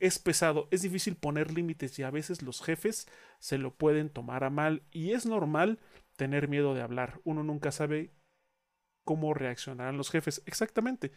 es 0.00 0.18
pesado, 0.18 0.68
es 0.70 0.82
difícil 0.82 1.16
poner 1.16 1.52
límites 1.52 1.98
y 1.98 2.02
a 2.02 2.10
veces 2.10 2.42
los 2.42 2.62
jefes 2.62 3.08
se 3.38 3.58
lo 3.58 3.74
pueden 3.74 4.10
tomar 4.10 4.44
a 4.44 4.50
mal 4.50 4.82
y 4.90 5.12
es 5.12 5.26
normal 5.26 5.78
tener 6.16 6.48
miedo 6.48 6.74
de 6.74 6.82
hablar. 6.82 7.20
Uno 7.24 7.42
nunca 7.42 7.72
sabe 7.72 8.12
cómo 9.04 9.34
reaccionarán 9.34 9.96
los 9.96 10.10
jefes. 10.10 10.42
Exactamente. 10.46 11.12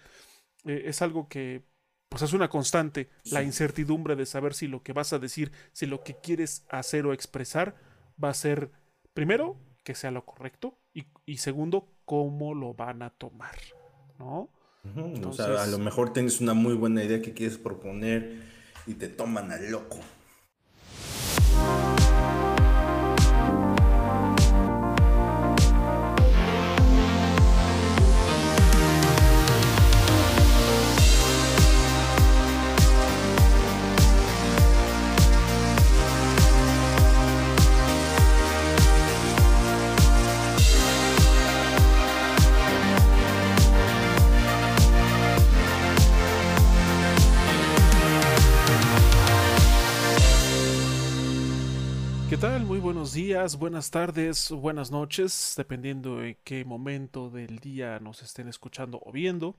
Eh, 0.66 0.84
es 0.86 1.02
algo 1.02 1.28
que 1.28 1.64
pues 2.12 2.24
es 2.24 2.34
una 2.34 2.50
constante, 2.50 3.10
la 3.24 3.42
incertidumbre 3.42 4.18
de 4.18 4.26
saber 4.26 4.54
si 4.54 4.68
lo 4.68 4.84
que 4.84 4.92
vas 4.92 5.14
a 5.14 5.20
decir, 5.20 5.54
si 5.72 5.86
lo 5.86 6.04
que 6.04 6.18
quieres 6.20 6.66
hacer 6.70 7.06
o 7.06 7.14
expresar 7.14 7.78
va 8.22 8.28
a 8.28 8.34
ser, 8.34 8.70
primero, 9.14 9.56
que 9.86 9.96
sea 9.96 10.12
lo 10.12 10.26
correcto 10.26 10.78
y, 10.94 11.38
segundo, 11.38 11.88
cómo 12.04 12.54
lo 12.54 12.74
van 12.74 13.02
a 13.02 13.12
tomar, 13.12 13.56
¿no? 14.20 14.50
o 15.26 15.32
sea, 15.32 15.64
a 15.64 15.68
lo 15.68 15.80
mejor 15.80 16.12
tienes 16.12 16.42
una 16.42 16.54
muy 16.54 16.74
buena 16.74 17.02
idea 17.02 17.22
que 17.22 17.34
quieres 17.34 17.58
proponer 17.58 18.42
y 18.92 18.96
te 18.96 19.08
toman 19.08 19.52
al 19.52 19.72
loco. 19.72 20.00
Buenos 52.42 53.14
días, 53.14 53.60
buenas 53.60 53.92
tardes, 53.92 54.50
buenas 54.50 54.90
noches, 54.90 55.54
dependiendo 55.56 56.24
en 56.24 56.36
qué 56.44 56.66
momento 56.66 57.30
del 57.30 57.60
día 57.60 58.00
nos 58.00 58.24
estén 58.24 58.48
escuchando 58.48 59.00
o 59.06 59.12
viendo. 59.12 59.56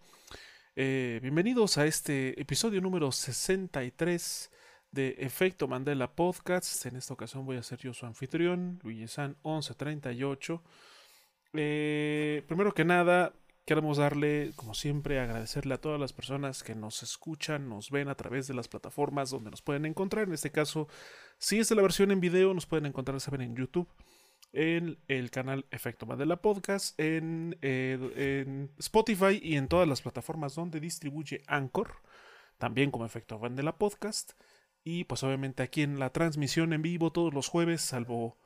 Eh, 0.75 1.21
bienvenidos 1.23 1.79
a 1.79 1.87
este 1.87 2.41
episodio 2.41 2.81
número 2.81 3.13
63 3.13 4.51
de 4.91 5.15
Efecto 5.19 5.69
Mandela 5.69 6.13
Podcast. 6.13 6.85
En 6.87 6.97
esta 6.97 7.15
ocasión 7.15 7.47
voy 7.47 7.57
a 7.57 7.63
ser 7.63 7.79
yo 7.79 7.95
su 7.95 8.05
anfitrión, 8.05 8.81
Luigi 8.83 9.07
San 9.07 9.37
1138. 9.45 10.61
Eh, 11.53 12.43
primero 12.49 12.75
que 12.75 12.85
nada, 12.85 13.33
Queremos 13.65 13.99
darle, 13.99 14.53
como 14.57 14.75
siempre, 14.75 15.21
agradecerle 15.21 15.75
a 15.75 15.81
todas 15.81 16.01
las 16.01 16.13
personas 16.13 16.65
que 16.65 16.75
nos 16.75 17.05
escuchan, 17.05 17.69
nos 17.69 17.91
ven 17.91 18.09
a 18.09 18.17
través 18.17 18.49
de 18.49 18.55
las 18.55 18.67
plataformas 18.67 19.31
donde 19.31 19.53
nos 19.53 19.63
pueden 19.63 19.87
encontrar. 19.87 20.27
En 20.27 20.35
este 20.35 20.51
caso, 20.51 20.89
si 21.43 21.59
es 21.59 21.69
de 21.69 21.75
la 21.75 21.83
versión 21.83 22.13
en 22.13 22.21
video, 22.21 22.55
nos 22.55 22.67
pueden 22.67 22.87
encontrar, 22.87 23.21
saben, 23.21 23.41
en 23.41 23.57
YouTube, 23.57 23.89
en 24.53 24.97
el 25.09 25.33
canal 25.33 25.67
Efecto 25.73 26.07
Mandela 26.07 26.37
Podcast, 26.37 26.99
en, 27.01 27.59
eh, 27.63 28.45
en, 28.47 28.71
Spotify 28.79 29.41
y 29.43 29.57
en 29.57 29.67
todas 29.67 29.89
las 29.89 30.03
plataformas 30.03 30.55
donde 30.55 30.79
distribuye 30.79 31.43
Anchor, 31.49 31.97
también 32.59 32.93
como 32.93 33.05
Efecto 33.05 33.41
Mandela 33.41 33.77
Podcast. 33.77 34.35
Y 34.85 35.03
pues 35.03 35.25
obviamente 35.25 35.65
aquí 35.65 35.83
en 35.83 35.99
la 35.99 36.11
transmisión 36.11 36.73
en 36.73 36.83
vivo 36.83 37.11
todos 37.11 37.35
los 37.35 37.49
jueves, 37.49 37.83
salvo 37.83 38.39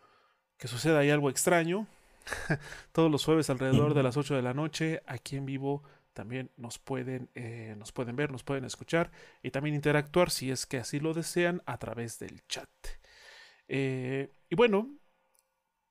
que 0.56 0.66
suceda 0.66 1.00
ahí 1.00 1.10
algo 1.10 1.28
extraño, 1.28 1.86
todos 2.92 3.10
los 3.10 3.26
jueves 3.26 3.50
alrededor 3.50 3.92
de 3.92 4.04
las 4.04 4.16
8 4.16 4.36
de 4.36 4.42
la 4.42 4.54
noche, 4.54 5.02
aquí 5.06 5.36
en 5.36 5.44
vivo 5.44 5.82
también 6.16 6.50
nos 6.56 6.78
pueden, 6.78 7.28
eh, 7.34 7.74
nos 7.76 7.92
pueden 7.92 8.16
ver, 8.16 8.32
nos 8.32 8.42
pueden 8.42 8.64
escuchar 8.64 9.12
y 9.42 9.50
también 9.50 9.76
interactuar 9.76 10.30
si 10.30 10.50
es 10.50 10.64
que 10.64 10.78
así 10.78 10.98
lo 10.98 11.12
desean 11.12 11.62
a 11.66 11.76
través 11.78 12.18
del 12.18 12.40
chat. 12.48 12.70
Eh, 13.68 14.32
y 14.48 14.56
bueno, 14.56 14.98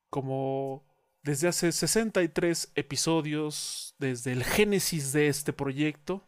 como 0.09 0.83
desde 1.21 1.47
hace 1.47 1.71
63 1.71 2.71
episodios, 2.73 3.95
desde 3.99 4.31
el 4.31 4.43
génesis 4.43 5.13
de 5.13 5.27
este 5.27 5.53
proyecto, 5.53 6.27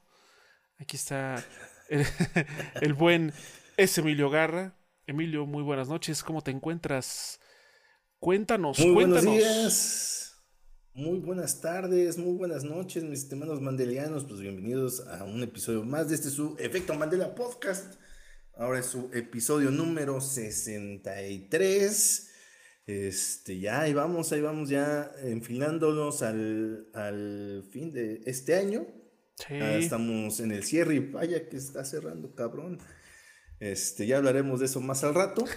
aquí 0.78 0.96
está 0.96 1.44
el, 1.90 2.06
el 2.82 2.94
buen 2.94 3.34
S. 3.78 4.00
Emilio 4.00 4.30
Garra. 4.30 4.76
Emilio, 5.08 5.48
muy 5.48 5.64
buenas 5.64 5.90
noches, 5.90 6.22
¿cómo 6.22 6.44
te 6.44 6.52
encuentras? 6.52 7.40
Cuéntanos, 8.20 8.78
muy 8.78 8.94
cuéntanos. 8.94 9.26
Buenos 9.26 9.44
días, 9.44 10.37
muy 10.98 11.20
buenas 11.20 11.62
tardes, 11.62 12.18
muy 12.18 12.36
buenas 12.36 12.64
noches, 12.64 13.04
mis 13.04 13.20
estimados 13.20 13.62
mandelianos. 13.62 14.24
Pues 14.24 14.40
bienvenidos 14.40 15.06
a 15.06 15.26
un 15.26 15.44
episodio 15.44 15.84
más 15.84 16.10
de 16.10 16.16
este 16.16 16.32
su 16.32 16.56
Efecto 16.58 16.96
Mandela 16.96 17.36
Podcast. 17.36 18.00
Ahora 18.56 18.80
es 18.80 18.88
su 18.88 19.12
episodio 19.14 19.70
número 19.70 20.20
63. 20.20 22.32
Este, 22.88 23.60
ya 23.60 23.82
ahí 23.82 23.94
vamos, 23.94 24.32
ahí 24.32 24.42
vamos 24.42 24.70
ya 24.70 25.12
enfilándonos 25.22 26.24
al, 26.24 26.88
al 26.96 27.64
fin 27.70 27.94
de 27.94 28.24
este 28.26 28.56
año. 28.56 28.88
Sí. 29.36 29.54
estamos 29.54 30.40
en 30.40 30.52
el 30.52 30.64
cierre 30.64 30.96
y 30.96 31.00
vaya 31.00 31.48
que 31.48 31.58
está 31.58 31.86
cerrando, 31.86 32.34
cabrón. 32.34 32.80
Este, 33.60 34.06
ya 34.06 34.18
hablaremos 34.18 34.60
de 34.60 34.68
eso 34.68 34.82
más 34.82 35.04
al 35.04 35.16
rato. 35.16 35.46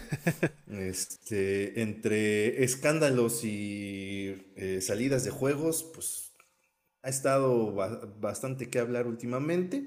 Este, 0.71 1.83
entre 1.83 2.63
escándalos 2.63 3.45
y 3.45 4.53
eh, 4.55 4.81
salidas 4.81 5.25
de 5.25 5.31
juegos, 5.31 5.83
pues 5.93 6.33
ha 7.03 7.09
estado 7.09 7.75
bastante 8.21 8.71
que 8.71 8.79
hablar 8.79 9.09
últimamente. 9.09 9.85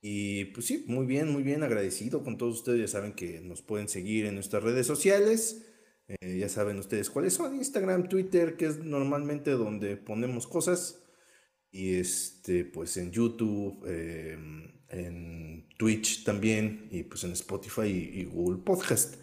Y 0.00 0.46
pues 0.46 0.66
sí, 0.66 0.84
muy 0.86 1.06
bien, 1.06 1.30
muy 1.30 1.42
bien 1.42 1.62
agradecido 1.62 2.22
con 2.22 2.38
todos 2.38 2.58
ustedes. 2.58 2.80
Ya 2.80 2.88
saben 2.88 3.12
que 3.12 3.40
nos 3.40 3.62
pueden 3.62 3.88
seguir 3.88 4.26
en 4.26 4.36
nuestras 4.36 4.62
redes 4.62 4.86
sociales. 4.86 5.66
Eh, 6.08 6.38
ya 6.38 6.48
saben 6.48 6.78
ustedes 6.78 7.10
cuáles 7.10 7.34
son, 7.34 7.56
Instagram, 7.56 8.08
Twitter, 8.08 8.56
que 8.56 8.66
es 8.66 8.78
normalmente 8.78 9.52
donde 9.52 9.96
ponemos 9.96 10.46
cosas. 10.46 11.02
Y 11.70 11.94
este, 11.94 12.64
pues 12.64 12.96
en 12.96 13.12
YouTube, 13.12 13.84
em, 13.86 14.81
en 14.92 15.66
Twitch 15.78 16.24
también, 16.24 16.88
y 16.90 17.02
pues 17.02 17.24
en 17.24 17.32
Spotify 17.32 17.88
y, 17.88 18.24
Google 18.24 18.62
Podcast. 18.62 19.16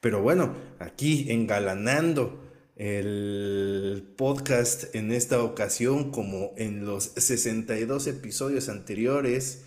Pero 0.00 0.22
bueno, 0.22 0.54
aquí 0.78 1.30
engalanando 1.30 2.44
el 2.76 4.14
podcast 4.16 4.94
en 4.94 5.10
esta 5.10 5.42
ocasión, 5.42 6.10
como 6.10 6.52
en 6.56 6.84
los 6.84 7.12
62 7.16 8.06
episodios 8.06 8.68
anteriores, 8.68 9.64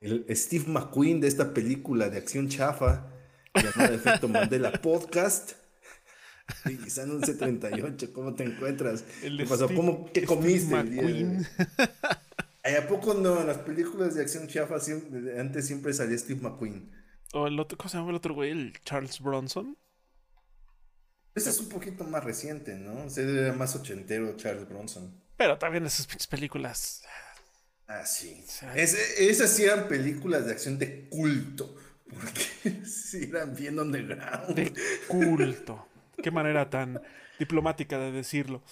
el 0.00 0.24
Steve 0.30 0.64
McQueen 0.66 1.20
de 1.20 1.28
esta 1.28 1.52
película 1.52 2.08
de 2.08 2.18
acción 2.18 2.48
chafa 2.48 3.12
llamada 3.54 3.94
Efecto 3.94 4.28
Mandela 4.28 4.72
Podcast. 4.72 5.52
Y 6.64 6.88
San 6.88 7.10
1138, 7.10 8.12
¿cómo 8.14 8.34
te 8.34 8.44
encuentras? 8.44 9.04
¿Qué 9.20 9.44
pasó? 9.46 9.68
¿Cómo, 9.68 10.10
¿Qué 10.12 10.24
comiste 10.24 10.74
el 10.74 10.90
día? 10.90 11.50
¿A 12.64 12.86
poco 12.86 13.14
no? 13.14 13.40
En 13.40 13.46
las 13.46 13.58
películas 13.58 14.14
de 14.14 14.22
acción 14.22 14.46
chafa 14.46 14.76
antes 15.38 15.66
siempre 15.66 15.92
salía 15.92 16.18
Steve 16.18 16.40
McQueen. 16.40 16.90
O 17.32 17.46
el 17.46 17.58
otro, 17.60 17.76
¿cómo 17.78 17.88
se 17.88 17.98
llama 17.98 18.10
el 18.10 18.16
otro 18.16 18.34
güey? 18.34 18.50
El 18.50 18.72
Charles 18.84 19.20
Bronson. 19.20 19.76
Ese 21.34 21.50
es 21.50 21.60
un 21.60 21.68
poquito 21.68 22.04
más 22.04 22.24
reciente, 22.24 22.74
¿no? 22.74 23.04
O 23.04 23.10
sea, 23.10 23.24
era 23.24 23.52
más 23.52 23.74
ochentero 23.76 24.36
Charles 24.36 24.68
Bronson. 24.68 25.22
Pero 25.36 25.56
también 25.56 25.86
esas 25.86 26.26
películas. 26.26 27.02
Ah, 27.86 28.04
sí. 28.04 28.44
esas 28.74 29.50
sí 29.50 29.64
eran 29.64 29.88
películas 29.88 30.46
de 30.46 30.52
acción 30.52 30.78
de 30.78 31.08
culto. 31.08 31.74
Porque 32.08 32.84
sí 32.84 33.28
eran 33.30 33.54
bien 33.54 33.78
underground. 33.78 34.54
De 34.54 34.72
culto. 35.06 35.86
Qué 36.28 36.32
manera 36.32 36.68
tan 36.68 37.00
diplomática 37.38 37.98
de 37.98 38.12
decirlo. 38.12 38.62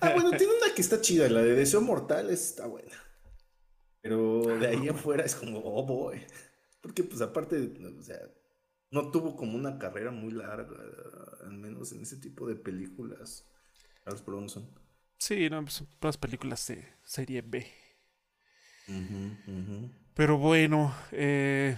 Ah, 0.00 0.12
bueno, 0.14 0.30
tiene 0.30 0.52
una 0.54 0.72
que 0.72 0.80
está 0.80 1.00
chida, 1.00 1.28
la 1.28 1.42
de 1.42 1.56
Deseo 1.56 1.80
Mortal 1.80 2.30
está 2.30 2.68
buena. 2.68 2.96
Pero 4.00 4.42
de 4.60 4.68
ahí 4.68 4.88
afuera 4.88 5.24
es 5.24 5.34
como, 5.34 5.58
oh 5.58 5.84
boy. 5.84 6.24
Porque 6.80 7.02
pues 7.02 7.20
aparte, 7.20 7.56
o 7.98 8.02
sea, 8.04 8.16
no 8.92 9.10
tuvo 9.10 9.34
como 9.34 9.56
una 9.56 9.76
carrera 9.76 10.12
muy 10.12 10.30
larga, 10.30 10.72
al 11.42 11.54
menos 11.54 11.90
en 11.90 12.02
ese 12.02 12.18
tipo 12.18 12.46
de 12.46 12.54
películas. 12.54 13.44
Charles 14.04 14.24
Bronson. 14.24 14.70
Sí, 15.18 15.50
no, 15.50 15.62
pues, 15.62 15.74
son 15.74 15.88
todas 15.98 16.16
películas 16.16 16.64
de 16.68 16.86
serie 17.02 17.42
B. 17.42 17.66
Pero 20.14 20.38
bueno, 20.38 20.94
eh, 21.10 21.76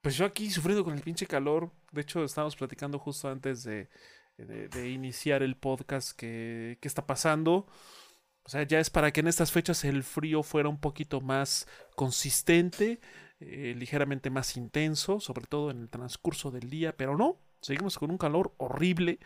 pues 0.00 0.16
yo 0.16 0.24
aquí 0.24 0.52
sufriendo 0.52 0.84
con 0.84 0.94
el 0.94 1.02
pinche 1.02 1.26
calor. 1.26 1.72
De 1.92 2.00
hecho, 2.00 2.24
estábamos 2.24 2.56
platicando 2.56 2.98
justo 2.98 3.28
antes 3.28 3.62
de, 3.64 3.88
de, 4.36 4.90
iniciar 4.90 5.42
el 5.42 5.56
podcast 5.56 6.12
que, 6.16 6.78
está 6.82 7.06
pasando. 7.06 7.66
O 8.44 8.48
sea, 8.48 8.64
ya 8.64 8.80
es 8.80 8.90
para 8.90 9.12
que 9.12 9.20
en 9.20 9.28
estas 9.28 9.52
fechas 9.52 9.84
el 9.84 10.02
frío 10.02 10.42
fuera 10.42 10.68
un 10.68 10.80
poquito 10.80 11.20
más 11.20 11.68
consistente, 11.94 13.00
eh, 13.40 13.74
ligeramente 13.76 14.30
más 14.30 14.56
intenso, 14.56 15.20
sobre 15.20 15.46
todo 15.46 15.70
en 15.70 15.82
el 15.82 15.88
transcurso 15.88 16.50
del 16.50 16.68
día, 16.68 16.96
pero 16.96 17.16
no, 17.16 17.38
seguimos 17.60 17.98
con 17.98 18.10
un 18.10 18.18
calor 18.18 18.54
horrible. 18.56 19.20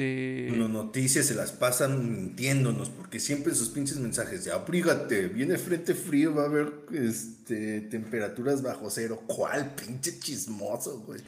Eh, 0.00 0.54
Las 0.56 0.70
noticias 0.70 1.26
se 1.26 1.34
las 1.34 1.50
pasan 1.50 2.12
mintiéndonos, 2.12 2.88
porque 2.88 3.18
siempre 3.18 3.52
sus 3.52 3.70
pinches 3.70 3.96
mensajes 3.96 4.44
de 4.44 4.52
abrígate, 4.52 5.26
viene 5.26 5.58
frente 5.58 5.92
frío, 5.92 6.32
va 6.32 6.44
a 6.44 6.46
haber 6.46 6.72
este, 6.92 7.80
temperaturas 7.80 8.62
bajo 8.62 8.90
cero. 8.90 9.24
¿Cuál 9.26 9.74
pinche 9.74 10.20
chismoso, 10.20 11.00
güey? 11.00 11.20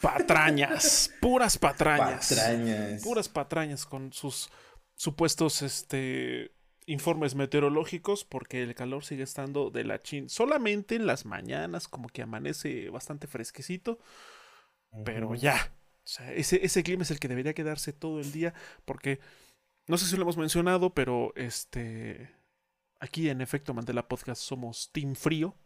Patrañas, 0.00 1.10
puras 1.20 1.58
patrañas. 1.58 2.30
Patrañas. 2.30 3.02
Puras 3.02 3.28
patrañas 3.28 3.84
con 3.84 4.10
sus 4.14 4.48
supuestos 4.94 5.60
este, 5.60 6.52
informes 6.86 7.34
meteorológicos, 7.34 8.24
porque 8.24 8.62
el 8.62 8.74
calor 8.74 9.04
sigue 9.04 9.24
estando 9.24 9.68
de 9.68 9.84
la 9.84 10.00
chin. 10.00 10.30
Solamente 10.30 10.94
en 10.94 11.06
las 11.06 11.26
mañanas, 11.26 11.86
como 11.86 12.08
que 12.08 12.22
amanece 12.22 12.88
bastante 12.88 13.26
fresquecito, 13.26 13.98
pero 15.04 15.34
ya 15.34 15.70
o 16.06 16.08
sea, 16.08 16.32
ese, 16.32 16.64
ese 16.64 16.84
clima 16.84 17.02
es 17.02 17.10
el 17.10 17.18
que 17.18 17.26
debería 17.26 17.52
quedarse 17.52 17.92
todo 17.92 18.20
el 18.20 18.30
día, 18.30 18.54
porque 18.84 19.18
no 19.88 19.98
sé 19.98 20.06
si 20.06 20.14
lo 20.14 20.22
hemos 20.22 20.36
mencionado, 20.36 20.94
pero 20.94 21.32
este 21.34 22.30
aquí 23.00 23.28
en 23.28 23.40
Efecto 23.40 23.74
Mandela 23.74 24.06
Podcast 24.06 24.40
somos 24.40 24.90
Team 24.92 25.16
Frío. 25.16 25.56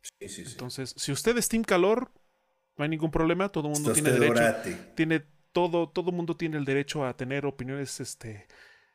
Sí, 0.00 0.28
sí, 0.28 0.44
sí. 0.46 0.52
Entonces, 0.52 0.94
si 0.96 1.12
usted 1.12 1.36
es 1.36 1.46
Team 1.46 1.62
Calor, 1.62 2.10
no 2.78 2.84
hay 2.84 2.88
ningún 2.88 3.10
problema, 3.10 3.50
todo 3.50 3.68
el 3.68 3.74
mundo 3.74 3.92
tiene 3.92 4.12
derecho. 4.12 4.42
Tiene 4.94 5.26
todo, 5.52 5.90
todo 5.90 6.10
mundo 6.10 6.34
tiene 6.34 6.56
el 6.56 6.64
derecho 6.64 7.04
a 7.04 7.14
tener 7.14 7.44
opiniones 7.44 8.00
este, 8.00 8.46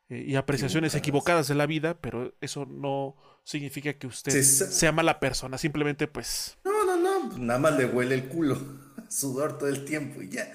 eh, 0.09 0.23
y 0.25 0.35
apreciaciones 0.35 0.95
equivocadas. 0.95 1.47
de 1.47 1.53
la 1.53 1.67
vida, 1.67 2.01
pero 2.01 2.33
eso 2.41 2.65
no 2.65 3.17
significa 3.43 3.93
que 3.93 4.07
usted 4.07 4.41
sea 4.41 4.91
mala 4.91 5.19
persona, 5.19 5.59
simplemente 5.59 6.07
pues. 6.07 6.57
No, 6.63 6.85
no, 6.85 6.97
no, 6.97 7.37
nada 7.37 7.59
más 7.59 7.77
le 7.77 7.85
huele 7.85 8.15
el 8.15 8.27
culo 8.27 8.82
sudor 9.13 9.57
todo 9.57 9.69
el 9.69 9.85
tiempo 9.85 10.21
y 10.21 10.29
ya. 10.29 10.53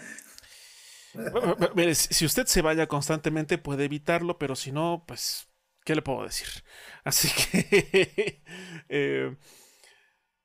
si 1.94 2.25
usted 2.25 2.46
se 2.46 2.62
vaya 2.62 2.87
constantemente 2.87 3.58
puede 3.58 3.84
evitarlo, 3.84 4.38
pero 4.38 4.56
si 4.56 4.72
no, 4.72 5.05
pues, 5.06 5.49
¿qué 5.84 5.94
le 5.94 6.02
puedo 6.02 6.25
decir? 6.25 6.49
Así 7.05 7.28
que, 7.28 8.43
eh, 8.88 9.37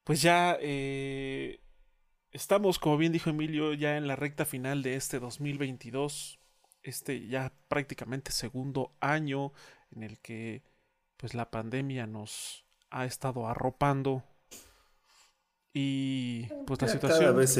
pues 0.03 0.21
ya 0.21 0.57
eh, 0.61 1.59
estamos, 2.31 2.79
como 2.79 2.97
bien 2.97 3.11
dijo 3.11 3.29
Emilio, 3.29 3.73
ya 3.73 3.97
en 3.97 4.07
la 4.07 4.15
recta 4.15 4.45
final 4.45 4.83
de 4.83 4.95
este 4.95 5.19
2022, 5.19 6.39
este 6.83 7.27
ya 7.27 7.53
prácticamente 7.67 8.31
segundo 8.31 8.95
año 8.99 9.53
en 9.91 10.03
el 10.03 10.19
que 10.19 10.63
pues 11.17 11.33
la 11.33 11.49
pandemia 11.49 12.05
nos 12.05 12.65
ha 12.89 13.05
estado 13.05 13.47
arropando 13.47 14.23
y 15.73 16.45
pues 16.67 16.81
la 16.81 16.87
situación... 16.89 17.21
Cada 17.21 17.31
vez 17.31 17.57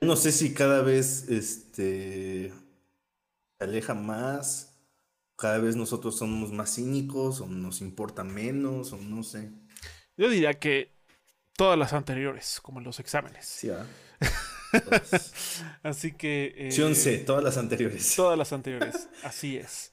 no 0.00 0.16
sé 0.16 0.32
si 0.32 0.54
cada 0.54 0.82
vez 0.82 1.28
este, 1.28 2.52
se 3.58 3.64
aleja 3.64 3.94
más, 3.94 4.78
cada 5.36 5.58
vez 5.58 5.76
nosotros 5.76 6.16
somos 6.18 6.52
más 6.52 6.74
cínicos 6.74 7.40
o 7.40 7.46
nos 7.46 7.80
importa 7.80 8.24
menos 8.24 8.92
o 8.92 8.96
no 8.96 9.22
sé. 9.22 9.50
Yo 10.16 10.28
diría 10.28 10.54
que 10.54 10.92
todas 11.56 11.78
las 11.78 11.92
anteriores, 11.92 12.60
como 12.62 12.78
en 12.78 12.84
los 12.84 13.00
exámenes. 13.00 13.46
Sí. 13.46 13.70
Así 15.82 16.12
que... 16.12 16.54
Eh, 16.56 16.94
C, 16.94 17.18
todas 17.18 17.44
las 17.44 17.58
anteriores. 17.58 18.14
Todas 18.16 18.38
las 18.38 18.52
anteriores, 18.52 19.08
así 19.22 19.56
es. 19.56 19.92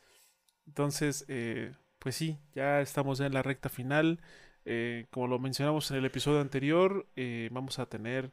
Entonces, 0.67 1.25
eh, 1.27 1.73
pues 1.99 2.15
sí, 2.15 2.37
ya 2.53 2.81
estamos 2.81 3.19
en 3.19 3.33
la 3.33 3.41
recta 3.41 3.69
final. 3.69 4.21
Eh, 4.65 5.07
como 5.11 5.27
lo 5.27 5.39
mencionamos 5.39 5.89
en 5.91 5.97
el 5.97 6.05
episodio 6.05 6.41
anterior, 6.41 7.07
vamos 7.51 7.79
a 7.79 7.87
tener 7.87 8.31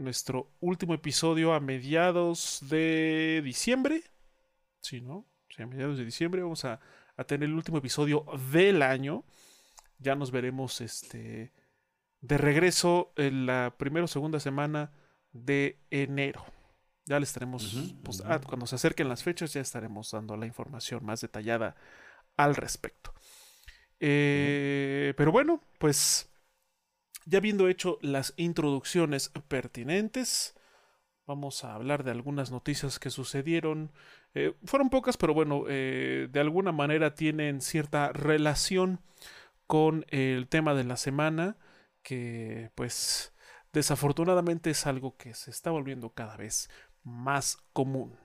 nuestro 0.00 0.50
último 0.60 0.94
episodio 0.94 1.52
a 1.52 1.60
mediados 1.60 2.58
de 2.68 3.42
diciembre. 3.44 4.02
Sí, 4.80 5.00
¿no? 5.00 5.26
Sí, 5.48 5.62
a 5.62 5.66
mediados 5.66 5.98
de 5.98 6.04
diciembre 6.04 6.42
vamos 6.42 6.64
a, 6.64 6.80
tener 7.26 7.50
el 7.50 7.54
último 7.54 7.78
episodio 7.78 8.24
del 8.50 8.82
año. 8.82 9.24
Ya 9.98 10.14
nos 10.14 10.30
veremos 10.30 10.80
este 10.80 11.52
de 12.22 12.38
regreso 12.38 13.12
en 13.16 13.44
la 13.44 13.74
primera 13.76 14.04
o 14.04 14.08
segunda 14.08 14.40
semana 14.40 14.90
de 15.32 15.78
enero. 15.90 16.44
Ya 17.04 17.18
le 17.18 17.24
estaremos, 17.24 17.92
pues, 18.02 18.22
ah, 18.24 18.40
cuando 18.40 18.66
se 18.66 18.76
acerquen 18.76 19.08
las 19.08 19.22
fechas, 19.22 19.52
ya 19.52 19.60
estaremos 19.60 20.10
dando 20.12 20.36
la 20.36 20.46
información 20.46 21.04
más 21.04 21.20
detallada 21.20 21.76
al 22.36 22.56
respecto. 22.56 23.12
Eh, 23.98 25.12
pero 25.16 25.30
bueno, 25.30 25.62
pues 25.78 26.29
ya 27.30 27.38
habiendo 27.38 27.68
hecho 27.68 27.98
las 28.02 28.34
introducciones 28.36 29.30
pertinentes, 29.46 30.56
vamos 31.26 31.62
a 31.62 31.74
hablar 31.74 32.02
de 32.02 32.10
algunas 32.10 32.50
noticias 32.50 32.98
que 32.98 33.10
sucedieron. 33.10 33.92
Eh, 34.34 34.54
fueron 34.64 34.90
pocas, 34.90 35.16
pero 35.16 35.32
bueno, 35.32 35.64
eh, 35.68 36.28
de 36.30 36.40
alguna 36.40 36.72
manera 36.72 37.14
tienen 37.14 37.60
cierta 37.60 38.12
relación 38.12 39.00
con 39.68 40.04
el 40.08 40.48
tema 40.48 40.74
de 40.74 40.82
la 40.82 40.96
semana, 40.96 41.56
que 42.02 42.72
pues 42.74 43.32
desafortunadamente 43.72 44.70
es 44.70 44.86
algo 44.86 45.16
que 45.16 45.34
se 45.34 45.52
está 45.52 45.70
volviendo 45.70 46.10
cada 46.10 46.36
vez 46.36 46.68
más 47.04 47.58
común. 47.72 48.18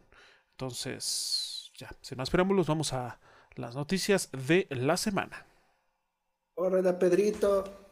Entonces, 0.51 1.71
ya, 1.75 1.89
sin 2.01 2.17
más 2.17 2.31
preámbulos, 2.31 2.65
vamos 2.65 2.91
a 2.93 3.19
las 3.53 3.75
noticias 3.75 4.31
de 4.31 4.65
la 4.71 4.97
semana. 4.97 5.45
Hola, 6.55 6.97
Pedrito. 6.97 7.84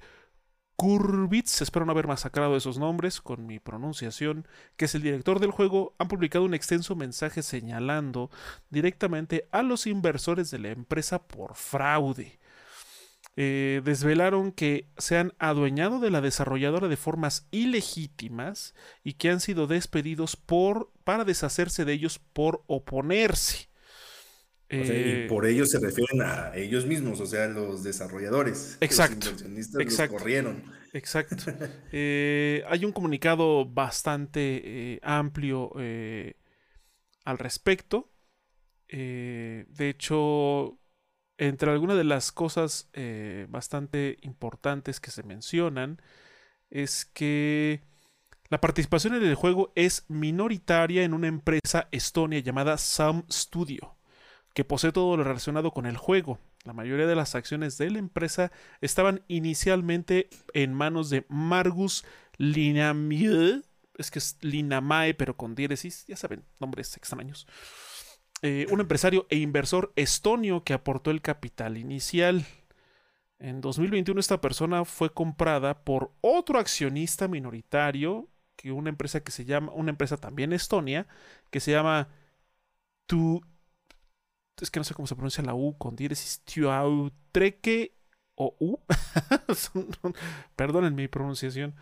Kurbitz, 0.76 1.62
espero 1.62 1.86
no 1.86 1.92
haber 1.92 2.08
masacrado 2.08 2.56
esos 2.56 2.78
nombres 2.78 3.20
con 3.22 3.46
mi 3.46 3.60
pronunciación, 3.60 4.48
que 4.78 4.86
es 4.86 4.96
el 4.96 5.02
director 5.02 5.40
del 5.40 5.52
juego, 5.52 5.96
han 6.00 6.08
publicado 6.08 6.46
un 6.46 6.54
extenso 6.54 6.96
mensaje 6.96 7.44
señalando 7.44 8.32
directamente 8.70 9.48
a 9.52 9.62
los 9.64 9.88
inversores 9.88 10.52
de 10.52 10.60
la 10.60 10.70
empresa 10.70 11.28
por 11.28 11.56
fraude. 11.56 12.40
eh, 13.36 13.82
desvelaron 13.86 14.52
que 14.52 14.90
se 14.98 15.18
han 15.18 15.34
adueñado 15.40 16.00
de 16.00 16.12
la 16.12 16.22
desarrolladora 16.22 16.88
de 16.88 16.98
formas 16.98 17.48
ilegítimas 17.52 18.76
y 19.04 19.14
que 19.14 19.30
han 19.30 19.40
sido 19.40 19.68
despedidos 19.68 20.36
por, 20.36 20.92
para 21.04 21.24
deshacerse 21.26 21.86
de 21.86 21.94
ellos 21.94 22.20
por 22.20 22.64
oponerse. 22.68 23.70
Y 24.70 24.78
eh, 24.78 25.26
por 25.28 25.46
ellos 25.46 25.72
se 25.72 25.80
refieren 25.80 26.22
a 26.22 26.56
ellos 26.56 26.86
mismos, 26.86 27.20
o 27.20 27.26
sea, 27.26 27.48
los 27.48 27.84
desarrolladores. 27.84 28.78
Exacto. 28.82 29.32
Los 29.32 29.42
inversionistas 29.42 29.82
exacto, 29.82 30.18
corrieron. 30.18 30.64
Exacto. 30.94 31.36
Eh, 31.92 32.64
hay 32.68 32.86
un 32.86 32.92
comunicado 32.92 33.66
bastante 33.66 35.00
amplio 35.02 35.72
al 35.76 37.38
respecto. 37.38 38.12
de 38.88 39.66
hecho, 39.80 40.80
entre 41.40 41.72
algunas 41.72 41.96
de 41.98 42.04
las 42.04 42.32
cosas 42.34 42.90
eh, 42.94 43.48
bastante 43.50 44.18
importantes 44.22 45.00
que 45.00 45.10
se 45.10 45.24
mencionan 45.24 46.02
es 46.70 47.06
que 47.06 47.82
la 48.50 48.60
participación 48.60 49.16
en 49.16 49.24
el 49.24 49.36
juego 49.36 49.72
es 49.76 50.06
minoritaria 50.10 51.04
en 51.04 51.14
una 51.14 51.28
empresa 51.28 51.88
estonia 51.92 52.40
llamada 52.40 52.78
Sam 52.78 53.24
Studio, 53.32 53.96
que 54.54 54.66
posee 54.66 54.92
todo 54.92 55.18
lo 55.18 55.24
relacionado 55.24 55.72
con 55.72 55.86
el 55.86 55.98
juego. 55.98 56.40
La 56.66 56.74
mayoría 56.74 57.08
de 57.08 57.16
las 57.16 57.36
acciones 57.36 57.78
de 57.78 57.90
la 57.90 58.00
empresa 58.00 58.52
estaban 58.82 59.24
inicialmente 59.28 60.30
en 60.54 60.74
manos 60.74 61.10
de 61.10 61.26
Margus 61.30 62.06
Linamie, 62.38 63.62
es 63.98 64.12
que 64.12 64.20
es 64.20 64.38
Linamae, 64.42 65.14
pero 65.14 65.36
con 65.36 65.56
diéresis, 65.56 66.06
ya 66.08 66.16
saben, 66.16 66.44
nombres 66.60 66.96
extraños. 66.98 67.48
Eh, 68.42 68.66
un 68.72 68.80
empresario 68.80 69.28
e 69.30 69.38
inversor 69.38 69.92
estonio 69.98 70.64
que 70.64 70.74
aportó 70.74 71.12
el 71.12 71.22
capital 71.22 71.78
inicial. 71.78 72.46
En 73.38 73.60
2021 73.62 74.20
esta 74.20 74.40
persona 74.40 74.86
fue 74.86 75.14
comprada 75.14 75.84
por 75.84 76.14
otro 76.22 76.60
accionista 76.60 77.28
minoritario, 77.28 78.30
que 78.56 78.72
una 78.72 78.90
empresa 78.90 79.22
que 79.22 79.32
se 79.32 79.46
llama, 79.46 79.72
una 79.74 79.92
empresa 79.92 80.18
también 80.18 80.54
estonia, 80.54 81.08
que 81.50 81.60
se 81.60 81.72
llama 81.72 82.10
Tu, 83.06 83.42
es 84.62 84.72
que 84.72 84.80
no 84.80 84.84
sé 84.84 84.94
cómo 84.94 85.08
se 85.08 85.16
pronuncia 85.16 85.44
la 85.44 85.54
U 85.54 85.78
con 85.78 85.96
diéresis, 85.96 86.42
Tuautreke 86.44 87.96
o 88.36 88.56
U, 88.60 88.80
perdonen 90.56 90.96
mi 90.96 91.08
pronunciación, 91.10 91.76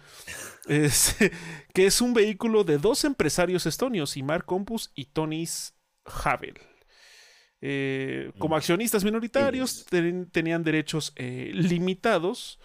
que 1.74 1.86
es 1.86 2.02
un 2.02 2.14
vehículo 2.14 2.64
de 2.64 2.80
dos 2.80 3.04
empresarios 3.04 3.66
estonios, 3.68 4.18
Imar 4.18 4.44
Compus 4.46 4.92
y 4.96 5.06
Tonis 5.06 5.76
Havel. 6.04 6.56
Eh, 7.62 8.32
como 8.38 8.56
mm. 8.56 8.58
accionistas 8.58 9.04
minoritarios 9.04 9.86
tenían 10.32 10.64
derechos 10.64 11.14
eh, 11.16 11.52
limitados 11.54 12.60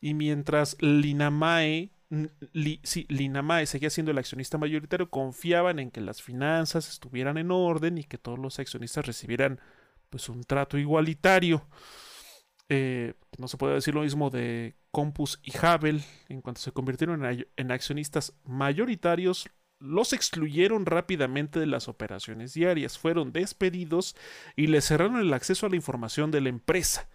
y 0.00 0.14
mientras 0.14 0.76
Linamae, 0.80 1.90
Linamae 2.08 3.66
seguía 3.66 3.90
siendo 3.90 4.12
el 4.12 4.18
accionista 4.18 4.58
mayoritario, 4.58 5.10
confiaban 5.10 5.78
en 5.78 5.90
que 5.90 6.00
las 6.00 6.22
finanzas 6.22 6.88
estuvieran 6.88 7.36
en 7.36 7.50
orden 7.50 7.98
y 7.98 8.04
que 8.04 8.18
todos 8.18 8.38
los 8.38 8.58
accionistas 8.58 9.06
recibieran 9.06 9.60
pues 10.10 10.28
un 10.28 10.44
trato 10.44 10.78
igualitario. 10.78 11.66
Eh, 12.70 13.14
no 13.38 13.48
se 13.48 13.56
puede 13.56 13.74
decir 13.74 13.94
lo 13.94 14.02
mismo 14.02 14.30
de 14.30 14.76
Compus 14.90 15.40
y 15.42 15.52
Havel. 15.56 16.02
En 16.28 16.40
cuanto 16.40 16.60
se 16.60 16.72
convirtieron 16.72 17.24
en 17.56 17.70
accionistas 17.70 18.34
mayoritarios, 18.44 19.48
los 19.78 20.12
excluyeron 20.12 20.86
rápidamente 20.86 21.60
de 21.60 21.66
las 21.66 21.88
operaciones 21.88 22.54
diarias, 22.54 22.98
fueron 22.98 23.32
despedidos 23.32 24.16
y 24.56 24.66
les 24.66 24.86
cerraron 24.86 25.16
el 25.18 25.32
acceso 25.32 25.66
a 25.66 25.68
la 25.68 25.76
información 25.76 26.30
de 26.30 26.40
la 26.40 26.48
empresa. 26.48 27.08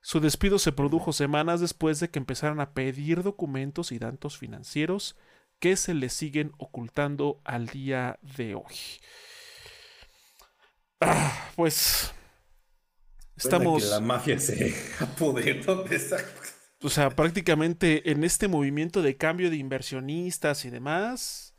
Su 0.00 0.20
despido 0.20 0.58
se 0.58 0.72
produjo 0.72 1.12
semanas 1.12 1.60
después 1.60 2.00
de 2.00 2.10
que 2.10 2.18
empezaran 2.18 2.60
a 2.60 2.72
pedir 2.72 3.22
documentos 3.22 3.92
y 3.92 3.98
datos 3.98 4.38
financieros 4.38 5.16
que 5.58 5.76
se 5.76 5.94
les 5.94 6.12
siguen 6.12 6.52
ocultando 6.58 7.40
al 7.44 7.66
día 7.66 8.18
de 8.22 8.54
hoy. 8.54 8.74
Ah, 11.00 11.50
pues 11.56 12.12
estamos. 13.36 13.84
la 13.84 14.00
mafia 14.00 14.38
se 14.38 14.74
apoderó 15.00 15.82
de 15.84 15.96
esa. 15.96 16.18
O 16.80 16.88
sea, 16.88 17.10
prácticamente 17.10 18.10
en 18.10 18.22
este 18.22 18.46
movimiento 18.46 19.02
de 19.02 19.16
cambio 19.16 19.50
de 19.50 19.56
inversionistas 19.56 20.64
y 20.64 20.70
demás, 20.70 21.56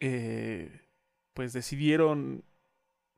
eh, 0.00 0.88
pues 1.34 1.52
decidieron, 1.52 2.44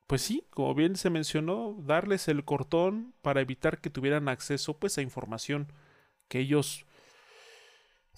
pues 0.06 0.23
sí, 0.23 0.46
como 0.50 0.75
bien 0.75 0.96
se 0.96 1.11
mencionó, 1.11 1.76
darles 1.80 2.28
el 2.28 2.44
cortón 2.44 3.14
para 3.23 3.40
evitar 3.40 3.80
que 3.80 3.90
tuvieran 3.90 4.28
acceso 4.28 4.78
pues 4.78 4.99
a 4.99 5.02
información 5.02 5.73
que 6.28 6.40
ellos, 6.40 6.84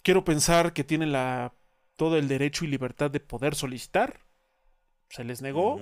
quiero 0.03 0.25
pensar 0.25 0.73
que 0.73 0.85
tienen 0.85 1.13
la, 1.13 1.55
todo 1.97 2.17
el 2.17 2.29
derecho 2.29 2.65
y 2.65 2.69
libertad 2.69 3.11
de 3.11 3.21
poder 3.21 3.55
solicitar. 3.55 4.21
Se 5.11 5.25
les 5.25 5.43
negó. 5.43 5.81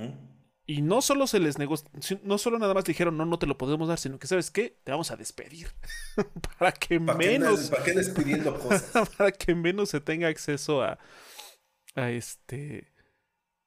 Y 0.66 0.80
no 0.80 1.02
solo 1.02 1.26
se 1.26 1.40
les 1.40 1.58
negó, 1.58 1.74
no 2.22 2.38
solo 2.38 2.58
nada 2.58 2.72
más 2.72 2.84
dijeron, 2.84 3.18
no, 3.18 3.26
no 3.26 3.38
te 3.38 3.46
lo 3.46 3.58
podemos 3.58 3.86
dar, 3.86 3.98
sino 3.98 4.18
que, 4.18 4.26
¿sabes 4.26 4.50
qué? 4.50 4.78
Te 4.82 4.92
vamos 4.92 5.10
a 5.10 5.16
despedir. 5.16 5.68
para 6.58 6.72
que 6.72 6.98
menos. 6.98 7.68
¿Para 7.68 7.84
qué 7.84 7.92
despidiendo 7.92 8.58
cosas? 8.58 9.10
para 9.10 9.30
que 9.30 9.54
menos 9.54 9.90
se 9.90 10.00
tenga 10.00 10.28
acceso 10.28 10.82
a, 10.82 10.98
a 11.94 12.10
este, 12.10 12.93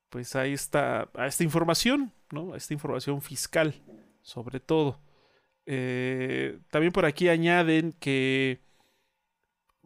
pues 0.09 0.35
ahí 0.35 0.53
está, 0.53 1.09
a 1.13 1.27
esta 1.27 1.43
información, 1.43 2.13
¿no? 2.31 2.53
A 2.53 2.57
esta 2.57 2.73
información 2.73 3.21
fiscal, 3.21 3.75
sobre 4.21 4.59
todo. 4.59 4.99
Eh, 5.65 6.59
también 6.69 6.93
por 6.93 7.05
aquí 7.05 7.27
añaden 7.27 7.93
que 7.99 8.61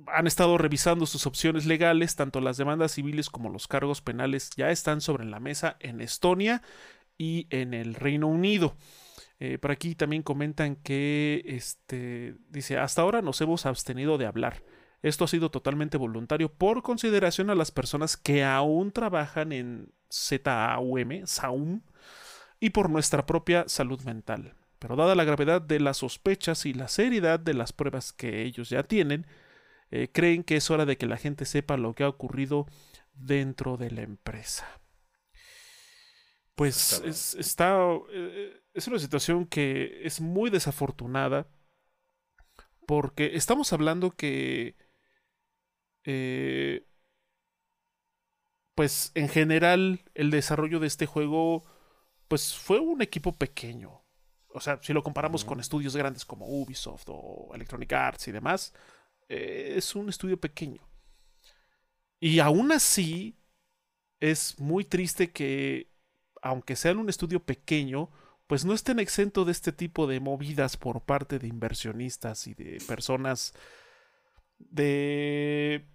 han 0.08 0.28
estado 0.28 0.58
revisando 0.58 1.06
sus 1.06 1.26
opciones 1.26 1.66
legales, 1.66 2.16
tanto 2.16 2.42
las 2.42 2.58
demandas 2.58 2.94
civiles 2.94 3.30
como 3.30 3.50
los 3.50 3.68
cargos 3.68 4.02
penales 4.02 4.52
ya 4.56 4.72
están 4.72 5.02
sobre 5.02 5.26
la 5.26 5.40
mesa 5.40 5.78
en 5.80 6.02
Estonia 6.02 6.62
y 7.18 7.48
en 7.50 7.74
el 7.74 7.96
Reino 7.96 8.28
Unido. 8.28 8.76
Eh, 9.40 9.58
por 9.58 9.72
aquí 9.72 9.96
también 9.96 10.22
comentan 10.22 10.76
que, 10.76 11.44
este, 11.46 12.36
dice, 12.50 12.78
hasta 12.78 13.02
ahora 13.02 13.24
nos 13.24 13.42
hemos 13.42 13.66
abstenido 13.66 14.18
de 14.20 14.28
hablar. 14.28 14.64
Esto 15.02 15.26
ha 15.26 15.28
sido 15.28 15.50
totalmente 15.50 15.98
voluntario 15.98 16.54
por 16.54 16.84
consideración 16.84 17.50
a 17.50 17.56
las 17.56 17.72
personas 17.72 18.18
que 18.18 18.44
aún 18.44 18.92
trabajan 18.92 19.52
en 19.52 19.92
ZAUM, 20.12 21.26
SAUM, 21.26 21.82
y 22.60 22.72
por 22.72 22.90
nuestra 22.90 23.26
propia 23.26 23.66
salud 23.68 24.02
mental. 24.02 24.56
Pero 24.80 24.96
dada 24.96 25.16
la 25.16 25.24
gravedad 25.24 25.62
de 25.62 25.80
las 25.80 25.98
sospechas 25.98 26.66
y 26.66 26.74
la 26.74 26.88
seriedad 26.88 27.40
de 27.40 27.54
las 27.54 27.74
pruebas 27.74 28.14
que 28.14 28.44
ellos 28.44 28.70
ya 28.70 28.84
tienen, 28.84 29.26
eh, 29.92 30.10
creen 30.12 30.44
que 30.44 30.56
es 30.56 30.70
hora 30.72 30.86
de 30.86 30.98
que 30.98 31.06
la 31.06 31.18
gente 31.18 31.46
sepa 31.46 31.78
lo 31.78 31.94
que 31.94 32.04
ha 32.04 32.10
ocurrido 32.10 32.66
dentro 33.14 33.78
de 33.78 33.92
la 33.92 34.02
empresa. 34.02 34.68
Pues 36.56 37.02
es, 37.06 37.36
está, 37.36 37.78
eh, 38.12 38.62
es 38.74 38.88
una 38.88 39.00
situación 39.00 39.46
que 39.46 40.02
es 40.04 40.22
muy 40.22 40.50
desafortunada 40.50 41.48
porque 42.86 43.36
estamos 43.36 43.72
hablando 43.74 44.12
que 44.12 44.76
eh, 46.04 46.86
pues 48.82 49.12
en 49.14 49.30
general 49.30 50.02
el 50.16 50.32
desarrollo 50.32 50.80
de 50.80 50.88
este 50.88 51.06
juego 51.06 51.64
pues 52.28 52.56
fue 52.56 52.80
un 52.80 53.04
equipo 53.04 53.32
pequeño. 53.32 54.02
O 54.56 54.60
sea, 54.60 54.80
si 54.82 54.92
lo 54.92 55.04
comparamos 55.04 55.46
con 55.46 55.60
estudios 55.60 55.96
grandes 55.96 56.26
como 56.26 56.48
Ubisoft 56.48 57.04
o 57.10 57.52
Electronic 57.54 57.94
Arts 57.94 58.28
y 58.28 58.32
demás, 58.32 58.74
eh, 59.30 59.76
es 59.78 59.94
un 59.94 60.10
estudio 60.10 60.42
pequeño. 60.42 60.82
Y 62.20 62.40
aún 62.40 62.72
así, 62.72 63.38
es 64.20 64.60
muy 64.60 64.84
triste 64.84 65.32
que, 65.32 65.92
aunque 66.42 66.76
sean 66.76 66.98
un 66.98 67.10
estudio 67.10 67.46
pequeño, 67.46 68.10
pues 68.48 68.66
no 68.66 68.74
estén 68.74 68.98
exento 68.98 69.46
de 69.46 69.52
este 69.52 69.72
tipo 69.72 70.08
de 70.08 70.20
movidas 70.20 70.76
por 70.76 71.04
parte 71.04 71.38
de 71.38 71.48
inversionistas 71.48 72.48
y 72.48 72.56
de 72.56 72.82
personas 72.88 73.54
de 74.58 75.86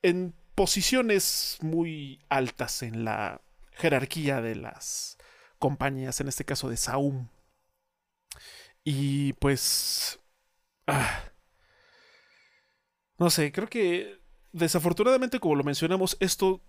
en 0.00 0.39
posiciones 0.60 1.56
muy 1.62 2.22
altas 2.28 2.82
en 2.82 3.02
la 3.02 3.40
jerarquía 3.72 4.42
de 4.42 4.56
las 4.56 5.16
compañías, 5.58 6.20
en 6.20 6.28
este 6.28 6.44
caso 6.44 6.68
de 6.68 6.76
Saum. 6.76 7.30
Y 8.84 9.32
pues... 9.32 10.20
Ah, 10.86 11.24
no 13.16 13.30
sé, 13.30 13.52
creo 13.52 13.70
que 13.70 14.20
desafortunadamente, 14.52 15.40
como 15.40 15.54
lo 15.54 15.64
mencionamos, 15.64 16.18
esto 16.20 16.60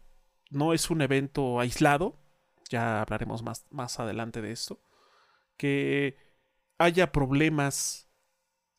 no 0.49 0.71
es 0.71 0.89
un 0.89 1.01
evento 1.01 1.59
aislado. 1.59 2.17
Ya 2.69 3.01
hablaremos 3.01 3.43
más, 3.43 3.65
más 3.71 3.99
adelante 3.99 4.41
de 4.41 4.53
esto. 4.53 4.81
Que 5.57 6.15
haya 6.77 7.11
problemas 7.11 8.07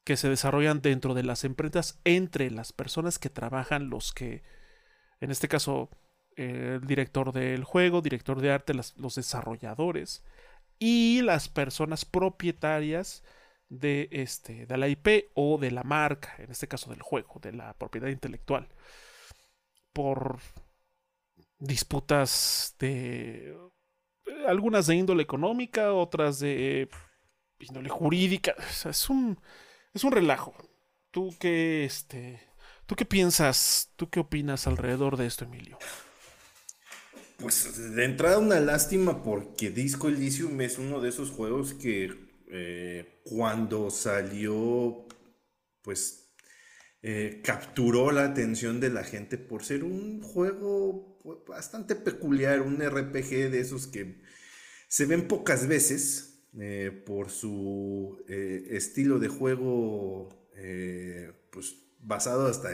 que 0.05 0.17
se 0.17 0.31
desarrollan 0.31 0.81
dentro 0.81 1.13
de 1.13 1.23
las 1.23 1.45
empresas 1.45 2.01
entre 2.05 2.51
las 2.51 2.73
personas 2.73 3.19
que 3.19 3.29
trabajan, 3.29 3.91
los 3.91 4.15
que, 4.15 4.43
en 5.23 5.31
este 5.31 5.47
caso, 5.47 5.89
el 6.35 6.85
director 6.85 7.33
del 7.33 7.63
juego, 7.63 8.03
director 8.03 8.41
de 8.41 8.51
arte, 8.51 8.75
los 8.75 9.15
desarrolladores 9.15 10.25
y 10.81 11.23
las 11.23 11.49
personas 11.49 12.05
propietarias 12.05 13.23
de, 13.69 14.09
este, 14.11 14.67
de 14.67 14.77
la 14.77 14.89
IP 14.89 15.31
o 15.35 15.59
de 15.59 15.71
la 15.71 15.85
marca, 15.85 16.35
en 16.39 16.51
este 16.51 16.67
caso 16.67 16.91
del 16.91 17.03
juego, 17.03 17.39
de 17.41 17.53
la 17.53 17.73
propiedad 17.75 18.09
intelectual, 18.09 18.69
por 19.93 20.41
disputas 21.61 22.75
de 22.81 23.57
algunas 24.49 24.89
de 24.89 24.97
índole 24.97 25.23
económica, 25.23 25.93
otras 25.93 26.41
de 26.41 26.89
índole 27.61 27.89
jurídica. 27.89 28.57
es 28.85 29.09
un 29.09 29.39
es 29.95 30.03
un 30.03 30.11
relajo. 30.11 30.53
¿Tú 31.13 31.31
qué 31.39 31.85
este 31.85 32.41
tú 32.87 32.95
qué 32.97 33.05
piensas? 33.05 33.93
¿Tú 33.97 34.11
qué 34.11 34.21
opinas 34.21 34.67
alrededor 34.67 35.17
de 35.17 35.27
esto, 35.27 35.45
Emilio? 35.45 35.79
Pues 37.43 37.95
de 37.97 38.05
entrada 38.05 38.39
una 38.39 38.61
lástima 38.61 39.25
porque 39.25 39.71
Disco 39.71 40.09
Elysium 40.09 40.61
es 40.61 40.79
uno 40.79 41.01
de 41.01 41.09
esos 41.09 41.31
juegos 41.31 41.75
que 41.75 42.31
eh, 42.55 43.23
cuando 43.25 43.91
salió, 43.91 45.09
pues 45.83 46.35
eh, 47.03 47.41
capturó 47.43 48.13
la 48.13 48.27
atención 48.27 48.79
de 48.79 48.91
la 48.91 49.03
gente 49.03 49.39
por 49.39 49.65
ser 49.65 49.83
un 49.83 50.23
juego 50.23 51.19
pues, 51.25 51.39
bastante 51.49 51.97
peculiar, 51.97 52.61
un 52.61 52.77
RPG 52.81 53.51
de 53.51 53.59
esos 53.59 53.89
que 53.89 54.23
se 54.87 55.07
ven 55.07 55.27
pocas 55.27 55.67
veces 55.67 56.45
eh, 56.61 56.93
por 57.07 57.31
su 57.31 58.23
estilo 58.29 59.19
de 59.19 59.29
juego, 59.29 60.49
pues 61.51 61.75
basado 62.03 62.47
hasta, 62.47 62.71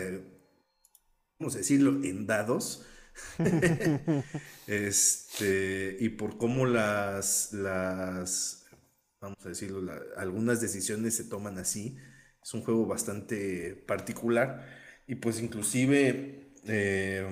vamos 1.39 1.55
a 1.55 1.59
decirlo, 1.59 2.03
en 2.05 2.27
dados. 2.27 2.85
este, 4.67 5.97
y 6.01 6.09
por 6.11 6.39
cómo 6.39 6.67
las, 6.67 7.53
las 7.53 8.67
vamos 9.21 9.45
a 9.45 9.49
decirlo, 9.49 9.93
algunas 10.17 10.61
decisiones 10.61 11.17
se 11.17 11.25
toman 11.25 11.59
así. 11.59 11.97
Es 12.43 12.55
un 12.55 12.63
juego 12.63 12.87
bastante 12.87 13.75
particular 13.87 14.67
y 15.07 15.17
pues 15.17 15.41
inclusive 15.41 16.53
eh, 16.67 17.27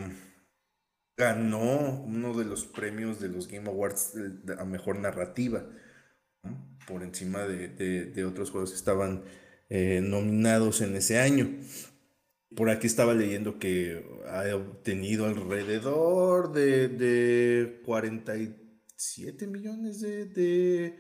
ganó 1.17 2.03
uno 2.03 2.35
de 2.35 2.45
los 2.45 2.67
premios 2.67 3.21
de 3.21 3.29
los 3.29 3.49
Game 3.49 3.69
Awards 3.69 4.15
a 4.59 4.65
mejor 4.65 4.99
narrativa, 4.99 5.65
por 6.87 7.03
encima 7.03 7.41
de, 7.41 8.25
otros 8.25 8.51
juegos 8.51 8.71
que 8.71 8.77
estaban 8.77 9.25
eh, 9.69 10.01
nominados 10.03 10.81
en 10.81 10.97
ese 10.97 11.19
año. 11.19 11.49
Por 12.55 12.71
aquí 12.71 12.87
estaba 12.87 13.15
leyendo 13.15 13.59
que 13.59 14.05
ha 14.29 14.55
obtenido 14.55 15.27
alrededor 15.27 16.53
de, 16.53 16.89
de 16.89 17.83
47 17.85 19.47
millones 19.47 20.01
de 20.01 20.97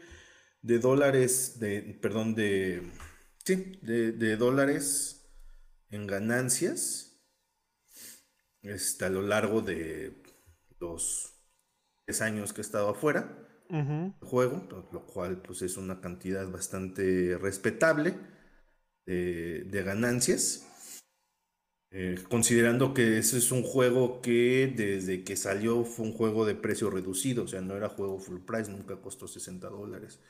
de 0.66 0.80
dólares, 0.80 1.60
de, 1.60 1.96
perdón, 2.02 2.34
de, 2.34 2.82
sí, 3.44 3.78
de, 3.82 4.36
dólares 4.36 5.30
en 5.90 6.08
ganancias 6.08 7.22
este, 8.62 9.04
a 9.04 9.10
lo 9.10 9.22
largo 9.22 9.60
de 9.60 10.24
los 10.80 11.34
tres 12.04 12.20
años 12.20 12.52
que 12.52 12.62
he 12.62 12.66
estado 12.66 12.88
afuera 12.88 13.38
del 13.68 14.12
juego, 14.22 14.88
lo 14.92 15.06
cual 15.06 15.40
pues 15.42 15.62
es 15.62 15.76
una 15.76 16.00
cantidad 16.00 16.48
bastante 16.48 17.38
respetable 17.38 18.16
de, 19.06 19.82
ganancias. 19.84 20.66
Eh, 21.90 22.16
considerando 22.28 22.92
que 22.92 23.18
ese 23.18 23.38
es 23.38 23.52
un 23.52 23.62
juego 23.62 24.20
que 24.20 24.72
desde 24.74 25.24
que 25.24 25.36
salió 25.36 25.84
fue 25.84 26.06
un 26.06 26.12
juego 26.12 26.44
de 26.44 26.54
precio 26.54 26.90
reducido, 26.90 27.44
o 27.44 27.48
sea, 27.48 27.60
no 27.60 27.76
era 27.76 27.88
juego 27.88 28.18
full 28.18 28.40
price, 28.40 28.70
nunca 28.70 28.96
costó 28.96 29.28
60 29.28 29.68
dólares. 29.68 30.20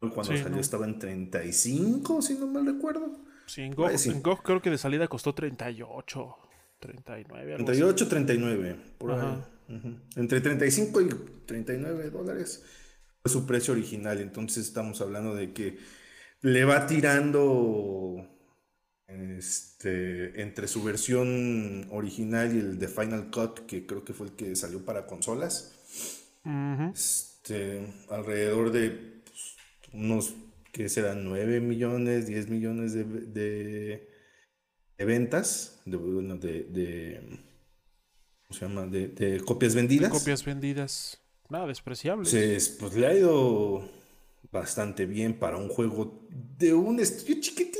Cuando 0.00 0.36
salió 0.36 0.60
estaba 0.60 0.86
en 0.86 0.98
35, 0.98 2.22
si 2.22 2.34
no 2.34 2.46
mal 2.46 2.66
recuerdo. 2.66 3.24
Sí, 3.46 3.62
en 3.62 3.72
GOG, 3.74 4.42
creo 4.42 4.60
que 4.60 4.70
de 4.70 4.78
salida 4.78 5.08
costó 5.08 5.34
38, 5.34 6.36
39. 6.78 7.54
38, 7.56 8.08
39, 8.08 8.76
por 8.98 9.12
ahí. 9.12 9.42
Entre 10.16 10.40
35 10.40 11.00
y 11.00 11.08
39 11.46 12.10
dólares 12.10 12.64
fue 13.22 13.32
su 13.32 13.46
precio 13.46 13.72
original. 13.72 14.20
Entonces 14.20 14.66
estamos 14.66 15.00
hablando 15.00 15.34
de 15.34 15.52
que 15.52 15.78
le 16.42 16.64
va 16.64 16.86
tirando 16.86 18.26
este, 19.08 20.42
entre 20.42 20.68
su 20.68 20.82
versión 20.82 21.86
original 21.90 22.54
y 22.54 22.58
el 22.58 22.78
de 22.78 22.88
Final 22.88 23.30
Cut, 23.30 23.66
que 23.66 23.86
creo 23.86 24.04
que 24.04 24.12
fue 24.12 24.28
el 24.28 24.32
que 24.34 24.54
salió 24.54 24.84
para 24.84 25.06
consolas. 25.06 25.74
este, 26.92 27.86
alrededor 28.10 28.70
de 28.70 29.22
unos, 29.92 30.34
que 30.72 30.88
serán 30.88 31.24
9 31.24 31.60
millones, 31.60 32.26
10 32.26 32.48
millones 32.48 32.92
de, 32.92 33.04
de, 33.04 34.08
ventas, 35.04 35.80
de, 35.84 35.98
de, 35.98 37.20
¿cómo 38.46 38.58
se 38.58 38.60
llama? 38.60 38.86
De, 38.86 39.42
copias 39.44 39.74
vendidas. 39.74 40.10
copias 40.10 40.44
vendidas, 40.44 41.20
nada 41.48 41.66
despreciable. 41.66 42.28
pues 42.30 42.94
le 42.94 43.06
ha 43.06 43.14
ido 43.14 43.88
bastante 44.50 45.06
bien 45.06 45.38
para 45.38 45.56
un 45.56 45.68
juego 45.68 46.26
de 46.30 46.74
un 46.74 47.00
estudio 47.00 47.40
chiquitito 47.40 47.78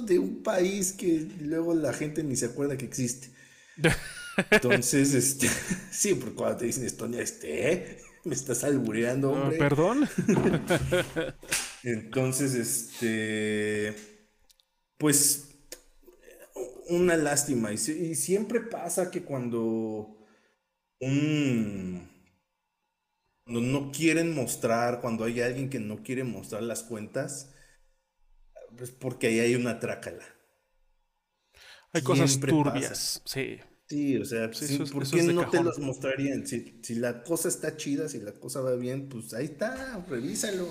de 0.00 0.18
un 0.18 0.42
país 0.42 0.92
que 0.92 1.26
luego 1.40 1.74
la 1.74 1.92
gente 1.92 2.22
ni 2.22 2.36
se 2.36 2.46
acuerda 2.46 2.76
que 2.76 2.86
existe. 2.86 3.30
Entonces, 4.50 5.14
este, 5.14 5.48
sí, 5.90 6.14
porque 6.14 6.34
cuando 6.34 6.58
te 6.58 6.66
dicen 6.66 6.84
Estonia, 6.84 7.20
este, 7.20 7.98
me 8.24 8.34
estás 8.34 8.64
albureando, 8.64 9.34
ah, 9.34 9.42
hombre. 9.42 9.58
Perdón. 9.58 10.08
Entonces, 11.82 12.54
este. 12.54 13.94
Pues. 14.96 15.44
Una 16.90 17.16
lástima. 17.16 17.72
Y, 17.72 17.78
siempre 17.78 18.60
pasa 18.60 19.10
que 19.10 19.22
cuando. 19.22 20.24
Un. 21.00 22.17
Cuando 23.48 23.62
no 23.62 23.90
quieren 23.90 24.34
mostrar, 24.34 25.00
cuando 25.00 25.24
hay 25.24 25.40
alguien 25.40 25.70
que 25.70 25.80
no 25.80 26.02
quiere 26.02 26.22
mostrar 26.22 26.62
las 26.62 26.82
cuentas, 26.82 27.54
pues 28.76 28.90
porque 28.90 29.28
ahí 29.28 29.40
hay 29.40 29.54
una 29.54 29.80
trácala. 29.80 30.22
Hay 31.94 32.02
cosas 32.02 32.38
turbias, 32.38 33.22
sí. 33.24 33.58
Sí, 33.88 34.18
o 34.18 34.24
sea, 34.26 34.50
¿por 34.92 35.08
qué 35.08 35.22
no 35.22 35.48
te 35.48 35.62
los 35.62 35.78
mostrarían? 35.78 36.46
Si, 36.46 36.94
la 36.96 37.22
cosa 37.22 37.48
está 37.48 37.74
chida, 37.74 38.10
si 38.10 38.20
la 38.20 38.32
cosa 38.32 38.60
va 38.60 38.74
bien, 38.74 39.08
pues 39.08 39.32
ahí 39.32 39.46
está, 39.46 40.04
revísalo. 40.10 40.68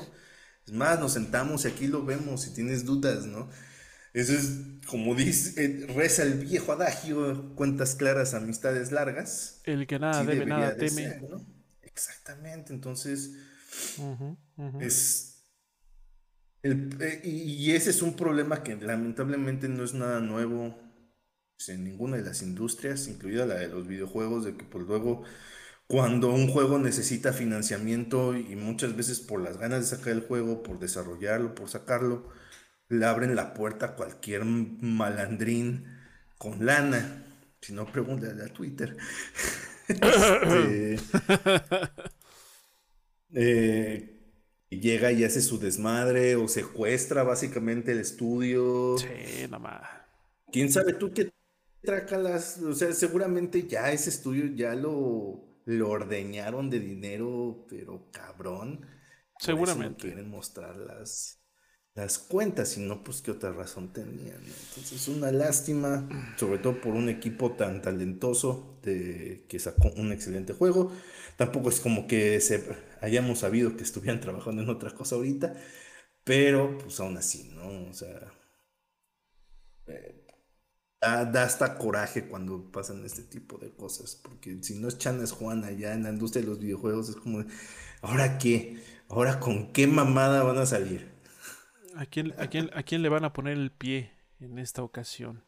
Es 0.64 0.72
más, 0.72 1.00
nos 1.00 1.14
sentamos 1.14 1.66
y 1.66 1.70
aquí 1.70 1.88
lo 1.88 2.06
vemos 2.06 2.44
si 2.44 2.54
tienes 2.54 2.86
dudas, 2.86 3.26
¿no? 3.26 3.50
Eso 4.14 4.34
es, 4.34 4.60
como 4.86 5.16
dice, 5.16 5.66
eh, 5.66 5.88
reza 5.96 6.22
el 6.22 6.36
viejo 6.36 6.74
adagio, 6.74 7.56
cuentas 7.56 7.96
claras, 7.96 8.36
amistades 8.36 8.92
largas. 8.92 9.62
El 9.64 9.88
que 9.88 9.98
nada 9.98 10.24
debe, 10.24 10.46
nada 10.46 10.78
teme. 10.78 11.57
Exactamente, 11.98 12.74
entonces 12.74 13.32
es... 14.80 15.34
Eh, 16.62 17.22
y 17.24 17.72
ese 17.72 17.90
es 17.90 18.02
un 18.02 18.16
problema 18.16 18.62
que 18.62 18.76
lamentablemente 18.76 19.68
no 19.68 19.84
es 19.84 19.94
nada 19.94 20.20
nuevo 20.20 20.78
pues, 21.56 21.70
en 21.70 21.84
ninguna 21.84 22.18
de 22.18 22.24
las 22.24 22.44
industrias, 22.44 23.08
incluida 23.08 23.48
la 23.48 23.56
de 23.56 23.68
los 23.68 23.88
videojuegos, 23.88 24.46
de 24.46 24.56
que 24.56 24.64
pues 24.64 24.86
luego 24.86 25.24
cuando 25.88 26.32
un 26.32 26.50
juego 26.50 26.78
necesita 26.78 27.34
financiamiento 27.34 28.36
y 28.38 28.56
muchas 28.56 28.96
veces 28.96 29.20
por 29.20 29.42
las 29.42 29.58
ganas 29.58 29.90
de 29.90 29.98
sacar 29.98 30.14
el 30.14 30.22
juego, 30.22 30.62
por 30.62 30.78
desarrollarlo, 30.78 31.56
por 31.56 31.70
sacarlo, 31.70 32.30
le 32.90 33.06
abren 33.06 33.36
la 33.36 33.56
puerta 33.56 33.88
a 33.88 33.96
cualquier 33.96 34.46
malandrín 34.46 35.86
con 36.38 36.64
lana. 36.64 37.24
Si 37.62 37.74
no, 37.74 37.92
pregúntale 37.92 38.44
a 38.44 38.54
Twitter. 38.54 38.98
este, 39.88 40.98
eh, 43.34 44.20
llega 44.70 45.12
y 45.12 45.24
hace 45.24 45.42
su 45.42 45.60
desmadre 45.60 46.36
o 46.36 46.48
secuestra 46.48 47.24
básicamente 47.24 47.92
el 47.92 48.00
estudio. 48.00 48.98
Sí, 48.98 49.48
nomás. 49.50 49.88
¿Quién 50.52 50.72
sabe 50.72 50.94
tú 50.94 51.12
qué 51.14 51.32
trácalas, 51.82 52.60
o 52.60 52.74
sea, 52.74 52.92
seguramente 52.92 53.68
ya 53.68 53.92
ese 53.92 54.10
estudio 54.10 54.48
ya 54.56 54.76
lo, 54.76 55.62
lo 55.66 55.90
ordeñaron 55.90 56.70
de 56.70 56.80
dinero, 56.80 57.66
pero 57.70 58.10
cabrón. 58.12 58.86
Seguramente. 59.40 60.08
quieren 60.08 60.30
mostrar 60.30 60.76
las, 61.98 62.20
cuentas, 62.20 62.78
y 62.78 62.82
no, 62.82 63.04
pues 63.04 63.22
qué 63.22 63.32
otra 63.32 63.52
razón 63.52 63.92
tenían. 63.92 64.38
Entonces, 64.70 65.08
una 65.08 65.32
lástima, 65.32 66.08
sobre 66.38 66.60
todo 66.60 66.80
por 66.80 66.94
un 66.94 67.10
equipo 67.10 67.52
tan 67.54 67.82
talentoso 67.82 68.78
de, 68.84 69.46
que 69.50 69.60
sacó 69.60 69.90
un 69.98 70.12
excelente 70.12 70.54
juego. 70.54 70.92
Tampoco 71.38 71.70
es 71.70 71.80
como 71.80 72.08
que 72.08 72.40
se, 72.42 72.64
hayamos 73.02 73.40
sabido 73.40 73.76
que 73.78 73.84
estuvieran 73.84 74.22
trabajando 74.22 74.62
en 74.62 74.70
otra 74.70 74.92
cosa 74.92 75.16
ahorita, 75.16 75.56
pero 76.24 76.78
pues 76.78 77.00
aún 77.00 77.18
así, 77.18 77.50
¿no? 77.56 77.90
O 77.90 77.94
sea, 77.94 78.32
eh, 79.88 80.24
Da, 81.00 81.44
hasta 81.44 81.78
coraje 81.78 82.28
cuando 82.28 82.72
pasan 82.72 83.06
este 83.06 83.22
tipo 83.22 83.58
de 83.60 83.72
cosas, 83.72 84.16
porque 84.16 84.58
si 84.64 84.80
no 84.80 84.88
es 84.88 84.98
Chana 84.98 85.24
es 85.24 85.32
Juana 85.32 85.72
ya 85.72 85.94
en 85.94 86.04
la 86.04 86.10
industria 86.10 86.42
de 86.42 86.50
los 86.50 86.60
videojuegos 86.60 87.10
es 87.10 87.16
como, 87.18 87.46
¿ahora 88.02 88.40
qué? 88.40 88.82
ahora 89.10 89.40
con 89.40 89.72
qué 89.74 89.88
mamada 89.88 90.44
van 90.44 90.58
a 90.58 90.66
salir. 90.66 91.17
¿A 91.98 92.06
quién, 92.06 92.34
a 92.40 92.48
quién, 92.48 92.70
a 92.74 92.84
quién 92.84 93.02
le 93.02 93.10
van 93.10 93.26
a 93.26 93.34
poner 93.34 93.58
el 93.58 93.72
pie 93.72 94.12
en 94.40 94.60
esta 94.60 94.84
ocasión? 94.84 95.44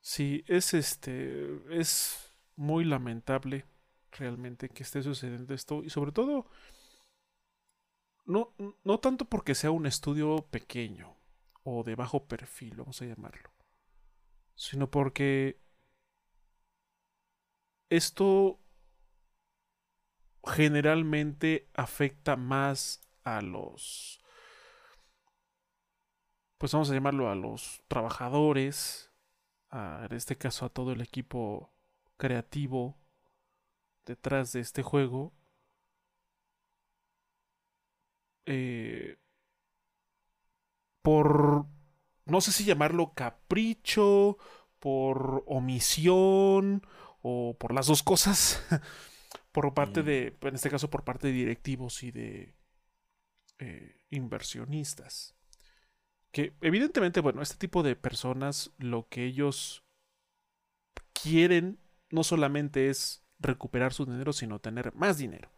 Sí, 0.00 0.44
es 0.48 0.74
este. 0.74 1.60
Es 1.70 2.32
muy 2.56 2.84
lamentable 2.84 3.64
realmente 4.10 4.68
que 4.68 4.82
esté 4.82 5.02
sucediendo 5.02 5.54
esto. 5.54 5.84
Y 5.84 5.90
sobre 5.90 6.10
todo. 6.10 6.46
No, 8.26 8.54
no 8.84 8.98
tanto 8.98 9.24
porque 9.24 9.54
sea 9.54 9.70
un 9.70 9.86
estudio 9.86 10.46
pequeño 10.50 11.16
o 11.62 11.82
de 11.82 11.94
bajo 11.94 12.26
perfil, 12.26 12.76
vamos 12.76 13.00
a 13.02 13.06
llamarlo. 13.06 13.50
Sino 14.54 14.90
porque 14.90 15.60
esto 17.88 18.60
generalmente 20.44 21.68
afecta 21.74 22.36
más 22.36 23.00
a 23.24 23.42
los, 23.42 24.19
pues 26.60 26.72
vamos 26.72 26.90
a 26.90 26.94
llamarlo 26.94 27.30
a 27.30 27.34
los 27.34 27.82
trabajadores, 27.88 29.10
en 29.72 30.14
este 30.14 30.36
caso 30.36 30.66
a 30.66 30.68
todo 30.68 30.92
el 30.92 31.00
equipo 31.00 31.72
creativo 32.18 32.98
detrás 34.04 34.52
de 34.52 34.60
este 34.60 34.82
juego. 34.82 35.32
Eh, 38.44 39.16
por, 41.00 41.64
no 42.26 42.42
sé 42.42 42.52
si 42.52 42.66
llamarlo 42.66 43.14
capricho, 43.14 44.36
por 44.80 45.42
omisión 45.46 46.86
o 47.22 47.56
por 47.58 47.72
las 47.72 47.86
dos 47.86 48.02
cosas, 48.02 48.62
por 49.52 49.72
parte 49.72 50.02
mm. 50.02 50.04
de, 50.04 50.36
en 50.42 50.54
este 50.54 50.68
caso 50.68 50.90
por 50.90 51.04
parte 51.04 51.28
de 51.28 51.32
directivos 51.32 52.02
y 52.02 52.10
de 52.10 52.54
eh, 53.60 54.04
inversionistas. 54.10 55.39
Que 56.32 56.52
evidentemente, 56.60 57.20
bueno, 57.20 57.42
este 57.42 57.56
tipo 57.56 57.82
de 57.82 57.96
personas 57.96 58.70
lo 58.78 59.08
que 59.08 59.24
ellos 59.24 59.84
quieren 61.12 61.78
no 62.10 62.24
solamente 62.24 62.88
es 62.88 63.24
recuperar 63.38 63.92
su 63.92 64.06
dinero, 64.06 64.32
sino 64.32 64.60
tener 64.60 64.94
más 64.94 65.18
dinero. 65.18 65.50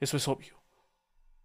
Eso 0.00 0.16
es 0.16 0.28
obvio. 0.28 0.62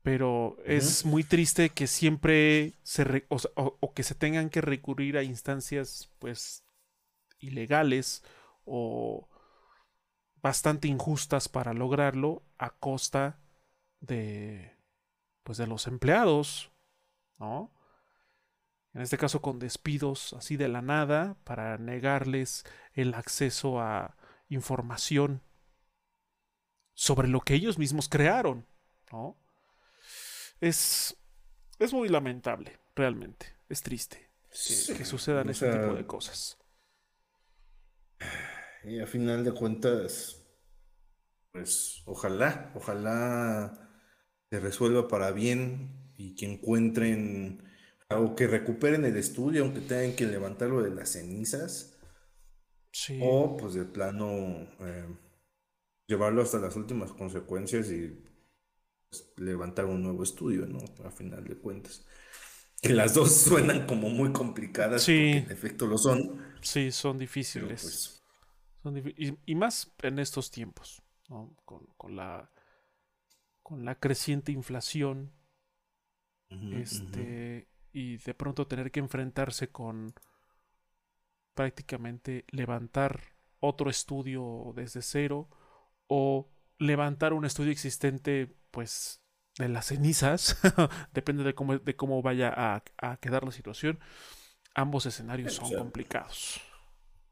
Pero 0.01 0.57
es 0.65 1.05
muy 1.05 1.23
triste 1.23 1.69
que 1.69 1.85
siempre 1.85 2.73
se 2.83 3.25
o, 3.29 3.93
que 3.93 4.03
se 4.03 4.15
tengan 4.15 4.49
que 4.49 4.61
recurrir 4.61 5.17
a 5.17 5.23
instancias 5.23 6.09
pues 6.19 6.63
ilegales 7.39 8.23
o 8.63 9.27
bastante 10.37 10.87
injustas 10.87 11.49
para 11.49 11.73
lograrlo 11.73 12.43
a 12.57 12.69
costa 12.69 13.41
de 13.99 14.77
pues 15.43 15.57
de 15.57 15.67
los 15.67 15.87
empleados, 15.87 16.71
¿no? 17.37 17.76
En 18.97 19.03
este 19.03 19.19
caso 19.19 19.43
con 19.43 19.60
despidos 19.60 20.33
así 20.33 20.57
de 20.57 20.67
la 20.67 20.81
nada 20.81 21.38
para 21.43 21.77
negarles 21.77 22.63
el 22.93 23.13
acceso 23.13 23.79
a 23.79 24.17
información 24.49 25.43
sobre 26.95 27.27
lo 27.27 27.41
que 27.41 27.53
ellos 27.53 27.77
mismos 27.77 28.10
crearon, 28.10 28.65
¿no? 29.12 29.38
Es 30.62 31.15
es 31.77 31.93
muy 31.93 32.10
lamentable, 32.10 32.79
realmente, 32.95 33.45
es 33.69 33.83
triste 33.83 34.31
que, 34.49 35.05
sucedan 35.05 35.47
ese 35.47 35.71
tipo 35.71 35.93
de 35.93 36.07
cosas. 36.07 36.57
Y 38.83 38.99
a 38.99 39.05
final 39.05 39.43
de 39.43 39.51
cuentas, 39.51 40.43
pues 41.51 42.01
ojalá, 42.07 42.71
ojalá 42.73 43.91
se 44.49 44.60
resuelva 44.60 45.07
para 45.07 45.29
bien 45.29 46.13
y 46.17 46.33
que 46.33 46.51
encuentren 46.51 47.66
o 48.09 48.35
que 48.35 48.47
recuperen 48.47 49.05
el 49.05 49.17
estudio, 49.17 49.63
aunque 49.63 49.81
tengan 49.81 50.15
que 50.15 50.25
levantarlo 50.25 50.81
de 50.81 50.91
las 50.91 51.09
cenizas. 51.09 51.97
Sí. 52.91 53.19
O 53.21 53.57
pues 53.57 53.73
de 53.73 53.85
plano 53.85 54.27
eh, 54.79 55.07
llevarlo 56.07 56.41
hasta 56.41 56.57
las 56.57 56.75
últimas 56.75 57.11
consecuencias 57.11 57.91
y 57.91 58.23
pues, 59.09 59.33
levantar 59.37 59.85
un 59.85 60.01
nuevo 60.01 60.23
estudio, 60.23 60.65
¿no? 60.65 60.79
A 61.05 61.11
final 61.11 61.43
de 61.43 61.57
cuentas. 61.57 62.05
Que 62.81 62.93
las 62.93 63.13
dos 63.13 63.33
suenan 63.35 63.85
como 63.85 64.09
muy 64.09 64.31
complicadas, 64.31 65.03
sí. 65.03 65.31
en 65.31 65.51
efecto 65.51 65.85
lo 65.85 65.97
son. 65.97 66.41
Sí, 66.61 66.91
son 66.91 67.17
difíciles. 67.17 68.23
Pues, 68.83 69.35
y, 69.45 69.55
más 69.55 69.93
en 70.01 70.19
estos 70.19 70.49
tiempos, 70.49 71.01
con, 71.65 72.15
la, 72.15 72.49
con 73.61 73.83
la 73.83 73.99
creciente 73.99 74.53
inflación. 74.53 75.33
este, 76.49 77.67
Y 77.97 78.17
de 78.17 78.36
pronto 78.36 78.67
tener 78.67 78.91
que 78.91 78.99
enfrentarse 78.99 79.69
con 79.69 80.13
prácticamente 81.55 82.45
levantar 82.49 83.19
otro 83.60 83.89
estudio 83.89 84.71
desde 84.75 85.01
cero 85.01 85.49
o 86.05 86.47
levantar 86.77 87.33
un 87.33 87.43
estudio 87.43 87.71
existente 87.71 88.55
pues 88.69 89.23
de 89.57 89.69
las 89.69 89.88
cenizas, 89.88 90.60
depende 91.12 91.43
de 91.43 91.55
cómo, 91.55 91.79
de 91.79 91.95
cómo 91.95 92.21
vaya 92.21 92.53
a, 92.55 92.83
a, 93.01 93.17
quedar 93.17 93.43
la 93.43 93.51
situación. 93.51 93.99
Ambos 94.75 95.07
escenarios 95.07 95.53
son 95.53 95.73
complicados. 95.73 96.62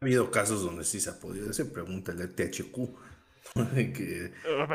Ha 0.01 0.06
habido 0.06 0.32
casos 0.32 0.63
donde 0.63 0.84
sí 0.84 0.99
se 0.99 1.12
ha 1.12 1.19
podido 1.19 1.51
hacer, 1.51 1.71
pregúntale 1.71 2.23
a 2.23 2.36
THQ, 2.36 2.75
que 3.93 4.34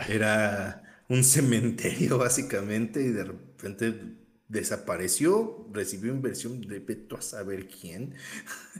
era 0.08 1.02
un 1.08 1.24
cementerio 1.24 2.16
básicamente 2.18 3.02
y 3.02 3.08
de 3.08 3.24
repente 3.24 4.19
desapareció, 4.50 5.64
recibió 5.72 6.12
inversión 6.12 6.60
de 6.60 6.80
Peto 6.80 7.16
a 7.16 7.22
saber 7.22 7.68
quién. 7.68 8.16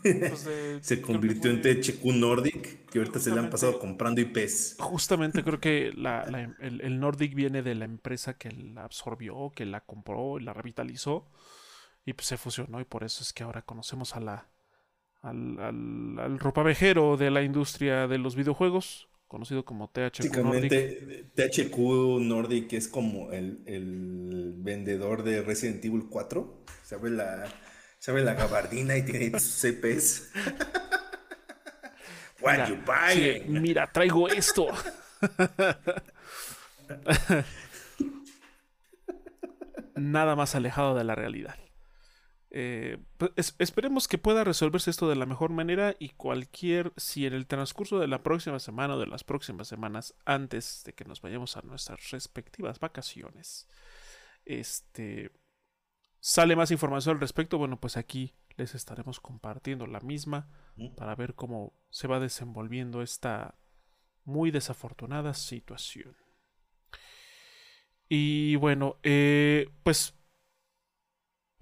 Pues 0.03 0.49
se 0.83 1.01
convirtió 1.01 1.51
en 1.51 1.63
THQ 1.63 2.05
Nordic, 2.07 2.87
que 2.91 2.99
ahorita 2.99 3.21
se 3.21 3.31
le 3.31 3.39
han 3.39 3.51
pasado 3.51 3.79
comprando 3.79 4.21
IPs. 4.21 4.77
Justamente 4.81 5.45
creo 5.45 5.61
que 5.61 5.87
el, 6.59 6.81
el, 6.81 7.01
Nordic 7.01 7.35
viene 7.35 7.63
de 7.63 7.77
la 7.77 7.85
empresa 7.85 8.37
que 8.37 8.51
la 8.51 8.85
absorbió, 8.85 9.53
que 9.55 9.65
la 9.65 9.81
compró, 9.81 10.41
la 10.41 10.53
revitalizó 10.53 11.29
y 12.05 12.15
pues 12.15 12.27
se 12.27 12.37
fusionó 12.37 12.81
y 12.81 12.85
por 12.85 13.05
eso 13.05 13.23
es 13.23 13.33
que 13.33 13.45
ahora 13.45 13.63
conocemos 13.63 14.17
a 14.17 14.21
la 14.21 14.49
al, 15.23 15.61
al, 15.61 16.19
al 16.19 16.39
ropavejero 16.39 17.17
de 17.17 17.31
la 17.31 17.43
industria 17.43 18.09
de 18.09 18.19
los 18.19 18.35
videojuegos, 18.35 19.10
conocido 19.31 19.65
como 19.65 19.89
THQ 19.89 20.37
Nordic. 20.39 21.33
THQ 21.37 21.79
Nordic 22.21 22.73
es 22.73 22.89
como 22.89 23.31
el, 23.31 23.63
el, 23.65 24.55
vendedor 24.57 25.23
de 25.23 25.43
Resident 25.43 25.85
Evil 25.85 26.09
4. 26.11 26.65
Sabe 26.83 27.11
la, 27.11 27.45
sabe 28.01 28.25
la 28.25 28.35
gabardina 28.35 28.97
y 28.97 29.05
tiene 29.05 29.39
CPs. 29.39 30.33
mira, 32.43 32.67
mira, 33.47 33.87
traigo 33.87 34.29
esto. 34.29 34.67
Nada 39.95 40.35
más 40.35 40.57
alejado 40.57 40.97
de 40.97 41.05
la 41.05 41.15
realidad. 41.15 41.55
Eh, 42.53 42.99
pues, 43.17 43.55
esperemos 43.59 44.09
que 44.09 44.19
pueda 44.19 44.43
resolverse 44.43 44.91
esto 44.91 45.09
de 45.09 45.15
la 45.15 45.27
mejor 45.27 45.51
manera 45.51 45.95
y 45.99 46.11
cualquier, 46.11 46.93
si 46.97 47.27
en 47.27 47.35
el 47.35 47.47
transcurso 47.47 48.01
de 48.01 48.09
la 48.09 48.23
próxima 48.23 48.59
semana 48.59 48.97
o 48.97 48.99
de 48.99 49.07
las 49.07 49.23
próximas 49.25 49.69
semanas, 49.69 50.15
antes 50.25 50.83
de 50.85 50.93
que 50.93 51.05
nos 51.05 51.21
vayamos 51.21 51.57
a 51.57 51.63
nuestras 51.63 52.11
respectivas 52.11 52.81
vacaciones, 52.81 53.69
este, 54.45 55.31
sale 56.19 56.57
más 56.57 56.71
información 56.73 57.17
al 57.17 57.21
respecto, 57.21 57.57
bueno, 57.57 57.81
pues 57.81 57.97
aquí 57.97 58.35
les 58.57 58.75
estaremos 58.75 59.21
compartiendo 59.21 59.87
la 59.87 60.01
misma 60.01 60.49
para 60.97 61.15
ver 61.15 61.35
cómo 61.35 61.73
se 61.89 62.09
va 62.09 62.21
desenvolviendo 62.21 63.01
esta 63.01 63.55
muy 64.25 64.51
desafortunada 64.51 65.35
situación. 65.35 66.17
Y 68.09 68.57
bueno, 68.57 68.97
eh, 69.03 69.71
pues 69.85 70.20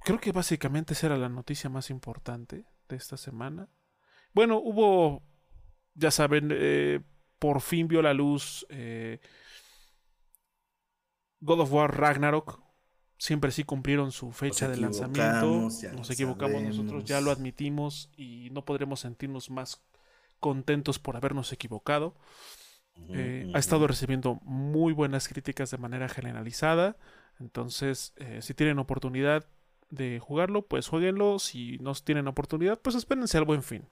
creo 0.01 0.21
que 0.21 0.33
básicamente 0.33 0.95
esa 0.95 1.07
era 1.07 1.17
la 1.17 1.29
noticia 1.29 1.71
más 1.71 1.91
importante 1.91 2.67
de 2.89 2.97
esta 2.97 3.17
semana. 3.17 3.69
Bueno, 4.33 4.59
hubo, 4.59 5.23
ya 5.95 6.11
saben, 6.11 6.51
eh, 6.53 7.01
por 7.39 7.61
fin 7.61 7.89
vio 7.89 8.03
la 8.03 8.15
luz 8.15 8.67
eh, 8.69 9.21
God 11.41 11.61
of 11.61 11.73
War 11.73 11.97
Ragnarok. 11.97 12.61
Siempre 13.17 13.51
sí 13.51 13.65
cumplieron 13.65 14.13
su 14.13 14.31
fecha 14.31 14.69
de 14.69 14.77
lanzamiento. 14.77 15.69
Nos 15.93 16.11
equivocamos 16.11 16.63
nosotros, 16.63 17.05
ya 17.05 17.21
lo 17.21 17.33
admitimos 17.33 18.11
y 18.17 18.51
no 18.51 18.65
podremos 18.65 19.01
sentirnos 19.01 19.51
más 19.51 19.85
contentos 20.39 21.01
por 21.01 21.17
habernos 21.17 21.53
equivocado. 21.53 22.15
Eh, 23.11 23.51
ha 23.55 23.59
estado 23.59 23.89
recibiendo 23.89 24.41
muy 24.43 24.93
buenas 24.93 25.27
críticas 25.27 25.71
de 25.73 25.79
manera 25.79 26.09
generalizada. 26.09 26.97
Entonces, 27.41 28.15
si 28.41 28.55
tienen 28.55 28.79
oportunidad, 28.79 29.49
de 29.91 30.19
jugarlo, 30.21 30.67
pues 30.67 30.89
jueguenlo. 30.89 31.39
Si 31.39 31.79
no 31.79 31.95
tienen 31.95 32.29
oportunidad, 32.29 32.81
pues 32.81 32.97
espérense 32.97 33.39
al 33.39 33.45
buen 33.45 33.63
fin. 33.63 33.89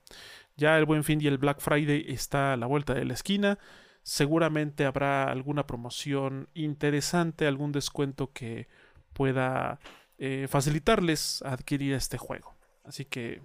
Ya 0.56 0.78
el 0.78 0.84
buen 0.84 1.04
fin 1.04 1.20
y 1.20 1.26
el 1.26 1.38
Black 1.38 1.60
Friday 1.60 2.06
está 2.08 2.54
a 2.54 2.56
la 2.56 2.66
vuelta 2.66 2.94
de 2.94 3.04
la 3.04 3.14
esquina. 3.14 3.58
seguramente 4.02 4.84
habrá 4.84 5.24
alguna 5.24 5.66
promoción 5.66 6.48
interesante, 6.54 7.46
algún 7.46 7.72
descuento 7.72 8.32
que 8.32 8.68
pueda 9.12 9.80
eh, 10.18 10.46
facilitarles 10.48 11.42
adquirir 11.42 11.94
este 11.94 12.16
juego. 12.16 12.54
Así 12.84 13.04
que 13.04 13.42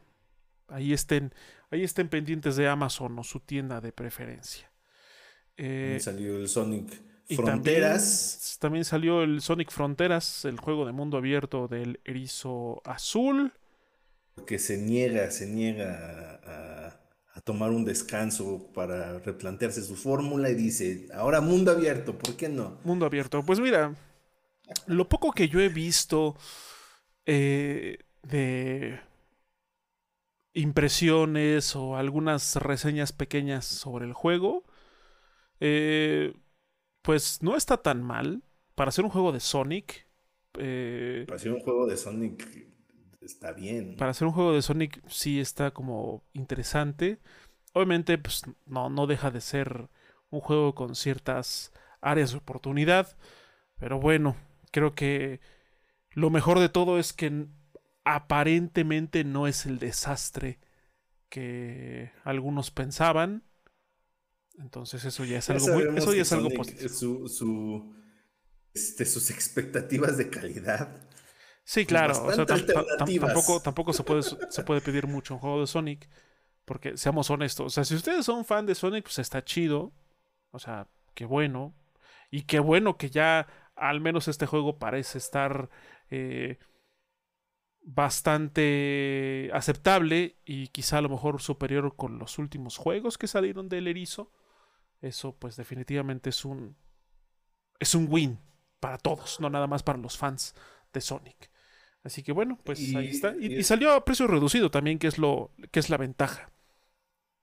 ahí 0.68 0.94
estén, 0.94 1.34
ahí 1.72 1.84
estén 1.84 2.10
pendientes 2.10 2.56
de 2.58 2.68
Amazon 2.68 3.18
o 3.18 3.24
su 3.24 3.40
tienda 3.40 3.82
de 3.82 3.92
preferencia. 3.92 4.72
Eh, 5.58 5.98
salió 6.00 6.38
el 6.38 6.48
Sonic 6.48 7.11
Fronteras. 7.36 8.58
También, 8.60 8.86
salió 8.86 9.24
el 9.24 9.42
Sonic 9.42 9.72
Fronteras, 9.72 10.46
el 10.46 10.60
juego 10.60 10.86
de 10.86 10.92
mundo 10.92 11.18
abierto 11.18 11.68
del 11.68 12.00
erizo 12.06 12.82
azul. 12.86 13.54
Que 14.46 14.60
se 14.60 14.78
niega, 14.78 15.32
se 15.32 15.48
niega 15.48 16.40
a, 16.46 17.42
tomar 17.44 17.72
un 17.72 17.84
descanso 17.86 18.70
para 18.72 19.18
replantearse 19.18 19.82
su 19.82 19.96
fórmula 19.96 20.50
y 20.50 20.54
dice, 20.54 21.08
ahora 21.12 21.42
mundo 21.42 21.72
abierto, 21.72 22.16
¿por 22.16 22.36
qué 22.36 22.50
no? 22.50 22.78
Mundo 22.84 23.06
abierto. 23.08 23.44
Pues 23.44 23.60
mira, 23.60 23.96
lo 24.86 25.10
poco 25.10 25.32
que 25.32 25.50
yo 25.50 25.60
he 25.60 25.70
visto 25.70 26.36
eh, 27.26 27.98
de 28.22 29.00
impresiones 30.54 31.76
o 31.76 31.96
algunas 31.96 32.56
reseñas 32.58 33.12
pequeñas 33.12 33.66
sobre 33.66 34.06
el 34.06 34.14
juego, 34.14 34.64
eh, 35.60 36.34
pues 37.02 37.42
no 37.42 37.56
está 37.56 37.78
tan 37.78 38.04
mal 38.04 38.44
para 38.76 38.90
hacer 38.90 39.04
un 39.06 39.12
juego 39.12 39.32
de 39.32 39.40
Sonic. 39.40 40.08
Eh, 40.58 41.26
para 41.28 41.38
hacer 41.38 41.52
un 41.52 41.62
juego 41.62 41.88
de 41.88 41.98
Sonic 41.98 42.72
está 43.22 43.54
bien. 43.54 43.96
Para 43.98 44.12
hacer 44.12 44.28
un 44.28 44.34
juego 44.34 44.54
de 44.54 44.62
Sonic 44.62 45.02
sí 45.08 45.40
está 45.40 45.72
como 45.72 46.24
interesante. 46.34 47.20
Obviamente, 47.74 48.18
pues 48.18 48.44
no, 48.66 48.90
no 48.90 49.08
deja 49.08 49.32
de 49.32 49.42
ser 49.42 49.90
un 50.30 50.42
juego 50.42 50.76
con 50.76 50.96
ciertas 50.96 51.72
áreas 52.02 52.32
de 52.32 52.38
oportunidad. 52.38 53.16
Pero 53.80 54.00
bueno, 54.00 54.36
creo 54.72 54.94
que 54.94 55.40
lo 56.12 56.30
mejor 56.30 56.60
de 56.60 56.70
todo 56.70 57.00
es 57.00 57.14
que 57.14 57.48
aparentemente 58.04 59.24
no 59.24 59.48
es 59.48 59.66
el 59.66 59.80
desastre 59.80 60.60
que 61.30 62.12
algunos 62.24 62.72
pensaban. 62.72 63.44
Entonces 64.58 65.04
eso 65.06 65.26
ya 65.26 65.40
es 65.40 65.50
algo 65.50 65.68
muy, 65.68 65.84
eso 65.98 66.14
ya 66.14 66.22
es 66.22 66.32
algo 66.32 66.50
positivo. 66.50 66.90
este, 68.74 69.06
sus 69.06 69.30
expectativas 69.32 70.18
de 70.18 70.30
calidad. 70.30 71.10
Sí, 71.64 71.86
claro. 71.86 72.14
tampoco, 72.98 73.62
tampoco 73.62 73.94
se 73.94 74.04
puede, 74.04 74.24
se 74.24 74.64
puede 74.64 74.82
pedir 74.82 75.08
mucho 75.08 75.36
un 75.36 75.40
juego 75.40 75.62
de 75.62 75.68
Sonic. 75.68 76.10
Porque 76.66 76.96
seamos 76.98 77.30
honestos. 77.30 77.66
O 77.66 77.70
sea, 77.70 77.84
si 77.84 77.96
ustedes 77.96 78.26
son 78.26 78.46
fan 78.46 78.66
de 78.66 78.76
Sonic, 78.76 79.04
pues 79.04 79.20
está 79.20 79.44
chido. 79.44 79.94
O 80.52 80.60
sea, 80.60 80.88
qué 81.14 81.26
bueno. 81.26 81.74
Y 82.30 82.44
qué 82.44 82.60
bueno 82.60 82.98
que 82.98 83.10
ya 83.10 83.48
al 83.76 84.00
menos 84.00 84.28
este 84.28 84.46
juego 84.46 84.78
parece 84.78 85.18
estar 85.18 85.70
eh, 86.10 86.60
bastante 87.84 89.50
aceptable 89.54 90.38
y 90.46 90.68
quizá 90.68 91.00
a 91.00 91.02
lo 91.02 91.10
mejor 91.10 91.42
superior 91.42 91.96
con 91.96 92.20
los 92.20 92.38
últimos 92.38 92.78
juegos 92.78 93.18
que 93.18 93.28
salieron 93.28 93.70
del 93.70 93.88
erizo. 93.88 94.32
Eso 95.02 95.36
pues 95.36 95.56
definitivamente 95.56 96.30
es 96.30 96.46
un 96.46 96.76
es 97.80 97.96
un 97.96 98.08
win 98.10 98.40
para 98.80 98.98
todos, 98.98 99.40
no 99.40 99.50
nada 99.50 99.68
más 99.68 99.84
para 99.84 99.98
los 99.98 100.18
fans 100.18 100.56
de 100.94 101.02
Sonic. 101.02 101.50
Así 102.04 102.24
que 102.24 102.32
bueno, 102.32 102.60
pues 102.64 102.80
ahí 102.96 103.10
está. 103.10 103.36
Y, 103.40 103.64
salió 103.64 103.94
a 103.94 104.06
precio 104.06 104.28
reducido 104.28 104.72
también, 104.72 105.00
que 105.00 105.08
es 105.08 105.18
lo 105.18 105.52
que 105.72 105.80
es 105.80 105.90
la 105.90 105.98
ventaja. 105.98 106.52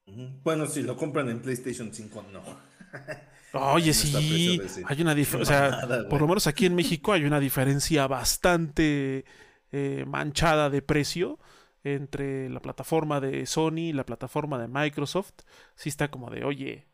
Bueno, 0.06 0.66
si 0.66 0.82
lo 0.82 0.96
compran 0.96 1.28
en 1.28 1.40
PlayStation 1.40 1.92
5, 1.92 2.24
no. 2.32 2.42
Oye, 3.72 3.94
sí, 3.94 4.60
hay 4.86 5.02
una 5.02 5.14
diferencia. 5.14 5.68
O 5.68 5.86
sea, 5.86 6.08
por 6.08 6.20
lo 6.20 6.28
menos 6.28 6.46
aquí 6.46 6.66
en 6.66 6.74
México 6.76 7.12
hay 7.12 7.24
una 7.24 7.40
diferencia 7.40 8.06
bastante 8.06 9.24
eh, 9.70 10.04
manchada 10.06 10.70
de 10.70 10.82
precio 10.82 11.38
entre 11.84 12.50
la 12.50 12.60
plataforma 12.60 13.20
de 13.20 13.46
Sony 13.46 13.78
y 13.78 13.92
la 13.92 14.04
plataforma 14.04 14.58
de 14.58 14.68
Microsoft. 14.68 15.32
Sí 15.76 15.88
está 15.88 16.10
como 16.10 16.30
de, 16.30 16.44
oye, 16.44 16.88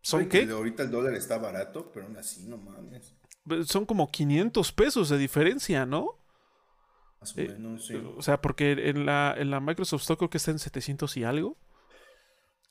¿son 0.00 0.28
qué? 0.28 0.48
Ahorita 0.50 0.82
el 0.82 0.90
dólar 0.90 1.14
está 1.14 1.38
barato, 1.38 1.90
pero 1.92 2.06
aún 2.06 2.16
así 2.16 2.46
no 2.46 2.56
mames. 2.56 3.14
Son 3.66 3.86
como 3.86 4.10
500 4.10 4.72
pesos 4.72 5.08
de 5.08 5.18
diferencia, 5.18 5.86
¿no? 5.86 6.18
Más 7.20 7.36
o 7.36 7.40
eh, 7.40 7.48
menos, 7.48 7.86
sí. 7.86 7.94
O 7.94 8.22
sea, 8.22 8.40
porque 8.40 8.72
en 8.72 9.06
la, 9.06 9.34
en 9.36 9.50
la 9.50 9.60
Microsoft 9.60 10.02
Store 10.02 10.18
creo 10.18 10.30
que 10.30 10.38
está 10.38 10.50
en 10.50 10.58
700 10.58 11.16
y 11.16 11.24
algo. 11.24 11.58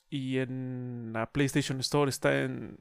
Y 0.09 0.37
en 0.37 1.11
la 1.13 1.31
PlayStation 1.31 1.79
Store 1.79 2.09
está 2.09 2.41
en. 2.41 2.79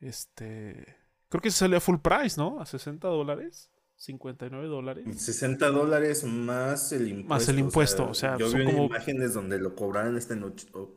Este. 0.00 0.96
Creo 1.28 1.40
que 1.40 1.50
se 1.50 1.58
sale 1.58 1.76
a 1.76 1.80
full 1.80 1.98
price, 1.98 2.40
¿no? 2.40 2.60
A 2.60 2.66
60 2.66 3.08
dólares. 3.08 3.70
59 3.96 4.68
dólares. 4.68 5.04
60 5.22 5.70
dólares 5.70 6.24
más 6.24 6.92
el 6.92 7.08
impuesto. 7.08 7.28
Más 7.28 7.48
el 7.48 7.58
impuesto, 7.58 8.08
o 8.08 8.14
sea, 8.14 8.36
yo 8.36 8.52
vi 8.52 8.64
como... 8.64 8.84
imágenes 8.86 9.34
donde 9.34 9.58
lo 9.58 9.74
cobraron 9.74 10.16
este 10.16 10.38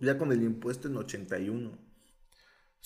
ya 0.01 0.17
con 0.17 0.31
el 0.31 0.43
impuesto 0.43 0.87
en 0.87 0.97
81. 0.97 1.86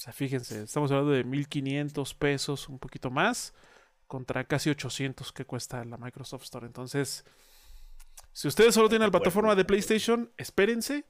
O 0.01 0.03
sea, 0.03 0.13
fíjense, 0.13 0.63
estamos 0.63 0.89
hablando 0.89 1.11
de 1.11 1.23
1500 1.23 2.15
pesos, 2.15 2.67
un 2.69 2.79
poquito 2.79 3.11
más, 3.11 3.53
contra 4.07 4.43
casi 4.45 4.71
800 4.71 5.31
que 5.31 5.45
cuesta 5.45 5.85
la 5.85 5.95
Microsoft 5.95 6.41
Store. 6.41 6.65
Entonces, 6.65 7.23
si 8.33 8.47
ustedes 8.47 8.73
solo 8.73 8.89
tienen 8.89 9.09
la 9.09 9.11
plataforma 9.11 9.53
de 9.53 9.63
PlayStation, 9.63 10.31
espérense. 10.37 11.05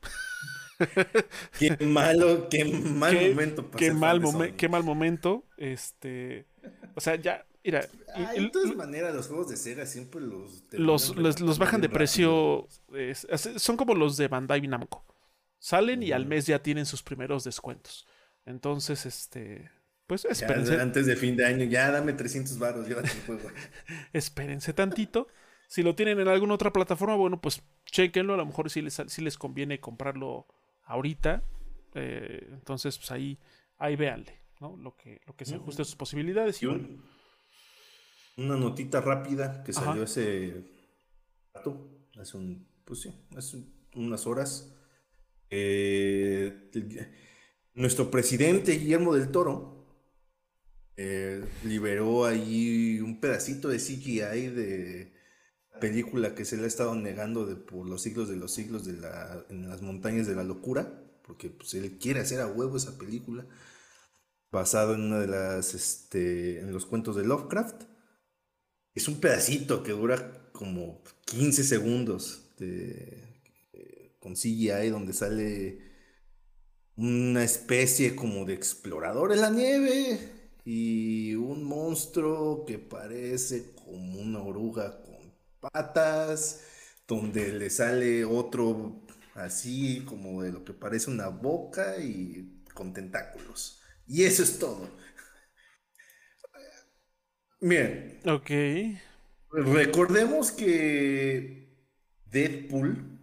qué 1.58 1.78
malo, 1.86 2.50
qué 2.50 2.66
mal 2.66 3.30
momento. 3.30 3.72
qué 3.72 3.94
mal, 3.94 4.56
qué 4.58 4.68
mal 4.68 4.84
momento. 4.84 5.46
Este, 5.56 6.48
o 6.94 7.00
sea, 7.00 7.16
ya, 7.16 7.46
mira. 7.64 7.88
de 8.36 8.50
todas 8.50 8.76
maneras, 8.76 9.16
los 9.16 9.30
juegos 9.30 9.48
de 9.48 9.56
Sega 9.56 9.86
siempre 9.86 10.20
los. 10.20 10.66
Los, 10.74 11.58
bajan 11.58 11.80
de 11.80 11.88
precio. 11.88 12.68
son 13.56 13.78
como 13.78 13.96
los 13.96 14.18
de 14.18 14.28
Bandai 14.28 14.68
Namco. 14.68 15.06
Salen 15.60 16.04
y 16.04 16.12
al 16.12 16.26
mes 16.26 16.46
ya 16.46 16.62
tienen 16.62 16.86
sus 16.86 17.02
primeros 17.02 17.46
descuentos. 17.46 18.06
Entonces, 18.46 19.06
este. 19.06 19.70
Pues 20.08 20.26
espérense. 20.26 20.80
antes 20.80 21.06
de 21.06 21.16
fin 21.16 21.38
de 21.38 21.46
año, 21.46 21.64
ya 21.64 21.90
dame 21.90 22.12
300 22.12 22.60
baros, 22.60 22.88
llévate 22.88 23.10
el 23.12 23.22
juego. 23.22 23.50
espérense 24.14 24.74
tantito. 24.74 25.28
Si 25.68 25.84
lo 25.84 25.96
tienen 25.96 26.20
en 26.20 26.28
alguna 26.28 26.56
otra 26.56 26.74
plataforma, 26.74 27.16
bueno, 27.16 27.40
pues 27.40 27.62
chequenlo. 27.86 28.34
A 28.34 28.38
lo 28.38 28.46
mejor 28.46 28.70
si 28.70 28.82
les, 28.82 29.02
si 29.08 29.22
les 29.22 29.38
conviene 29.38 29.80
comprarlo 29.80 30.48
ahorita. 30.84 31.44
Eh, 31.94 32.46
entonces, 32.52 32.98
pues 32.98 33.12
ahí, 33.12 33.40
ahí 33.78 33.96
véanle, 33.96 34.42
¿no? 34.60 34.76
Lo 34.76 34.98
que, 34.98 35.22
lo 35.26 35.36
que 35.36 35.46
se 35.46 35.56
ajuste 35.56 35.84
a 35.84 35.86
sus 35.86 35.96
posibilidades. 35.96 36.62
Y, 36.62 36.66
Una 36.66 38.58
notita 38.58 39.00
rápida 39.00 39.64
que 39.64 39.72
salió 39.72 40.04
hace 40.04 40.66
hace 42.20 42.38
un, 42.38 42.68
pues 42.86 43.02
sí, 43.02 43.14
hace 43.36 43.64
unas 43.96 44.28
horas. 44.28 44.74
Eh, 45.50 46.70
nuestro 47.74 48.12
presidente 48.12 48.74
Guillermo 48.74 49.16
del 49.16 49.32
Toro 49.32 49.86
eh, 50.98 51.44
liberó 51.64 52.26
ahí 52.26 53.00
un 53.02 53.20
pedacito 53.20 53.70
de 53.70 53.78
CGI 53.78 54.48
de 54.50 55.14
película 55.80 56.36
que 56.36 56.46
se 56.46 56.58
le 56.58 56.66
ha 56.66 56.68
estado 56.68 56.96
negando 56.96 57.46
de, 57.46 57.56
por 57.56 57.88
los 57.88 58.02
siglos 58.02 58.30
de 58.30 58.36
los 58.36 58.54
siglos 58.54 58.86
de 58.86 58.94
la, 58.94 59.46
en 59.50 59.68
las 59.70 59.82
montañas 59.82 60.28
de 60.28 60.36
la 60.36 60.44
locura, 60.44 61.02
porque 61.24 61.50
pues, 61.50 61.74
él 61.74 61.98
quiere 61.98 62.20
hacer 62.20 62.42
a 62.42 62.48
huevo 62.48 62.78
esa 62.78 62.98
película, 62.98 63.46
basado 64.52 64.94
en 64.94 65.02
una 65.02 65.20
de 65.20 65.28
las, 65.28 65.74
este, 65.74 66.60
en 66.60 66.72
los 66.74 66.86
cuentos 66.86 67.16
de 67.16 67.24
Lovecraft. 67.24 67.84
Es 68.94 69.08
un 69.08 69.20
pedacito 69.20 69.82
que 69.82 69.94
dura 69.94 70.52
como 70.52 71.02
15 71.26 71.64
segundos 71.64 72.52
eh, 72.60 74.18
con 74.20 74.36
CGI 74.36 74.90
donde 74.90 75.14
sale 75.14 75.91
una 77.02 77.44
especie 77.44 78.16
como 78.16 78.46
de 78.46 78.54
explorador 78.54 79.32
en 79.32 79.42
la 79.42 79.50
nieve 79.50 80.20
y 80.64 81.34
un 81.34 81.64
monstruo 81.64 82.64
que 82.66 82.78
parece 82.78 83.74
como 83.74 84.20
una 84.20 84.40
oruga 84.44 85.02
patas, 85.60 86.62
donde 87.08 87.54
le 87.54 87.70
sale 87.72 88.24
otro 88.24 89.02
así 89.34 90.04
como 90.06 90.44
de 90.44 90.52
lo 90.52 90.64
que 90.64 90.74
parece 90.74 91.10
una 91.10 91.30
boca 91.30 91.98
y 91.98 92.64
con 92.74 92.94
tentáculos. 92.94 93.82
Y 94.08 94.24
eso 94.24 94.44
es 94.44 94.60
todo. 94.60 94.88
Miren. 97.62 98.20
Ok. 98.26 98.52
Recordemos 99.52 100.52
que 100.52 101.68
Deadpool 102.26 103.21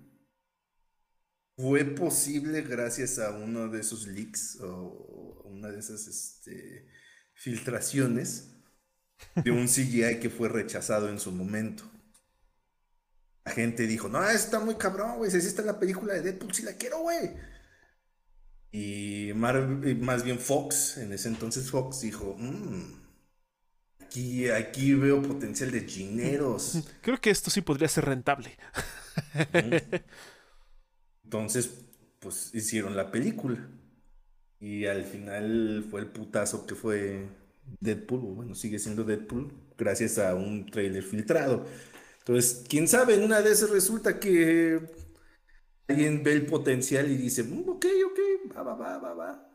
fue 1.58 1.84
posible 1.84 2.62
gracias 2.62 3.18
a 3.18 3.32
uno 3.32 3.68
de 3.68 3.80
esos 3.80 4.06
leaks 4.06 4.58
o 4.62 5.42
una 5.44 5.68
de 5.68 5.80
esas 5.80 6.06
este, 6.06 6.88
filtraciones 7.34 8.54
de 9.34 9.50
un 9.50 9.66
CGI 9.66 10.20
que 10.20 10.30
fue 10.30 10.48
rechazado 10.48 11.10
en 11.10 11.18
su 11.18 11.32
momento 11.32 11.84
gente 13.48 13.86
dijo, 13.86 14.08
no, 14.08 14.28
está 14.28 14.60
muy 14.60 14.76
cabrón, 14.76 15.16
güey. 15.16 15.30
Si 15.30 15.38
está 15.38 15.62
la 15.62 15.78
película 15.78 16.14
de 16.14 16.22
Deadpool, 16.22 16.54
si 16.54 16.62
la 16.62 16.72
quiero, 16.74 17.00
güey. 17.00 17.34
Y 18.70 19.32
más 19.34 20.24
bien 20.24 20.38
Fox, 20.38 20.98
en 20.98 21.12
ese 21.12 21.28
entonces 21.28 21.70
Fox 21.70 22.02
dijo, 22.02 22.36
mm, 22.38 23.00
aquí, 24.00 24.50
aquí 24.50 24.94
veo 24.94 25.22
potencial 25.22 25.70
de 25.70 25.86
chineros. 25.86 26.78
Creo 27.02 27.20
que 27.20 27.30
esto 27.30 27.50
sí 27.50 27.62
podría 27.62 27.88
ser 27.88 28.04
rentable. 28.04 28.56
Entonces, 31.28 31.84
pues 32.20 32.54
hicieron 32.54 32.96
la 32.96 33.10
película. 33.10 33.68
Y 34.60 34.86
al 34.86 35.04
final 35.04 35.84
fue 35.90 36.00
el 36.00 36.06
putazo 36.06 36.66
que 36.66 36.74
fue 36.74 37.28
Deadpool, 37.80 38.20
bueno, 38.34 38.54
sigue 38.54 38.78
siendo 38.78 39.04
Deadpool, 39.04 39.52
gracias 39.76 40.18
a 40.18 40.34
un 40.34 40.64
trailer 40.64 41.02
filtrado. 41.02 41.66
Entonces, 42.20 42.64
quién 42.66 42.88
sabe, 42.88 43.14
en 43.14 43.24
una 43.24 43.42
de 43.42 43.52
esas 43.52 43.68
resulta 43.68 44.18
que 44.18 44.80
alguien 45.86 46.22
ve 46.22 46.32
el 46.32 46.46
potencial 46.46 47.10
y 47.10 47.18
dice, 47.18 47.42
mm, 47.42 47.68
ok, 47.68 47.86
ok, 48.06 48.56
va, 48.56 48.62
va, 48.62 48.74
va, 48.74 48.98
va, 48.98 49.14
va. 49.14 49.50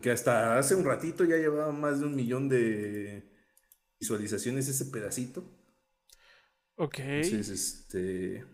Que 0.00 0.12
hasta 0.12 0.56
hace 0.56 0.76
un 0.76 0.84
ratito 0.84 1.24
ya 1.24 1.36
llevaba 1.36 1.72
más 1.72 1.98
de 1.98 2.06
un 2.06 2.14
millón 2.14 2.48
de 2.48 3.28
visualizaciones 3.98 4.68
ese 4.68 4.86
pedacito. 4.86 5.44
Ok. 6.76 7.00
Entonces, 7.00 7.48
este. 7.48 8.51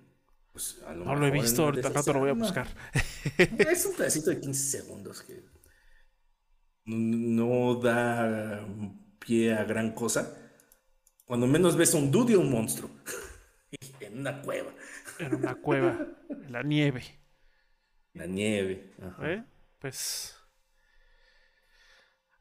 Pues, 0.58 0.82
no 0.96 1.14
lo 1.14 1.24
he 1.24 1.30
visto, 1.30 1.62
ahorita 1.62 1.88
rato 1.90 2.12
lo 2.12 2.18
voy 2.18 2.30
a 2.30 2.32
buscar. 2.32 2.66
Es 3.38 3.86
un 3.86 3.94
pedacito 3.94 4.30
de 4.30 4.40
15 4.40 4.78
segundos 4.78 5.22
que 5.22 5.44
no 6.84 7.76
da 7.76 8.66
pie 9.20 9.54
a 9.54 9.62
gran 9.62 9.92
cosa. 9.92 10.36
Cuando 11.26 11.46
menos 11.46 11.76
ves 11.76 11.94
un 11.94 12.10
dude 12.10 12.36
un 12.36 12.50
monstruo. 12.50 12.90
en 14.00 14.18
una 14.18 14.42
cueva. 14.42 14.72
En 15.20 15.36
una 15.36 15.54
cueva. 15.54 16.08
En 16.28 16.50
la 16.50 16.64
nieve. 16.64 17.04
La 18.14 18.26
nieve. 18.26 18.94
¿Eh? 19.22 19.44
Pues. 19.78 20.34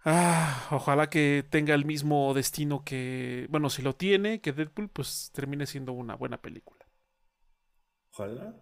Ah, 0.05 0.69
ojalá 0.71 1.07
que 1.07 1.45
tenga 1.47 1.75
el 1.75 1.85
mismo 1.85 2.33
destino 2.33 2.83
que. 2.83 3.45
Bueno, 3.51 3.69
si 3.69 3.83
lo 3.83 3.95
tiene, 3.95 4.41
que 4.41 4.53
Deadpool, 4.53 4.89
pues 4.89 5.29
termine 5.35 5.67
siendo 5.67 5.93
una 5.93 6.15
buena 6.15 6.41
película. 6.41 6.76
Ojalá. 8.17 8.55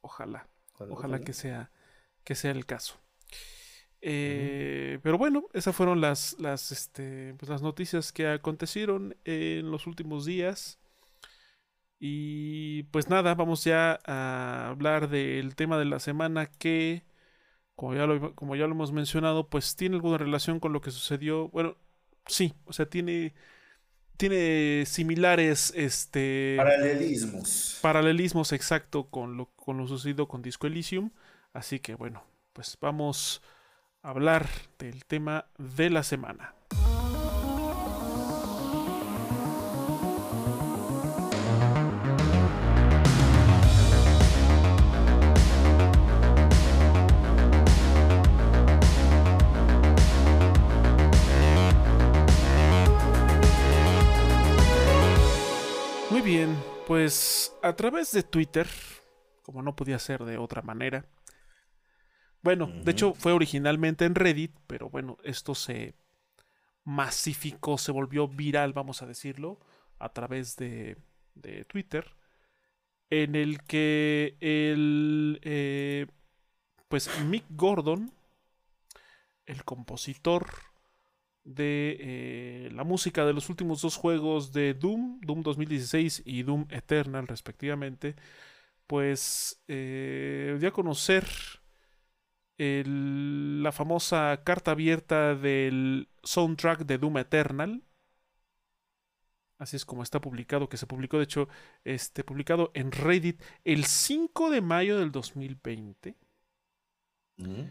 Ojalá. 0.00 0.48
Ojalá, 0.78 1.20
que 1.20 1.32
sea 1.32 1.70
que 2.26 2.34
sea 2.34 2.50
el 2.50 2.66
caso. 2.66 3.00
Eh, 4.02 4.98
pero 5.02 5.16
bueno, 5.16 5.46
esas 5.54 5.74
fueron 5.74 6.00
las, 6.00 6.36
las, 6.40 6.72
este, 6.72 7.34
pues 7.38 7.48
las 7.48 7.62
noticias 7.62 8.12
que 8.12 8.26
acontecieron 8.28 9.16
en 9.24 9.70
los 9.70 9.86
últimos 9.86 10.26
días. 10.26 10.80
Y 11.98 12.82
pues 12.84 13.08
nada, 13.08 13.34
vamos 13.34 13.64
ya 13.64 14.00
a 14.04 14.68
hablar 14.68 15.08
del 15.08 15.54
tema 15.54 15.78
de 15.78 15.86
la 15.86 16.00
semana 16.00 16.46
que, 16.46 17.04
como 17.76 17.94
ya 17.94 18.06
lo, 18.06 18.34
como 18.34 18.56
ya 18.56 18.66
lo 18.66 18.72
hemos 18.74 18.92
mencionado, 18.92 19.48
pues 19.48 19.76
tiene 19.76 19.96
alguna 19.96 20.18
relación 20.18 20.60
con 20.60 20.72
lo 20.72 20.80
que 20.80 20.90
sucedió. 20.90 21.48
Bueno, 21.50 21.76
sí, 22.26 22.54
o 22.66 22.72
sea, 22.72 22.86
tiene, 22.90 23.34
tiene 24.16 24.84
similares 24.86 25.72
este, 25.76 26.54
paralelismos. 26.56 27.78
Paralelismos, 27.82 28.52
exacto, 28.52 29.08
con 29.08 29.36
lo, 29.36 29.46
con 29.56 29.78
lo 29.78 29.86
sucedido 29.86 30.28
con 30.28 30.42
Disco 30.42 30.66
Elysium. 30.66 31.10
Así 31.52 31.80
que 31.80 31.94
bueno, 31.94 32.24
pues 32.52 32.76
vamos 32.80 33.42
hablar 34.02 34.48
del 34.78 35.04
tema 35.04 35.46
de 35.58 35.90
la 35.90 36.02
semana. 36.02 36.55
Bien, 56.26 56.60
pues 56.88 57.56
a 57.62 57.76
través 57.76 58.10
de 58.10 58.24
Twitter, 58.24 58.66
como 59.44 59.62
no 59.62 59.76
podía 59.76 59.96
ser 60.00 60.24
de 60.24 60.38
otra 60.38 60.60
manera, 60.60 61.06
bueno, 62.42 62.66
de 62.66 62.90
hecho 62.90 63.14
fue 63.14 63.30
originalmente 63.30 64.06
en 64.06 64.16
Reddit, 64.16 64.50
pero 64.66 64.90
bueno, 64.90 65.18
esto 65.22 65.54
se 65.54 65.94
masificó, 66.82 67.78
se 67.78 67.92
volvió 67.92 68.26
viral, 68.26 68.72
vamos 68.72 69.02
a 69.02 69.06
decirlo, 69.06 69.60
a 70.00 70.08
través 70.08 70.56
de, 70.56 70.96
Twitter, 71.68 72.16
en 73.08 73.36
el 73.36 73.62
que 73.62 74.36
el, 74.40 75.38
eh, 75.42 76.08
pues 76.88 77.08
Mick 77.20 77.44
Gordon, 77.50 78.12
el 79.44 79.62
compositor 79.62 80.48
de 81.46 81.96
eh, 82.00 82.70
la 82.72 82.84
música 82.84 83.24
de 83.24 83.32
los 83.32 83.48
últimos 83.48 83.80
dos 83.80 83.96
juegos 83.96 84.52
de 84.52 84.74
Doom, 84.74 85.20
Doom 85.20 85.42
2016 85.42 86.22
y 86.26 86.42
Doom 86.42 86.66
Eternal 86.70 87.28
respectivamente, 87.28 88.16
pues 88.86 89.62
eh, 89.68 90.56
dio 90.58 90.68
a 90.68 90.72
conocer 90.72 91.24
la 92.58 93.70
famosa 93.70 94.42
carta 94.42 94.72
abierta 94.72 95.34
del 95.34 96.08
soundtrack 96.22 96.80
de 96.80 96.98
Doom 96.98 97.18
Eternal. 97.18 97.82
Así 99.58 99.76
es 99.76 99.84
como 99.84 100.02
está 100.02 100.20
publicado, 100.20 100.68
que 100.68 100.76
se 100.78 100.86
publicó, 100.86 101.18
de 101.18 101.24
hecho, 101.24 101.48
este, 101.84 102.24
publicado 102.24 102.72
en 102.74 102.92
Reddit 102.92 103.42
el 103.64 103.84
5 103.84 104.50
de 104.50 104.60
mayo 104.62 104.98
del 104.98 105.12
2020. 105.12 106.16
Mm. 107.36 107.62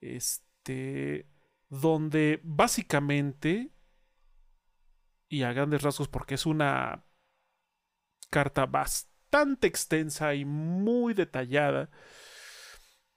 Este, 0.00 1.26
donde 1.70 2.40
básicamente, 2.42 3.72
y 5.28 5.44
a 5.44 5.52
grandes 5.52 5.82
rasgos, 5.82 6.08
porque 6.08 6.34
es 6.34 6.44
una 6.44 7.06
carta 8.28 8.66
bastante 8.66 9.66
extensa 9.66 10.34
y 10.34 10.44
muy 10.44 11.14
detallada, 11.14 11.88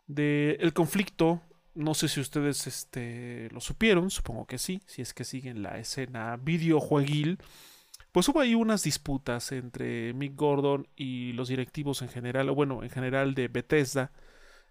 del 0.06 0.74
conflicto. 0.74 1.42
No 1.74 1.96
sé 1.96 2.08
si 2.08 2.20
ustedes 2.20 2.68
este, 2.68 3.50
lo 3.52 3.60
supieron, 3.60 4.12
supongo 4.12 4.46
que 4.46 4.60
sí, 4.60 4.84
si 4.86 5.02
es 5.02 5.14
que 5.16 5.24
siguen 5.24 5.64
la 5.64 5.80
escena 5.80 6.38
videojueguil. 6.38 7.40
Pues 8.12 8.28
hubo 8.30 8.40
ahí 8.40 8.54
unas 8.54 8.84
disputas 8.84 9.52
entre 9.52 10.14
Mick 10.14 10.36
Gordon 10.36 10.88
y 10.96 11.34
los 11.34 11.48
directivos 11.48 12.04
en 12.04 12.10
general, 12.10 12.50
o 12.50 12.56
bueno, 12.56 12.84
en 12.84 12.92
general 12.92 13.34
de 13.34 13.48
Bethesda, 13.48 14.12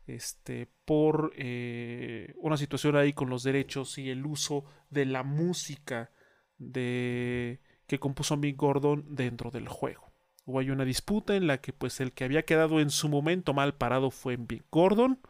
este, 0.06 0.68
por 0.84 1.32
eh, 1.36 2.34
una 2.36 2.56
situación 2.56 2.96
ahí 2.96 3.12
con 3.12 3.30
los 3.30 3.42
derechos 3.42 3.98
y 3.98 4.10
el 4.10 4.26
uso 4.26 4.64
de 4.90 5.06
la 5.06 5.22
música 5.22 6.10
de, 6.58 7.60
que 7.86 7.98
compuso 7.98 8.36
Mick 8.36 8.56
Gordon 8.56 9.04
dentro 9.14 9.50
del 9.50 9.68
juego. 9.68 10.12
Hubo 10.44 10.58
ahí 10.58 10.70
una 10.70 10.84
disputa 10.84 11.36
en 11.36 11.46
la 11.46 11.60
que 11.60 11.72
pues 11.72 12.00
el 12.00 12.12
que 12.12 12.24
había 12.24 12.44
quedado 12.44 12.80
en 12.80 12.90
su 12.90 13.08
momento 13.08 13.54
mal 13.54 13.74
parado 13.74 14.10
fue 14.10 14.36
Mick 14.36 14.64
Gordon. 14.70 15.20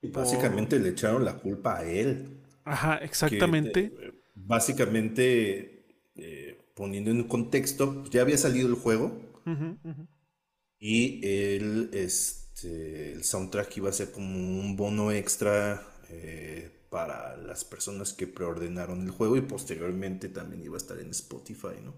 Y 0.00 0.08
básicamente 0.08 0.78
le 0.78 0.90
echaron 0.90 1.24
la 1.24 1.38
culpa 1.38 1.78
a 1.78 1.84
él. 1.84 2.40
Ajá, 2.64 2.98
exactamente. 2.98 3.92
Eh, 3.98 4.12
básicamente, 4.34 5.86
eh, 6.14 6.70
poniendo 6.74 7.10
en 7.10 7.24
contexto, 7.24 8.04
ya 8.10 8.20
había 8.20 8.38
salido 8.38 8.68
el 8.68 8.74
juego. 8.74 9.20
Y 10.78 11.26
el, 11.26 11.90
este, 12.58 13.12
el 13.12 13.22
soundtrack 13.22 13.76
iba 13.76 13.88
a 13.88 13.92
ser 13.92 14.10
como 14.10 14.36
un 14.36 14.76
bono 14.76 15.12
extra 15.12 15.86
eh, 16.10 16.70
para 16.90 17.36
las 17.36 17.64
personas 17.64 18.12
que 18.12 18.26
preordenaron 18.26 19.02
el 19.04 19.10
juego 19.12 19.36
y 19.36 19.42
posteriormente 19.42 20.28
también 20.28 20.64
iba 20.64 20.74
a 20.74 20.78
estar 20.78 20.98
en 20.98 21.10
Spotify, 21.10 21.76
¿no? 21.84 21.94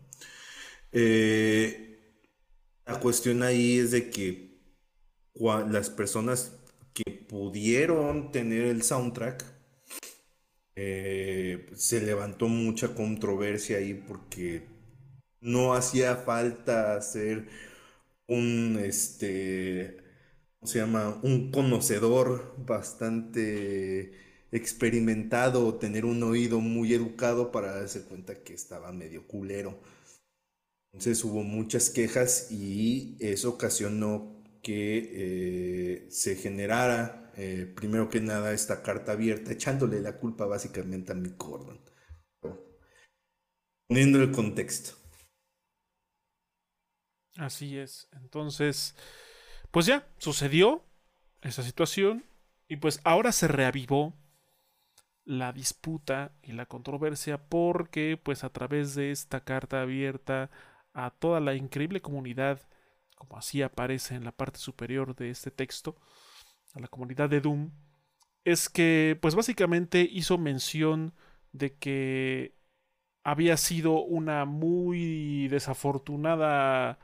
la 2.86 2.98
cuestión 2.98 3.42
ahí 3.42 3.78
es 3.78 3.92
de 3.92 4.10
que 4.10 4.58
las 5.70 5.88
personas 5.88 6.52
que 6.92 7.10
pudieron 7.10 8.32
tener 8.32 8.64
el 8.64 8.82
soundtrack, 8.82 9.44
eh, 10.74 11.70
se 11.74 12.02
levantó 12.02 12.48
mucha 12.48 12.94
controversia 12.94 13.78
ahí 13.78 13.94
porque 13.94 14.66
no 15.40 15.74
hacía 15.74 16.16
falta 16.16 16.96
hacer 16.96 17.48
un, 18.26 18.80
este, 18.82 19.98
¿cómo 19.98 19.99
se 20.64 20.78
llama? 20.78 21.20
Un 21.22 21.50
conocedor 21.50 22.54
bastante 22.58 24.12
experimentado, 24.52 25.76
tener 25.76 26.04
un 26.04 26.22
oído 26.22 26.60
muy 26.60 26.92
educado 26.92 27.50
para 27.52 27.74
darse 27.74 28.04
cuenta 28.04 28.42
que 28.42 28.54
estaba 28.54 28.92
medio 28.92 29.26
culero. 29.26 29.80
Entonces 30.92 31.24
hubo 31.24 31.42
muchas 31.42 31.90
quejas 31.90 32.50
y 32.50 33.16
eso 33.20 33.50
ocasionó 33.50 34.42
que 34.62 35.10
eh, 35.12 36.10
se 36.10 36.36
generara, 36.36 37.32
eh, 37.36 37.72
primero 37.74 38.10
que 38.10 38.20
nada, 38.20 38.52
esta 38.52 38.82
carta 38.82 39.12
abierta, 39.12 39.52
echándole 39.52 40.00
la 40.00 40.18
culpa 40.18 40.46
básicamente 40.46 41.12
a 41.12 41.14
Mick 41.14 41.36
Gordon. 41.38 41.80
Poniendo 43.88 44.20
el 44.20 44.30
contexto. 44.30 44.96
Así 47.36 47.78
es. 47.78 48.08
Entonces, 48.12 48.94
pues 49.70 49.86
ya, 49.86 50.06
sucedió 50.18 50.84
esa 51.42 51.62
situación 51.62 52.24
y 52.68 52.76
pues 52.76 53.00
ahora 53.04 53.32
se 53.32 53.48
reavivó 53.48 54.14
la 55.24 55.52
disputa 55.52 56.32
y 56.42 56.52
la 56.52 56.66
controversia 56.66 57.38
porque 57.48 58.18
pues 58.22 58.42
a 58.44 58.50
través 58.50 58.94
de 58.94 59.10
esta 59.10 59.44
carta 59.44 59.82
abierta 59.82 60.50
a 60.92 61.10
toda 61.10 61.40
la 61.40 61.54
increíble 61.54 62.00
comunidad, 62.00 62.60
como 63.16 63.36
así 63.36 63.62
aparece 63.62 64.14
en 64.14 64.24
la 64.24 64.32
parte 64.32 64.58
superior 64.58 65.14
de 65.14 65.30
este 65.30 65.50
texto, 65.50 65.96
a 66.74 66.80
la 66.80 66.88
comunidad 66.88 67.28
de 67.28 67.40
Doom, 67.40 67.70
es 68.44 68.68
que 68.68 69.18
pues 69.20 69.34
básicamente 69.34 70.08
hizo 70.10 70.38
mención 70.38 71.14
de 71.52 71.76
que 71.76 72.56
había 73.22 73.56
sido 73.56 74.00
una 74.02 74.44
muy 74.44 75.48
desafortunada 75.48 76.98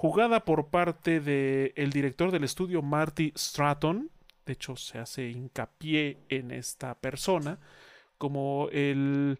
jugada 0.00 0.46
por 0.46 0.70
parte 0.70 1.20
del 1.20 1.74
el 1.76 1.90
director 1.90 2.30
del 2.30 2.44
estudio 2.44 2.80
Marty 2.80 3.34
Stratton, 3.36 4.10
de 4.46 4.54
hecho 4.54 4.74
se 4.74 4.98
hace 4.98 5.28
hincapié 5.28 6.24
en 6.30 6.52
esta 6.52 6.94
persona, 6.94 7.58
como 8.16 8.70
el, 8.72 9.38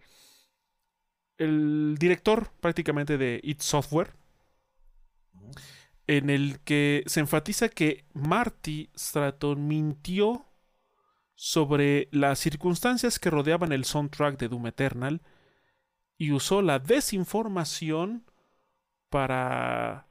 el 1.38 1.96
director 1.98 2.50
prácticamente 2.60 3.16
de 3.16 3.40
It 3.42 3.62
Software, 3.62 4.12
en 6.06 6.28
el 6.28 6.60
que 6.60 7.04
se 7.06 7.20
enfatiza 7.20 7.70
que 7.70 8.04
Marty 8.12 8.90
Stratton 8.94 9.66
mintió 9.66 10.44
sobre 11.36 12.08
las 12.12 12.38
circunstancias 12.38 13.18
que 13.18 13.30
rodeaban 13.30 13.72
el 13.72 13.86
soundtrack 13.86 14.38
de 14.38 14.48
Doom 14.48 14.66
Eternal 14.66 15.22
y 16.18 16.32
usó 16.32 16.60
la 16.60 16.78
desinformación 16.78 18.26
para, 19.08 20.09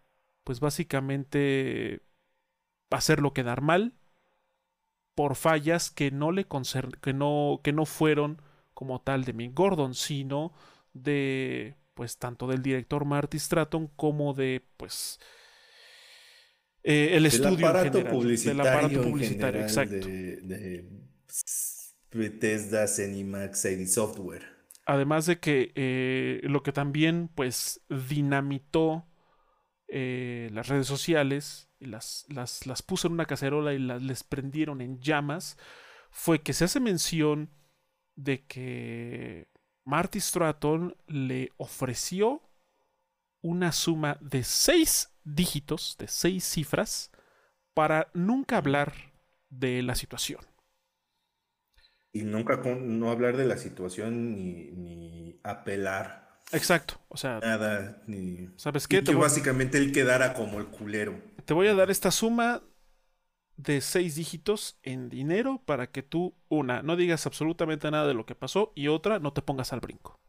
pues 0.49 0.61
básicamente, 0.61 2.01
hacerlo 2.89 3.35
quedar 3.35 3.61
mal 3.61 3.93
por 5.13 5.35
fallas 5.35 5.91
que 5.91 6.09
no 6.09 6.31
le 6.31 6.47
que 7.03 7.13
no, 7.13 7.61
que 7.63 7.71
no 7.71 7.85
fueron 7.85 8.41
como 8.73 8.99
tal 8.99 9.25
de 9.25 9.33
Mick 9.33 9.53
Gordon, 9.53 9.93
sino 9.93 10.51
de 10.93 11.75
pues 11.93 12.17
tanto 12.17 12.47
del 12.47 12.63
director 12.63 13.05
Marty 13.05 13.37
Stratton 13.37 13.91
como 13.95 14.33
de 14.33 14.65
pues 14.75 15.19
eh, 16.81 17.09
el 17.11 17.27
estudio 17.27 17.67
aparato 17.67 18.03
publicitario, 18.05 18.63
del 18.63 18.67
aparato 18.73 19.01
publicitario, 19.03 19.61
exacto. 19.61 20.07
De, 20.07 20.89
Bethesda, 22.11 22.87
Cenimax, 22.87 23.65
ID 23.65 23.85
Software. 23.85 24.47
Además 24.87 25.27
de 25.27 25.37
que 25.37 25.71
eh, 25.75 26.41
lo 26.41 26.63
que 26.63 26.71
también 26.71 27.29
pues 27.35 27.81
dinamitó 27.87 29.05
eh, 29.91 30.49
las 30.53 30.67
redes 30.67 30.87
sociales 30.87 31.69
y 31.79 31.85
las, 31.85 32.25
las, 32.29 32.65
las, 32.65 32.81
puso 32.81 33.07
en 33.07 33.13
una 33.13 33.25
cacerola 33.25 33.73
y 33.73 33.79
las 33.79 34.01
les 34.01 34.23
prendieron 34.23 34.81
en 34.81 34.99
llamas 34.99 35.57
fue 36.11 36.41
que 36.41 36.53
se 36.53 36.65
hace 36.65 36.79
mención 36.79 37.49
de 38.15 38.45
que 38.45 39.47
Marty 39.85 40.19
Stratton 40.19 40.95
le 41.07 41.51
ofreció 41.57 42.41
una 43.41 43.71
suma 43.71 44.17
de 44.21 44.43
seis 44.43 45.09
dígitos, 45.23 45.95
de 45.97 46.07
seis 46.07 46.43
cifras, 46.43 47.11
para 47.73 48.09
nunca 48.13 48.57
hablar 48.57 48.93
de 49.49 49.81
la 49.81 49.95
situación. 49.95 50.41
Y 52.11 52.23
nunca 52.23 52.57
no 52.57 53.11
hablar 53.11 53.37
de 53.37 53.45
la 53.45 53.57
situación 53.57 54.35
ni, 54.35 54.71
ni 54.71 55.39
apelar 55.43 56.28
Exacto, 56.51 56.99
o 57.09 57.17
sea. 57.17 57.39
Nada, 57.39 58.01
ni. 58.07 58.49
¿Sabes 58.55 58.87
qué? 58.87 59.03
que 59.03 59.13
básicamente 59.13 59.77
él 59.77 59.91
quedara 59.91 60.33
como 60.33 60.59
el 60.59 60.67
culero. 60.67 61.19
Te 61.45 61.53
voy 61.53 61.67
a 61.67 61.75
dar 61.75 61.91
esta 61.91 62.11
suma 62.11 62.63
de 63.57 63.81
seis 63.81 64.15
dígitos 64.15 64.79
en 64.83 65.09
dinero 65.09 65.61
para 65.65 65.91
que 65.91 66.01
tú, 66.01 66.33
una, 66.47 66.81
no 66.81 66.95
digas 66.95 67.25
absolutamente 67.25 67.91
nada 67.91 68.07
de 68.07 68.13
lo 68.13 68.25
que 68.25 68.35
pasó 68.35 68.71
y 68.73 68.87
otra, 68.87 69.19
no 69.19 69.33
te 69.33 69.41
pongas 69.41 69.73
al 69.73 69.81
brinco. 69.81 70.19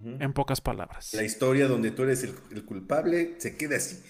En 0.00 0.32
pocas 0.32 0.60
palabras. 0.60 1.12
La 1.14 1.24
historia 1.24 1.66
donde 1.66 1.90
tú 1.90 2.04
eres 2.04 2.22
el, 2.22 2.64
culpable 2.64 3.34
se 3.38 3.56
queda 3.56 3.76
así. 3.76 4.00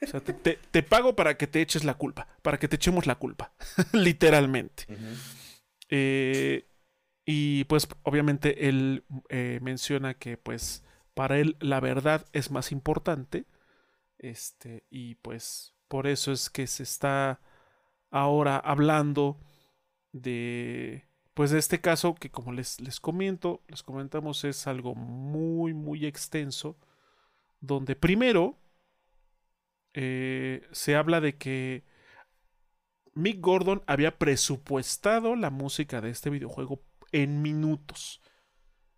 O 0.00 0.06
sea, 0.06 0.20
te, 0.20 0.82
pago 0.82 1.14
para 1.14 1.36
que 1.36 1.46
te 1.46 1.60
eches 1.60 1.84
la 1.84 1.94
culpa, 1.94 2.26
para 2.40 2.58
que 2.58 2.68
te 2.68 2.76
echemos 2.76 3.06
la 3.06 3.16
culpa, 3.16 3.52
literalmente. 3.92 4.86
eh, 5.90 6.69
y 7.32 7.62
pues 7.66 7.86
obviamente 8.02 8.68
él 8.68 9.04
eh, 9.28 9.60
menciona 9.62 10.14
que 10.14 10.36
pues 10.36 10.82
para 11.14 11.38
él 11.38 11.56
la 11.60 11.78
verdad 11.78 12.26
es 12.32 12.50
más 12.50 12.72
importante. 12.72 13.46
Este, 14.18 14.84
y 14.90 15.14
pues 15.14 15.72
por 15.86 16.08
eso 16.08 16.32
es 16.32 16.50
que 16.50 16.66
se 16.66 16.82
está 16.82 17.40
ahora 18.10 18.56
hablando 18.58 19.38
de 20.10 21.06
pues 21.34 21.52
de 21.52 21.60
este 21.60 21.80
caso 21.80 22.16
que 22.16 22.32
como 22.32 22.50
les, 22.50 22.80
les 22.80 22.98
comento, 22.98 23.62
les 23.68 23.84
comentamos 23.84 24.44
es 24.44 24.66
algo 24.66 24.96
muy 24.96 25.72
muy 25.72 26.06
extenso 26.06 26.76
donde 27.60 27.94
primero 27.94 28.58
eh, 29.94 30.66
se 30.72 30.96
habla 30.96 31.20
de 31.20 31.36
que 31.38 31.84
Mick 33.14 33.40
Gordon 33.40 33.84
había 33.86 34.18
presupuestado 34.18 35.36
la 35.36 35.50
música 35.50 36.00
de 36.00 36.10
este 36.10 36.30
videojuego 36.30 36.82
en 37.12 37.42
minutos. 37.42 38.20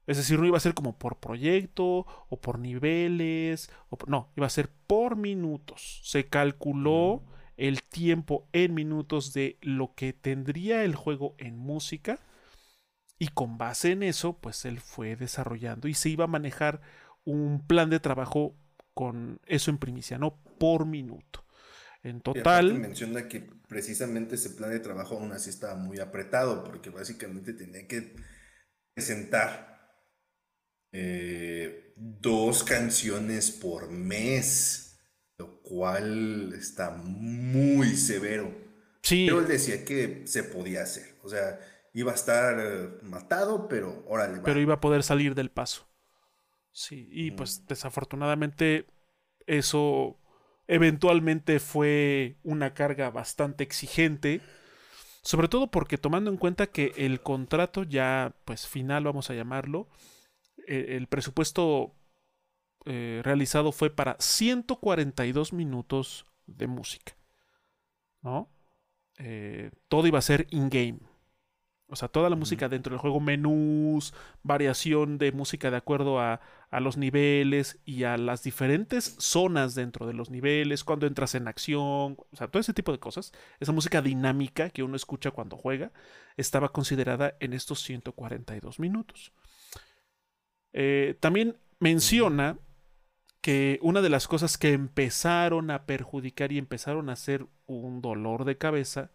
Es 0.06 0.16
decir, 0.16 0.38
no 0.38 0.46
iba 0.46 0.56
a 0.56 0.60
ser 0.60 0.74
como 0.74 0.98
por 0.98 1.20
proyecto 1.20 2.06
o 2.28 2.40
por 2.40 2.58
niveles, 2.58 3.70
o 3.88 3.98
no, 4.06 4.30
iba 4.36 4.46
a 4.46 4.50
ser 4.50 4.68
por 4.86 5.16
minutos. 5.16 6.00
Se 6.04 6.26
calculó 6.28 7.22
el 7.56 7.82
tiempo 7.82 8.48
en 8.52 8.74
minutos 8.74 9.32
de 9.32 9.58
lo 9.60 9.94
que 9.94 10.12
tendría 10.12 10.84
el 10.84 10.96
juego 10.96 11.34
en 11.38 11.56
música 11.56 12.18
y 13.18 13.28
con 13.28 13.56
base 13.58 13.92
en 13.92 14.02
eso, 14.02 14.38
pues 14.38 14.64
él 14.64 14.80
fue 14.80 15.14
desarrollando 15.14 15.86
y 15.86 15.94
se 15.94 16.08
iba 16.08 16.24
a 16.24 16.28
manejar 16.28 16.80
un 17.24 17.64
plan 17.64 17.88
de 17.88 18.00
trabajo 18.00 18.56
con 18.94 19.40
eso 19.46 19.70
en 19.70 19.78
primicia, 19.78 20.18
no 20.18 20.38
por 20.58 20.86
minuto. 20.86 21.44
En 22.02 22.20
total. 22.20 22.74
menciona 22.74 23.28
que 23.28 23.40
precisamente 23.68 24.34
ese 24.34 24.50
plan 24.50 24.70
de 24.70 24.80
trabajo 24.80 25.16
aún 25.16 25.32
así 25.32 25.50
estaba 25.50 25.76
muy 25.76 26.00
apretado, 26.00 26.64
porque 26.64 26.90
básicamente 26.90 27.52
tenía 27.52 27.86
que 27.86 28.16
presentar 28.94 29.72
eh, 30.92 31.94
dos 31.96 32.64
canciones 32.64 33.50
por 33.50 33.90
mes, 33.90 35.00
lo 35.38 35.62
cual 35.62 36.52
está 36.54 36.90
muy 36.90 37.96
severo. 37.96 38.52
Sí. 39.02 39.26
Pero 39.28 39.40
él 39.40 39.48
decía 39.48 39.84
que 39.84 40.22
se 40.26 40.42
podía 40.42 40.82
hacer. 40.82 41.14
O 41.22 41.28
sea, 41.28 41.58
iba 41.94 42.12
a 42.12 42.14
estar 42.16 42.58
eh, 42.58 42.98
matado, 43.02 43.68
pero 43.68 44.04
órale. 44.08 44.40
Pero 44.40 44.60
iba 44.60 44.74
a 44.74 44.80
poder 44.80 45.02
salir 45.02 45.34
del 45.34 45.50
paso. 45.50 45.88
Sí, 46.72 47.08
y 47.12 47.32
pues 47.32 47.66
desafortunadamente 47.66 48.86
eso 49.46 50.18
eventualmente 50.66 51.58
fue 51.60 52.38
una 52.42 52.74
carga 52.74 53.10
bastante 53.10 53.64
exigente, 53.64 54.40
sobre 55.22 55.48
todo 55.48 55.70
porque 55.70 55.98
tomando 55.98 56.30
en 56.30 56.36
cuenta 56.36 56.66
que 56.66 56.92
el 56.96 57.20
contrato 57.20 57.82
ya, 57.84 58.34
pues 58.44 58.66
final 58.66 59.04
vamos 59.04 59.30
a 59.30 59.34
llamarlo, 59.34 59.88
e, 60.66 60.96
el 60.96 61.06
presupuesto 61.08 61.94
eh, 62.84 63.20
realizado 63.22 63.72
fue 63.72 63.90
para 63.90 64.16
142 64.18 65.52
minutos 65.52 66.26
de 66.46 66.66
música, 66.66 67.16
¿no? 68.22 68.50
Eh, 69.18 69.70
todo 69.88 70.06
iba 70.06 70.18
a 70.18 70.22
ser 70.22 70.46
in-game. 70.50 70.98
O 71.92 71.96
sea, 71.96 72.08
toda 72.08 72.30
la 72.30 72.36
música 72.36 72.70
dentro 72.70 72.92
del 72.92 73.00
juego, 73.00 73.20
menús, 73.20 74.14
variación 74.42 75.18
de 75.18 75.30
música 75.30 75.70
de 75.70 75.76
acuerdo 75.76 76.20
a, 76.20 76.40
los 76.80 76.96
niveles 76.96 77.78
y 77.84 78.04
a 78.04 78.16
las 78.16 78.42
diferentes 78.42 79.16
zonas 79.18 79.74
dentro 79.74 80.06
de 80.06 80.14
los 80.14 80.30
niveles, 80.30 80.84
cuando 80.84 81.06
entras 81.06 81.34
en 81.34 81.46
acción, 81.46 82.16
o 82.16 82.36
sea, 82.36 82.48
todo 82.48 82.60
ese 82.60 82.72
tipo 82.72 82.92
de 82.92 82.98
cosas. 82.98 83.34
Esa 83.60 83.72
música 83.72 84.00
dinámica 84.00 84.70
que 84.70 84.82
uno 84.82 84.96
escucha 84.96 85.32
cuando 85.32 85.58
juega 85.58 85.92
estaba 86.38 86.70
considerada 86.70 87.36
en 87.40 87.52
estos 87.52 87.82
142 87.82 88.80
minutos. 88.80 89.32
Eh, 90.72 91.14
también 91.20 91.58
menciona 91.78 92.56
que 93.42 93.78
una 93.82 94.00
de 94.00 94.08
las 94.08 94.26
cosas 94.26 94.56
que 94.56 94.72
empezaron 94.72 95.70
a 95.70 95.84
perjudicar 95.84 96.52
y 96.52 96.58
empezaron 96.58 97.10
a 97.10 97.16
ser 97.16 97.46
un 97.66 98.00
dolor 98.00 98.46
de 98.46 98.56
cabeza 98.56 99.10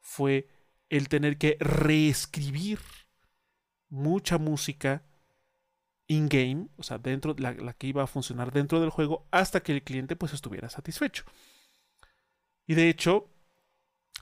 fue 0.00 0.48
el 0.92 1.08
tener 1.08 1.38
que 1.38 1.56
reescribir 1.58 2.78
mucha 3.88 4.36
música 4.36 5.02
in-game, 6.06 6.68
o 6.76 6.82
sea, 6.82 6.98
dentro, 6.98 7.34
la, 7.38 7.52
la, 7.52 7.72
que 7.72 7.86
iba 7.86 8.02
a 8.02 8.06
funcionar 8.06 8.52
dentro 8.52 8.78
del 8.78 8.90
juego, 8.90 9.26
hasta 9.30 9.62
que 9.62 9.72
el 9.72 9.82
cliente 9.82 10.16
pues 10.16 10.34
estuviera 10.34 10.68
satisfecho. 10.68 11.24
Y 12.66 12.74
de 12.74 12.90
hecho, 12.90 13.30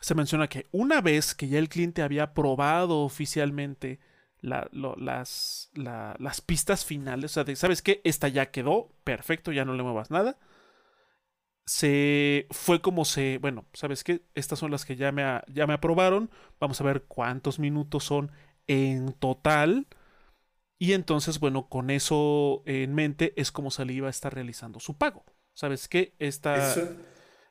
se 0.01 0.15
menciona 0.15 0.49
que 0.49 0.69
una 0.71 1.01
vez 1.01 1.35
que 1.35 1.49
ya 1.49 1.59
el 1.59 1.69
cliente 1.69 2.03
había 2.03 2.35
probado 2.35 3.01
oficialmente 3.01 3.99
las, 4.41 4.71
pistas 6.47 6.85
finales, 6.85 7.37
o 7.37 7.45
sea, 7.45 7.57
¿sabes 7.57 7.83
qué? 7.83 8.01
Esta 8.05 8.29
ya 8.29 8.53
quedó, 8.53 8.93
perfecto, 9.03 9.51
ya 9.51 9.65
no 9.65 9.75
le 9.75 9.83
muevas 9.83 10.13
nada 10.13 10.39
se 11.71 12.49
fue 12.51 12.81
como 12.81 13.05
se, 13.05 13.39
bueno, 13.39 13.65
¿sabes 13.75 14.03
qué? 14.03 14.25
Estas 14.35 14.59
son 14.59 14.73
las 14.73 14.85
que 14.85 14.97
ya 14.97 15.13
me, 15.13 15.23
ya 15.47 15.69
me 15.69 15.75
aprobaron. 15.75 16.29
Vamos 16.59 16.81
a 16.81 16.85
ver 16.85 17.05
cuántos 17.05 17.61
minutos 17.61 18.03
son 18.03 18.33
en 18.67 19.13
total. 19.13 19.87
Y 20.81 20.95
entonces, 20.95 21.39
bueno, 21.39 21.69
con 21.69 21.91
eso 21.91 22.65
en 22.67 22.93
mente 22.93 23.35
es 23.37 23.53
como 23.53 23.71
se 23.71 23.85
le 23.85 23.93
iba 23.93 24.09
a 24.09 24.11
estar 24.11 24.35
realizando 24.35 24.81
su 24.81 24.99
pago. 24.99 25.25
¿Sabes 25.55 25.87
qué? 25.87 26.13
Esta, 26.19 26.75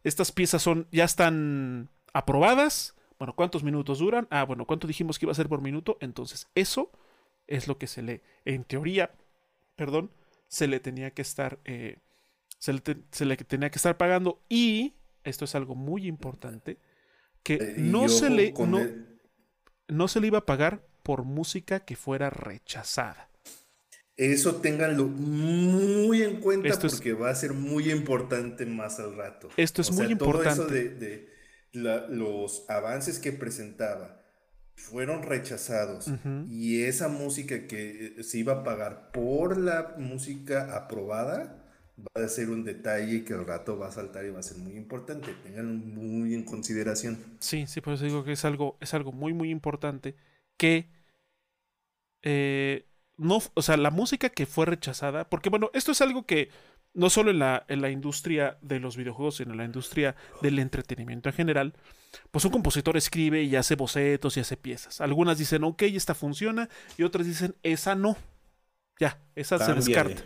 estas 0.04 0.34
piezas 0.34 0.62
son, 0.62 0.90
ya 0.92 1.06
están 1.06 1.90
aprobadas. 2.12 2.98
Bueno, 3.20 3.38
¿cuántos 3.38 3.64
minutos 3.64 4.00
duran? 4.00 4.28
Ah, 4.32 4.44
bueno, 4.44 4.66
¿cuánto 4.66 4.86
dijimos 4.86 5.18
que 5.18 5.28
iba 5.28 5.32
a 5.32 5.36
ser 5.36 5.48
por 5.48 5.62
minuto? 5.62 5.98
Entonces, 6.02 6.50
eso 6.56 6.92
es 7.48 7.70
lo 7.70 7.78
que 7.78 7.88
se 7.88 8.02
le, 8.02 8.22
en 8.44 8.66
teoría, 8.66 9.16
perdón, 9.78 10.12
se 10.50 10.68
le 10.68 10.82
tenía 10.82 11.12
que 11.12 11.22
estar, 11.22 11.60
eh, 11.64 12.00
se, 12.60 13.26
le 13.26 13.38
tenía 13.38 13.72
que 13.72 13.78
estar 13.78 13.97
pagando. 13.97 14.43
Y 14.49 14.93
esto 15.24 15.45
es 15.45 15.55
algo 15.55 15.76
muy 15.76 16.07
importante, 16.07 16.78
que 17.41 17.55
eh, 17.55 17.76
no 17.78 18.07
se 18.10 18.30
le, 18.30 18.51
no, 18.51 18.82
no 19.88 20.07
se 20.07 20.20
le 20.20 20.28
iba 20.28 20.39
a 20.39 20.45
pagar 20.45 20.86
por 21.01 21.24
música 21.24 21.80
que 21.80 21.95
fuera 21.95 22.30
rechazada. 22.30 23.30
Eso 24.16 24.57
ténganlo 24.57 25.07
muy 25.07 26.24
en 26.24 26.41
cuenta 26.41 26.78
porque 26.78 27.14
va 27.14 27.30
a 27.30 27.36
ser 27.36 27.53
muy 27.53 27.89
importante 27.89 28.66
más 28.66 28.99
al 28.99 29.16
rato. 29.16 29.47
Esto 29.55 29.82
es 29.82 29.91
muy 29.91 30.07
importante. 30.07 30.55
Todo 30.55 30.76
eso 30.76 30.99
de, 30.99 31.30
los 31.72 32.70
avances 32.70 33.20
que 33.20 33.32
presentaba 33.32 34.22
fueron 34.76 35.24
rechazados 35.24 36.10
y 36.49 36.84
esa 36.84 37.07
música 37.07 37.68
que 37.68 38.16
eh, 38.18 38.24
se 38.24 38.39
iba 38.39 38.53
a 38.53 38.64
pagar 38.64 39.12
por 39.12 39.57
la 39.57 39.95
música 39.97 40.76
aprobada 40.76 41.59
va 42.00 42.26
a 42.26 42.28
ser 42.28 42.50
un 42.50 42.64
detalle 42.64 43.24
que 43.24 43.34
al 43.34 43.45
rato 43.45 43.78
va 43.78 43.88
a 43.88 43.91
saltar 43.91 44.26
y 44.26 44.30
va 44.30 44.39
a 44.39 44.43
ser 44.43 44.58
muy 44.58 44.76
importante. 44.76 45.34
Ténganlo 45.43 45.74
muy 45.74 46.34
en 46.34 46.43
consideración. 46.43 47.18
Sí, 47.39 47.66
sí, 47.68 47.82
por 47.82 47.93
eso 47.93 48.06
digo 48.06 48.24
que 48.24 48.34
es 48.34 48.45
algo, 48.45 48.78
es 48.80 48.93
algo 48.93 49.12
muy, 49.12 49.34
muy 49.34 49.50
importante 49.50 50.16
que 50.58 50.89
eh, 52.22 52.86
no, 53.18 53.39
o 53.54 53.62
sea, 53.62 53.78
la 53.78 53.91
música 53.91 54.30
que 54.30 54.45
fue 54.45 54.66
rechazada, 54.66 55.30
porque 55.30 55.50
bueno, 55.50 55.70
esto 55.74 55.91
es 55.91 56.02
algo 56.02 56.26
que 56.26 56.50
no 56.93 57.10
solo 57.10 57.32
en 57.32 57.39
la, 57.39 57.66
en 57.68 57.82
la 57.82 57.89
industria 57.89 58.58
de 58.62 58.80
los 58.80 58.97
videojuegos, 58.97 59.38
sino 59.38 59.52
en 59.52 59.58
la 59.58 59.66
industria 59.66 60.16
del 60.41 60.58
entretenimiento 60.60 61.30
en 61.30 61.36
general, 61.36 61.74
pues 62.32 62.45
un 62.45 62.52
compositor 62.52 62.97
escribe 62.97 63.43
y 63.43 63.56
hace 63.56 63.76
bocetos 63.76 64.38
y 64.38 64.39
hace 64.39 64.58
piezas. 64.58 65.02
Algunas 65.02 65.38
dicen, 65.38 65.64
ok, 65.64 65.84
esta 65.84 66.16
funciona, 66.16 66.70
y 66.97 67.04
otras 67.04 67.28
dicen, 67.28 67.56
esa 67.64 67.95
no. 67.95 68.18
Ya, 69.00 69.22
esa 69.36 69.60
se 69.60 69.74
descarta. 69.74 70.24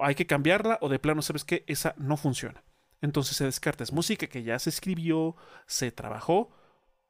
Hay 0.00 0.14
que 0.14 0.26
cambiarla, 0.26 0.78
o 0.80 0.88
de 0.88 0.98
plano, 0.98 1.22
¿sabes 1.22 1.44
qué? 1.44 1.64
Esa 1.66 1.94
no 1.98 2.16
funciona. 2.16 2.64
Entonces 3.00 3.36
se 3.36 3.44
descarta. 3.44 3.84
Es 3.84 3.92
música 3.92 4.26
que 4.26 4.42
ya 4.42 4.58
se 4.58 4.70
escribió, 4.70 5.36
se 5.66 5.92
trabajó, 5.92 6.50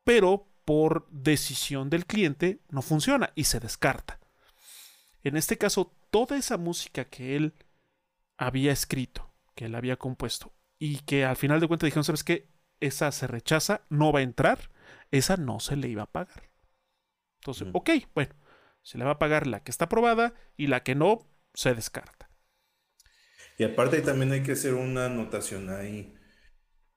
pero 0.04 0.48
por 0.64 1.08
decisión 1.10 1.88
del 1.90 2.06
cliente 2.06 2.60
no 2.68 2.82
funciona 2.82 3.32
y 3.34 3.44
se 3.44 3.60
descarta. 3.60 4.20
En 5.22 5.36
este 5.36 5.56
caso, 5.56 5.96
toda 6.10 6.36
esa 6.36 6.58
música 6.58 7.06
que 7.06 7.36
él 7.36 7.54
había 8.36 8.72
escrito, 8.72 9.32
que 9.54 9.66
él 9.66 9.74
había 9.74 9.96
compuesto, 9.96 10.52
y 10.78 10.98
que 11.00 11.24
al 11.24 11.36
final 11.36 11.60
de 11.60 11.68
cuentas 11.68 11.86
dijeron, 11.86 12.04
¿sabes 12.04 12.22
qué? 12.22 12.48
Esa 12.80 13.10
se 13.12 13.26
rechaza, 13.26 13.82
no 13.88 14.12
va 14.12 14.20
a 14.20 14.22
entrar, 14.22 14.70
esa 15.10 15.36
no 15.36 15.58
se 15.58 15.76
le 15.76 15.88
iba 15.88 16.04
a 16.04 16.12
pagar. 16.12 16.50
Entonces, 17.40 17.68
ok, 17.72 17.90
bueno, 18.14 18.34
se 18.82 18.98
le 18.98 19.04
va 19.04 19.12
a 19.12 19.18
pagar 19.18 19.46
la 19.46 19.62
que 19.62 19.70
está 19.70 19.86
aprobada 19.86 20.34
y 20.56 20.68
la 20.68 20.82
que 20.82 20.94
no 20.94 21.26
se 21.54 21.74
descarta. 21.74 22.27
Y 23.58 23.64
aparte 23.64 24.00
también 24.02 24.32
hay 24.32 24.42
que 24.42 24.52
hacer 24.52 24.74
una 24.74 25.06
anotación 25.06 25.70
ahí. 25.70 26.14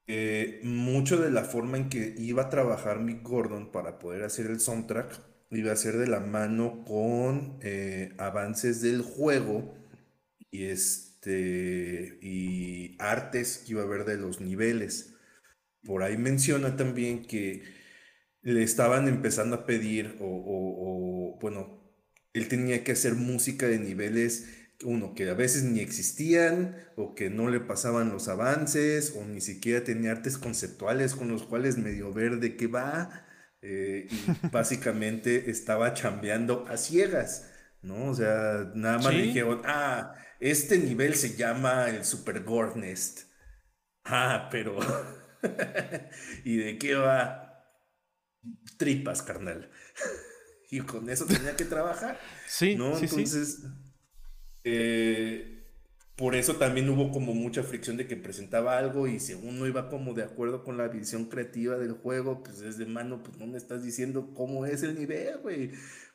Eh, 0.07 0.61
mucho 0.63 1.17
de 1.21 1.31
la 1.31 1.43
forma 1.45 1.77
en 1.77 1.89
que 1.89 2.15
iba 2.17 2.43
a 2.43 2.49
trabajar 2.49 2.99
Mick 2.99 3.23
Gordon 3.23 3.71
para 3.71 3.99
poder 3.99 4.23
hacer 4.23 4.47
el 4.47 4.59
soundtrack 4.59 5.21
iba 5.51 5.71
a 5.73 5.75
ser 5.75 5.97
de 5.97 6.07
la 6.07 6.19
mano 6.21 6.83
con 6.85 7.59
eh, 7.61 8.13
avances 8.17 8.81
del 8.81 9.01
juego 9.01 9.75
y 10.51 10.65
este 10.65 12.19
y 12.21 12.95
artes 12.99 13.59
que 13.59 13.73
iba 13.73 13.81
a 13.83 13.85
haber 13.85 14.05
de 14.05 14.17
los 14.17 14.41
niveles. 14.41 15.15
Por 15.85 16.03
ahí 16.03 16.17
menciona 16.17 16.77
también 16.77 17.25
que 17.25 17.63
le 18.41 18.63
estaban 18.63 19.07
empezando 19.07 19.55
a 19.57 19.65
pedir 19.65 20.17
o, 20.19 20.25
o 21.35 21.39
bueno, 21.39 21.81
él 22.33 22.47
tenía 22.47 22.83
que 22.83 22.93
hacer 22.93 23.15
música 23.15 23.67
de 23.67 23.79
niveles 23.79 24.60
uno, 24.83 25.13
que 25.13 25.29
a 25.29 25.33
veces 25.33 25.63
ni 25.63 25.79
existían 25.79 26.75
o 26.95 27.15
que 27.15 27.29
no 27.29 27.49
le 27.49 27.59
pasaban 27.59 28.09
los 28.09 28.27
avances 28.27 29.15
o 29.17 29.25
ni 29.25 29.41
siquiera 29.41 29.83
tenía 29.83 30.11
artes 30.11 30.37
conceptuales 30.37 31.15
con 31.15 31.29
los 31.29 31.43
cuales 31.43 31.77
medio 31.77 32.13
ver 32.13 32.39
de 32.39 32.57
qué 32.57 32.67
va 32.67 33.25
eh, 33.61 34.07
y 34.09 34.47
básicamente 34.51 35.49
estaba 35.49 35.93
chambeando 35.93 36.65
a 36.67 36.77
ciegas, 36.77 37.49
¿no? 37.81 38.09
O 38.09 38.15
sea, 38.15 38.71
nada 38.75 38.97
más 38.97 39.13
le 39.13 39.23
dijeron, 39.23 39.61
ah, 39.65 40.15
este 40.39 40.77
nivel 40.79 41.15
se 41.15 41.35
llama 41.35 41.89
el 41.89 42.03
Super 42.03 42.43
Gornest. 42.43 43.29
Ah, 44.03 44.49
pero... 44.51 44.79
¿Y 46.43 46.57
de 46.57 46.77
qué 46.77 46.95
va? 46.95 47.65
Tripas, 48.77 49.21
carnal. 49.21 49.69
y 50.71 50.79
con 50.81 51.09
eso 51.09 51.25
tenía 51.25 51.55
que 51.55 51.65
trabajar. 51.65 52.19
Sí, 52.47 52.75
¿no? 52.75 52.97
Entonces... 52.97 53.59
Eh, 54.63 55.61
por 56.15 56.35
eso 56.35 56.57
también 56.57 56.87
hubo 56.89 57.11
como 57.11 57.33
mucha 57.33 57.63
fricción 57.63 57.97
de 57.97 58.05
que 58.07 58.15
presentaba 58.15 58.77
algo 58.77 59.07
y 59.07 59.19
según 59.19 59.57
no 59.57 59.65
iba 59.65 59.89
como 59.89 60.13
de 60.13 60.23
acuerdo 60.23 60.63
con 60.63 60.77
la 60.77 60.87
visión 60.87 61.25
creativa 61.25 61.77
del 61.77 61.93
juego, 61.93 62.43
pues 62.43 62.61
es 62.61 62.77
de 62.77 62.85
mano, 62.85 63.23
pues 63.23 63.37
no 63.37 63.47
me 63.47 63.57
estás 63.57 63.81
diciendo 63.81 64.29
cómo 64.35 64.65
es 64.65 64.83
el 64.83 64.99
nivel, 64.99 65.39
güey. 65.39 65.71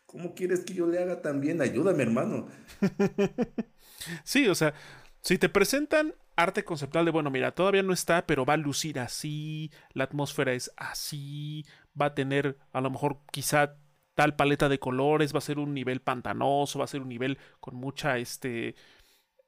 ¿Cómo 0.07 0.35
quieres 0.35 0.61
que 0.61 0.75
yo 0.75 0.87
le 0.87 1.01
haga 1.01 1.23
también? 1.23 1.61
Ayúdame, 1.61 2.05
hermano. 2.05 2.47
sí, 4.25 4.47
o 4.47 4.55
sea, 4.55 4.75
si 5.23 5.39
te 5.39 5.49
presentan 5.49 6.15
arte 6.37 6.63
conceptual 6.65 7.05
de, 7.05 7.11
bueno, 7.11 7.31
mira, 7.31 7.53
todavía 7.53 7.83
no 7.83 7.93
está, 7.93 8.27
pero 8.27 8.45
va 8.45 8.55
a 8.55 8.59
lucir 8.59 9.01
así, 9.01 9.73
la 9.93 10.05
atmósfera 10.05 10.53
es 10.53 10.71
así, 10.77 11.67
va 12.01 12.07
a 12.07 12.15
tener 12.15 12.59
a 12.73 12.81
lo 12.81 12.91
mejor 12.91 13.19
quizá 13.33 13.77
tal 14.17 14.35
paleta 14.37 14.69
de 14.69 14.81
colores, 14.81 15.35
va 15.35 15.39
a 15.39 15.43
ser 15.43 15.59
un 15.61 15.75
nivel 15.75 16.01
pantanoso, 16.03 16.81
va 16.81 16.87
a 16.87 16.89
ser 16.89 17.03
un 17.03 17.09
nivel 17.09 17.39
con 17.61 17.77
mucha 17.77 18.19
este, 18.19 18.75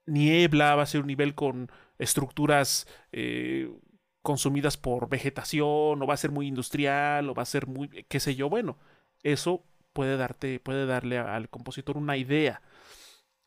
niebla, 0.07 0.77
va 0.77 0.83
a 0.85 0.87
ser 0.87 1.01
un 1.03 1.09
nivel 1.09 1.35
con 1.35 1.71
estructuras 1.99 2.87
eh, 3.13 3.71
consumidas 4.23 4.77
por 4.77 5.09
vegetación, 5.09 6.03
o 6.03 6.07
va 6.07 6.15
a 6.15 6.17
ser 6.19 6.31
muy 6.33 6.47
industrial, 6.49 7.31
o 7.31 7.35
va 7.35 7.43
a 7.43 7.47
ser 7.47 7.67
muy, 7.67 7.89
qué 8.09 8.21
sé 8.21 8.35
yo, 8.37 8.51
bueno, 8.51 8.79
eso 9.23 9.65
puede 9.93 10.17
darte, 10.17 10.61
puede 10.61 10.87
darle 10.87 11.19
al 11.19 11.49
compositor 11.51 11.97
una 11.97 12.17
idea. 12.17 12.63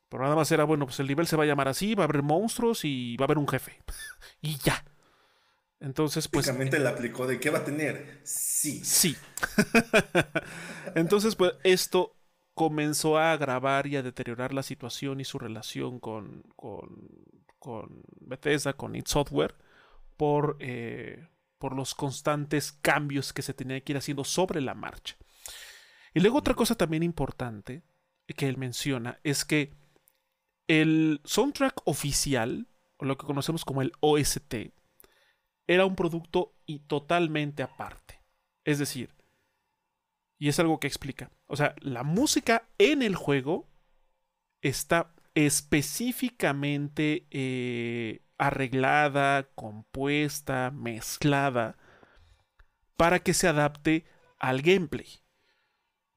Pero 0.10 0.24
nada 0.24 0.36
más 0.36 0.52
era, 0.52 0.66
bueno, 0.66 0.86
pues 0.86 1.00
el 1.00 1.08
nivel 1.08 1.28
se 1.28 1.38
va 1.38 1.44
a 1.44 1.48
llamar 1.48 1.70
así, 1.70 1.96
va 1.96 2.04
a 2.04 2.08
haber 2.08 2.24
monstruos 2.24 2.84
y 2.86 3.16
va 3.18 3.26
a 3.26 3.28
haber 3.28 3.38
un 3.38 3.48
jefe. 3.48 3.82
y 4.42 4.58
ya. 4.58 4.84
Entonces, 5.82 6.28
pues. 6.28 6.46
Básicamente 6.46 6.80
le 6.80 6.88
aplicó 6.88 7.28
de 7.28 7.40
qué 7.40 7.50
va 7.50 7.60
a 7.60 7.66
tener. 7.66 8.22
Sí. 8.24 8.84
Sí. 8.86 9.18
Entonces, 10.96 11.36
pues, 11.36 11.54
esto 11.64 12.16
comenzó 12.54 13.18
a 13.18 13.32
agravar 13.34 13.88
y 13.88 13.96
a 13.96 14.04
deteriorar 14.04 14.54
la 14.54 14.62
situación 14.64 15.20
y 15.20 15.26
su 15.26 15.40
relación 15.40 16.00
con, 16.00 16.44
con, 16.56 17.10
con 17.58 18.04
Bethesda, 18.20 18.74
con 18.74 18.96
id 18.96 19.06
Software, 19.08 19.56
por, 20.18 20.58
eh, 20.60 21.28
por 21.58 21.76
los 21.76 21.96
constantes 21.96 22.72
cambios 22.72 23.34
que 23.34 23.42
se 23.42 23.56
tenía 23.56 23.82
que 23.82 23.94
ir 23.94 23.98
haciendo 23.98 24.24
sobre 24.24 24.62
la 24.62 24.76
marcha. 24.76 25.16
Y 26.14 26.20
luego 26.20 26.38
otra 26.38 26.54
cosa 26.54 26.76
también 26.76 27.02
importante 27.02 27.84
que 28.28 28.48
él 28.48 28.58
menciona 28.58 29.20
es 29.24 29.46
que 29.46 29.74
el 30.68 31.22
soundtrack 31.24 31.82
oficial, 31.86 32.68
o 32.98 33.06
lo 33.06 33.18
que 33.18 33.26
conocemos 33.26 33.66
como 33.66 33.82
el 33.82 33.94
OST, 34.02 34.72
era 35.68 35.86
un 35.86 35.96
producto 35.96 36.54
y 36.66 36.80
totalmente 36.80 37.64
aparte. 37.64 38.22
Es 38.64 38.80
decir, 38.80 39.14
y 40.38 40.50
es 40.50 40.60
algo 40.60 40.80
que 40.80 40.88
explica, 40.88 41.32
o 41.48 41.56
sea, 41.56 41.76
la 41.82 42.04
música 42.04 42.68
en 42.78 43.02
el 43.02 43.16
juego 43.16 43.70
está 44.62 45.14
específicamente 45.36 47.28
eh, 47.32 48.22
arreglada, 48.38 49.50
compuesta, 49.56 50.72
mezclada, 50.72 51.78
para 52.98 53.20
que 53.20 53.34
se 53.34 53.48
adapte 53.48 54.06
al 54.40 54.62
gameplay. 54.62 55.08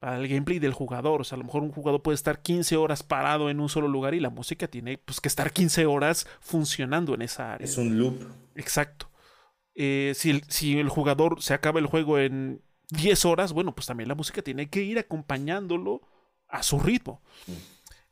Al 0.01 0.27
gameplay 0.27 0.59
del 0.59 0.73
jugador. 0.73 1.21
O 1.21 1.23
sea, 1.23 1.35
a 1.35 1.39
lo 1.39 1.45
mejor 1.45 1.63
un 1.63 1.71
jugador 1.71 2.01
puede 2.01 2.15
estar 2.15 2.41
15 2.41 2.77
horas 2.77 3.03
parado 3.03 3.49
en 3.49 3.59
un 3.59 3.69
solo 3.69 3.87
lugar 3.87 4.13
y 4.13 4.19
la 4.19 4.29
música 4.29 4.67
tiene 4.67 4.97
pues, 4.97 5.21
que 5.21 5.27
estar 5.27 5.51
15 5.51 5.85
horas 5.85 6.27
funcionando 6.41 7.13
en 7.13 7.21
esa 7.21 7.53
área. 7.53 7.65
Es 7.65 7.77
un 7.77 7.97
loop. 7.97 8.21
Exacto. 8.55 9.09
Eh, 9.75 10.13
si, 10.15 10.29
el, 10.29 10.43
si, 10.47 10.79
el, 10.79 10.89
jugador 10.89 11.41
se 11.41 11.53
acaba 11.53 11.79
el 11.79 11.85
juego 11.85 12.17
en 12.17 12.61
10 12.89 13.25
horas, 13.25 13.53
bueno, 13.53 13.75
pues 13.75 13.87
también 13.87 14.07
la 14.07 14.15
música 14.15 14.41
tiene 14.41 14.69
que 14.69 14.81
ir 14.81 14.97
acompañándolo 14.97 16.01
a 16.47 16.63
su 16.63 16.79
ritmo. 16.79 17.21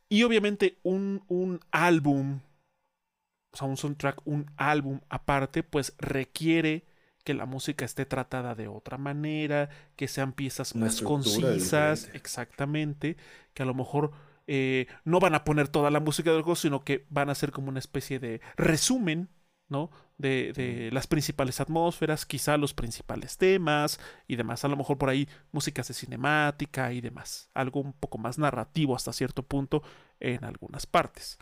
Y 0.08 0.22
obviamente 0.22 0.78
un, 0.82 1.24
un 1.28 1.60
álbum, 1.70 2.40
o 3.52 3.56
sea, 3.56 3.66
un 3.66 3.76
soundtrack, 3.76 4.20
un 4.26 4.50
álbum 4.56 5.00
aparte, 5.08 5.62
pues 5.62 5.94
requiere 5.98 6.84
que 7.24 7.34
la 7.34 7.46
música 7.46 7.84
esté 7.84 8.04
tratada 8.04 8.54
de 8.54 8.68
otra 8.68 8.98
manera, 8.98 9.70
que 9.96 10.08
sean 10.08 10.32
piezas 10.32 10.76
más 10.76 11.00
concisas, 11.00 12.10
exactamente, 12.12 13.16
que 13.54 13.62
a 13.62 13.66
lo 13.66 13.72
mejor 13.72 14.12
eh, 14.46 14.86
no 15.04 15.20
van 15.20 15.34
a 15.34 15.44
poner 15.44 15.68
toda 15.68 15.90
la 15.90 16.00
música 16.00 16.30
del 16.30 16.42
juego, 16.42 16.56
sino 16.56 16.84
que 16.84 17.06
van 17.08 17.30
a 17.30 17.34
ser 17.34 17.50
como 17.50 17.70
una 17.70 17.78
especie 17.78 18.18
de 18.18 18.42
resumen, 18.56 19.30
¿no? 19.74 19.90
De, 20.18 20.52
de, 20.52 20.92
las 20.92 21.08
principales 21.08 21.60
atmósferas, 21.60 22.24
quizá 22.24 22.56
los 22.56 22.72
principales 22.72 23.36
temas 23.36 23.98
y 24.28 24.36
demás. 24.36 24.64
A 24.64 24.68
lo 24.68 24.76
mejor 24.76 24.96
por 24.96 25.08
ahí 25.08 25.28
músicas 25.50 25.88
de 25.88 25.94
cinemática 25.94 26.92
y 26.92 27.00
demás. 27.00 27.50
Algo 27.54 27.80
un 27.80 27.92
poco 27.92 28.18
más 28.18 28.38
narrativo 28.38 28.94
hasta 28.94 29.12
cierto 29.12 29.42
punto 29.42 29.82
en 30.20 30.44
algunas 30.44 30.86
partes. 30.86 31.38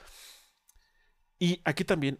Y 1.38 1.60
aquí 1.64 1.84
también 1.84 2.18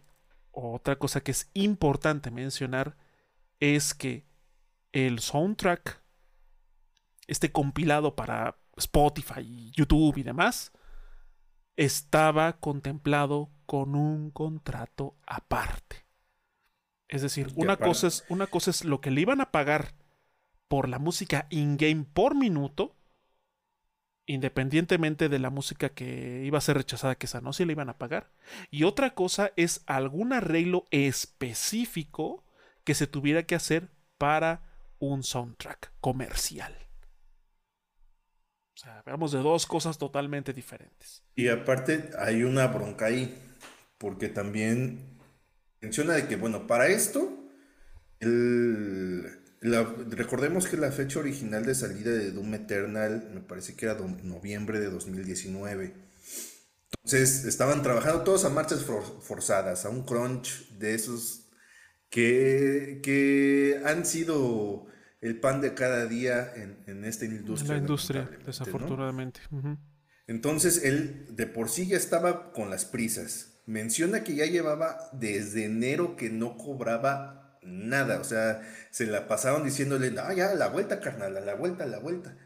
otra 0.51 0.97
cosa 0.99 1.21
que 1.21 1.31
es 1.31 1.49
importante 1.55 2.29
mencionar 2.29 2.95
es 3.59 3.95
que 3.95 4.27
el 4.91 5.19
soundtrack, 5.19 6.03
este 7.25 7.51
compilado 7.51 8.15
para 8.15 8.57
Spotify, 8.77 9.71
YouTube 9.71 10.17
y 10.17 10.23
demás, 10.23 10.71
estaba 11.75 12.59
contemplado 12.59 13.49
con 13.65 13.95
un 13.95 14.29
contrato 14.29 15.17
aparte. 15.25 16.02
Es 17.13 17.21
decir, 17.21 17.51
una 17.55 17.77
cosa 17.77 18.07
es, 18.07 18.25
una 18.27 18.47
cosa 18.47 18.71
es 18.71 18.85
lo 18.85 18.99
que 18.99 19.11
le 19.11 19.21
iban 19.21 19.39
a 19.39 19.51
pagar 19.51 19.93
por 20.67 20.89
la 20.89 20.97
música 20.97 21.45
in-game 21.51 22.07
por 22.11 22.33
minuto, 22.33 22.95
independientemente 24.25 25.29
de 25.29 25.37
la 25.37 25.51
música 25.51 25.89
que 25.89 26.41
iba 26.43 26.57
a 26.57 26.61
ser 26.61 26.75
rechazada, 26.75 27.13
que 27.13 27.27
esa 27.27 27.39
no 27.39 27.53
se 27.53 27.67
le 27.67 27.73
iban 27.73 27.89
a 27.89 27.99
pagar. 27.99 28.31
Y 28.71 28.83
otra 28.83 29.13
cosa 29.13 29.51
es 29.57 29.83
algún 29.85 30.33
arreglo 30.33 30.85
específico 30.89 32.43
que 32.83 32.95
se 32.95 33.05
tuviera 33.05 33.43
que 33.43 33.53
hacer 33.53 33.91
para 34.17 34.63
un 34.97 35.21
soundtrack 35.21 35.91
comercial. 35.99 36.75
O 38.73 38.77
sea, 38.79 39.01
hablamos 39.01 39.33
de 39.33 39.37
dos 39.37 39.67
cosas 39.67 39.99
totalmente 39.99 40.51
diferentes. 40.51 41.21
Y 41.35 41.47
aparte 41.49 42.09
hay 42.17 42.41
una 42.41 42.65
bronca 42.65 43.05
ahí, 43.05 43.37
porque 43.99 44.29
también 44.29 45.12
menciona 45.83 46.13
de 46.13 46.27
que, 46.27 46.37
bueno, 46.37 46.65
para 46.65 46.87
esto, 46.87 47.45
recordemos 49.61 50.67
que 50.67 50.77
la 50.77 50.91
fecha 50.91 51.19
original 51.19 51.65
de 51.65 51.75
salida 51.75 52.11
de 52.11 52.31
Doom 52.31 52.53
Eternal 52.55 53.29
me 53.33 53.41
parece 53.41 53.75
que 53.75 53.85
era 53.85 53.95
noviembre 53.95 54.79
de 54.79 54.89
2019. 54.89 55.93
Entonces 57.03 57.43
estaban 57.45 57.83
trabajando 57.83 58.23
todos 58.23 58.45
a 58.45 58.49
marchas 58.49 58.85
forzadas, 59.21 59.85
a 59.85 59.89
un 59.89 60.05
crunch 60.05 60.69
de 60.77 60.95
esos 60.95 61.49
que, 62.09 63.01
que 63.03 63.81
han 63.85 64.05
sido 64.05 64.87
el 65.19 65.39
pan 65.39 65.59
de 65.59 65.73
cada 65.73 66.05
día 66.05 66.53
en, 66.55 67.03
esta 67.03 67.25
industria. 67.25 67.73
la 67.73 67.79
industria, 67.79 68.29
desafortunadamente. 68.45 69.41
Entonces 70.27 70.83
él 70.85 71.25
de 71.31 71.45
por 71.45 71.67
sí 71.67 71.87
ya 71.87 71.97
estaba 71.97 72.53
con 72.53 72.69
las 72.69 72.85
prisas. 72.85 73.52
Menciona 73.65 74.23
que 74.23 74.35
ya 74.35 74.45
llevaba 74.45 75.09
desde 75.13 75.65
enero 75.65 76.15
que 76.15 76.29
no 76.29 76.57
cobraba 76.57 77.59
nada. 77.63 78.19
O 78.19 78.23
sea, 78.23 78.61
se 78.91 79.05
la 79.05 79.27
pasaron 79.27 79.63
diciéndole, 79.63 80.13
ah, 80.19 80.33
ya, 80.33 80.53
la 80.55 80.69
vuelta, 80.69 80.99
carnal, 80.99 81.37
a 81.37 81.41
la 81.41 81.55
vuelta, 81.55 81.85
a 81.85 81.87
la 81.87 81.99
vuelta. 81.99 82.37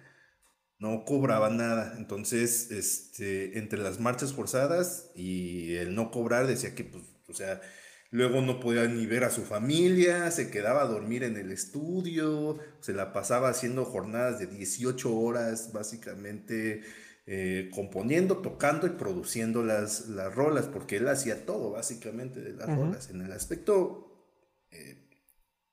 No 0.79 1.05
cobraba 1.05 1.49
nada. 1.49 1.95
Entonces, 1.97 2.71
este, 2.71 3.57
entre 3.57 3.79
las 3.79 3.99
marchas 3.99 4.33
forzadas 4.33 5.11
y 5.15 5.75
el 5.75 5.95
no 5.95 6.11
cobrar, 6.11 6.47
decía 6.47 6.75
que, 6.75 6.83
pues, 6.83 7.03
o 7.27 7.33
sea, 7.33 7.61
Luego 8.09 8.41
no 8.41 8.59
podía 8.61 8.87
ni 8.87 9.05
ver 9.05 9.25
a 9.25 9.29
su 9.29 9.43
familia, 9.43 10.31
se 10.31 10.49
quedaba 10.49 10.83
a 10.83 10.87
dormir 10.87 11.23
en 11.23 11.35
el 11.35 11.51
estudio, 11.51 12.57
se 12.79 12.93
la 12.93 13.11
pasaba 13.11 13.49
haciendo 13.49 13.83
jornadas 13.83 14.39
de 14.39 14.47
18 14.47 15.13
horas, 15.13 15.73
básicamente 15.73 16.83
eh, 17.27 17.69
componiendo, 17.73 18.37
tocando 18.37 18.87
y 18.87 18.91
produciendo 18.91 19.63
las, 19.63 20.07
las 20.07 20.33
rolas, 20.33 20.65
porque 20.65 20.97
él 20.97 21.07
hacía 21.07 21.45
todo, 21.45 21.71
básicamente, 21.71 22.41
de 22.41 22.53
las 22.53 22.67
rolas. 22.67 23.09
En 23.09 23.21
el 23.21 23.31
aspecto 23.31 24.25
eh, 24.71 25.09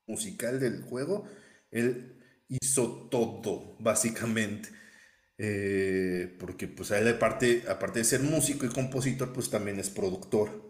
musical 0.06 0.60
del 0.60 0.82
juego, 0.82 1.24
él 1.70 2.20
hizo 2.48 3.08
todo, 3.10 3.76
básicamente. 3.78 4.68
Eh, 5.36 6.36
porque 6.38 6.68
pues 6.68 6.92
él 6.92 7.08
aparte, 7.08 7.64
aparte 7.68 8.00
de 8.00 8.04
ser 8.04 8.20
músico 8.20 8.66
y 8.66 8.68
compositor, 8.68 9.32
pues 9.32 9.50
también 9.50 9.78
es 9.78 9.90
productor. 9.90 10.64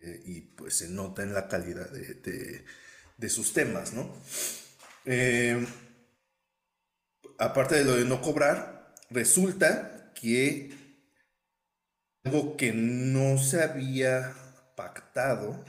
Eh, 0.00 0.22
y 0.24 0.40
pues 0.40 0.74
se 0.74 0.88
nota 0.88 1.22
en 1.22 1.34
la 1.34 1.46
calidad 1.46 1.90
de, 1.90 3.28
sus 3.28 3.52
temas, 3.52 3.92
¿no? 3.92 4.10
Eh, 5.04 5.66
aparte 7.38 7.76
de 7.76 7.84
lo 7.84 7.96
de 7.96 8.06
no 8.06 8.22
cobrar, 8.22 8.79
resulta 9.10 10.12
que 10.14 10.70
algo 12.24 12.56
que 12.56 12.72
no 12.72 13.38
se 13.38 13.62
había 13.62 14.34
pactado, 14.76 15.64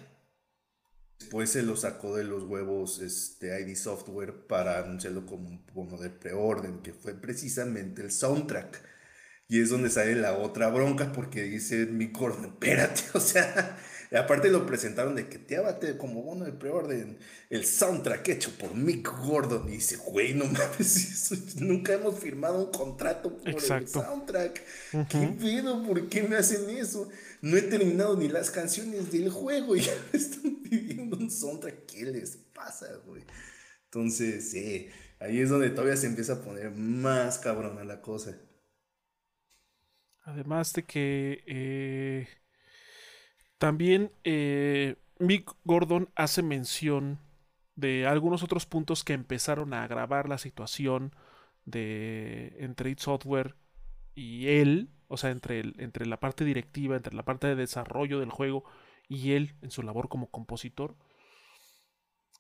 después 1.20 1.50
se 1.50 1.64
lo 1.64 1.76
sacó 1.76 2.16
de 2.16 2.24
los 2.24 2.44
huevos 2.44 3.00
este 3.00 3.60
ID 3.62 3.76
Software 3.76 4.48
para 4.48 4.80
anunciarlo 4.80 5.26
como 5.26 5.50
un 5.50 5.66
bono 5.74 5.98
de 5.98 6.10
preorden, 6.10 6.82
que 6.82 6.94
fue 6.94 7.14
precisamente 7.14 8.02
el 8.02 8.12
soundtrack. 8.12 8.84
Y 9.48 9.62
es 9.62 9.70
donde 9.70 9.90
sale 9.90 10.16
la 10.16 10.38
otra 10.38 10.70
bronca 10.70 11.12
porque 11.12 11.44
dice 11.44 11.86
mi 11.86 12.12
corno, 12.12 12.48
espérate, 12.48 13.02
o 13.14 13.20
sea, 13.20 13.78
y 14.12 14.18
aparte 14.18 14.50
lo 14.50 14.66
presentaron 14.66 15.16
de 15.16 15.30
que 15.30 15.40
te 15.40 15.56
abate 15.56 15.96
como 15.96 16.22
bono 16.22 16.44
de 16.44 16.52
preorden 16.52 17.18
el 17.50 17.64
soundtrack 17.64 18.28
hecho 18.28 18.52
por 18.58 18.76
Mick 18.76 19.10
Gordon. 19.10 19.70
Y 19.70 19.78
dice, 19.78 19.96
güey, 19.96 20.34
no 20.34 20.44
mames, 20.44 21.56
nunca 21.62 21.94
hemos 21.94 22.20
firmado 22.20 22.66
un 22.66 22.72
contrato 22.74 23.38
por 23.38 23.48
el 23.48 23.88
soundtrack. 23.88 24.62
¿Qué 25.08 25.28
pedo? 25.40 25.82
¿Por 25.84 26.10
qué 26.10 26.24
me 26.24 26.36
hacen 26.36 26.70
eso? 26.72 27.08
No 27.42 27.56
he 27.56 27.62
terminado 27.62 28.18
ni 28.18 28.28
las 28.28 28.52
canciones 28.52 29.14
del 29.14 29.30
juego 29.30 29.78
y 29.78 29.82
ya 29.84 29.94
me 30.12 30.20
están 30.20 30.58
pidiendo 30.62 31.16
un 31.16 31.32
soundtrack. 31.32 31.86
¿Qué 31.86 32.04
les 32.04 32.36
pasa, 32.54 32.88
güey? 33.06 33.24
Entonces, 33.86 34.52
sí, 34.52 34.90
ahí 35.20 35.40
es 35.40 35.50
donde 35.50 35.70
todavía 35.70 35.96
se 35.96 36.08
empieza 36.08 36.34
a 36.34 36.42
poner 36.42 36.72
más 36.72 37.40
cabrona 37.40 37.86
la 37.86 38.02
cosa. 38.02 38.38
Además 40.24 40.74
de 40.74 40.84
que 40.84 41.44
eh, 41.48 42.28
también 43.62 44.12
eh, 44.24 44.96
Mick 45.20 45.54
Gordon 45.66 46.10
hace 46.16 46.42
mención 46.42 47.20
de 47.76 48.08
algunos 48.08 48.42
otros 48.42 48.66
puntos 48.66 49.04
que 49.04 49.14
empezaron 49.14 49.76
a 49.76 49.84
agravar 49.84 50.28
la 50.28 50.40
situación 50.40 51.16
de 51.66 52.56
entre 52.58 52.90
id 52.90 52.98
Software 52.98 53.56
y 54.16 54.48
él, 54.48 54.90
o 55.08 55.16
sea, 55.16 55.30
entre, 55.30 55.60
entre 55.78 56.08
la 56.08 56.20
parte 56.20 56.44
directiva, 56.44 56.96
entre 56.96 57.14
la 57.14 57.22
parte 57.22 57.46
de 57.46 57.56
desarrollo 57.56 58.20
del 58.20 58.32
juego 58.32 58.64
y 59.08 59.34
él 59.34 59.54
en 59.62 59.70
su 59.70 59.84
labor 59.84 60.10
como 60.10 60.32
compositor. 60.32 60.96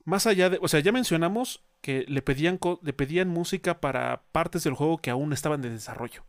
Más 0.04 0.26
allá 0.26 0.50
de, 0.50 0.58
o 0.60 0.68
sea, 0.68 0.80
ya 0.80 0.92
mencionamos 0.92 1.64
que 1.82 2.04
le 2.08 2.24
pedían, 2.24 2.60
le 2.82 2.94
pedían 2.94 3.30
música 3.30 3.80
para 3.80 4.24
partes 4.32 4.64
del 4.64 4.74
juego 4.74 4.98
que 4.98 5.12
aún 5.12 5.34
estaban 5.34 5.62
de 5.62 5.70
desarrollo 5.70 6.24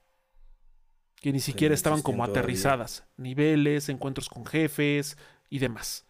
que 1.22 1.32
ni 1.32 1.38
siquiera 1.38 1.72
estaban 1.72 2.02
como 2.02 2.24
aterrizadas, 2.24 3.04
niveles, 3.16 3.88
encuentros 3.88 4.28
con 4.28 4.44
jefes 4.44 5.16
y 5.48 5.60
demás. 5.60 6.04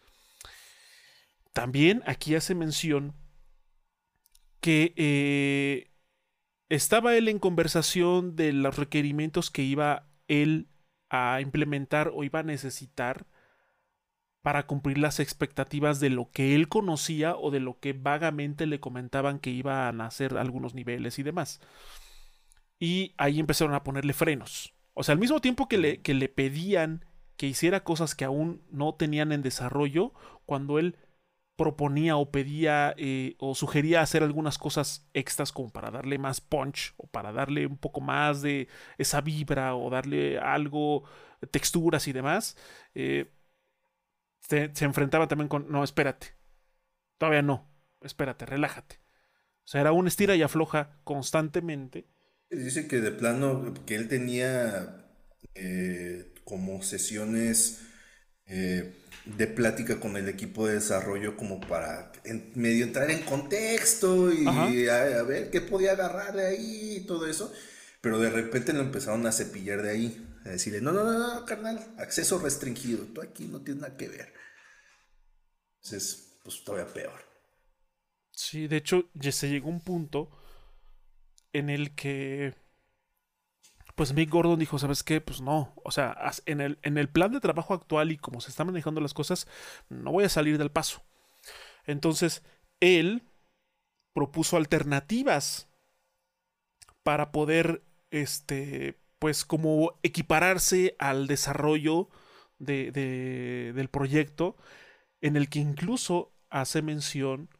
También 1.52 2.02
aquí 2.06 2.34
hace 2.34 2.54
mención 2.54 3.14
que 4.60 4.94
eh, 4.96 5.90
estaba 6.70 7.14
él 7.14 7.28
en 7.28 7.38
conversación 7.38 8.36
de 8.36 8.54
los 8.54 8.76
requerimientos 8.78 9.50
que 9.50 9.62
iba 9.62 10.08
él 10.28 10.68
a 11.10 11.42
implementar 11.42 12.10
o 12.14 12.24
iba 12.24 12.40
a 12.40 12.44
necesitar 12.44 13.26
para 14.40 14.66
cumplir 14.66 14.96
las 14.96 15.20
expectativas 15.20 16.00
de 16.00 16.08
lo 16.08 16.30
que 16.30 16.54
él 16.54 16.70
conocía 16.70 17.36
o 17.36 17.50
de 17.50 17.60
lo 17.60 17.78
que 17.80 17.92
vagamente 17.92 18.64
le 18.64 18.80
comentaban 18.80 19.40
que 19.40 19.50
iban 19.50 20.00
a 20.00 20.06
hacer 20.06 20.38
algunos 20.38 20.74
niveles 20.74 21.18
y 21.18 21.22
demás. 21.22 21.60
Y 22.78 23.14
ahí 23.18 23.38
empezaron 23.40 23.74
a 23.74 23.84
ponerle 23.84 24.14
frenos. 24.14 24.74
O 24.94 25.02
sea, 25.02 25.14
al 25.14 25.18
mismo 25.18 25.40
tiempo 25.40 25.68
que 25.68 25.78
le, 25.78 26.02
que 26.02 26.14
le 26.14 26.28
pedían 26.28 27.04
que 27.36 27.46
hiciera 27.46 27.84
cosas 27.84 28.14
que 28.14 28.24
aún 28.24 28.62
no 28.70 28.94
tenían 28.94 29.32
en 29.32 29.42
desarrollo, 29.42 30.12
cuando 30.46 30.78
él 30.78 30.96
proponía 31.56 32.16
o 32.16 32.30
pedía 32.30 32.94
eh, 32.96 33.36
o 33.38 33.54
sugería 33.54 34.00
hacer 34.00 34.22
algunas 34.22 34.58
cosas 34.58 35.08
extras 35.12 35.52
como 35.52 35.70
para 35.70 35.90
darle 35.90 36.18
más 36.18 36.40
punch 36.40 36.94
o 36.96 37.06
para 37.06 37.32
darle 37.32 37.66
un 37.66 37.78
poco 37.78 38.00
más 38.00 38.42
de 38.42 38.68
esa 38.98 39.20
vibra 39.20 39.74
o 39.76 39.90
darle 39.90 40.38
algo, 40.38 41.04
texturas 41.50 42.08
y 42.08 42.12
demás, 42.12 42.56
eh, 42.94 43.32
se, 44.40 44.70
se, 44.74 44.84
enfrentaba 44.84 45.28
también 45.28 45.48
con, 45.48 45.70
no, 45.70 45.84
espérate, 45.84 46.34
todavía 47.18 47.42
no, 47.42 47.68
espérate, 48.02 48.46
relájate. 48.46 49.00
O 49.64 49.68
sea, 49.68 49.80
era 49.80 49.92
un 49.92 50.08
estira 50.08 50.34
y 50.36 50.42
afloja 50.42 50.98
constantemente 51.04 52.08
Dice 52.52 52.86
que 52.86 53.00
de 53.00 53.12
plano, 53.12 53.72
que 53.86 53.94
él 53.94 54.08
tenía 54.08 55.06
eh, 55.54 56.34
como 56.44 56.82
sesiones 56.82 57.80
eh, 58.46 58.94
de 59.24 59.46
plática 59.46 59.98
con 59.98 60.18
el 60.18 60.28
equipo 60.28 60.66
de 60.66 60.74
desarrollo 60.74 61.36
como 61.36 61.60
para 61.60 62.12
medio 62.54 62.84
entrar 62.84 63.10
en 63.10 63.22
contexto 63.22 64.30
y 64.32 64.46
a, 64.88 65.22
ver 65.22 65.50
qué 65.50 65.62
podía 65.62 65.92
agarrar 65.92 66.34
de 66.36 66.46
ahí 66.46 66.96
y 66.96 67.06
todo 67.06 67.26
eso. 67.26 67.50
Pero 68.02 68.18
de 68.18 68.28
repente 68.28 68.74
lo 68.74 68.80
empezaron 68.80 69.26
a 69.26 69.32
cepillar 69.32 69.80
de 69.82 69.90
ahí. 69.90 70.28
A 70.44 70.50
decirle, 70.50 70.80
no, 70.80 70.92
no, 70.92 71.04
no, 71.04 71.18
no, 71.18 71.46
carnal, 71.46 71.94
acceso 71.96 72.38
restringido. 72.38 73.06
Tú 73.06 73.22
aquí 73.22 73.46
no 73.46 73.62
tienes 73.62 73.82
nada 73.82 73.96
que 73.96 74.08
ver. 74.08 74.34
Entonces, 75.76 76.38
pues 76.42 76.62
todavía 76.64 76.92
peor. 76.92 77.24
Sí, 78.32 78.66
de 78.66 78.76
hecho, 78.76 79.08
ya 79.14 79.32
se 79.32 79.48
llegó 79.48 79.70
un 79.70 79.80
punto 79.80 80.30
en 81.52 81.70
el 81.70 81.94
que 81.94 82.54
pues 83.94 84.14
Mick 84.14 84.30
Gordon 84.30 84.58
dijo, 84.58 84.78
¿sabes 84.78 85.02
qué? 85.02 85.20
Pues 85.20 85.40
no, 85.40 85.74
o 85.84 85.90
sea, 85.90 86.16
en 86.46 86.60
el, 86.60 86.78
en 86.82 86.96
el 86.98 87.08
plan 87.08 87.32
de 87.32 87.40
trabajo 87.40 87.74
actual 87.74 88.10
y 88.10 88.16
como 88.16 88.40
se 88.40 88.50
están 88.50 88.66
manejando 88.66 89.00
las 89.00 89.14
cosas, 89.14 89.46
no 89.88 90.12
voy 90.12 90.24
a 90.24 90.28
salir 90.28 90.58
del 90.58 90.70
paso. 90.70 91.02
Entonces, 91.84 92.42
él 92.80 93.22
propuso 94.14 94.56
alternativas 94.56 95.68
para 97.02 97.32
poder, 97.32 97.82
este, 98.10 98.98
pues 99.18 99.44
como 99.44 99.98
equipararse 100.02 100.96
al 100.98 101.26
desarrollo 101.26 102.08
de, 102.58 102.92
del 103.74 103.88
proyecto, 103.88 104.56
en 105.20 105.36
el 105.36 105.48
que 105.48 105.58
incluso 105.58 106.32
hace 106.50 106.82
mención 106.82 107.50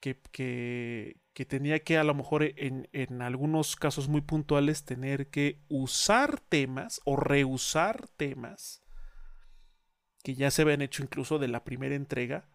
que, 0.00 0.20
que, 0.32 1.17
que 1.38 1.44
tenía 1.44 1.78
que 1.78 1.96
a 1.96 2.02
lo 2.02 2.14
mejor 2.14 2.42
en, 2.42 2.88
en, 2.92 3.22
algunos 3.22 3.76
casos 3.76 4.08
muy 4.08 4.22
puntuales 4.22 4.82
tener 4.82 5.28
que 5.28 5.60
usar 5.68 6.40
temas 6.40 7.00
o 7.04 7.14
reusar 7.14 8.08
temas 8.16 8.82
que 10.24 10.34
ya 10.34 10.50
se 10.50 10.62
habían 10.62 10.82
hecho 10.82 11.04
incluso 11.04 11.38
de 11.38 11.46
la 11.46 11.62
primera 11.62 11.94
entrega 11.94 12.48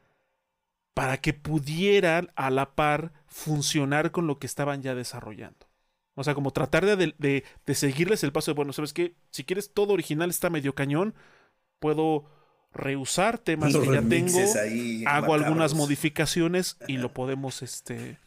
para 0.94 1.22
que 1.22 1.32
pudieran 1.32 2.34
a 2.36 2.50
la 2.50 2.76
par 2.76 3.14
funcionar 3.26 4.12
con 4.12 4.28
lo 4.28 4.38
que 4.38 4.48
estaban 4.48 4.82
ya 4.82 4.96
desarrollando. 4.96 5.66
O 6.16 6.26
sea, 6.26 6.36
como 6.36 6.52
tratar 6.52 6.86
de, 6.86 7.16
de, 7.18 7.46
de 7.66 7.76
seguirles 7.76 8.22
el 8.26 8.34
paso 8.34 8.52
de, 8.52 8.56
bueno, 8.56 8.74
¿sabes 8.74 8.92
qué? 8.92 9.16
Si 9.30 9.46
quieres 9.46 9.74
todo 9.74 9.94
original 9.94 10.30
está 10.30 10.50
medio 10.50 10.76
cañón, 10.76 11.16
puedo 11.80 12.26
reusar 12.74 13.38
temas 13.38 13.74
que 13.74 13.86
ya 13.86 14.02
tengo, 14.02 14.40
hago 15.08 15.34
algunas 15.36 15.74
modificaciones 15.74 16.76
y 16.90 16.98
lo 16.98 17.14
podemos, 17.14 17.62
este, 17.62 18.18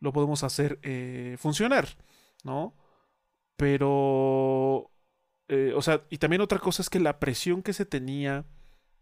lo 0.00 0.12
podemos 0.12 0.42
hacer 0.42 0.78
eh, 0.82 1.36
funcionar, 1.38 1.88
¿no? 2.42 2.74
Pero, 3.56 4.90
eh, 5.48 5.72
o 5.76 5.82
sea, 5.82 6.06
y 6.10 6.18
también 6.18 6.40
otra 6.40 6.58
cosa 6.58 6.82
es 6.82 6.90
que 6.90 7.00
la 7.00 7.20
presión 7.20 7.62
que 7.62 7.74
se 7.74 7.84
tenía 7.84 8.46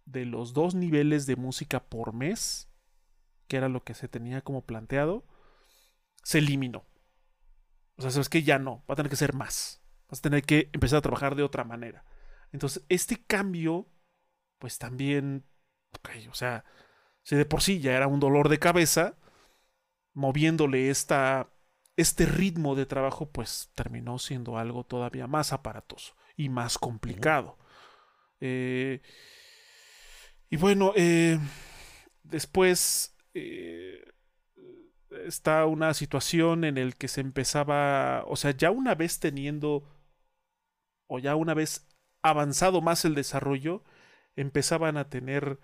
de 0.05 0.25
los 0.25 0.53
dos 0.53 0.75
niveles 0.75 1.27
de 1.27 1.37
música 1.37 1.85
por 1.85 2.13
mes, 2.13 2.69
que 3.47 3.57
era 3.57 3.69
lo 3.69 3.85
que 3.85 3.95
se 3.95 4.09
tenía 4.09 4.43
como 4.43 4.67
planteado, 4.67 5.25
se 6.25 6.39
eliminó. 6.39 6.85
O 7.97 8.03
sea, 8.03 8.11
sabes 8.11 8.29
que 8.29 8.43
ya 8.43 8.59
no, 8.59 8.85
va 8.89 8.95
a 8.95 8.97
tener 8.97 9.11
que 9.11 9.17
ser 9.17 9.35
más. 9.35 9.83
Vas 10.09 10.21
a 10.21 10.23
tener 10.23 10.43
que 10.43 10.71
empezar 10.73 10.99
a 10.99 11.03
trabajar 11.03 11.35
de 11.37 11.43
otra 11.43 11.65
manera. 11.65 12.05
Entonces, 12.53 12.85
este 12.89 13.23
cambio, 13.25 13.89
pues 14.59 14.79
también, 14.79 15.45
o 16.31 16.35
sea, 16.35 16.65
si 17.23 17.37
de 17.37 17.45
por 17.45 17.63
sí 17.63 17.81
ya 17.81 17.97
era 17.97 18.07
un 18.07 18.21
dolor 18.21 18.49
de 18.49 18.59
cabeza, 18.59 19.17
moviéndole 20.19 20.91
esta, 20.91 21.49
este 21.97 22.27
ritmo 22.27 22.75
de 22.75 22.87
trabajo, 22.87 23.31
pues 23.31 23.71
terminó 23.77 24.19
siendo 24.19 24.59
algo 24.59 24.83
todavía 24.83 25.29
más 25.29 25.53
aparatoso 25.53 26.17
y 26.37 26.49
más 26.49 26.77
complicado. 26.77 27.57
Eh, 28.41 29.01
y 30.51 30.57
bueno, 30.57 30.93
eh, 30.97 31.39
después 32.25 33.17
eh, 33.33 34.13
está 35.25 35.67
una 35.67 35.95
situación 35.95 36.65
en 36.65 36.79
el 36.79 36.97
que 36.97 37.07
se 37.07 37.21
empezaba, 37.21 38.25
o 38.27 38.35
sea, 38.35 38.51
ya 38.51 38.73
una 38.73 38.97
vez 38.97 39.21
teniendo, 39.21 39.85
o 41.07 41.21
ya 41.21 41.37
una 41.37 41.55
vez 41.55 41.87
avanzado 42.23 42.81
más 42.81 43.05
el 43.05 43.15
desarrollo, 43.15 43.85
empezaban 44.35 44.97
a 44.97 45.09
tener 45.09 45.61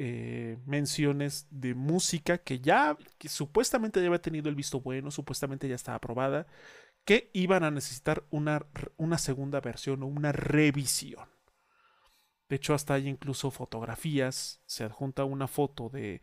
eh, 0.00 0.58
menciones 0.64 1.48
de 1.50 1.74
música 1.74 2.38
que 2.38 2.60
ya, 2.60 2.96
que 3.18 3.28
supuestamente 3.28 4.00
ya 4.00 4.06
había 4.06 4.22
tenido 4.22 4.48
el 4.48 4.54
visto 4.54 4.80
bueno, 4.80 5.10
supuestamente 5.10 5.68
ya 5.68 5.74
estaba 5.74 5.96
aprobada, 5.96 6.46
que 7.04 7.30
iban 7.32 7.64
a 7.64 7.72
necesitar 7.72 8.22
una, 8.30 8.64
una 8.96 9.18
segunda 9.18 9.60
versión 9.60 10.04
o 10.04 10.06
una 10.06 10.30
revisión. 10.30 11.28
De 12.48 12.54
hecho, 12.54 12.74
hasta 12.74 12.94
hay 12.94 13.08
incluso 13.08 13.50
fotografías, 13.50 14.62
se 14.66 14.84
adjunta 14.84 15.24
una 15.24 15.48
foto 15.48 15.88
de, 15.88 16.22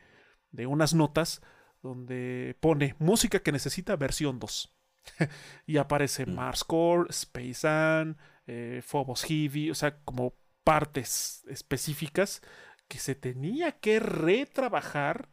de 0.52 0.68
unas 0.68 0.94
notas 0.94 1.42
donde 1.84 2.56
pone 2.62 2.96
música 2.98 3.42
que 3.42 3.52
necesita 3.52 3.98
versión 3.98 4.40
2. 4.40 4.74
y 5.68 5.76
aparece 5.76 6.26
mm. 6.26 6.34
Mars 6.34 6.64
Core, 6.64 7.10
Space 7.10 7.68
An, 7.68 8.18
eh, 8.48 8.82
Phobos 8.82 9.26
Heavy, 9.26 9.70
o 9.70 9.76
sea, 9.76 10.00
como 10.06 10.34
partes 10.64 11.44
específicas 11.50 12.42
que 12.88 13.00
se 13.00 13.16
tenía 13.16 13.74
que 13.74 14.00
retrabajar 14.00 15.30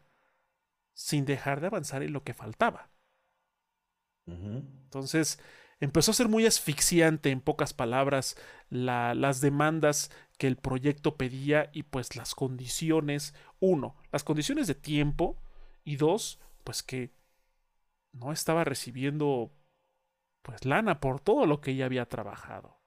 sin 0.95 1.25
dejar 1.25 1.61
de 1.61 1.69
avanzar 1.69 2.03
en 2.03 2.13
lo 2.13 2.23
que 2.23 2.35
faltaba. 2.35 2.91
Entonces 4.27 5.41
empezó 5.81 6.13
a 6.13 6.15
ser 6.15 6.29
muy 6.29 6.47
asfixiante, 6.47 7.31
en 7.31 7.41
pocas 7.41 7.75
palabras, 7.75 8.37
las 8.71 9.41
demandas 9.41 10.11
que 10.39 10.47
el 10.47 10.57
proyecto 10.57 11.17
pedía 11.17 11.71
y 11.73 11.85
pues 11.85 12.17
las 12.17 12.35
condiciones, 12.35 13.35
uno, 13.61 13.97
las 14.11 14.25
condiciones 14.25 14.67
de 14.67 14.75
tiempo 14.75 15.43
y 15.85 15.97
dos, 15.97 16.41
pues 16.65 16.83
que 16.83 17.13
no 18.13 18.33
estaba 18.33 18.65
recibiendo 18.65 19.53
pues 20.43 20.65
lana 20.65 21.01
por 21.01 21.21
todo 21.21 21.47
lo 21.47 21.61
que 21.61 21.75
ya 21.75 21.87
había 21.87 22.07
trabajado. 22.07 22.82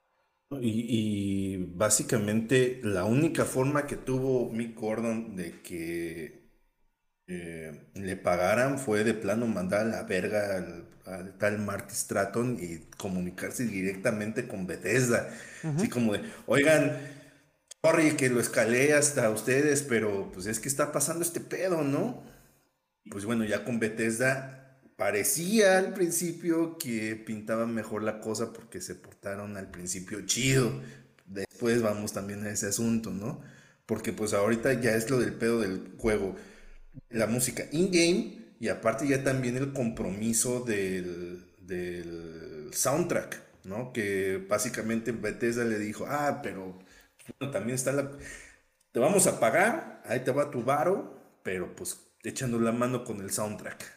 Y, 0.51 1.57
básicamente 1.75 2.79
la 2.83 3.05
única 3.05 3.45
forma 3.45 3.87
que 3.87 3.95
tuvo 3.97 4.51
Mick 4.51 4.75
Gordon 4.79 5.35
de 5.35 5.61
que 5.61 6.49
eh, 7.27 7.89
le 7.95 8.15
pagaran 8.17 8.77
fue 8.77 9.03
de 9.03 9.15
plano 9.15 9.47
mandar 9.47 9.81
a 9.81 9.85
la 9.85 10.03
verga 10.03 10.57
al, 11.05 11.37
tal 11.37 11.59
Marty 11.59 11.93
Stratton 11.93 12.57
y 12.61 12.79
comunicarse 12.97 13.65
directamente 13.65 14.47
con 14.47 14.67
Bethesda. 14.67 15.29
Así 15.63 15.89
como 15.89 16.13
de, 16.13 16.21
oigan, 16.45 16.95
sorry 17.83 18.15
que 18.15 18.29
lo 18.29 18.39
escalé 18.39 18.93
hasta 18.93 19.29
ustedes, 19.31 19.83
pero 19.83 20.31
pues 20.31 20.45
es 20.45 20.59
que 20.59 20.67
está 20.69 20.91
pasando 20.91 21.23
este 21.23 21.39
pedo, 21.39 21.83
¿no? 21.83 22.23
Pues 23.09 23.25
bueno, 23.25 23.45
ya 23.45 23.63
con 23.63 23.79
Bethesda 23.79 24.64
parecía 24.95 25.77
al 25.77 25.93
principio 25.93 26.77
que 26.77 27.15
pintaban 27.15 27.73
mejor 27.73 28.03
la 28.03 28.19
cosa 28.19 28.53
porque 28.53 28.81
se 28.81 28.95
portaron 28.95 29.57
al 29.57 29.71
principio 29.71 30.25
chido. 30.25 30.81
Después 31.25 31.81
vamos 31.81 32.13
también 32.13 32.45
a 32.45 32.51
ese 32.51 32.67
asunto, 32.67 33.11
¿no? 33.11 33.41
Porque 33.85 34.13
pues 34.13 34.33
ahorita 34.33 34.73
ya 34.81 34.95
es 34.95 35.09
lo 35.09 35.19
del 35.19 35.33
pedo 35.33 35.61
del 35.61 35.93
juego. 35.97 36.35
La 37.09 37.27
música 37.27 37.65
in-game 37.71 38.37
y 38.59 38.69
aparte 38.69 39.07
ya 39.07 39.23
también 39.23 39.57
el 39.57 39.73
compromiso 39.73 40.61
del, 40.61 41.45
del 41.59 42.69
soundtrack, 42.73 43.41
¿no? 43.65 43.91
Que 43.93 44.45
básicamente 44.49 45.11
Bethesda 45.11 45.65
le 45.65 45.79
dijo, 45.79 46.05
ah, 46.07 46.41
pero 46.43 46.79
también 47.51 47.75
está 47.75 47.91
la... 47.91 48.11
Te 48.91 48.99
vamos 48.99 49.27
a 49.27 49.39
pagar, 49.39 50.01
ahí 50.05 50.21
te 50.21 50.31
va 50.31 50.51
tu 50.51 50.63
varo, 50.63 51.19
pero 51.43 51.75
pues 51.75 51.99
echando 52.23 52.59
la 52.59 52.71
mano 52.71 53.03
con 53.03 53.21
el 53.21 53.31
soundtrack. 53.31 53.94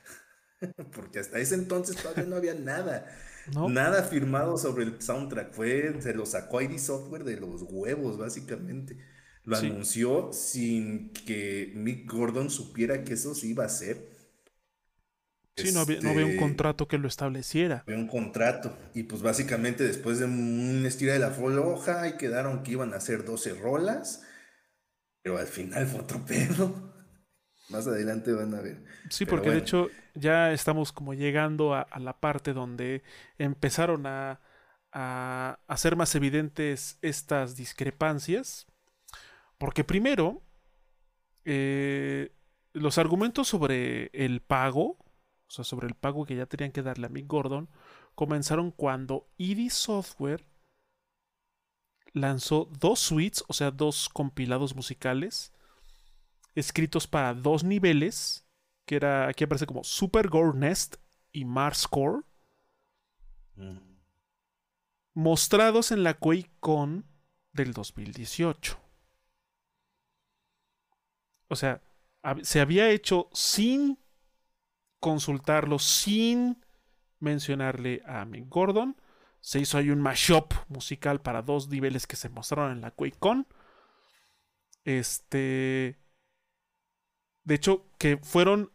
Porque 0.94 1.18
hasta 1.18 1.38
ese 1.38 1.54
entonces 1.54 1.96
todavía 1.96 2.24
no 2.24 2.36
había 2.36 2.54
nada. 2.54 3.06
Nada 3.68 4.02
firmado 4.02 4.58
sobre 4.58 4.84
el 4.84 5.00
soundtrack. 5.00 5.52
Fue, 5.52 5.94
se 6.00 6.14
lo 6.14 6.26
sacó 6.26 6.60
ID 6.60 6.78
Software 6.78 7.24
de 7.24 7.40
los 7.40 7.62
huevos, 7.62 8.18
básicamente. 8.18 8.98
Lo 9.44 9.56
anunció 9.56 10.30
sin 10.34 11.10
que 11.12 11.72
Mick 11.74 12.10
Gordon 12.12 12.50
supiera 12.50 13.04
que 13.04 13.14
eso 13.14 13.34
sí 13.34 13.50
iba 13.50 13.64
a 13.64 13.70
ser. 13.70 14.18
Sí, 15.56 15.72
no, 15.72 15.80
había, 15.80 16.00
no 16.00 16.10
había, 16.10 16.26
un 16.26 16.32
este, 16.32 16.40
contrato 16.42 16.86
que 16.86 16.98
lo 16.98 17.08
estableciera. 17.08 17.82
Había 17.86 17.98
un 17.98 18.06
contrato. 18.06 18.76
Y 18.94 19.04
pues 19.04 19.22
básicamente 19.22 19.84
después 19.84 20.18
de 20.18 20.26
un 20.26 20.84
estira 20.86 21.14
de 21.14 21.18
la 21.18 21.30
floja 21.30 22.06
y 22.08 22.16
quedaron 22.18 22.62
que 22.62 22.72
iban 22.72 22.92
a 22.92 22.98
hacer 22.98 23.24
12 23.24 23.54
rolas. 23.54 24.22
Pero 25.22 25.38
al 25.38 25.46
final 25.46 25.86
fue 25.86 26.00
otro 26.00 26.24
pedo. 26.26 26.92
Más 27.70 27.86
adelante 27.86 28.32
van 28.32 28.54
a 28.54 28.60
ver. 28.60 28.84
Sí, 29.10 29.26
porque 29.26 29.50
de 29.50 29.58
hecho 29.58 29.88
ya 30.14 30.52
estamos 30.52 30.92
como 30.92 31.14
llegando 31.14 31.74
a, 31.74 31.86
la 31.98 32.20
parte 32.20 32.52
donde 32.52 33.02
empezaron 33.38 34.06
a, 34.06 34.40
a 34.92 35.58
hacer 35.66 35.96
más 35.96 36.14
evidentes 36.14 36.98
estas 37.02 37.56
discrepancias. 37.56 38.66
Porque 39.58 39.84
primero, 39.84 40.42
eh, 41.44 42.32
los 42.72 42.98
argumentos 42.98 43.48
sobre 43.48 44.10
el 44.12 44.40
pago, 44.40 44.98
o 45.46 45.50
sea, 45.50 45.64
sobre 45.64 45.88
el 45.88 45.94
pago 45.94 46.24
que 46.24 46.36
ya 46.36 46.46
tenían 46.46 46.72
que 46.72 46.82
darle 46.82 47.06
a 47.06 47.10
Mick 47.10 47.26
Gordon, 47.26 47.68
comenzaron 48.14 48.70
cuando 48.70 49.28
ID 49.36 49.70
Software 49.70 50.44
lanzó 52.12 52.70
dos 52.78 53.00
suites, 53.00 53.44
o 53.48 53.52
sea, 53.52 53.70
dos 53.70 54.08
compilados 54.08 54.74
musicales, 54.74 55.52
escritos 56.54 57.06
para 57.06 57.34
dos 57.34 57.64
niveles, 57.64 58.47
que 58.88 58.96
era, 58.96 59.28
aquí 59.28 59.44
aparece 59.44 59.66
como 59.66 59.84
Super 59.84 60.30
Gore 60.30 60.58
Nest 60.58 60.96
y 61.30 61.44
Mars 61.44 61.86
Core, 61.86 62.22
mm. 63.56 63.76
mostrados 65.12 65.92
en 65.92 66.02
la 66.02 66.14
QuakeCon 66.14 67.04
del 67.52 67.74
2018. 67.74 68.80
O 71.48 71.54
sea, 71.54 71.82
se 72.40 72.60
había 72.60 72.88
hecho 72.88 73.28
sin 73.34 73.98
consultarlo, 75.00 75.78
sin 75.78 76.64
mencionarle 77.20 78.02
a 78.06 78.24
Mick 78.24 78.48
Gordon. 78.48 78.96
Se 79.42 79.60
hizo 79.60 79.76
ahí 79.76 79.90
un 79.90 80.00
mashup 80.00 80.54
musical 80.68 81.20
para 81.20 81.42
dos 81.42 81.68
niveles 81.68 82.06
que 82.06 82.16
se 82.16 82.30
mostraron 82.30 82.72
en 82.72 82.80
la 82.80 82.92
QuakeCon. 82.92 83.46
Este. 84.84 85.98
De 87.44 87.54
hecho, 87.54 87.86
que 87.98 88.16
fueron 88.16 88.72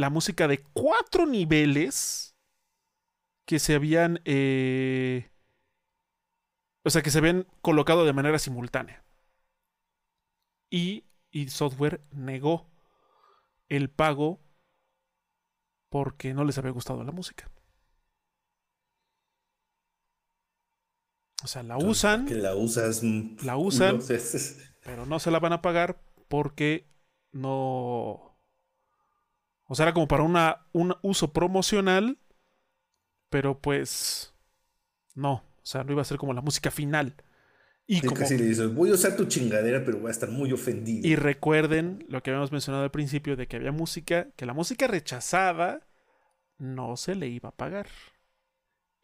la 0.00 0.10
música 0.10 0.48
de 0.48 0.62
cuatro 0.72 1.26
niveles 1.26 2.34
que 3.46 3.58
se 3.58 3.74
habían. 3.74 4.20
Eh, 4.24 5.30
o 6.82 6.90
sea, 6.90 7.02
que 7.02 7.10
se 7.10 7.18
habían 7.18 7.46
colocado 7.60 8.04
de 8.04 8.14
manera 8.14 8.38
simultánea. 8.38 9.04
Y, 10.70 11.04
y 11.30 11.48
Software 11.48 12.00
negó 12.12 12.70
el 13.68 13.90
pago 13.90 14.40
porque 15.90 16.32
no 16.32 16.44
les 16.44 16.56
había 16.56 16.70
gustado 16.70 17.04
la 17.04 17.12
música. 17.12 17.50
O 21.42 21.46
sea, 21.46 21.62
la 21.62 21.76
usan. 21.76 22.26
Que 22.26 22.34
la 22.34 22.54
usas. 22.54 23.02
La 23.42 23.56
usan. 23.56 24.00
Pero 24.82 25.04
no 25.06 25.18
se 25.18 25.30
la 25.30 25.40
van 25.40 25.52
a 25.52 25.62
pagar 25.62 26.00
porque 26.28 26.86
no. 27.32 28.29
O 29.70 29.76
sea, 29.76 29.84
era 29.84 29.94
como 29.94 30.08
para 30.08 30.24
una, 30.24 30.66
un 30.72 30.96
uso 31.00 31.32
promocional. 31.32 32.18
Pero 33.28 33.60
pues. 33.60 34.34
No. 35.14 35.34
O 35.34 35.62
sea, 35.62 35.84
no 35.84 35.92
iba 35.92 36.02
a 36.02 36.04
ser 36.04 36.18
como 36.18 36.34
la 36.34 36.40
música 36.40 36.72
final. 36.72 37.14
Y 37.86 38.00
como, 38.00 38.16
casi 38.16 38.36
le 38.36 38.46
dices, 38.46 38.74
voy 38.74 38.90
a 38.90 38.94
usar 38.94 39.16
tu 39.16 39.26
chingadera, 39.26 39.84
pero 39.84 39.98
voy 39.98 40.08
a 40.08 40.10
estar 40.10 40.28
muy 40.28 40.52
ofendido. 40.52 41.06
Y 41.06 41.14
recuerden 41.14 42.04
lo 42.08 42.20
que 42.20 42.30
habíamos 42.30 42.50
mencionado 42.50 42.82
al 42.82 42.90
principio 42.90 43.36
de 43.36 43.46
que 43.46 43.56
había 43.56 43.70
música, 43.70 44.28
que 44.36 44.44
la 44.46 44.54
música 44.54 44.88
rechazada 44.88 45.86
no 46.58 46.96
se 46.96 47.14
le 47.14 47.28
iba 47.28 47.50
a 47.50 47.56
pagar. 47.56 47.86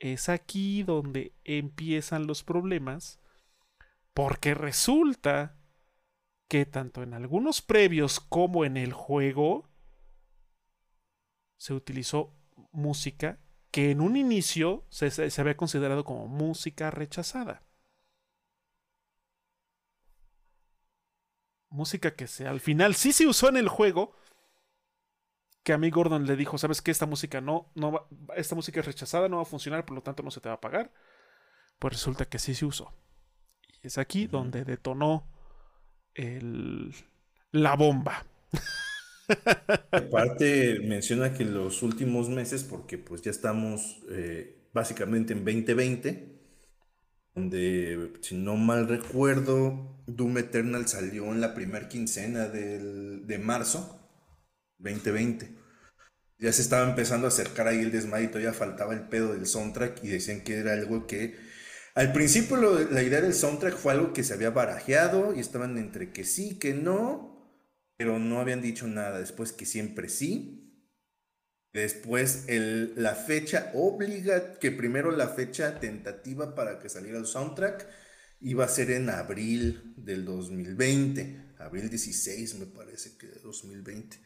Es 0.01 0.29
aquí 0.29 0.83
donde 0.83 1.33
empiezan 1.45 2.27
los 2.27 2.43
problemas, 2.43 3.21
porque 4.15 4.55
resulta 4.55 5.57
que 6.49 6.67
tanto 6.67 7.05
en 7.05 7.15
algunos 7.15 7.63
previos 7.63 8.19
como 8.19 8.65
en 8.65 8.77
el 8.77 8.93
juego 8.93 9.69
se 11.57 11.75
utilizó 11.75 12.35
música 12.73 13.39
que 13.71 13.91
en 13.91 14.01
un 14.01 14.17
inicio 14.17 14.87
se, 14.89 15.11
se 15.11 15.41
había 15.41 15.57
considerado 15.57 16.05
como 16.05 16.29
música 16.29 16.91
rechazada. 16.91 17.63
Música 21.69 22.15
que 22.15 22.27
se, 22.27 22.47
al 22.47 22.61
final 22.61 22.95
sí 22.95 23.13
se 23.13 23.27
usó 23.27 23.49
en 23.49 23.57
el 23.57 23.69
juego, 23.69 24.15
que 25.67 25.73
a 25.73 25.79
mí 25.79 25.91
Gordon 25.91 26.27
le 26.27 26.37
dijo, 26.37 26.59
sabes 26.59 26.81
que 26.81 26.93
esta 26.93 27.07
música 27.07 27.41
no, 27.41 27.73
no 27.75 27.91
va, 27.91 28.07
esta 28.37 28.55
música 28.55 28.81
es 28.81 28.87
rechazada, 28.87 29.29
no 29.29 29.39
va 29.39 29.43
a 29.43 29.47
funcionar, 29.47 29.85
por 29.85 29.97
lo 29.97 30.03
tanto 30.03 30.23
no 30.23 30.31
se 30.31 30.41
te 30.41 30.49
va 30.49 30.55
a 30.55 30.61
pagar. 30.61 30.93
Pues 31.81 31.95
resulta 31.95 32.25
que 32.27 32.39
sí 32.39 32.55
se 32.55 32.65
usó. 32.65 32.95
Y 33.83 33.89
es 33.89 33.99
aquí 33.99 34.29
donde 34.29 34.65
detonó 34.65 35.29
el, 36.15 36.95
la 37.51 37.75
bomba. 37.75 38.25
Aparte 39.91 40.81
menciona 40.81 41.33
que 41.33 41.45
los 41.45 41.83
últimos 41.83 42.29
meses, 42.29 42.65
porque 42.65 42.99
pues 42.99 43.23
ya 43.23 43.31
estamos 43.31 44.03
eh, 44.11 44.69
básicamente 44.73 45.33
en 45.33 45.45
2020, 45.45 46.37
donde 47.35 48.13
si 48.21 48.37
no 48.37 48.57
mal 48.57 48.89
recuerdo, 48.89 50.03
Doom 50.07 50.39
Eternal 50.39 50.87
salió 50.89 51.27
en 51.33 51.41
la 51.41 51.55
primera 51.55 51.89
quincena 51.89 52.49
de 52.49 53.39
marzo 53.43 54.01
2020. 54.79 55.57
Ya 56.39 56.53
se 56.53 56.63
estaba 56.63 56.89
empezando 56.89 57.27
a 57.27 57.29
acercar 57.29 57.67
ahí 57.69 57.81
el 57.81 57.91
desmadito, 57.91 58.33
todavía 58.33 58.53
faltaba 58.53 58.93
el 58.93 59.09
pedo 59.09 59.33
del 59.33 59.47
soundtrack 59.47 60.05
y 60.05 60.09
decían 60.09 60.43
que 60.43 60.59
era 60.59 60.75
algo 60.75 61.07
que... 61.07 61.37
Al 61.95 62.13
principio 62.13 62.57
la 62.91 63.03
idea 63.03 63.23
del 63.23 63.33
soundtrack 63.33 63.75
fue 63.77 63.93
algo 63.93 64.13
que 64.13 64.23
se 64.23 64.35
había 64.35 64.51
barajeado 64.51 65.35
y 65.35 65.41
estaban 65.41 65.79
entre 65.79 66.13
que 66.13 66.25
sí, 66.25 66.59
que 66.59 66.75
no, 66.75 67.36
pero 67.97 68.19
no 68.19 68.41
habían 68.41 68.63
dicho 68.63 68.87
nada. 68.87 69.19
Después 69.19 69.53
que 69.53 69.67
siempre 69.67 70.09
sí. 70.09 70.63
Después 71.73 72.45
el, 72.49 72.95
la 72.97 73.15
fecha 73.15 73.71
obliga, 73.75 74.59
que 74.59 74.71
primero 74.71 75.11
la 75.11 75.29
fecha 75.29 75.79
tentativa 75.79 76.55
para 76.55 76.79
que 76.79 76.89
saliera 76.89 77.19
el 77.19 77.27
soundtrack 77.27 77.87
iba 78.41 78.65
a 78.65 78.69
ser 78.69 78.91
en 78.91 79.11
abril 79.11 79.95
del 79.97 80.25
2020, 80.25 81.55
abril 81.59 81.91
16 81.91 82.55
me 82.61 82.67
parece 82.67 83.17
que 83.19 83.27
de 83.27 83.41
2020. 83.41 84.19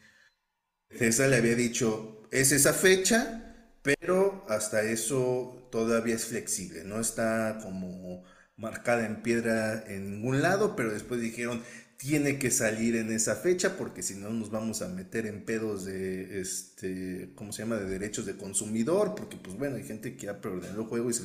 Esa 0.89 1.27
le 1.27 1.37
había 1.37 1.55
dicho, 1.55 2.23
es 2.31 2.51
esa 2.51 2.73
fecha, 2.73 3.73
pero 3.81 4.45
hasta 4.49 4.83
eso 4.83 5.67
todavía 5.71 6.15
es 6.15 6.25
flexible, 6.25 6.83
no 6.83 6.99
está 6.99 7.59
como 7.63 8.23
marcada 8.57 9.05
en 9.05 9.23
piedra 9.23 9.83
en 9.87 10.11
ningún 10.11 10.41
lado, 10.41 10.75
pero 10.75 10.91
después 10.91 11.21
dijeron, 11.21 11.63
tiene 12.01 12.39
que 12.39 12.49
salir 12.49 12.95
en 12.95 13.11
esa 13.11 13.35
fecha 13.35 13.77
porque 13.77 14.01
si 14.01 14.15
no 14.15 14.31
nos 14.31 14.49
vamos 14.49 14.81
a 14.81 14.87
meter 14.87 15.27
en 15.27 15.45
pedos 15.45 15.85
de, 15.85 16.41
este, 16.41 17.29
¿cómo 17.35 17.53
se 17.53 17.61
llama?, 17.61 17.75
de 17.75 17.87
derechos 17.87 18.25
de 18.25 18.35
consumidor, 18.35 19.13
porque 19.13 19.37
pues 19.37 19.55
bueno, 19.55 19.75
hay 19.75 19.83
gente 19.83 20.15
que 20.15 20.25
ya 20.25 20.41
preordenó 20.41 20.81
el 20.81 20.87
juego 20.87 21.11
y 21.11 21.13
se 21.13 21.23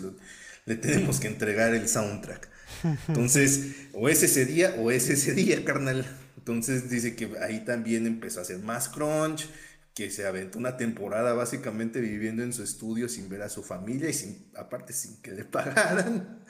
le 0.66 0.77
tenemos 0.77 1.18
que 1.18 1.29
entregar 1.29 1.74
el 1.74 1.89
soundtrack. 1.89 2.51
Entonces, 3.09 3.70
o 3.95 4.11
es 4.11 4.22
ese 4.22 4.45
día 4.45 4.74
o 4.79 4.91
es 4.91 5.09
ese 5.09 5.33
día, 5.33 5.64
carnal. 5.64 6.05
Entonces 6.37 6.91
dice 6.91 7.16
que 7.16 7.31
ahí 7.41 7.64
también 7.64 8.07
empezó 8.07 8.41
a 8.41 8.43
hacer 8.43 8.59
más 8.59 8.91
crunch, 8.91 9.49
que 9.95 10.11
se 10.11 10.27
aventó 10.27 10.59
una 10.59 10.77
temporada 10.77 11.33
básicamente 11.33 12.03
viviendo 12.03 12.43
en 12.43 12.53
su 12.53 12.62
estudio 12.62 13.09
sin 13.09 13.31
ver 13.31 13.41
a 13.41 13.49
su 13.49 13.62
familia 13.62 14.11
y 14.11 14.12
sin, 14.12 14.51
aparte 14.55 14.93
sin 14.93 15.22
que 15.22 15.31
le 15.31 15.45
pagaran. 15.47 16.45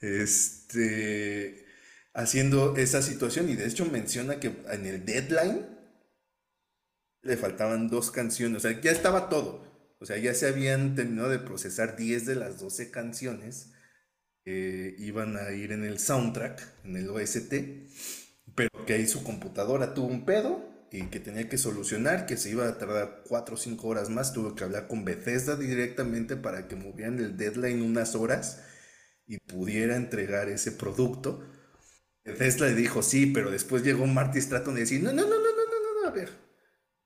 Este, 0.00 1.67
haciendo 2.18 2.76
esa 2.76 3.00
situación 3.02 3.48
y 3.48 3.56
de 3.56 3.66
hecho 3.66 3.86
menciona 3.86 4.40
que 4.40 4.48
en 4.70 4.86
el 4.86 5.04
deadline 5.04 5.66
le 7.22 7.36
faltaban 7.36 7.88
dos 7.88 8.10
canciones, 8.10 8.58
o 8.58 8.60
sea, 8.68 8.80
ya 8.80 8.90
estaba 8.90 9.28
todo. 9.28 9.66
O 10.00 10.06
sea, 10.06 10.16
ya 10.16 10.32
se 10.32 10.46
habían 10.46 10.94
terminado 10.94 11.28
de 11.28 11.40
procesar 11.40 11.96
10 11.96 12.26
de 12.26 12.36
las 12.36 12.60
12 12.60 12.90
canciones 12.90 13.72
que 14.44 14.94
iban 14.98 15.36
a 15.36 15.50
ir 15.50 15.72
en 15.72 15.84
el 15.84 15.98
soundtrack, 15.98 16.84
en 16.84 16.96
el 16.96 17.10
OST 17.10 17.54
pero 18.58 18.70
que 18.86 18.94
ahí 18.94 19.06
su 19.06 19.22
computadora 19.22 19.94
tuvo 19.94 20.08
un 20.08 20.24
pedo 20.24 20.64
y 20.90 21.04
que 21.04 21.20
tenía 21.20 21.48
que 21.48 21.58
solucionar, 21.58 22.26
que 22.26 22.36
se 22.36 22.50
iba 22.50 22.66
a 22.66 22.76
tardar 22.76 23.22
4 23.28 23.54
o 23.54 23.58
5 23.58 23.86
horas 23.86 24.10
más, 24.10 24.32
tuvo 24.32 24.56
que 24.56 24.64
hablar 24.64 24.88
con 24.88 25.04
Bethesda 25.04 25.54
directamente 25.54 26.36
para 26.36 26.66
que 26.66 26.74
movieran 26.74 27.20
el 27.20 27.36
deadline 27.36 27.82
unas 27.82 28.16
horas 28.16 28.64
y 29.26 29.38
pudiera 29.38 29.94
entregar 29.94 30.48
ese 30.48 30.72
producto. 30.72 31.44
Bethesda 32.28 32.66
le 32.66 32.74
dijo 32.74 33.02
sí, 33.02 33.26
pero 33.26 33.50
después 33.50 33.82
llegó 33.82 34.06
Marty 34.06 34.40
Stratton 34.40 34.76
y 34.76 34.80
decía, 34.80 34.98
no, 35.00 35.12
no, 35.12 35.22
no, 35.22 35.28
no, 35.28 35.36
no, 35.38 35.40
no, 35.40 36.02
no, 36.02 36.08
a 36.08 36.10
ver, 36.10 36.30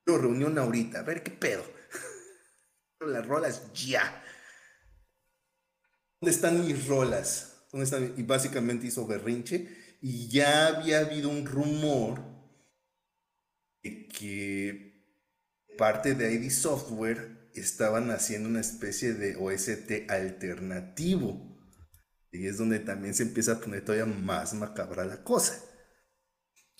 lo 0.04 0.18
reunión 0.18 0.58
ahorita, 0.58 1.00
a 1.00 1.02
ver 1.02 1.22
qué 1.22 1.30
pedo. 1.30 1.64
Las 3.00 3.26
rolas 3.26 3.72
ya. 3.72 4.22
¿Dónde 6.20 6.34
están 6.34 6.66
mis 6.66 6.86
rolas? 6.86 7.66
¿Dónde 7.70 7.84
están? 7.84 8.14
Y 8.16 8.22
básicamente 8.22 8.86
hizo 8.86 9.06
berrinche 9.06 9.98
y 10.00 10.28
ya 10.28 10.68
había 10.68 11.00
habido 11.00 11.28
un 11.28 11.46
rumor 11.46 12.20
de 13.82 14.08
que 14.08 14.92
parte 15.78 16.14
de 16.14 16.32
ID 16.32 16.50
Software 16.50 17.50
estaban 17.54 18.10
haciendo 18.10 18.48
una 18.48 18.60
especie 18.60 19.14
de 19.14 19.36
OST 19.36 20.10
alternativo. 20.10 21.51
Y 22.32 22.46
es 22.46 22.58
donde 22.58 22.80
también 22.80 23.14
se 23.14 23.22
empieza 23.22 23.52
a 23.52 23.60
poner 23.60 23.84
todavía 23.84 24.06
más 24.06 24.54
macabra 24.54 25.04
la 25.04 25.22
cosa. 25.22 25.62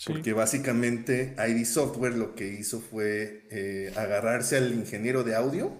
Porque 0.06 0.32
básicamente 0.32 1.36
ID 1.38 1.64
Software 1.64 2.14
lo 2.14 2.34
que 2.34 2.48
hizo 2.48 2.80
fue 2.80 3.46
eh, 3.50 3.92
agarrarse 3.94 4.56
al 4.56 4.72
ingeniero 4.72 5.22
de 5.22 5.36
audio. 5.36 5.70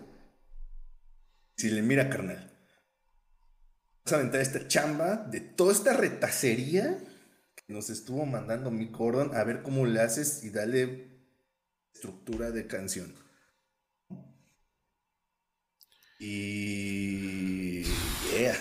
Si 1.57 1.71
le 1.71 1.83
mira, 1.83 2.09
carnal, 2.09 2.53
vas 4.05 4.13
a 4.13 4.17
aventar 4.17 4.41
esta 4.41 4.69
chamba 4.69 5.17
de 5.17 5.41
toda 5.41 5.73
esta 5.73 5.95
retacería 5.95 6.99
nos 7.73 7.91
estuvo 7.91 8.27
mandando 8.27 8.71
mi 8.71 8.87
Gordon 8.87 9.35
a 9.35 9.45
ver 9.45 9.63
cómo 9.63 9.87
le 9.87 10.01
haces 10.01 10.45
y 10.45 10.51
dale 10.51 11.09
estructura 11.93 12.51
de 12.51 12.67
canción. 12.67 13.15
Y 16.21 17.83
yeah. 17.83 18.57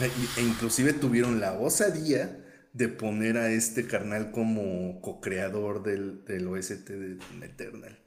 E, 0.00 0.40
e 0.40 0.42
inclusive 0.42 0.94
tuvieron 0.94 1.40
la 1.40 1.52
osadía 1.52 2.44
de 2.72 2.88
poner 2.88 3.36
a 3.36 3.50
este 3.50 3.86
carnal 3.86 4.30
como 4.30 5.00
co-creador 5.00 5.82
del, 5.82 6.24
del, 6.24 6.46
OST 6.46 6.88
de 6.88 7.18
Eternal. 7.42 7.98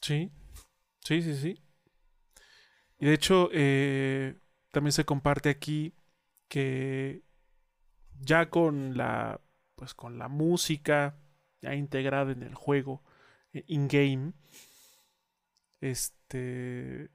Sí, 0.00 0.30
sí, 1.00 1.22
sí, 1.22 1.34
sí. 1.34 1.64
Y 2.98 3.06
de 3.06 3.14
hecho, 3.14 3.48
eh, 3.52 4.38
también 4.70 4.92
se 4.92 5.04
comparte 5.04 5.48
aquí 5.48 5.94
que 6.48 7.24
ya 8.20 8.50
con 8.50 8.96
la, 8.96 9.40
pues 9.74 9.94
con 9.94 10.18
la 10.18 10.28
música 10.28 11.18
ya 11.60 11.74
integrada 11.74 12.32
en 12.32 12.42
el 12.42 12.54
juego, 12.54 13.02
eh, 13.52 13.64
in-game, 13.66 14.34
este, 15.80 17.10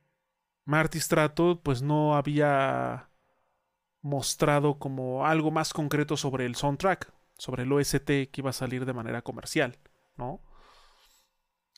Marty 0.70 1.00
Strato 1.00 1.60
pues 1.64 1.82
no 1.82 2.16
había 2.16 3.10
mostrado 4.02 4.78
como 4.78 5.26
algo 5.26 5.50
más 5.50 5.74
concreto 5.74 6.16
sobre 6.16 6.46
el 6.46 6.56
soundtrack, 6.56 7.12
sobre 7.40 7.64
el 7.64 7.72
OST 7.72 8.06
que 8.06 8.30
iba 8.36 8.52
a 8.52 8.54
salir 8.54 8.86
de 8.86 8.94
manera 8.94 9.24
comercial, 9.24 9.80
¿no? 10.16 10.44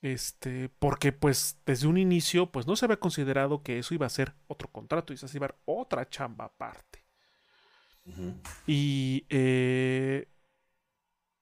Este, 0.01 0.67
porque 0.67 1.13
pues 1.13 1.57
desde 1.65 1.87
un 1.87 1.97
inicio 1.97 2.51
pues 2.51 2.67
no 2.67 2.75
se 2.75 2.83
había 2.83 2.99
considerado 2.99 3.63
que 3.63 3.79
eso 3.79 3.93
iba 3.93 4.07
a 4.07 4.09
ser 4.09 4.33
otro 4.47 4.69
contrato, 4.69 5.13
y 5.13 5.17
se 5.17 5.37
iba 5.37 5.47
a 5.47 5.55
otra 5.63 6.09
chamba 6.09 6.45
aparte. 6.45 7.05
Y 8.67 9.25
eh, 9.29 10.27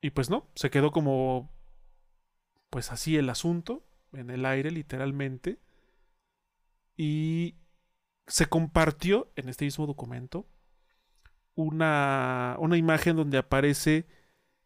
y 0.02 0.12
pues 0.12 0.30
no, 0.30 0.52
se 0.54 0.70
quedó 0.70 0.92
como 0.92 1.50
pues 2.70 2.92
así 2.92 3.18
el 3.18 3.28
asunto 3.28 3.84
en 4.14 4.30
el 4.30 4.46
aire 4.46 4.70
literalmente 4.70 5.58
y 7.00 7.56
se 8.28 8.46
compartió 8.48 9.32
en 9.38 9.48
este 9.48 9.64
mismo 9.64 9.88
documento 9.88 10.46
una, 11.56 12.58
una 12.60 12.76
imagen 12.76 13.16
donde 13.16 13.38
aparece 13.38 14.06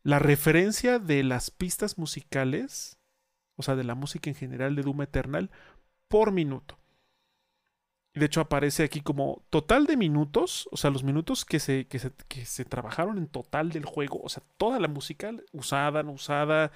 la 0.02 0.18
referencia 0.18 0.98
de 0.98 1.22
las 1.22 1.52
pistas 1.52 2.00
musicales, 2.00 2.98
o 3.56 3.62
sea, 3.62 3.76
de 3.76 3.84
la 3.84 3.94
música 3.94 4.32
en 4.32 4.36
general 4.36 4.76
de 4.76 4.82
Doom 4.82 5.04
Eternal, 5.04 5.52
por 6.08 6.32
minuto. 6.32 6.80
De 8.16 8.26
hecho 8.26 8.42
aparece 8.42 8.82
aquí 8.82 9.02
como 9.02 9.46
total 9.52 9.86
de 9.86 9.96
minutos, 9.96 10.68
o 10.72 10.78
sea, 10.78 10.90
los 10.90 11.04
minutos 11.04 11.46
que 11.46 11.60
se, 11.60 11.86
que 11.86 12.00
se, 12.00 12.66
trabajaron 12.66 13.20
en 13.20 13.28
total 13.28 13.70
del 13.70 13.86
juego, 13.86 14.20
o 14.24 14.30
sea, 14.30 14.42
toda 14.58 14.80
la 14.80 14.88
música 14.88 15.32
usada, 15.52 16.02
no 16.02 16.14
usada, 16.14 16.72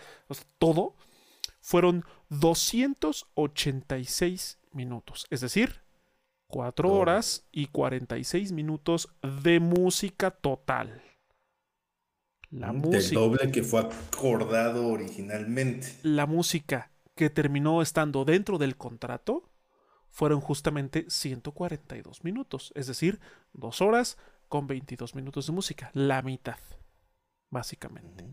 todo, 0.59 0.93
fueron 1.61 2.05
286 2.29 4.59
minutos. 4.77 5.27
Es 5.29 5.41
decir, 5.41 5.81
4 6.47 6.89
horas 6.89 7.45
y 7.51 7.67
46 7.67 8.53
minutos 8.53 9.09
de 9.43 9.59
música 9.59 10.31
total. 10.31 11.01
La 12.49 12.71
música. 12.71 12.97
El 12.97 13.13
doble 13.13 13.51
que 13.51 13.63
fue 13.63 13.81
acordado 13.81 14.87
originalmente. 14.87 15.97
La 16.03 16.25
música 16.25 16.91
que 17.15 17.29
terminó 17.29 17.81
estando 17.81 18.23
dentro 18.23 18.57
del 18.57 18.77
contrato 18.77 19.51
fueron 20.07 20.39
justamente 20.39 21.05
142 21.09 22.23
minutos, 22.23 22.71
es 22.75 22.87
decir, 22.87 23.19
2 23.53 23.81
horas 23.81 24.17
con 24.47 24.65
22 24.67 25.13
minutos 25.15 25.47
de 25.47 25.53
música, 25.53 25.91
la 25.93 26.21
mitad, 26.21 26.57
básicamente. 27.49 28.25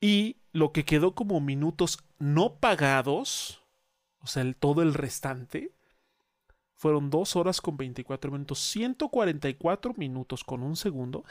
Y 0.00 0.42
lo 0.52 0.72
que 0.72 0.84
quedó 0.84 1.14
como 1.14 1.40
minutos 1.40 2.02
no 2.18 2.56
pagados, 2.58 3.61
o 4.22 4.26
sea, 4.26 4.42
el, 4.42 4.56
todo 4.56 4.82
el 4.82 4.94
restante, 4.94 5.72
fueron 6.74 7.10
2 7.10 7.36
horas 7.36 7.60
con 7.60 7.76
24 7.76 8.30
minutos, 8.32 8.58
144 8.58 9.94
minutos 9.96 10.44
con 10.44 10.62
un 10.62 10.76
segundo, 10.76 11.24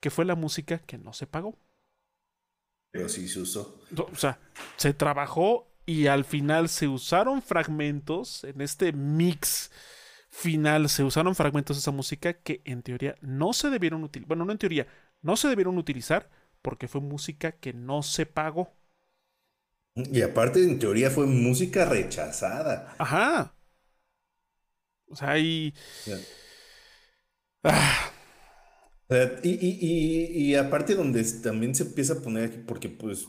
que 0.00 0.10
fue 0.10 0.24
la 0.24 0.34
música 0.34 0.78
que 0.78 0.98
no 0.98 1.12
se 1.12 1.26
pagó. 1.26 1.56
Pero 2.90 3.08
sí 3.08 3.28
se 3.28 3.40
usó. 3.40 3.80
O 3.96 4.16
sea, 4.16 4.38
se 4.76 4.94
trabajó 4.94 5.68
y 5.86 6.06
al 6.06 6.24
final 6.24 6.68
se 6.68 6.88
usaron 6.88 7.42
fragmentos 7.42 8.44
en 8.44 8.60
este 8.60 8.92
mix 8.92 9.70
final 10.34 10.88
se 10.88 11.04
usaron 11.04 11.36
fragmentos 11.36 11.76
de 11.76 11.80
esa 11.80 11.92
música 11.92 12.32
que 12.34 12.60
en 12.64 12.82
teoría 12.82 13.14
no 13.20 13.52
se 13.52 13.70
debieron 13.70 14.02
utilizar. 14.02 14.28
Bueno, 14.28 14.44
no 14.44 14.52
en 14.52 14.58
teoría, 14.58 14.86
no 15.22 15.36
se 15.36 15.48
debieron 15.48 15.78
utilizar 15.78 16.28
porque 16.60 16.88
fue 16.88 17.00
música 17.00 17.52
que 17.52 17.72
no 17.72 18.02
se 18.02 18.26
pagó. 18.26 18.72
Y 19.96 20.22
aparte, 20.22 20.62
en 20.62 20.78
teoría, 20.78 21.10
fue 21.10 21.26
música 21.26 21.84
rechazada. 21.84 22.94
Ajá. 22.98 23.54
O 25.06 25.16
sea, 25.16 25.30
ahí. 25.30 25.72
Ah. 27.62 28.10
Y, 29.42 29.50
y, 29.50 30.50
y, 30.50 30.54
aparte 30.56 30.94
donde 30.94 31.22
también 31.42 31.74
se 31.74 31.84
empieza 31.84 32.14
a 32.14 32.20
poner 32.20 32.44
aquí, 32.44 32.58
porque 32.66 32.88
pues 32.88 33.28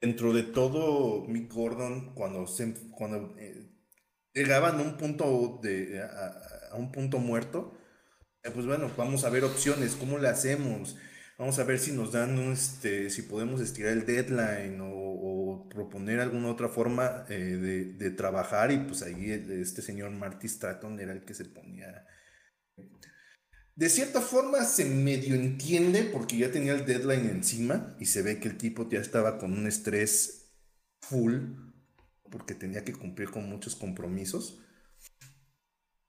dentro 0.00 0.32
de 0.32 0.42
todo 0.42 1.26
Mick 1.28 1.52
Gordon, 1.52 2.14
cuando, 2.14 2.46
se, 2.46 2.74
cuando 2.90 3.36
eh, 3.38 3.70
llegaban 4.32 4.78
a 4.80 4.82
un 4.82 4.96
punto, 4.96 5.60
de, 5.62 6.02
a, 6.02 6.74
un 6.76 6.90
punto 6.92 7.18
muerto, 7.18 7.78
eh, 8.42 8.50
pues 8.52 8.66
bueno, 8.66 8.90
vamos 8.96 9.24
a 9.24 9.30
ver 9.30 9.44
opciones, 9.44 9.94
¿cómo 9.94 10.18
le 10.18 10.28
hacemos? 10.28 10.96
Vamos 11.38 11.58
a 11.58 11.64
ver 11.64 11.78
si 11.78 11.92
nos 11.92 12.12
dan, 12.12 12.38
este, 12.52 13.10
si 13.10 13.22
podemos 13.22 13.60
estirar 13.60 13.92
el 13.92 14.06
deadline 14.06 14.80
o, 14.80 15.09
proponer 15.68 16.20
alguna 16.20 16.48
otra 16.48 16.68
forma 16.68 17.24
eh, 17.28 17.94
de, 17.96 18.10
trabajar 18.10 18.72
y 18.72 18.78
pues 18.78 19.02
ahí 19.02 19.30
este 19.30 19.82
señor 19.82 20.10
Marty 20.10 20.48
Stratton 20.48 20.98
era 21.00 21.12
el 21.12 21.24
que 21.24 21.34
se 21.34 21.44
ponía 21.44 22.06
de 23.74 23.88
cierta 23.88 24.20
forma 24.20 24.64
se 24.64 24.84
medio 24.84 25.34
entiende 25.34 26.04
porque 26.04 26.36
ya 26.36 26.50
tenía 26.50 26.74
el 26.74 26.84
deadline 26.84 27.30
encima 27.30 27.96
y 27.98 28.06
se 28.06 28.22
ve 28.22 28.38
que 28.38 28.48
el 28.48 28.58
tipo 28.58 28.88
ya 28.90 29.00
estaba 29.00 29.38
con 29.38 29.52
un 29.52 29.66
estrés 29.66 30.52
full 31.00 31.36
porque 32.30 32.54
tenía 32.54 32.84
que 32.84 32.92
cumplir 32.92 33.30
con 33.30 33.48
muchos 33.48 33.74
compromisos. 33.76 34.60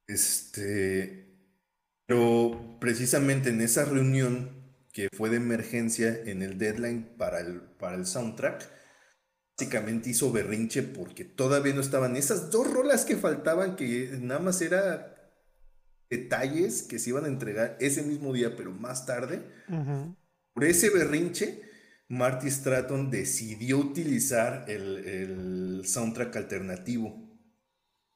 Este, 0.07 1.39
pero 2.05 2.77
precisamente 2.79 3.49
en 3.49 3.61
esa 3.61 3.85
reunión 3.85 4.49
que 4.91 5.07
fue 5.15 5.29
de 5.29 5.37
emergencia 5.37 6.13
en 6.25 6.41
el 6.41 6.57
deadline 6.57 7.15
para 7.17 7.39
el, 7.39 7.61
para 7.61 7.95
el 7.95 8.05
soundtrack, 8.05 8.69
básicamente 9.61 10.09
hizo 10.09 10.31
berrinche 10.31 10.81
porque 10.81 11.23
todavía 11.23 11.71
no 11.75 11.81
estaban 11.81 12.15
esas 12.15 12.49
dos 12.49 12.71
rolas 12.71 13.05
que 13.05 13.15
faltaban, 13.15 13.75
que 13.75 14.17
nada 14.19 14.39
más 14.39 14.59
era 14.59 15.31
detalles 16.09 16.81
que 16.81 16.97
se 16.97 17.11
iban 17.11 17.25
a 17.25 17.27
entregar 17.27 17.77
ese 17.79 18.01
mismo 18.01 18.33
día, 18.33 18.55
pero 18.57 18.71
más 18.71 19.05
tarde. 19.05 19.39
Por 20.53 20.63
ese 20.63 20.89
berrinche, 20.89 21.61
Marty 22.07 22.49
Stratton 22.49 23.11
decidió 23.11 23.77
utilizar 23.77 24.65
el, 24.67 25.83
soundtrack 25.85 26.35
alternativo. 26.37 27.15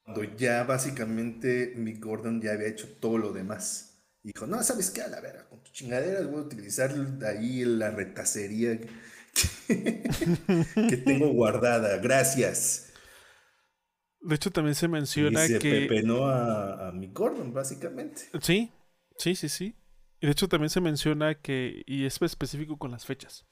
Cuando 0.02 0.24
ya 0.24 0.64
básicamente 0.64 1.74
Mick 1.76 2.04
Gordon 2.04 2.42
ya 2.42 2.54
había 2.54 2.70
hecho 2.70 2.88
todo 3.00 3.20
lo 3.20 3.34
demás. 3.34 4.02
dijo, 4.24 4.48
no, 4.48 4.64
¿sabes 4.64 4.90
qué? 4.90 5.04
A 5.04 5.10
la 5.10 5.22
vera, 5.22 5.48
con 5.48 5.62
tus 5.62 5.74
chingaderas 5.74 6.26
voy 6.26 6.40
a 6.40 6.46
utilizar 6.46 6.92
ahí 7.24 7.64
la 7.66 7.92
retacería 7.92 8.80
que 9.68 10.98
tengo 10.98 11.28
guardada. 11.30 11.98
Gracias. 11.98 12.94
De 14.22 14.36
hecho, 14.36 14.52
también 14.52 14.76
se 14.76 14.88
menciona 14.88 15.46
y 15.46 15.50
se 15.50 15.60
que. 15.60 15.82
pepenó 15.82 16.26
a, 16.26 16.88
a 16.88 16.92
mi 16.92 17.08
Gordon, 17.08 17.54
básicamente. 17.54 18.24
Sí, 18.42 18.72
sí, 19.18 19.36
sí, 19.36 19.50
sí. 19.50 19.76
Y 20.20 20.26
de 20.26 20.32
hecho, 20.32 20.48
también 20.48 20.70
se 20.70 20.82
menciona 20.82 21.36
que. 21.36 21.84
Y 21.86 22.06
es 22.06 22.22
específico 22.22 22.78
con 22.78 22.92
las 22.92 23.06
fechas. 23.06 23.46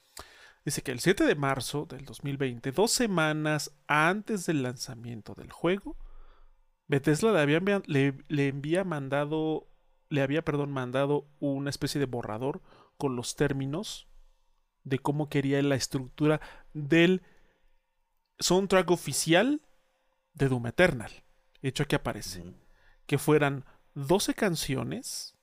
Dice 0.64 0.82
que 0.82 0.92
el 0.92 1.00
7 1.00 1.24
de 1.24 1.34
marzo 1.34 1.86
del 1.86 2.06
2020, 2.06 2.72
dos 2.72 2.90
semanas 2.90 3.76
antes 3.86 4.46
del 4.46 4.62
lanzamiento 4.62 5.34
del 5.34 5.52
juego, 5.52 5.98
Bethesda 6.86 7.32
le 7.32 7.40
había, 7.40 7.82
le, 7.86 8.14
le 8.28 8.48
envía 8.48 8.82
mandado. 8.84 9.70
Le 10.08 10.22
había, 10.22 10.44
perdón, 10.44 10.70
mandado 10.70 11.28
una 11.38 11.70
especie 11.70 11.98
de 11.98 12.06
borrador 12.06 12.62
con 12.96 13.16
los 13.16 13.36
términos 13.36 14.08
de 14.84 14.98
cómo 14.98 15.28
quería 15.28 15.60
la 15.62 15.74
estructura 15.74 16.40
del 16.72 17.22
soundtrack 18.38 18.90
oficial 18.90 19.62
de 20.34 20.48
Doom 20.48 20.66
Eternal. 20.66 21.10
Hecho 21.62 21.86
que 21.86 21.96
aparece. 21.96 22.44
Que 23.06 23.18
fueran 23.18 23.64
12 23.94 24.34
canciones 24.34 25.34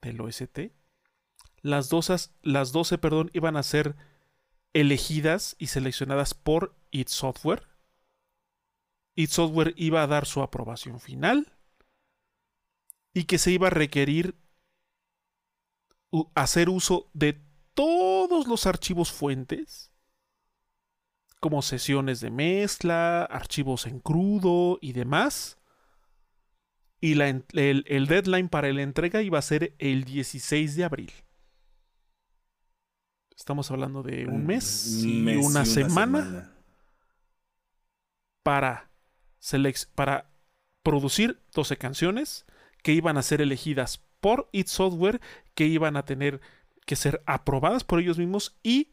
del 0.00 0.20
OST. 0.20 0.72
Las 1.60 1.88
12, 1.88 2.30
las 2.42 2.72
12 2.72 2.98
perdón, 2.98 3.30
iban 3.34 3.56
a 3.56 3.62
ser 3.62 3.94
elegidas 4.72 5.54
y 5.58 5.68
seleccionadas 5.68 6.34
por 6.34 6.74
id 6.90 7.08
Software. 7.08 7.68
id 9.14 9.28
Software 9.28 9.74
iba 9.76 10.02
a 10.02 10.06
dar 10.06 10.26
su 10.26 10.42
aprobación 10.42 10.98
final. 11.00 11.52
Y 13.14 13.24
que 13.24 13.38
se 13.38 13.50
iba 13.50 13.66
a 13.66 13.70
requerir 13.70 14.36
hacer 16.34 16.68
uso 16.68 17.10
de 17.12 17.40
todos 17.74 18.46
los 18.46 18.66
archivos 18.66 19.12
fuentes 19.12 19.92
como 21.42 21.60
sesiones 21.60 22.20
de 22.20 22.30
mezcla, 22.30 23.24
archivos 23.24 23.88
en 23.88 23.98
crudo 23.98 24.78
y 24.80 24.92
demás, 24.92 25.58
y 27.00 27.20
el, 27.20 27.44
el, 27.52 28.06
deadline 28.06 28.48
para 28.48 28.72
la 28.72 28.82
entrega 28.82 29.22
iba 29.22 29.40
a 29.40 29.42
ser 29.42 29.74
el 29.80 30.04
16 30.04 30.76
de 30.76 30.84
abril. 30.84 31.12
Estamos 33.36 33.72
hablando 33.72 34.04
de 34.04 34.24
un 34.26 34.46
mes, 34.46 35.02
y, 35.02 35.34
una, 35.34 35.64
semana, 35.64 36.54
Para, 38.44 38.88
para 39.96 40.30
producir 40.84 41.42
12 41.54 41.76
canciones 41.76 42.46
que 42.84 42.92
iban 42.92 43.16
a 43.16 43.22
ser 43.22 43.40
elegidas 43.40 43.98
por 44.20 44.48
It 44.52 44.68
Software, 44.68 45.20
que 45.56 45.66
iban 45.66 45.96
a 45.96 46.04
tener 46.04 46.40
que 46.86 46.96
ser 46.96 47.22
aprobadas 47.26 47.84
por 47.84 48.00
ellos 48.00 48.18
mismos 48.18 48.58
y 48.62 48.92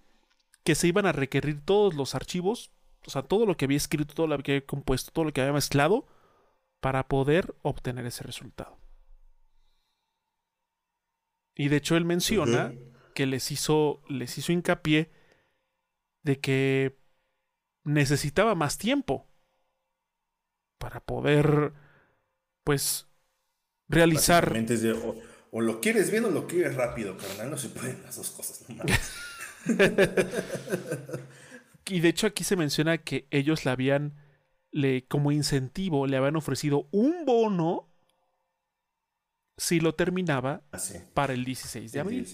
que 0.64 0.76
se 0.76 0.88
iban 0.88 1.06
a 1.06 1.12
requerir 1.12 1.64
todos 1.64 1.96
los 1.96 2.16
archivos, 2.16 2.72
o 3.06 3.10
sea, 3.10 3.24
todo 3.24 3.46
lo 3.46 3.58
que 3.58 3.66
había 3.66 3.78
escrito, 3.78 4.14
todo 4.14 4.28
lo 4.28 4.38
que 4.40 4.52
había 4.54 4.66
compuesto, 4.66 5.12
todo 5.12 5.26
lo 5.26 5.34
que 5.34 5.42
había 5.42 5.54
mezclado, 5.54 6.08
para 6.80 7.08
poder 7.08 7.56
obtener 7.62 8.06
ese 8.06 8.24
resultado. 8.24 8.78
Y 11.56 11.68
de 11.68 11.78
hecho 11.78 11.98
él 11.98 12.06
menciona 12.06 12.74
que 13.14 13.26
les 13.26 13.52
hizo, 13.52 14.02
les 14.08 14.38
hizo 14.38 14.52
hincapié 14.52 15.12
de 16.24 16.40
que 16.40 16.98
necesitaba 17.84 18.56
más 18.56 18.78
tiempo 18.78 19.28
para 20.78 21.02
poder, 21.02 21.74
pues, 22.64 23.10
realizar. 23.90 24.54
O, 25.52 25.62
lo 25.62 25.82
quieres 25.82 26.12
bien 26.12 26.26
o 26.26 26.30
lo 26.30 26.48
quieres 26.48 26.76
rápido, 26.76 27.18
carnal. 27.18 27.50
No 27.50 27.58
se 27.58 27.70
pueden 27.70 28.02
las 28.04 28.18
dos 28.18 28.32
cosas, 28.32 28.66
y 31.86 32.00
de 32.00 32.08
hecho 32.08 32.28
aquí 32.28 32.44
se 32.44 32.56
menciona 32.56 32.98
que 32.98 33.28
ellos 33.30 33.66
le 33.66 33.72
habían, 33.72 34.16
le, 34.72 35.06
como 35.06 35.32
incentivo, 35.32 36.08
le 36.08 36.18
habían 36.18 36.38
ofrecido 36.38 36.88
un 36.92 37.26
bono 37.26 37.90
si 39.58 39.80
lo 39.80 39.94
terminaba 39.94 40.64
ah, 40.72 40.80
para 41.14 41.34
el 41.34 41.44
16 41.44 41.92
de 41.92 42.00
abril. 42.00 42.28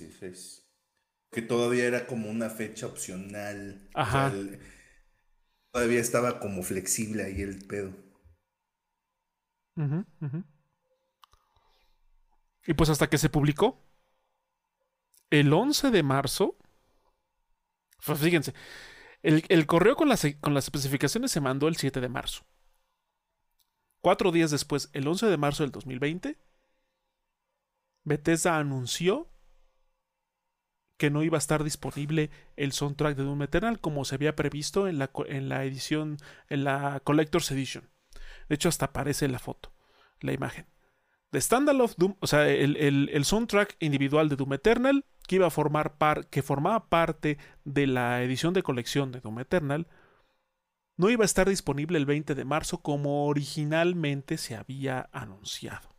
Que 1.32 1.42
todavía 1.42 1.86
era 1.86 2.06
como 2.06 2.30
una 2.30 2.50
fecha 2.50 2.86
opcional. 2.86 3.90
Ajá. 3.94 4.32
todavía 5.72 6.00
estaba 6.00 6.40
como 6.40 6.64
flexible 6.64 7.24
ahí 7.24 7.42
el 7.42 7.66
pedo. 7.66 7.92
Y 12.66 12.74
pues 12.74 12.90
hasta 12.90 13.08
que 13.10 13.18
se 13.18 13.30
publicó, 13.30 13.82
el 15.30 15.54
11 15.54 15.92
de 15.92 16.04
marzo, 16.04 16.58
fíjense, 18.00 18.54
el, 19.22 19.66
correo 19.66 19.96
con 19.96 20.10
las, 20.10 20.26
con 20.40 20.54
las 20.54 20.66
especificaciones 20.66 21.32
se 21.32 21.42
mandó 21.42 21.68
el 21.68 21.76
7 21.76 22.00
de 22.00 22.10
marzo. 22.10 22.46
Cuatro 24.02 24.32
días 24.32 24.52
después, 24.52 24.90
el 24.94 25.08
11 25.08 25.26
de 25.28 25.38
marzo 25.38 25.64
del 25.64 25.72
2020, 25.72 26.38
Bethesda 28.04 28.58
anunció 28.60 29.32
que 30.98 31.10
no 31.10 31.24
iba 31.24 31.38
a 31.38 31.40
estar 31.40 31.64
disponible 31.64 32.30
el 32.56 32.72
soundtrack 32.72 33.18
de 33.18 33.24
Doom 33.24 33.42
Eternal 33.42 33.80
como 33.82 34.06
se 34.06 34.16
había 34.16 34.36
previsto 34.36 34.88
en 34.88 35.00
la, 35.00 35.12
en 35.26 35.50
la 35.50 35.66
edición, 35.66 36.18
en 36.50 36.64
la 36.64 37.02
Collector's 37.04 37.52
Edition. 37.52 37.90
De 38.48 38.56
hecho, 38.56 38.70
hasta 38.70 38.86
aparece 38.86 39.28
la 39.28 39.40
foto, 39.40 39.74
la 40.22 40.34
imagen. 40.34 40.68
The 41.40 41.96
Doom, 41.98 42.16
o 42.20 42.28
sea, 42.28 42.50
el, 42.50 43.26
soundtrack 43.26 43.78
individual 43.80 44.30
de 44.30 44.36
Doom 44.36 44.54
Eternal, 44.54 45.06
que 45.28 45.36
iba 45.36 45.48
a 45.48 45.52
formar 45.52 45.98
par, 45.98 46.28
que 46.28 46.42
formaba 46.42 46.88
parte 46.88 47.38
de 47.64 47.88
la 47.88 48.24
edición 48.24 48.54
de 48.54 48.64
colección 48.64 49.12
de 49.12 49.22
Doom 49.22 49.40
Eternal, 49.40 49.88
no 50.98 51.10
iba 51.10 51.24
a 51.24 51.26
estar 51.26 51.50
disponible 51.50 51.98
el 51.98 52.06
20 52.06 52.36
de 52.36 52.46
marzo 52.46 52.82
como 52.82 53.28
originalmente 53.28 54.38
se 54.38 54.56
había 54.56 55.10
anunciado. 55.12 55.90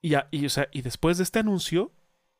Y 0.00 0.82
después 0.82 1.18
de 1.18 1.24
este 1.24 1.40
anuncio, 1.40 1.92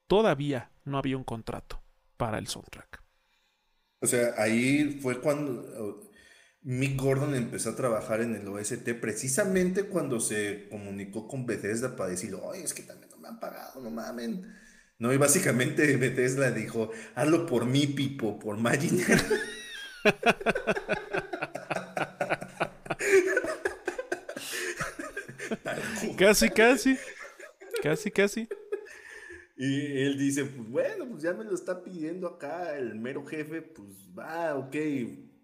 todavía 0.06 0.70
no 0.84 0.98
había 0.98 1.16
un 1.16 1.24
contrato 1.24 1.82
para 2.16 2.38
el 2.38 2.46
soundtrack. 2.46 3.02
O 4.02 4.06
sea, 4.06 4.34
ahí 4.38 4.98
fue 5.02 5.20
cuando 5.20 6.09
Mick 6.62 7.00
Gordon 7.00 7.34
empezó 7.34 7.70
a 7.70 7.76
trabajar 7.76 8.20
en 8.20 8.34
el 8.34 8.46
OST 8.46 8.86
precisamente 9.00 9.84
cuando 9.84 10.20
se 10.20 10.68
comunicó 10.68 11.26
con 11.26 11.46
Bethesda 11.46 11.96
para 11.96 12.10
decir, 12.10 12.34
oye, 12.34 12.62
es 12.62 12.74
que 12.74 12.82
también 12.82 13.08
no 13.10 13.16
me 13.16 13.28
han 13.28 13.40
pagado, 13.40 13.80
no 13.80 13.90
mamen. 13.90 14.44
No, 14.98 15.10
y 15.12 15.16
básicamente 15.16 15.96
Bethesda 15.96 16.50
dijo, 16.50 16.90
hazlo 17.14 17.46
por 17.46 17.64
mí, 17.64 17.86
Pipo, 17.86 18.38
por 18.38 18.58
Magic. 18.58 18.92
casi, 26.18 26.50
casi. 26.50 26.98
Casi, 27.82 28.10
casi. 28.10 28.46
Y 29.56 30.02
él 30.02 30.18
dice, 30.18 30.44
pues 30.44 30.68
bueno, 30.68 31.08
pues 31.08 31.22
ya 31.22 31.32
me 31.32 31.44
lo 31.44 31.54
está 31.54 31.82
pidiendo 31.82 32.28
acá 32.28 32.76
el 32.76 32.96
mero 32.96 33.24
jefe, 33.24 33.62
pues 33.62 33.88
va, 34.18 34.56
ok, 34.56 34.76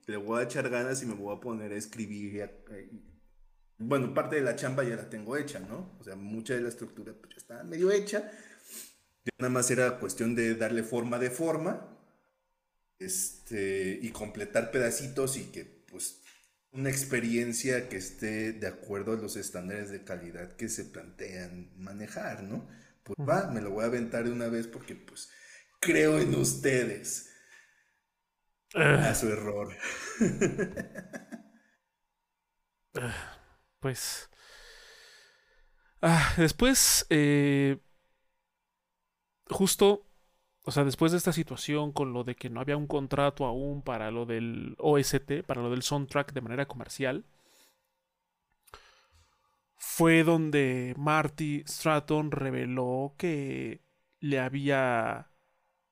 le 0.06 0.16
voy 0.16 0.40
a 0.40 0.44
echar 0.44 0.68
ganas 0.70 1.02
y 1.02 1.06
me 1.06 1.14
voy 1.14 1.36
a 1.36 1.40
poner 1.40 1.72
a 1.72 1.76
escribir. 1.76 2.50
bueno, 3.78 4.14
parte 4.14 4.36
de 4.36 4.42
la 4.42 4.56
chamba 4.56 4.84
ya 4.84 4.96
la 4.96 5.10
tengo 5.10 5.36
hecha, 5.36 5.58
¿no? 5.58 5.96
O 5.98 6.04
sea, 6.04 6.16
mucha 6.16 6.54
de 6.54 6.60
la 6.60 6.68
estructura 6.68 7.12
pues, 7.12 7.34
ya 7.34 7.36
está 7.38 7.64
medio 7.64 7.90
hecha. 7.90 8.30
nada 9.38 9.52
más 9.52 9.70
era 9.70 9.98
cuestión 9.98 10.34
de 10.34 10.54
darle 10.54 10.82
forma 10.82 11.18
de 11.18 11.30
forma 11.30 11.96
este, 12.98 13.98
y 14.00 14.10
completar 14.10 14.70
pedacitos 14.70 15.36
y 15.36 15.44
que, 15.46 15.64
pues, 15.64 16.22
una 16.72 16.90
experiencia 16.90 17.88
que 17.88 17.96
esté 17.96 18.52
de 18.52 18.66
acuerdo 18.66 19.12
a 19.12 19.16
los 19.16 19.36
estándares 19.36 19.90
de 19.90 20.04
calidad 20.04 20.56
que 20.56 20.68
se 20.68 20.84
plantean 20.84 21.72
manejar, 21.76 22.42
¿no? 22.42 22.68
Pues 23.02 23.16
va, 23.28 23.50
me 23.50 23.60
lo 23.60 23.70
voy 23.70 23.84
a 23.84 23.86
aventar 23.86 24.24
de 24.24 24.32
una 24.32 24.48
vez 24.48 24.66
porque, 24.66 24.94
pues, 24.94 25.30
creo 25.80 26.18
en 26.18 26.34
ustedes. 26.34 27.30
A 28.76 29.14
su 29.14 29.28
error. 29.28 29.74
pues. 33.80 34.28
Ah, 36.02 36.34
después, 36.36 37.06
eh, 37.08 37.78
justo, 39.48 40.06
o 40.64 40.70
sea, 40.70 40.84
después 40.84 41.12
de 41.12 41.18
esta 41.18 41.32
situación 41.32 41.92
con 41.92 42.12
lo 42.12 42.22
de 42.22 42.36
que 42.36 42.50
no 42.50 42.60
había 42.60 42.76
un 42.76 42.86
contrato 42.86 43.46
aún 43.46 43.82
para 43.82 44.10
lo 44.10 44.26
del 44.26 44.76
OST, 44.78 45.42
para 45.46 45.62
lo 45.62 45.70
del 45.70 45.82
soundtrack 45.82 46.34
de 46.34 46.40
manera 46.42 46.66
comercial, 46.66 47.24
fue 49.76 50.22
donde 50.22 50.94
Marty 50.98 51.64
Stratton 51.66 52.30
reveló 52.30 53.14
que 53.16 53.80
le 54.20 54.38
había 54.38 55.30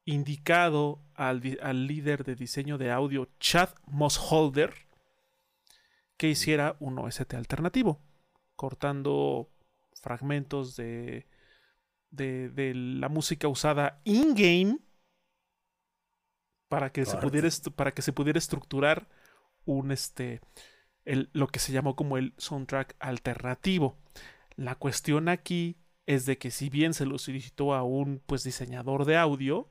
indicado 0.05 1.03
al, 1.15 1.41
líder 1.87 2.25
de 2.25 2.35
diseño 2.35 2.79
de 2.79 2.91
audio 2.91 3.29
Chad 3.41 3.71
Mossholder 3.87 4.75
que 6.17 6.29
hiciera 6.29 6.77
un 6.79 6.99
OST 6.99 7.35
alternativo, 7.35 8.01
cortando 8.55 9.51
fragmentos 10.01 10.77
de, 10.77 11.27
de, 12.11 12.73
la 12.75 13.09
música 13.09 13.49
usada 13.49 14.01
in-game 14.05 14.79
para, 16.69 16.91
que 16.93 17.05
se 17.05 17.17
pudiera, 17.17 17.49
para 17.75 17.93
que 17.93 18.03
se 18.03 18.13
pudiera 18.13 18.39
estructurar 18.39 19.09
un 19.65 19.91
este, 19.91 20.41
el, 21.05 21.31
lo 21.33 21.49
que 21.49 21.59
se 21.59 21.73
llamó 21.73 21.97
como 21.97 22.17
el 22.17 22.35
soundtrack 22.37 22.95
alternativo. 23.01 23.99
La 24.57 24.77
cuestión 24.77 25.29
aquí 25.29 25.79
es 26.07 26.27
de 26.27 26.39
que 26.39 26.51
si 26.51 26.69
bien 26.69 26.95
se 26.95 27.07
lo 27.07 27.19
solicitó 27.19 27.75
a 27.75 27.83
un 27.83 28.23
pues 28.25 28.45
diseñador 28.45 29.05
de 29.05 29.17
audio, 29.17 29.69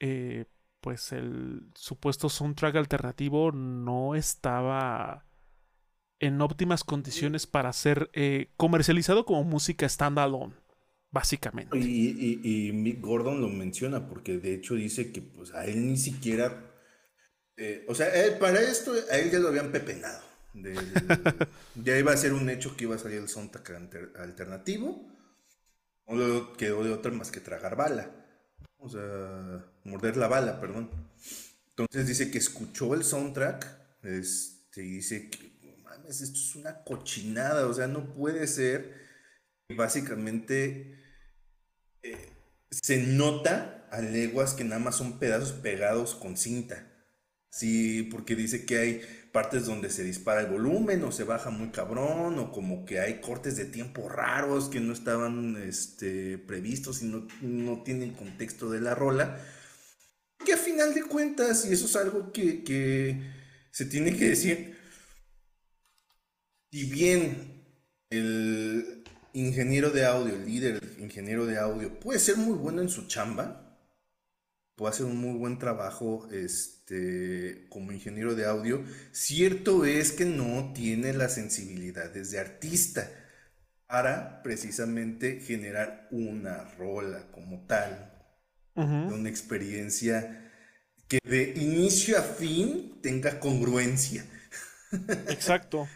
eh, 0.00 0.46
pues 0.80 1.12
el 1.12 1.62
supuesto 1.74 2.28
soundtrack 2.28 2.76
alternativo 2.76 3.50
no 3.52 4.14
estaba 4.14 5.26
en 6.20 6.40
óptimas 6.40 6.84
condiciones 6.84 7.46
para 7.46 7.72
ser 7.72 8.10
eh, 8.12 8.50
comercializado 8.56 9.26
como 9.26 9.44
música 9.44 9.88
standalone, 9.88 10.54
básicamente. 11.10 11.76
Y, 11.78 12.70
Mick 12.72 13.00
Gordon 13.00 13.40
lo 13.40 13.48
menciona 13.48 14.08
porque 14.08 14.38
de 14.38 14.54
hecho 14.54 14.74
dice 14.74 15.12
que 15.12 15.22
pues 15.22 15.52
a 15.52 15.66
él 15.66 15.86
ni 15.86 15.96
siquiera, 15.96 16.72
eh, 17.56 17.84
o 17.88 17.94
sea, 17.94 18.08
para 18.38 18.60
esto 18.60 18.92
a 19.10 19.18
él 19.18 19.30
ya 19.30 19.38
lo 19.38 19.48
habían 19.48 19.72
pepenado. 19.72 20.24
ya 21.74 21.98
iba 21.98 22.12
a 22.12 22.16
ser 22.16 22.32
un 22.32 22.48
hecho 22.48 22.76
que 22.76 22.84
iba 22.84 22.94
a 22.94 22.98
salir 22.98 23.18
el 23.18 23.28
soundtrack 23.28 24.16
alternativo. 24.18 25.12
No 26.06 26.52
quedó 26.54 26.84
de 26.84 26.92
otra 26.92 27.12
más 27.12 27.30
que 27.30 27.40
tragar 27.40 27.76
bala. 27.76 28.25
O 28.78 28.88
sea, 28.88 29.64
morder 29.84 30.16
la 30.16 30.28
bala, 30.28 30.60
perdón. 30.60 30.90
Entonces 31.70 32.06
dice 32.06 32.30
que 32.30 32.38
escuchó 32.38 32.94
el 32.94 33.04
soundtrack 33.04 33.66
este, 34.02 34.84
y 34.84 34.90
dice 34.90 35.30
que, 35.30 35.76
mames, 35.82 36.20
esto 36.20 36.38
es 36.38 36.56
una 36.56 36.82
cochinada, 36.84 37.66
o 37.66 37.74
sea, 37.74 37.86
no 37.86 38.14
puede 38.14 38.46
ser. 38.46 39.06
Básicamente 39.76 40.98
eh, 42.02 42.28
se 42.70 42.98
nota 42.98 43.88
a 43.90 44.00
leguas 44.00 44.54
que 44.54 44.64
nada 44.64 44.78
más 44.78 44.96
son 44.96 45.18
pedazos 45.18 45.52
pegados 45.52 46.14
con 46.14 46.36
cinta. 46.36 46.86
Sí, 47.50 48.04
porque 48.12 48.36
dice 48.36 48.66
que 48.66 48.78
hay 48.78 49.00
partes 49.36 49.66
donde 49.66 49.90
se 49.90 50.02
dispara 50.02 50.40
el 50.40 50.46
volumen 50.46 51.04
o 51.04 51.12
se 51.12 51.22
baja 51.22 51.50
muy 51.50 51.68
cabrón 51.68 52.38
o 52.38 52.50
como 52.50 52.86
que 52.86 53.00
hay 53.00 53.20
cortes 53.20 53.54
de 53.58 53.66
tiempo 53.66 54.08
raros 54.08 54.70
que 54.70 54.80
no 54.80 54.94
estaban 54.94 55.62
este, 55.62 56.38
previstos 56.38 57.02
y 57.02 57.04
no, 57.04 57.28
no 57.42 57.82
tienen 57.82 58.14
contexto 58.14 58.70
de 58.70 58.80
la 58.80 58.94
rola. 58.94 59.38
Que 60.42 60.54
a 60.54 60.56
final 60.56 60.94
de 60.94 61.02
cuentas, 61.02 61.66
y 61.66 61.74
eso 61.74 61.84
es 61.84 61.96
algo 61.96 62.32
que, 62.32 62.64
que 62.64 63.30
se 63.70 63.84
tiene 63.84 64.16
que 64.16 64.30
decir, 64.30 64.78
si 66.72 66.84
bien 66.84 67.62
el 68.08 69.04
ingeniero 69.34 69.90
de 69.90 70.06
audio, 70.06 70.34
el 70.34 70.46
líder 70.46 70.80
ingeniero 70.98 71.44
de 71.44 71.58
audio, 71.58 72.00
puede 72.00 72.20
ser 72.20 72.38
muy 72.38 72.56
bueno 72.56 72.80
en 72.80 72.88
su 72.88 73.06
chamba, 73.06 73.78
puede 74.76 74.94
hacer 74.94 75.04
un 75.04 75.18
muy 75.18 75.38
buen 75.38 75.58
trabajo 75.58 76.26
este, 76.32 76.75
como 77.68 77.92
ingeniero 77.92 78.34
de 78.34 78.46
audio. 78.46 78.84
Cierto 79.12 79.84
es 79.84 80.12
que 80.12 80.24
no 80.24 80.72
tiene 80.72 81.12
las 81.12 81.34
sensibilidades 81.34 82.30
de 82.30 82.38
artista 82.38 83.10
para 83.86 84.42
precisamente 84.42 85.40
generar 85.40 86.08
una 86.10 86.64
rola 86.76 87.30
como 87.32 87.66
tal, 87.66 88.12
una 88.74 89.28
experiencia 89.28 90.50
que 91.08 91.18
de 91.24 91.54
inicio 91.56 92.18
a 92.18 92.22
fin 92.22 92.98
tenga 93.00 93.38
congruencia. 93.40 94.24
Exacto. 95.28 95.88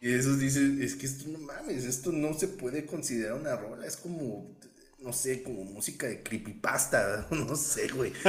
Y 0.00 0.14
eso 0.14 0.36
dice, 0.36 0.84
es 0.84 0.94
que 0.94 1.06
esto 1.06 1.28
no 1.28 1.38
mames, 1.38 1.84
esto 1.84 2.12
no 2.12 2.32
se 2.38 2.48
puede 2.48 2.86
considerar 2.86 3.34
una 3.34 3.56
rola, 3.56 3.86
es 3.86 3.96
como 3.96 4.56
no 4.98 5.12
sé, 5.12 5.42
como 5.42 5.64
música 5.64 6.06
de 6.06 6.22
creepypasta, 6.22 7.26
no 7.30 7.56
sé, 7.56 7.88
güey. 7.88 8.12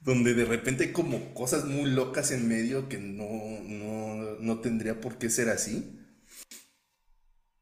Donde 0.00 0.34
de 0.34 0.44
repente 0.44 0.84
hay 0.84 0.92
como 0.92 1.34
cosas 1.34 1.64
muy 1.64 1.90
locas 1.90 2.30
en 2.30 2.46
medio 2.46 2.88
que 2.88 2.98
no, 2.98 3.26
no, 3.62 4.36
no 4.38 4.60
tendría 4.60 5.00
por 5.00 5.18
qué 5.18 5.30
ser 5.30 5.48
así. 5.48 5.98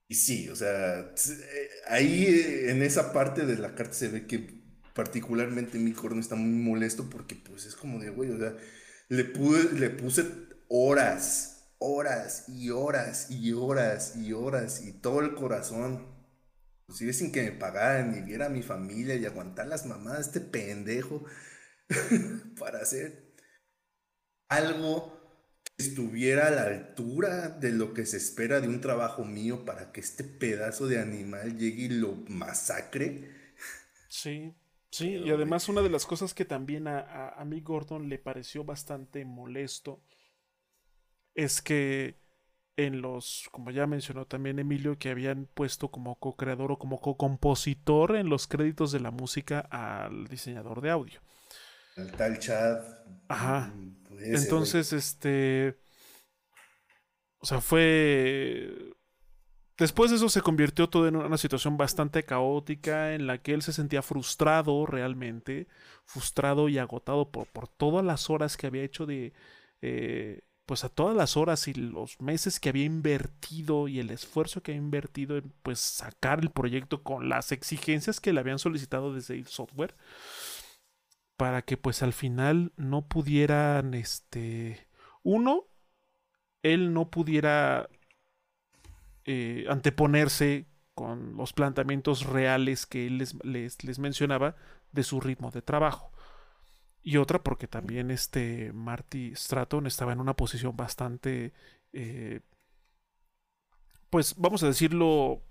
Y 0.09 0.15
sí, 0.17 0.49
o 0.51 0.57
sea, 0.57 1.01
eh, 1.01 1.71
ahí 1.89 2.27
eh, 2.27 2.71
en 2.71 2.83
esa 2.83 3.13
parte 3.13 3.47
de 3.47 3.57
la 3.57 3.75
carta 3.75 3.95
se 3.95 4.09
ve 4.09 4.27
que 4.27 4.63
particularmente 4.95 5.79
mi 5.79 5.93
corno 5.93 6.21
está 6.21 6.37
muy 6.37 6.51
molesto 6.51 7.09
porque 7.09 7.35
pues 7.35 7.65
es 7.65 7.75
como 7.75 7.99
de, 7.99 8.11
güey, 8.11 8.31
o 8.31 8.39
sea, 8.39 8.55
le, 9.09 9.25
le 9.25 9.91
puse 9.91 10.27
horas, 10.69 11.71
horas 11.79 12.45
y 12.49 12.71
horas 12.71 13.31
y 13.31 13.53
horas 13.53 14.17
y 14.17 14.33
horas 14.35 14.83
y 14.85 14.93
todo 14.93 15.21
el 15.21 15.35
corazón 15.35 16.14
Inclusive 16.89 17.13
sin 17.13 17.33
que 17.33 17.43
me 17.43 17.53
pagaran, 17.53 18.17
y 18.17 18.23
viera 18.23 18.47
a 18.47 18.51
mi 18.51 18.63
familia 18.63 19.17
y 19.17 19.27
aguantar 19.27 19.67
las 19.67 19.87
mamadas 19.87 20.33
de 20.33 20.41
este 20.41 20.51
pendejo 20.51 21.25
para 22.59 22.81
hacer 22.81 23.35
algo 24.49 25.13
que 25.63 25.85
estuviera 25.85 26.49
a 26.49 26.51
la 26.51 26.63
altura 26.65 27.49
de 27.51 27.71
lo 27.73 27.95
que 27.95 28.07
se 28.07 28.17
espera 28.17 28.61
de 28.61 28.69
un 28.69 28.81
trabajo 28.81 29.25
mío 29.25 29.65
para 29.65 29.93
que 29.93 30.01
este 30.01 30.25
pedazo 30.25 30.87
de 30.87 31.01
animal 31.01 31.59
llegue 31.59 31.85
y 31.85 31.89
lo 31.89 32.15
masacre. 32.29 33.31
Sí, 34.09 34.55
sí, 34.91 35.09
y 35.17 35.31
además 35.31 35.69
una 35.69 35.83
de 35.83 35.91
las 35.91 36.07
cosas 36.07 36.33
que 36.35 36.45
también 36.47 36.87
a, 36.89 37.01
a, 37.01 37.41
a 37.41 37.45
mí 37.45 37.61
Gordon 37.61 38.09
le 38.09 38.19
pareció 38.19 38.65
bastante 38.65 39.25
molesto 39.25 40.03
es 41.35 41.61
que 41.63 42.24
en 42.77 43.01
los, 43.01 43.49
como 43.53 43.71
ya 43.71 43.87
mencionó 43.87 44.27
también 44.27 44.59
Emilio, 44.59 44.99
que 44.99 45.11
habían 45.11 45.47
puesto 45.55 45.91
como 45.91 46.17
co-creador 46.19 46.73
o 46.73 46.79
como 46.79 47.01
co-compositor 47.01 48.17
en 48.17 48.29
los 48.29 48.47
créditos 48.47 48.93
de 48.93 49.01
la 49.01 49.11
música 49.11 49.61
al 49.61 50.27
diseñador 50.27 50.81
de 50.81 50.91
audio. 50.91 51.21
El 51.97 52.11
tal 52.13 52.39
Chad. 52.39 52.83
Ajá. 53.29 53.73
Mm, 53.75 53.97
Entonces, 54.21 54.93
este. 54.93 55.79
O 57.39 57.47
sea, 57.47 57.61
fue. 57.61 58.95
Después 59.77 60.11
de 60.11 60.17
eso 60.17 60.29
se 60.29 60.41
convirtió 60.41 60.89
todo 60.89 61.09
en 61.09 61.17
una 61.17 61.37
situación 61.37 61.77
bastante 61.77 62.23
caótica 62.23 63.15
en 63.15 63.27
la 63.27 63.39
que 63.39 63.55
él 63.55 63.63
se 63.63 63.73
sentía 63.73 64.03
frustrado 64.03 64.87
realmente, 64.87 65.67
frustrado 66.05 66.69
y 66.69 66.79
agotado 66.79 67.31
por, 67.33 67.49
por 67.49 67.67
todas 67.67 68.05
las 68.05 68.31
horas 68.31 68.57
que 68.57 68.67
había 68.67 68.85
hecho 68.85 69.07
de. 69.07 69.33
Eh, 69.83 70.43
pues 70.67 70.85
a 70.85 70.89
todas 70.89 71.17
las 71.17 71.37
horas 71.37 71.69
y 71.69 71.75
los 71.75 72.21
meses 72.21 72.59
que 72.59 72.71
había 72.71 72.85
invertido 72.85 73.87
y 73.89 74.01
el 74.01 74.11
esfuerzo 74.11 74.63
que 74.63 74.73
había 74.73 74.83
invertido 74.83 75.37
en 75.37 75.53
pues 75.63 75.79
sacar 75.79 76.41
el 76.41 76.51
proyecto 76.51 77.03
con 77.03 77.29
las 77.29 77.53
exigencias 77.53 78.21
que 78.21 78.33
le 78.33 78.41
habían 78.41 78.59
solicitado 78.59 79.13
desde 79.13 79.35
el 79.35 79.47
software 79.47 79.95
para 81.37 81.63
que 81.63 81.77
pues 81.77 82.03
al 82.03 82.13
final 82.13 82.73
no 82.77 83.07
pudieran 83.07 83.93
este 83.95 84.87
uno 85.23 85.67
él 86.63 86.95
no 86.95 87.11
pudiera 87.11 87.91
eh, 89.27 89.67
anteponerse 89.69 90.67
con 90.95 91.37
los 91.37 91.53
planteamientos 91.53 92.25
reales 92.25 92.87
que 92.87 93.07
él 93.07 93.19
les, 93.19 93.35
les 93.45 93.99
mencionaba 93.99 94.57
de 94.93 95.03
su 95.03 95.21
ritmo 95.21 95.51
de 95.51 95.61
trabajo 95.61 96.14
y 97.05 97.19
otra 97.19 97.43
porque 97.43 97.69
también 97.69 98.11
este 98.11 98.73
Marty 98.73 99.37
Stratton 99.37 99.87
estaba 99.87 100.15
en 100.15 100.21
una 100.21 100.35
posición 100.35 100.75
bastante, 100.75 101.53
eh, 101.93 102.41
pues 104.09 104.35
vamos 104.39 104.63
a 104.63 104.69
decirlo 104.69 105.43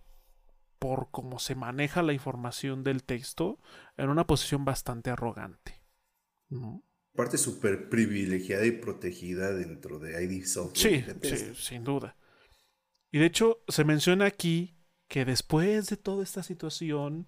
por 0.80 1.12
cómo 1.12 1.38
se 1.38 1.54
maneja 1.54 2.02
la 2.02 2.12
información 2.12 2.84
del 2.84 3.04
texto, 3.04 3.60
en 3.98 4.10
una 4.10 4.26
posición 4.26 4.66
bastante 4.66 5.12
arrogante. 5.12 5.80
Parte 7.16 7.38
súper 7.38 7.88
privilegiada 7.88 8.66
y 8.66 8.72
protegida 8.72 9.54
dentro 9.54 10.00
de 10.00 10.24
ID 10.24 10.46
Software. 10.46 11.16
Sí, 11.22 11.38
sí, 11.38 11.56
sin 11.56 11.84
duda. 11.84 12.18
Y 13.12 13.20
de 13.20 13.28
hecho 13.28 13.64
se 13.68 13.84
menciona 13.84 14.26
aquí 14.26 14.76
que 15.08 15.24
después 15.24 15.88
de 15.88 15.98
toda 15.98 16.24
esta 16.24 16.42
situación 16.42 17.28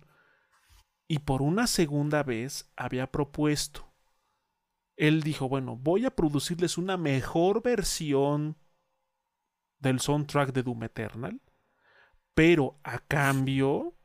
y 1.08 1.20
por 1.20 1.44
una 1.44 1.68
segunda 1.68 2.24
vez 2.24 2.72
había 2.76 3.12
propuesto 3.12 3.95
él 4.96 5.24
dijo, 5.24 5.50
bueno, 5.50 5.76
voy 5.76 6.06
a 6.06 6.12
producirles 6.12 6.78
una 6.78 6.98
mejor 6.98 7.62
versión 7.62 8.58
del 9.80 10.00
soundtrack 10.00 10.54
de 10.54 10.64
Doom 10.64 10.84
Eternal, 10.84 11.42
pero 12.34 12.80
a 12.84 13.00
cambio, 13.00 13.96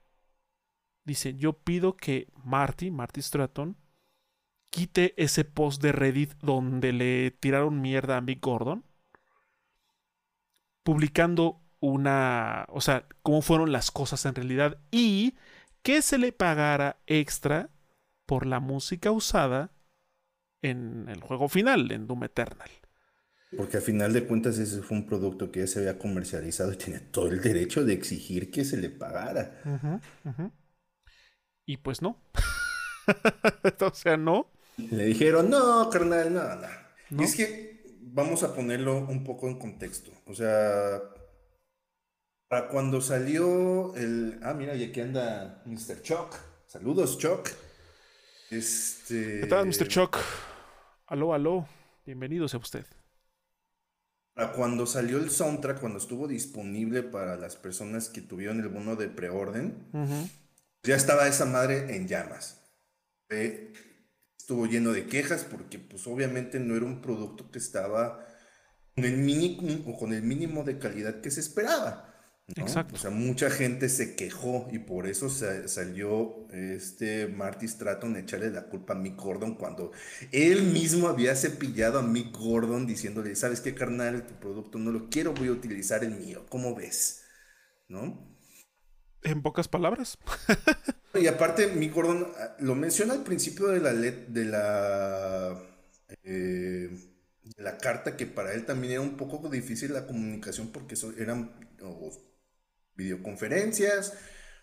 dice, 1.04 1.34
yo 1.34 1.52
pido 1.52 1.96
que 1.96 2.28
Marty, 2.44 2.90
Marty 2.90 3.22
Stratton, 3.22 3.76
quite 4.70 5.14
ese 5.22 5.44
post 5.44 5.82
de 5.82 5.92
Reddit 5.92 6.34
donde 6.40 6.92
le 6.92 7.30
tiraron 7.32 7.80
mierda 7.80 8.16
a 8.16 8.20
Mick 8.20 8.44
Gordon, 8.44 8.84
publicando 10.82 11.60
una, 11.80 12.66
o 12.68 12.80
sea, 12.80 13.06
cómo 13.22 13.42
fueron 13.42 13.72
las 13.72 13.90
cosas 13.90 14.24
en 14.26 14.34
realidad 14.34 14.78
y 14.90 15.36
que 15.82 16.02
se 16.02 16.18
le 16.18 16.32
pagara 16.32 17.00
extra 17.06 17.70
por 18.26 18.46
la 18.46 18.60
música 18.60 19.10
usada 19.10 19.72
en 20.62 21.08
el 21.08 21.20
juego 21.20 21.48
final, 21.48 21.90
en 21.92 22.06
Doom 22.06 22.24
Eternal. 22.24 22.70
Porque 23.56 23.78
a 23.78 23.80
final 23.80 24.12
de 24.12 24.24
cuentas 24.24 24.58
ese 24.58 24.80
fue 24.80 24.96
un 24.96 25.06
producto 25.06 25.50
que 25.50 25.60
ya 25.60 25.66
se 25.66 25.80
había 25.80 25.98
comercializado 25.98 26.72
y 26.72 26.76
tenía 26.76 27.02
todo 27.10 27.28
el 27.28 27.40
derecho 27.40 27.84
de 27.84 27.94
exigir 27.94 28.50
que 28.50 28.64
se 28.64 28.76
le 28.76 28.90
pagara. 28.90 29.60
Y 31.66 31.76
pues 31.78 32.00
no. 32.00 32.16
o 33.80 33.94
sea, 33.94 34.16
no. 34.16 34.46
Le 34.76 35.04
dijeron, 35.06 35.50
no, 35.50 35.90
carnal, 35.90 36.32
no, 36.32 36.42
no. 37.10 37.22
Y 37.22 37.24
es 37.24 37.34
que 37.34 37.98
vamos 38.00 38.44
a 38.44 38.54
ponerlo 38.54 38.98
un 38.98 39.24
poco 39.24 39.48
en 39.48 39.58
contexto. 39.58 40.12
O 40.26 40.34
sea, 40.34 41.00
para 42.46 42.68
cuando 42.68 43.00
salió 43.00 43.94
el... 43.96 44.38
Ah, 44.42 44.54
mira, 44.54 44.76
y 44.76 44.84
aquí 44.84 45.00
anda 45.00 45.62
Mr. 45.66 46.02
Chuck. 46.02 46.36
Saludos, 46.66 47.18
Chuck. 47.18 47.50
Este... 48.50 49.40
¿Qué 49.40 49.46
tal, 49.48 49.66
Mr. 49.66 49.88
Chuck? 49.88 50.18
Aló, 51.10 51.34
aló, 51.34 51.66
bienvenido 52.06 52.46
sea 52.46 52.60
usted. 52.60 52.86
Cuando 54.54 54.86
salió 54.86 55.18
el 55.18 55.28
soundtrack, 55.28 55.80
cuando 55.80 55.98
estuvo 55.98 56.28
disponible 56.28 57.02
para 57.02 57.36
las 57.36 57.56
personas 57.56 58.08
que 58.08 58.20
tuvieron 58.20 58.60
el 58.60 58.68
bono 58.68 58.94
de 58.94 59.08
preorden, 59.08 59.88
ya 60.84 60.94
estaba 60.94 61.26
esa 61.26 61.46
madre 61.46 61.96
en 61.96 62.06
llamas. 62.06 62.62
estuvo 63.28 64.66
lleno 64.66 64.92
de 64.92 65.08
quejas 65.08 65.42
porque 65.42 65.80
pues 65.80 66.06
obviamente 66.06 66.60
no 66.60 66.76
era 66.76 66.86
un 66.86 67.02
producto 67.02 67.50
que 67.50 67.58
estaba 67.58 68.24
con 68.94 69.04
el 69.04 69.16
mínimo, 69.16 69.98
con 69.98 70.12
el 70.12 70.22
mínimo 70.22 70.62
de 70.62 70.78
calidad 70.78 71.20
que 71.22 71.32
se 71.32 71.40
esperaba. 71.40 72.09
Exacto. 72.56 72.96
O 72.96 72.98
sea, 72.98 73.10
mucha 73.10 73.50
gente 73.50 73.88
se 73.88 74.16
quejó 74.16 74.68
y 74.72 74.78
por 74.78 75.06
eso 75.06 75.28
salió 75.30 76.48
este 76.50 77.28
Marty 77.28 77.68
Stratton 77.68 78.16
a 78.16 78.20
echarle 78.20 78.50
la 78.50 78.64
culpa 78.64 78.94
a 78.94 78.96
Mick 78.96 79.16
Gordon 79.16 79.54
cuando 79.54 79.92
él 80.32 80.64
mismo 80.64 81.08
había 81.08 81.36
cepillado 81.36 81.98
a 81.98 82.02
Mick 82.02 82.36
Gordon 82.36 82.86
diciéndole, 82.86 83.36
¿sabes 83.36 83.60
qué, 83.60 83.74
carnal? 83.74 84.26
Tu 84.26 84.34
producto 84.34 84.78
no 84.78 84.90
lo 84.90 85.08
quiero, 85.08 85.32
voy 85.32 85.48
a 85.48 85.52
utilizar 85.52 86.02
el 86.02 86.12
mío. 86.12 86.46
¿Cómo 86.48 86.74
ves? 86.74 87.24
¿No? 87.88 88.36
En 89.22 89.42
pocas 89.42 89.68
palabras. 89.68 90.18
y 91.14 91.26
aparte, 91.26 91.68
mi 91.68 91.88
Gordon 91.88 92.26
ah, 92.36 92.56
lo 92.60 92.74
menciona 92.74 93.12
al 93.12 93.22
principio 93.22 93.68
de 93.68 93.80
la 93.80 93.92
de 93.92 94.44
la 94.44 95.62
eh, 96.22 97.10
la 97.56 97.78
carta 97.78 98.16
que 98.16 98.26
para 98.26 98.54
él 98.54 98.64
también 98.64 98.94
era 98.94 99.02
un 99.02 99.16
poco 99.16 99.48
difícil 99.48 99.92
la 99.92 100.06
comunicación 100.06 100.68
porque 100.68 100.94
eran 101.18 101.52
videoconferencias 103.00 104.14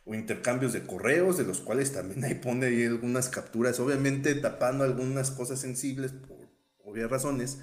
o 0.06 0.16
intercambios 0.16 0.74
de 0.74 0.86
correos, 0.86 1.38
de 1.38 1.44
los 1.44 1.60
cuales 1.60 1.92
también 1.92 2.24
ahí 2.24 2.36
pone 2.36 2.68
ahí 2.68 2.86
algunas 2.86 3.30
capturas, 3.30 3.80
obviamente 3.80 4.34
tapando 4.36 4.84
algunas 4.84 5.32
cosas 5.32 5.60
sensibles 5.60 6.14
por 6.14 6.48
obvias 6.84 7.10
razones. 7.10 7.60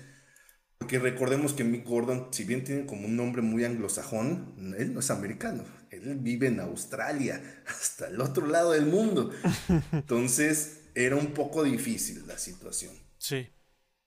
Porque 0.77 0.99
recordemos 0.99 1.55
que 1.55 1.65
Mick 1.65 1.87
Gordon, 1.87 2.29
si 2.33 2.45
bien 2.45 2.65
tiene 2.65 2.85
como 2.85 3.07
un 3.07 3.17
nombre 3.17 3.41
muy 3.41 3.65
anglosajón, 3.65 4.75
él 4.79 4.93
no 4.93 5.01
es 5.01 5.11
americano, 5.11 5.65
él 5.91 6.19
vive 6.21 6.49
en 6.49 6.61
Australia, 6.61 7.41
hasta 7.67 8.09
el 8.09 8.21
otro 8.21 8.47
lado 8.47 8.73
del 8.73 8.87
mundo. 8.87 9.31
Entonces 9.93 10.81
era 10.95 11.17
un 11.17 11.33
poco 11.33 11.65
difícil 11.65 12.27
la 12.27 12.37
situación. 12.37 12.93
Sí, 13.17 13.49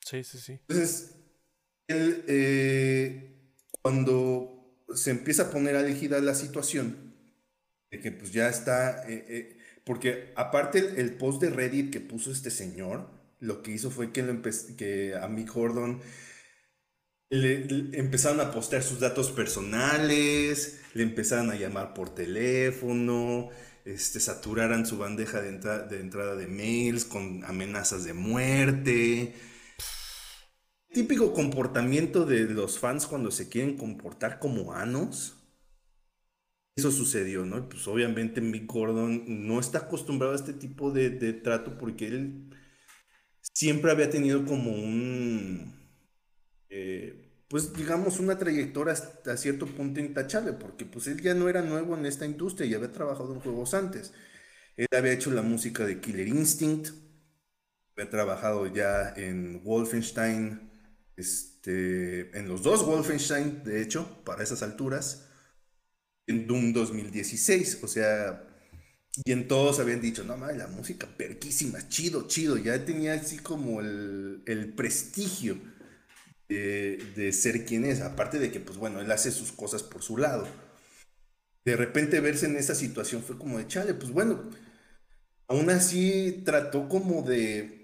sí, 0.05 0.23
sí, 0.23 0.37
sí. 0.37 0.51
Entonces, 0.67 1.15
él, 1.87 2.23
eh, 2.27 3.51
cuando 3.81 4.56
se 4.93 5.11
empieza 5.11 5.43
a 5.43 5.51
poner 5.51 5.75
álgida 5.75 6.19
la 6.19 6.35
situación, 6.35 7.13
de 7.91 7.99
que 7.99 8.11
pues 8.11 8.31
ya 8.31 8.49
está, 8.49 9.07
eh, 9.09 9.25
eh, 9.27 9.57
porque 9.83 10.33
aparte 10.35 10.79
el, 10.97 11.13
post 11.13 11.41
de 11.41 11.49
Reddit 11.49 11.91
que 11.91 11.99
puso 11.99 12.31
este 12.31 12.49
señor, 12.49 13.09
lo 13.39 13.63
que 13.63 13.71
hizo 13.71 13.91
fue 13.91 14.11
que, 14.11 14.23
lo 14.23 14.41
que 14.77 15.15
a 15.15 15.27
Mick 15.27 15.53
Gordon 15.53 16.01
le, 17.29 17.67
empezaron 17.97 18.39
a 18.41 18.51
postear 18.51 18.83
sus 18.83 18.99
datos 18.99 19.31
personales, 19.31 20.79
le 20.93 21.03
empezaron 21.03 21.51
a 21.51 21.55
llamar 21.55 21.93
por 21.93 22.13
teléfono, 22.13 23.49
este, 23.85 24.19
saturaran 24.19 24.85
su 24.85 24.97
bandeja 24.97 25.41
de, 25.41 25.51
de 25.51 25.99
entrada 25.99 26.35
de 26.35 26.47
mails 26.47 27.05
con 27.05 27.43
amenazas 27.45 28.03
de 28.03 28.13
muerte. 28.13 29.33
Típico 30.97 31.31
comportamiento 31.31 32.25
de 32.25 32.45
los 32.45 32.79
fans 32.79 33.05
cuando 33.05 33.29
se 33.29 33.49
quieren 33.49 33.77
comportar 33.77 34.39
como 34.39 34.73
anos. 34.73 35.35
Eso 36.75 36.91
sucedió, 36.91 37.45
¿no? 37.45 37.69
Pues 37.69 37.87
obviamente 37.87 38.41
Mick 38.41 38.65
Gordon 38.65 39.45
no 39.45 39.59
está 39.59 39.77
acostumbrado 39.77 40.33
a 40.33 40.37
este 40.37 40.53
tipo 40.53 40.89
de, 40.89 41.11
trato 41.33 41.77
porque 41.77 42.07
él 42.07 42.49
siempre 43.41 43.91
había 43.91 44.09
tenido 44.09 44.43
como 44.43 44.71
un 44.71 45.71
eh, 46.69 47.43
pues 47.47 47.73
digamos, 47.73 48.19
una 48.19 48.39
trayectoria 48.39 48.93
hasta 48.93 49.37
cierto 49.37 49.67
punto 49.67 49.99
intachable, 49.99 50.53
porque 50.53 50.85
pues 50.85 51.05
él 51.05 51.21
ya 51.21 51.35
no 51.35 51.47
era 51.47 51.61
nuevo 51.61 51.95
en 51.95 52.07
esta 52.07 52.25
industria, 52.25 52.67
ya 52.67 52.77
había 52.77 52.91
trabajado 52.91 53.35
en 53.35 53.41
juegos 53.41 53.75
antes. 53.75 54.15
Él 54.75 54.87
había 54.97 55.13
hecho 55.13 55.29
la 55.29 55.43
música 55.43 55.85
de 55.85 56.01
Killer 56.01 56.27
Instinct, 56.27 56.89
había 57.95 58.09
trabajado 58.09 58.65
ya 58.65 59.13
en 59.15 59.63
Wolfenstein, 59.63 60.66
este, 61.17 62.37
en 62.37 62.47
los 62.47 62.63
dos 62.63 62.85
Wolfenstein, 62.85 63.63
de 63.63 63.81
hecho, 63.81 64.23
para 64.23 64.43
esas 64.43 64.63
alturas, 64.63 65.27
en 66.27 66.47
Doom 66.47 66.73
2016, 66.73 67.79
o 67.83 67.87
sea, 67.87 68.47
y 69.25 69.31
en 69.31 69.47
todos 69.47 69.79
habían 69.79 69.99
dicho, 69.99 70.23
no 70.23 70.37
mames, 70.37 70.57
la 70.57 70.67
música 70.67 71.07
perquísima, 71.17 71.89
chido, 71.89 72.27
chido, 72.27 72.57
ya 72.57 72.85
tenía 72.85 73.15
así 73.15 73.37
como 73.39 73.81
el, 73.81 74.43
el 74.45 74.73
prestigio 74.73 75.57
de, 76.49 77.31
ser 77.33 77.65
quien 77.65 77.85
es, 77.85 78.01
aparte 78.01 78.39
de 78.39 78.51
que, 78.51 78.59
pues 78.59 78.77
bueno, 78.77 79.01
él 79.01 79.11
hace 79.11 79.31
sus 79.31 79.51
cosas 79.51 79.83
por 79.83 80.03
su 80.03 80.17
lado. 80.17 80.47
De 81.65 81.75
repente 81.75 82.19
verse 82.21 82.45
en 82.45 82.55
esa 82.55 82.75
situación 82.75 83.23
fue 83.23 83.37
como 83.37 83.57
de 83.57 83.67
chale, 83.67 83.93
pues 83.93 84.11
bueno, 84.11 84.49
aún 85.47 85.69
así 85.69 86.43
trató 86.45 86.87
como 86.87 87.23
de 87.23 87.75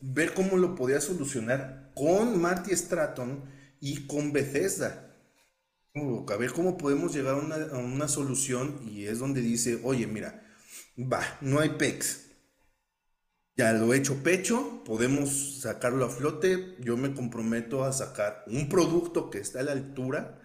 ver 0.00 0.34
cómo 0.34 0.56
lo 0.56 0.74
podía 0.74 1.00
solucionar 1.00 1.92
con 1.94 2.40
Marty 2.40 2.76
Stratton 2.76 3.44
y 3.80 4.06
con 4.06 4.32
Bethesda. 4.32 5.06
A 5.94 6.36
ver 6.36 6.52
cómo 6.52 6.78
podemos 6.78 7.14
llegar 7.14 7.34
a 7.34 7.78
una, 7.78 8.08
solución 8.08 8.80
y 8.88 9.06
es 9.06 9.18
donde 9.18 9.40
dice, 9.40 9.80
oye, 9.82 10.06
mira, 10.06 10.42
va, 10.96 11.20
no 11.40 11.58
hay 11.58 11.70
PEX 11.70 12.30
ya 13.60 13.74
lo 13.74 13.92
he 13.92 13.98
hecho 13.98 14.22
pecho, 14.22 14.82
podemos 14.84 15.60
sacarlo 15.60 16.06
a 16.06 16.08
flote, 16.08 16.76
yo 16.80 16.96
me 16.96 17.12
comprometo 17.12 17.84
a 17.84 17.92
sacar 17.92 18.42
un 18.46 18.70
producto 18.70 19.28
que 19.28 19.36
está 19.36 19.60
a 19.60 19.64
la 19.64 19.72
altura, 19.72 20.40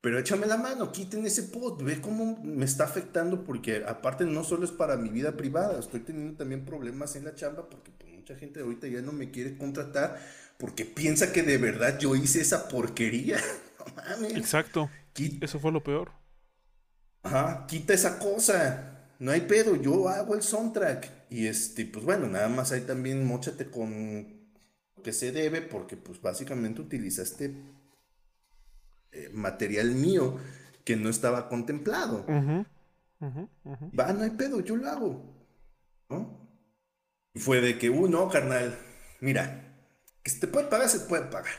pero 0.00 0.18
échame 0.18 0.46
la 0.46 0.56
mano, 0.56 0.90
quiten 0.90 1.24
ese 1.24 1.44
post, 1.44 1.80
ve 1.82 2.00
cómo 2.00 2.42
me 2.42 2.64
está 2.64 2.82
afectando, 2.82 3.44
porque 3.44 3.84
aparte 3.86 4.24
no 4.24 4.42
solo 4.42 4.64
es 4.64 4.72
para 4.72 4.96
mi 4.96 5.10
vida 5.10 5.36
privada, 5.36 5.78
estoy 5.78 6.00
teniendo 6.00 6.36
también 6.36 6.64
problemas 6.64 7.14
en 7.14 7.24
la 7.24 7.36
chamba, 7.36 7.70
porque 7.70 7.92
pues, 7.92 8.11
mucha 8.22 8.36
gente 8.36 8.60
ahorita 8.60 8.86
ya 8.86 9.02
no 9.02 9.10
me 9.10 9.32
quiere 9.32 9.58
contratar, 9.58 10.20
porque 10.56 10.84
piensa 10.84 11.32
que 11.32 11.42
de 11.42 11.58
verdad 11.58 11.98
yo 11.98 12.14
hice 12.14 12.40
esa 12.40 12.68
porquería. 12.68 13.36
Exacto. 14.36 14.88
Eso 15.40 15.58
fue 15.58 15.72
lo 15.72 15.82
peor. 15.82 16.12
Ajá, 17.24 17.66
quita 17.66 17.92
esa 17.92 18.20
cosa 18.20 18.92
no 19.18 19.30
hay 19.30 19.42
pedo, 19.42 19.76
yo 19.76 20.08
hago 20.08 20.34
el 20.34 20.42
soundtrack. 20.42 21.30
Y 21.30 21.46
este, 21.46 21.84
pues 21.86 22.04
bueno, 22.04 22.26
nada 22.26 22.48
más 22.48 22.72
ahí 22.72 22.80
también 22.82 23.24
mochate 23.26 23.70
con 23.70 24.50
lo 24.96 25.02
que 25.02 25.12
se 25.12 25.30
debe, 25.30 25.62
porque 25.62 25.96
pues 25.96 26.20
básicamente 26.20 26.80
utilizaste 26.80 27.54
eh, 29.12 29.30
material 29.32 29.92
mío 29.92 30.38
que 30.84 30.96
no 30.96 31.08
estaba 31.08 31.48
contemplado. 31.48 32.24
Va, 33.98 34.12
no 34.12 34.22
hay 34.22 34.30
pedo, 34.30 34.60
yo 34.60 34.76
lo 34.76 34.88
hago. 34.88 35.22
¿No? 36.08 36.41
Y 37.34 37.40
fue 37.40 37.60
de 37.60 37.78
que, 37.78 37.90
uh, 37.90 38.08
no, 38.08 38.28
carnal, 38.28 38.78
mira, 39.20 39.62
que 40.22 40.30
se 40.30 40.40
te 40.40 40.46
puede 40.46 40.68
pagar, 40.68 40.88
se 40.88 41.00
puede 41.00 41.24
pagar. 41.26 41.54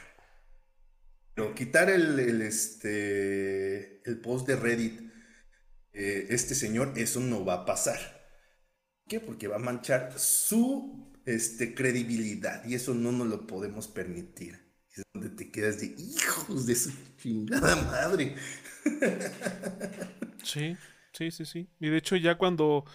Pero 1.34 1.56
quitar 1.56 1.90
el, 1.90 2.20
el, 2.20 2.42
este, 2.42 4.08
el 4.08 4.20
post 4.22 4.48
de 4.48 4.56
Reddit 4.56 5.02
eh, 5.94 6.28
este 6.30 6.56
señor, 6.56 6.94
eso 6.96 7.20
no 7.20 7.46
va 7.46 7.54
a 7.54 7.66
pasar. 7.66 8.00
¿Qué? 9.08 9.20
Porque 9.20 9.48
va 9.48 9.58
a 9.58 9.60
manchar 9.60 10.14
su 10.18 11.14
este, 11.26 11.76
credibilidad 11.76 12.66
y 12.66 12.76
eso 12.76 12.94
no 12.94 13.12
nos 13.12 13.28
lo 13.28 13.46
podemos 13.46 13.88
permitir. 13.88 14.60
Es 14.92 15.04
donde 15.14 15.30
te 15.30 15.52
quedas 15.52 15.80
de 15.80 15.88
hijos 15.98 16.66
de 16.66 16.76
su 16.76 16.92
chingada 17.18 17.76
madre. 17.76 18.36
Sí, 20.44 20.76
sí, 21.14 21.32
sí, 21.32 21.46
sí. 21.46 21.70
Y 21.80 21.90
de 21.90 21.98
hecho 21.98 22.16
ya 22.16 22.38
cuando... 22.38 22.86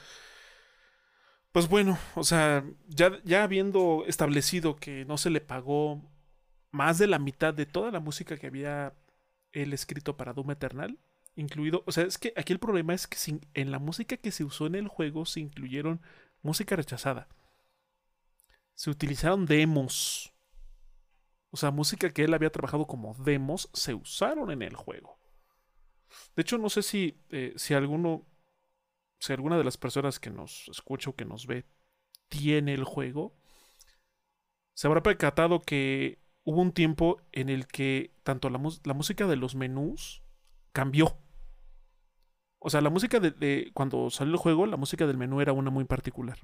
Pues 1.52 1.68
bueno, 1.68 1.98
o 2.14 2.24
sea, 2.24 2.64
ya, 2.88 3.18
ya 3.24 3.42
habiendo 3.42 4.04
establecido 4.06 4.76
que 4.76 5.04
no 5.06 5.18
se 5.18 5.30
le 5.30 5.40
pagó 5.40 6.02
más 6.70 6.98
de 6.98 7.06
la 7.06 7.18
mitad 7.18 7.54
de 7.54 7.66
toda 7.66 7.90
la 7.90 8.00
música 8.00 8.36
que 8.36 8.46
había 8.48 8.94
él 9.52 9.72
escrito 9.72 10.16
para 10.16 10.34
Doom 10.34 10.52
Eternal, 10.52 10.98
incluido, 11.36 11.82
o 11.86 11.92
sea, 11.92 12.04
es 12.04 12.18
que 12.18 12.32
aquí 12.36 12.52
el 12.52 12.58
problema 12.60 12.94
es 12.94 13.06
que 13.06 13.40
en 13.54 13.70
la 13.70 13.78
música 13.78 14.16
que 14.16 14.30
se 14.32 14.44
usó 14.44 14.66
en 14.66 14.74
el 14.76 14.88
juego 14.88 15.24
se 15.26 15.40
incluyeron 15.40 16.00
música 16.42 16.76
rechazada. 16.76 17.28
Se 18.74 18.90
utilizaron 18.90 19.44
demos. 19.46 20.32
O 21.50 21.56
sea, 21.56 21.70
música 21.70 22.10
que 22.10 22.24
él 22.24 22.34
había 22.34 22.50
trabajado 22.52 22.86
como 22.86 23.14
demos 23.14 23.70
se 23.72 23.94
usaron 23.94 24.50
en 24.50 24.62
el 24.62 24.76
juego. 24.76 25.18
De 26.36 26.42
hecho, 26.42 26.58
no 26.58 26.70
sé 26.70 26.82
si, 26.82 27.20
eh, 27.30 27.54
si 27.56 27.74
alguno, 27.74 28.26
si 29.18 29.32
alguna 29.32 29.58
de 29.58 29.64
las 29.64 29.76
personas 29.78 30.20
que 30.20 30.30
nos 30.30 30.68
escucha 30.70 31.10
o 31.10 31.16
que 31.16 31.24
nos 31.24 31.46
ve 31.46 31.66
tiene 32.28 32.74
el 32.74 32.84
juego, 32.84 33.34
se 34.74 34.86
habrá 34.86 35.02
percatado 35.02 35.60
que 35.60 36.18
hubo 36.44 36.60
un 36.62 36.72
tiempo 36.72 37.20
en 37.32 37.48
el 37.48 37.66
que 37.66 38.12
tanto 38.22 38.48
la, 38.50 38.60
la 38.84 38.94
música 38.94 39.26
de 39.26 39.36
los 39.36 39.54
menús 39.54 40.22
cambió. 40.72 41.18
O 42.60 42.70
sea, 42.70 42.80
la 42.80 42.90
música 42.90 43.18
de, 43.20 43.70
cuando 43.74 44.10
salió 44.10 44.32
el 44.34 44.38
juego, 44.38 44.66
la 44.66 44.76
música 44.76 45.06
del 45.06 45.16
menú 45.18 45.40
era 45.40 45.52
una 45.52 45.70
muy 45.70 45.84
particular. 45.84 46.38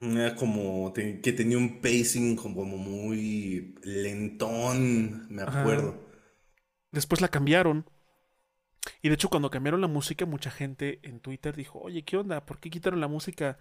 Era 0.00 0.34
como 0.36 0.92
que 0.92 1.32
tenía 1.32 1.56
un 1.56 1.80
pacing 1.80 2.36
como 2.36 2.64
muy 2.64 3.74
lentón, 3.84 5.26
me 5.30 5.42
acuerdo. 5.42 5.98
Después 6.92 7.20
la 7.20 7.28
cambiaron. 7.28 7.86
Y 9.02 9.08
de 9.08 9.14
hecho, 9.14 9.28
cuando 9.30 9.50
cambiaron 9.50 9.80
la 9.80 9.88
música, 9.88 10.26
mucha 10.26 10.50
gente 10.50 11.00
en 11.02 11.20
Twitter 11.20 11.56
dijo, 11.56 11.78
oye, 11.80 12.04
¿qué 12.04 12.16
onda? 12.16 12.44
¿Por 12.46 12.58
qué 12.60 12.70
quitaron 12.70 13.00
la 13.00 13.08
música 13.08 13.58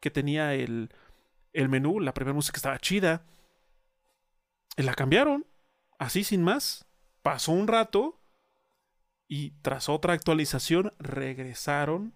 que 0.00 0.10
tenía 0.10 0.54
el, 0.54 0.90
el 1.52 1.68
menú? 1.68 2.00
La 2.00 2.14
primera 2.14 2.34
música 2.34 2.56
estaba 2.58 2.78
chida. 2.78 3.22
Y 4.76 4.82
la 4.82 4.94
cambiaron. 4.94 5.46
Así 5.98 6.24
sin 6.24 6.42
más. 6.42 6.86
Pasó 7.22 7.52
un 7.52 7.66
rato 7.68 8.20
y 9.28 9.50
tras 9.62 9.88
otra 9.88 10.14
actualización 10.14 10.92
regresaron 10.98 12.14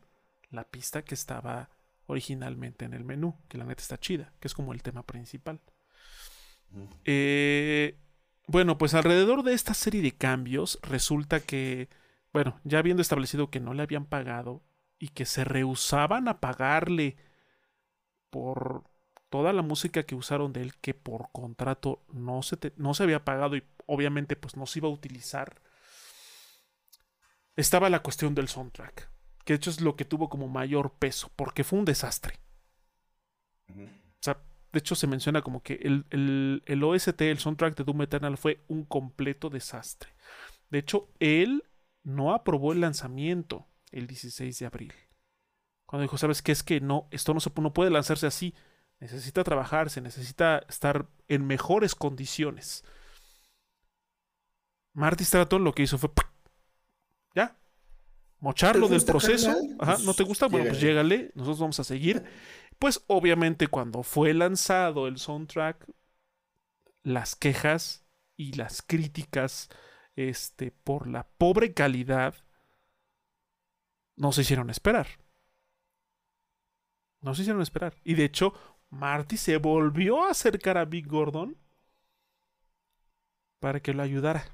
la 0.50 0.64
pista 0.64 1.02
que 1.02 1.14
estaba 1.14 1.70
originalmente 2.06 2.84
en 2.84 2.94
el 2.94 3.04
menú, 3.04 3.36
que 3.48 3.58
la 3.58 3.64
neta 3.64 3.82
está 3.82 3.98
chida, 3.98 4.32
que 4.40 4.48
es 4.48 4.54
como 4.54 4.72
el 4.72 4.82
tema 4.82 5.04
principal. 5.04 5.60
Eh, 7.04 7.96
Bueno, 8.46 8.78
pues 8.78 8.94
alrededor 8.94 9.42
de 9.44 9.54
esta 9.54 9.74
serie 9.74 10.02
de 10.02 10.12
cambios 10.12 10.78
resulta 10.82 11.40
que, 11.40 11.88
bueno, 12.32 12.60
ya 12.64 12.78
habiendo 12.78 13.02
establecido 13.02 13.50
que 13.50 13.60
no 13.60 13.74
le 13.74 13.82
habían 13.82 14.06
pagado 14.06 14.62
y 14.98 15.08
que 15.08 15.24
se 15.24 15.44
rehusaban 15.44 16.28
a 16.28 16.40
pagarle 16.40 17.16
por 18.30 18.84
toda 19.30 19.52
la 19.52 19.62
música 19.62 20.04
que 20.04 20.14
usaron 20.14 20.52
de 20.52 20.62
él 20.62 20.74
que 20.76 20.94
por 20.94 21.30
contrato 21.32 22.02
no 22.12 22.42
se, 22.42 22.58
no 22.76 22.94
se 22.94 23.04
había 23.04 23.24
pagado 23.24 23.56
y 23.56 23.64
obviamente 23.86 24.36
pues 24.36 24.56
no 24.56 24.66
se 24.66 24.78
iba 24.80 24.88
a 24.88 24.92
utilizar, 24.92 25.60
estaba 27.56 27.90
la 27.90 28.02
cuestión 28.02 28.34
del 28.34 28.48
soundtrack, 28.48 29.10
que 29.44 29.52
de 29.52 29.56
hecho 29.56 29.70
es 29.70 29.80
lo 29.80 29.96
que 29.96 30.04
tuvo 30.04 30.28
como 30.28 30.48
mayor 30.48 30.92
peso, 30.98 31.30
porque 31.34 31.64
fue 31.64 31.78
un 31.78 31.84
desastre. 31.84 32.34
O 33.68 34.22
sea, 34.22 34.42
de 34.72 34.78
hecho 34.78 34.94
se 34.94 35.06
menciona 35.06 35.42
como 35.42 35.62
que 35.62 35.74
el, 35.82 36.06
el, 36.10 36.62
el, 36.66 36.84
OST, 36.84 37.20
el 37.22 37.38
soundtrack 37.38 37.76
de 37.76 37.84
Doom 37.84 38.02
Eternal 38.02 38.36
fue 38.36 38.64
un 38.68 38.84
completo 38.84 39.48
desastre. 39.48 40.10
De 40.70 40.78
hecho, 40.78 41.08
él 41.18 41.64
no 42.02 42.34
aprobó 42.34 42.72
el 42.72 42.80
lanzamiento 42.80 43.66
el 43.92 44.06
16 44.06 44.58
de 44.58 44.66
abril. 44.66 44.94
Cuando 45.86 46.02
dijo, 46.02 46.18
¿sabes 46.18 46.42
qué? 46.42 46.52
Es 46.52 46.62
que 46.62 46.80
no, 46.80 47.08
esto 47.10 47.34
no, 47.34 47.40
se, 47.40 47.50
no 47.60 47.72
puede 47.72 47.90
lanzarse 47.90 48.26
así 48.26 48.54
necesita 49.00 49.42
trabajarse, 49.42 50.00
necesita 50.00 50.62
estar 50.68 51.08
en 51.26 51.46
mejores 51.46 51.94
condiciones. 51.94 52.84
Marty 54.92 55.24
Stratton 55.24 55.64
lo 55.64 55.72
que 55.72 55.82
hizo 55.84 55.98
fue 55.98 56.10
ya 57.34 57.56
mocharlo 58.40 58.88
del 58.88 59.04
proceso. 59.04 59.56
Ajá, 59.78 59.96
¿no 60.04 60.14
te 60.14 60.22
gusta? 60.22 60.46
Bueno, 60.46 60.68
pues 60.68 60.80
llégale, 60.80 61.32
nosotros 61.34 61.60
vamos 61.60 61.80
a 61.80 61.84
seguir. 61.84 62.22
Pues 62.78 63.02
obviamente 63.06 63.68
cuando 63.68 64.02
fue 64.02 64.34
lanzado 64.34 65.06
el 65.06 65.18
soundtrack, 65.18 65.86
las 67.02 67.34
quejas 67.34 68.04
y 68.36 68.52
las 68.52 68.82
críticas 68.82 69.70
este, 70.28 70.70
por 70.70 71.06
la 71.06 71.26
pobre 71.38 71.72
calidad 71.72 72.34
no 74.16 74.32
se 74.32 74.42
hicieron 74.42 74.70
esperar. 74.70 75.06
No 77.22 77.34
se 77.34 77.42
hicieron 77.42 77.62
esperar. 77.62 77.94
Y 78.04 78.14
de 78.14 78.24
hecho, 78.24 78.52
Marty 78.90 79.36
se 79.36 79.56
volvió 79.56 80.24
a 80.24 80.30
acercar 80.30 80.76
a 80.78 80.84
Big 80.84 81.06
Gordon 81.06 81.56
para 83.60 83.80
que 83.80 83.94
lo 83.94 84.02
ayudara 84.02 84.44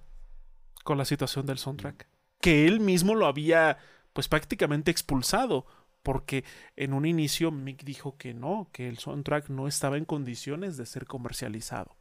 con 0.85 0.99
la 0.99 1.05
situación 1.05 1.47
del 1.47 1.59
soundtrack. 1.59 2.09
Que 2.41 2.67
él 2.67 2.81
mismo 2.81 3.15
lo 3.15 3.27
había, 3.27 3.79
pues 4.13 4.29
prácticamente 4.29 4.91
expulsado, 4.91 5.67
porque 6.03 6.45
en 6.77 6.93
un 6.93 7.07
inicio 7.07 7.51
Mick 7.51 7.83
dijo 7.83 8.17
que 8.17 8.35
no, 8.35 8.69
que 8.73 8.89
el 8.89 8.99
soundtrack 8.99 9.49
no 9.49 9.67
estaba 9.67 9.97
en 9.97 10.05
condiciones 10.05 10.77
de 10.77 10.87
ser 10.87 11.07
comercializado. 11.07 11.97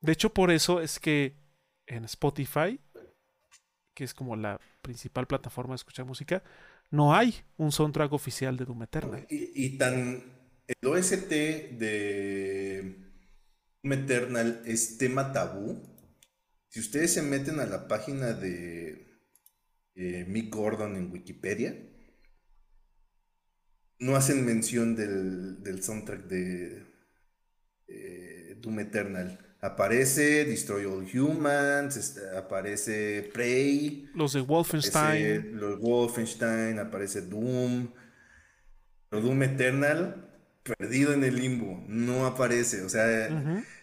De 0.00 0.12
hecho, 0.12 0.32
por 0.32 0.50
eso 0.50 0.80
es 0.80 0.98
que 1.00 1.34
en 1.86 2.04
Spotify, 2.04 2.80
que 3.94 4.04
es 4.04 4.14
como 4.14 4.36
la 4.36 4.60
principal 4.82 5.26
plataforma 5.26 5.72
de 5.72 5.76
escuchar 5.76 6.06
música, 6.06 6.42
no 6.90 7.14
hay 7.14 7.34
un 7.56 7.72
soundtrack 7.72 8.12
oficial 8.12 8.56
de 8.56 8.64
Doom 8.64 8.82
Eternal. 8.84 9.26
Y, 9.28 9.76
tan. 9.76 10.38
El 10.66 10.88
OST 10.88 11.30
de 11.30 12.96
Doom 13.82 13.92
Eternal 13.92 14.62
es 14.66 14.98
tema 14.98 15.32
tabú. 15.32 15.82
Si 16.68 16.80
ustedes 16.80 17.14
se 17.14 17.22
meten 17.22 17.58
a 17.58 17.66
la 17.66 17.88
página 17.88 18.34
de 18.34 19.06
eh, 19.94 20.24
Mick 20.28 20.54
Gordon 20.54 20.96
en 20.96 21.10
Wikipedia, 21.10 21.74
no 23.98 24.14
hacen 24.14 24.44
mención 24.44 24.94
del, 24.94 25.82
soundtrack 25.82 26.24
de 26.24 26.86
eh, 27.88 28.56
Doom 28.60 28.80
Eternal. 28.80 29.47
Aparece 29.60 30.44
Destroy 30.44 30.84
All 30.84 31.04
Humans, 31.12 31.96
este, 31.96 32.20
aparece 32.36 33.28
Prey. 33.32 34.08
Los 34.14 34.34
de 34.34 34.40
Wolfenstein. 34.40 35.58
los 35.58 35.80
Wolfenstein, 35.80 36.78
aparece 36.78 37.22
Doom. 37.22 37.88
Pero 39.08 39.22
Doom 39.22 39.42
Eternal, 39.42 40.30
perdido 40.62 41.12
en 41.12 41.24
el 41.24 41.34
limbo, 41.34 41.82
no 41.88 42.24
aparece. 42.26 42.82
O 42.82 42.88
sea, 42.88 43.28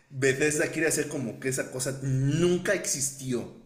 Bethesda 0.10 0.68
quiere 0.68 0.88
hacer 0.88 1.10
como 1.10 1.42
que 1.42 1.50
esa 1.50 1.72
cosa 1.72 2.00
nunca 2.04 2.74
existió. 2.74 3.66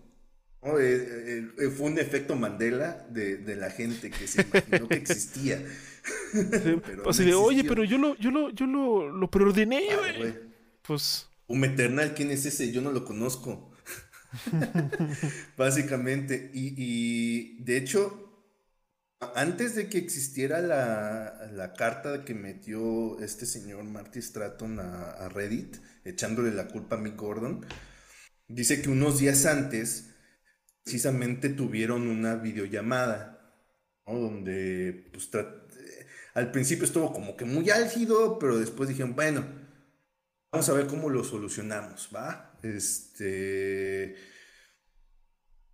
Eh, 0.61 0.75
eh, 0.79 1.47
eh, 1.57 1.69
fue 1.69 1.89
un 1.89 1.99
efecto 1.99 2.35
Mandela 2.35 3.05
de, 3.09 3.55
la 3.55 3.69
gente 3.69 4.09
que 4.09 4.27
se 4.27 4.41
imaginó 4.41 4.87
que 4.87 4.97
existía. 4.97 5.63
pues 7.03 7.17
de, 7.17 7.33
oye, 7.35 7.63
pero 7.63 7.83
yo 7.83 7.97
lo, 7.97 8.17
yo 8.17 8.31
lo, 8.31 8.49
yo 8.49 8.65
lo, 8.65 9.09
lo 9.09 9.29
preordené, 9.29 9.89
ah, 9.91 10.33
Pues. 10.81 11.28
Un 11.49 11.63
Eternal, 11.63 12.13
¿quién 12.13 12.29
es 12.29 12.45
ese? 12.45 12.71
Yo 12.71 12.79
no 12.79 12.91
lo 12.91 13.03
conozco. 13.03 13.71
Básicamente. 15.57 16.51
Y, 16.53 17.61
de 17.63 17.75
hecho, 17.75 18.47
antes 19.33 19.73
de 19.73 19.89
que 19.89 19.97
existiera 19.97 20.61
la, 20.61 21.73
carta 21.75 22.23
que 22.23 22.35
metió 22.35 23.19
este 23.19 23.47
señor 23.47 23.83
Marty 23.83 24.21
Stratton 24.21 24.79
a, 24.79 25.27
Reddit, 25.29 25.77
echándole 26.05 26.51
la 26.51 26.67
culpa 26.67 26.97
a 26.97 26.99
Mick 26.99 27.15
Gordon, 27.15 27.65
dice 28.47 28.83
que 28.83 28.89
unos 28.89 29.17
días 29.17 29.47
antes, 29.47 30.11
precisamente 30.83 31.49
tuvieron 31.49 32.07
una 32.07 32.35
videollamada, 32.35 33.55
donde 34.05 35.09
pues, 35.11 35.29
al 36.35 36.51
principio 36.51 36.85
estuvo 36.85 37.11
como 37.11 37.35
que 37.35 37.45
muy 37.45 37.71
álgido, 37.71 38.37
pero 38.37 38.59
después 38.59 38.87
dijeron, 38.87 39.15
bueno, 39.15 39.58
Vamos 40.51 40.67
a 40.69 40.73
ver 40.73 40.87
cómo 40.87 41.09
lo 41.09 41.23
solucionamos, 41.23 42.09
¿va? 42.13 42.57
Este. 42.63 44.15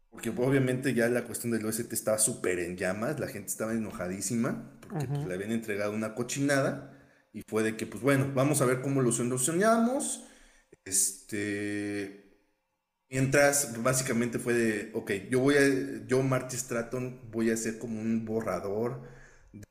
Porque 0.10 0.30
obviamente 0.30 0.94
ya 0.94 1.08
la 1.10 1.24
cuestión 1.24 1.52
del 1.52 1.66
OST 1.66 1.92
estaba 1.94 2.18
súper 2.20 2.60
en 2.60 2.78
llamas, 2.78 3.20
la 3.20 3.28
gente 3.28 3.50
estaba 3.50 3.74
enojadísima, 3.74 4.80
porque 4.82 5.08
pues, 5.08 5.26
le 5.26 5.34
habían 5.34 5.52
entregado 5.52 5.92
una 5.92 6.16
cochinada, 6.16 6.94
y 7.34 7.42
fue 7.48 7.64
de 7.64 7.76
que, 7.76 7.86
pues 7.86 8.02
bueno, 8.02 8.32
vamos 8.34 8.62
a 8.62 8.66
ver 8.66 8.82
cómo 8.82 9.02
lo 9.02 9.12
solucionamos. 9.12 10.26
Este. 10.84 12.24
Mientras, 13.10 13.82
básicamente 13.82 14.40
fue 14.40 14.54
de, 14.54 14.92
ok, 14.94 15.12
yo 15.30 15.40
voy 15.40 15.56
a, 15.56 16.06
yo, 16.08 16.22
Marty 16.22 16.58
Stratton, 16.58 17.30
voy 17.32 17.50
a 17.52 17.54
hacer 17.54 17.78
como 17.78 18.02
un 18.02 18.26
borrador 18.26 19.04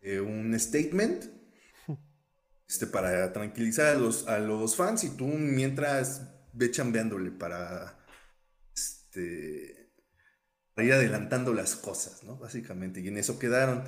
de 0.01 0.21
un 0.21 0.59
statement 0.59 1.34
este, 2.69 2.87
para 2.87 3.33
tranquilizar 3.33 3.97
a 3.97 4.39
los, 4.39 4.77
fans 4.77 5.05
y 5.05 5.17
tú 5.17 5.27
mientras 5.27 6.29
ve 6.53 6.71
chambeándole 6.71 7.31
para, 7.31 7.99
este, 8.75 9.91
ir 10.79 10.93
adelantando 10.93 11.53
las 11.53 11.77
cosas, 11.77 12.25
¿no? 12.25 12.37
Básicamente, 12.37 13.01
y 13.01 13.09
en 13.09 13.19
eso 13.19 13.39
quedaron. 13.39 13.85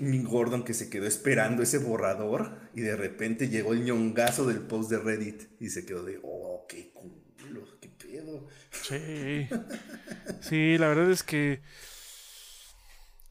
Mi 0.00 0.22
Gordon 0.22 0.62
que 0.62 0.74
se 0.74 0.90
quedó 0.90 1.06
esperando 1.06 1.62
ese 1.62 1.78
borrador 1.78 2.68
y 2.74 2.82
de 2.82 2.96
repente 2.96 3.48
llegó 3.48 3.72
el 3.72 3.82
ñongazo 3.82 4.46
del 4.46 4.58
post 4.58 4.90
de 4.90 4.98
Reddit 4.98 5.42
y 5.58 5.70
se 5.70 5.86
quedó 5.86 6.04
de, 6.04 6.20
oh, 6.22 6.66
qué 6.68 6.92
culo, 6.92 7.80
qué 7.80 7.88
pedo. 7.88 8.46
Sí. 8.70 9.48
Sí, 10.42 10.76
la 10.76 10.88
verdad 10.88 11.10
es 11.10 11.22
que 11.22 11.62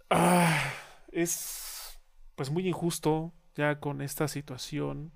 ah, 0.09 0.73
es 1.11 1.99
pues 2.35 2.49
muy 2.49 2.67
injusto 2.67 3.33
ya 3.55 3.79
con 3.79 4.01
esta 4.01 4.27
situación, 4.27 5.11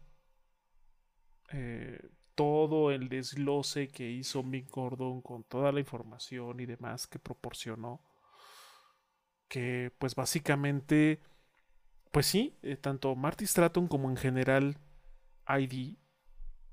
eh, 1.51 1.99
todo 2.35 2.91
el 2.91 3.09
desglose 3.09 3.88
que 3.88 4.09
hizo 4.09 4.43
Mick 4.43 4.69
Gordon 4.69 5.22
con 5.22 5.43
toda 5.43 5.72
la 5.72 5.80
información 5.80 6.59
y 6.59 6.65
demás 6.65 7.07
que 7.07 7.19
proporcionó, 7.19 8.01
que 9.47 9.91
pues 9.97 10.15
básicamente, 10.15 11.19
pues 12.11 12.27
sí, 12.27 12.57
eh, 12.64 12.77
tanto 12.77 13.15
Marty 13.15 13.45
Stratton 13.47 13.88
como 13.88 14.09
en 14.09 14.18
general 14.18 14.77
ID, 15.47 15.95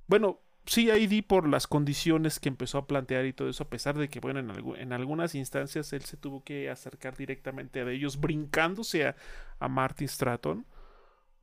bueno, 0.07 0.41
sí 0.67 0.91
ID 0.91 1.25
por 1.27 1.49
las 1.49 1.67
condiciones 1.67 2.41
que 2.41 2.49
empezó 2.49 2.79
a 2.79 2.87
plantear 2.87 3.25
y 3.27 3.33
todo 3.33 3.49
eso, 3.49 3.65
a 3.65 3.71
pesar 3.71 3.97
de 3.97 4.09
que, 4.09 4.21
bueno, 4.21 4.41
en, 4.41 4.77
en 4.77 4.93
algunas 4.93 5.35
instancias 5.35 5.93
él 5.93 6.03
se 6.03 6.17
tuvo 6.17 6.43
que 6.45 6.71
acercar 6.71 7.17
directamente 7.17 7.81
a 7.81 7.91
ellos, 7.91 8.21
brincándose 8.21 9.07
a, 9.07 9.17
a 9.59 9.69
Marty 9.69 10.07
Stratton 10.09 10.67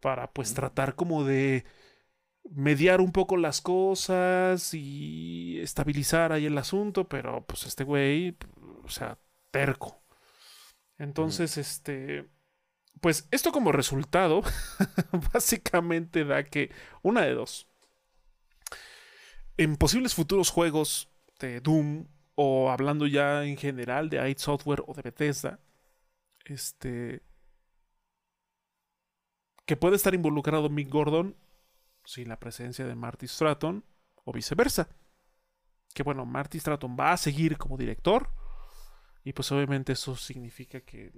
para 0.02 0.32
pues 0.32 0.54
tratar 0.54 0.96
como 0.96 1.24
de 1.24 1.66
mediar 2.50 3.02
un 3.02 3.12
poco 3.12 3.38
las 3.38 3.62
cosas 3.62 4.74
y 4.74 5.60
estabilizar 5.62 6.32
ahí 6.32 6.46
el 6.46 6.58
asunto, 6.58 7.08
pero 7.08 7.46
pues 7.46 7.66
este 7.66 7.84
güey, 7.84 8.36
o 8.84 8.90
sea, 8.90 9.20
terco. 9.52 10.02
Entonces, 10.98 11.58
este, 11.58 12.30
pues 13.00 13.28
esto 13.32 13.52
como 13.52 13.72
resultado, 13.72 14.42
básicamente 15.34 16.26
da 16.26 16.44
que 16.44 16.72
una 17.02 17.22
de 17.22 17.34
dos. 17.34 17.68
En 19.58 19.78
posibles 19.78 20.14
futuros 20.14 20.50
juegos 20.50 21.10
de 21.40 21.60
Doom, 21.62 22.08
o 22.36 22.72
hablando 22.72 23.08
ya 23.08 23.44
en 23.46 23.58
general 23.58 24.10
de 24.10 24.30
id 24.30 24.38
Software 24.38 24.84
o 24.88 24.94
de 24.94 25.02
Bethesda, 25.02 25.60
este, 26.46 27.22
que 29.66 29.78
puede 29.78 29.96
estar 29.96 30.14
involucrado 30.14 30.70
Mick 30.70 30.90
Gordon 30.90 31.36
sin 32.06 32.30
la 32.30 32.40
presencia 32.40 32.86
de 32.86 32.96
Marty 32.96 33.28
Stratton, 33.28 33.84
o 34.24 34.32
viceversa. 34.32 34.90
Que 35.94 36.04
bueno, 36.04 36.26
Marty 36.26 36.60
Stratton 36.60 36.96
va 37.00 37.14
a 37.14 37.18
seguir 37.18 37.58
como 37.58 37.78
director 37.78 38.30
y 39.24 39.34
pues 39.34 39.52
obviamente 39.52 39.94
eso 39.94 40.16
significa 40.16 40.82
que 40.82 41.12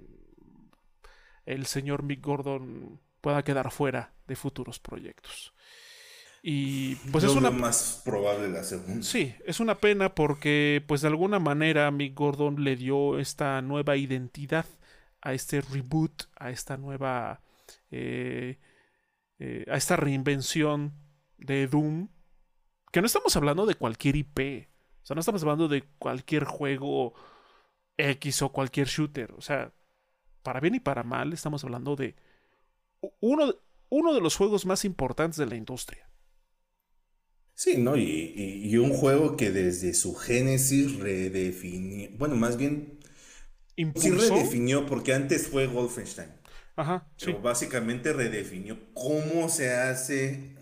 el 1.46 1.66
señor 1.66 2.02
Mick 2.02 2.24
Gordon 2.24 3.00
pueda 3.20 3.42
quedar 3.42 3.70
fuera 3.70 4.14
de 4.26 4.36
futuros 4.36 4.78
proyectos. 4.80 5.54
Y 6.42 6.96
pues 7.10 7.24
es 7.24 7.30
una 7.30 7.50
más 7.50 8.02
probable 8.04 8.48
la 8.48 8.64
segunda. 8.64 9.02
Sí, 9.02 9.34
es 9.46 9.60
una 9.60 9.76
pena 9.76 10.14
porque 10.14 10.84
pues 10.86 11.00
de 11.00 11.08
alguna 11.08 11.38
manera 11.38 11.90
Mick 11.90 12.14
Gordon 12.14 12.62
le 12.64 12.76
dio 12.76 13.18
esta 13.18 13.62
nueva 13.62 13.96
identidad 13.96 14.66
a 15.22 15.32
este 15.32 15.62
reboot, 15.62 16.24
a 16.36 16.50
esta 16.50 16.76
nueva 16.76 17.40
eh, 17.90 18.58
eh, 19.38 19.64
a 19.68 19.76
esta 19.76 19.96
reinvención 19.96 20.94
de 21.38 21.66
Doom, 21.66 22.08
que 22.92 23.00
no 23.00 23.06
estamos 23.06 23.36
hablando 23.36 23.66
de 23.66 23.74
cualquier 23.74 24.16
IP, 24.16 24.68
o 25.02 25.06
sea, 25.06 25.14
no 25.14 25.20
estamos 25.20 25.42
hablando 25.42 25.68
de 25.68 25.82
cualquier 25.98 26.44
juego 26.44 27.14
X 27.96 28.42
o 28.42 28.52
cualquier 28.52 28.86
shooter, 28.86 29.32
o 29.32 29.40
sea, 29.40 29.72
para 30.42 30.60
bien 30.60 30.74
y 30.74 30.80
para 30.80 31.02
mal 31.02 31.32
estamos 31.32 31.64
hablando 31.64 31.96
de 31.96 32.14
uno, 33.20 33.54
uno 33.88 34.14
de 34.14 34.20
los 34.20 34.36
juegos 34.36 34.66
más 34.66 34.84
importantes 34.84 35.38
de 35.38 35.46
la 35.46 35.56
industria. 35.56 36.08
Sí, 37.54 37.76
¿no? 37.78 37.96
Y, 37.96 38.76
un 38.76 38.92
juego 38.92 39.36
que 39.36 39.52
desde 39.52 39.94
su 39.94 40.14
génesis 40.14 40.96
redefinió, 40.98 42.10
bueno, 42.18 42.34
más 42.34 42.56
bien, 42.56 42.98
sí 43.76 44.10
redefinió, 44.10 44.86
porque 44.86 45.14
antes 45.14 45.46
fue 45.48 45.68
Wolfenstein. 45.68 46.30
Ajá, 46.76 47.06
pero 47.18 47.40
básicamente 47.40 48.12
redefinió 48.12 48.78
cómo 48.94 49.48
se 49.48 49.72
hace 49.72 50.56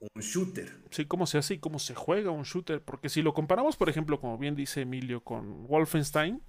un 0.00 0.22
shooter. 0.22 0.72
Sí, 0.90 1.04
cómo 1.04 1.26
se 1.26 1.38
hace 1.38 1.54
y 1.54 1.58
cómo 1.58 1.78
se 1.78 1.94
juega 1.94 2.30
un 2.30 2.44
shooter. 2.44 2.82
Porque 2.82 3.08
si 3.08 3.22
lo 3.22 3.34
comparamos, 3.34 3.76
por 3.76 3.88
ejemplo, 3.88 4.20
como 4.20 4.38
bien 4.38 4.54
dice 4.54 4.82
Emilio, 4.82 5.22
con 5.22 5.66
Wolfenstein, 5.66 6.42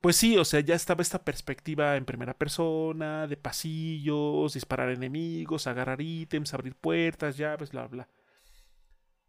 pues 0.00 0.16
sí, 0.16 0.36
o 0.36 0.44
sea, 0.44 0.60
ya 0.60 0.74
estaba 0.74 1.02
esta 1.02 1.24
perspectiva 1.24 1.96
en 1.96 2.04
primera 2.04 2.34
persona, 2.34 3.26
de 3.26 3.36
pasillos, 3.36 4.54
disparar 4.54 4.90
enemigos, 4.90 5.66
agarrar 5.66 6.00
ítems, 6.00 6.52
abrir 6.54 6.74
puertas, 6.74 7.36
llaves, 7.36 7.70
bla, 7.72 7.86
bla. 7.86 8.08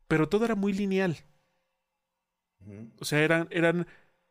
Pero 0.08 0.30
todo 0.30 0.46
era 0.46 0.56
muy 0.56 0.74
lineal. 0.74 1.18
O 3.00 3.06
sea, 3.06 3.20
eran, 3.20 3.48
eran 3.52 3.88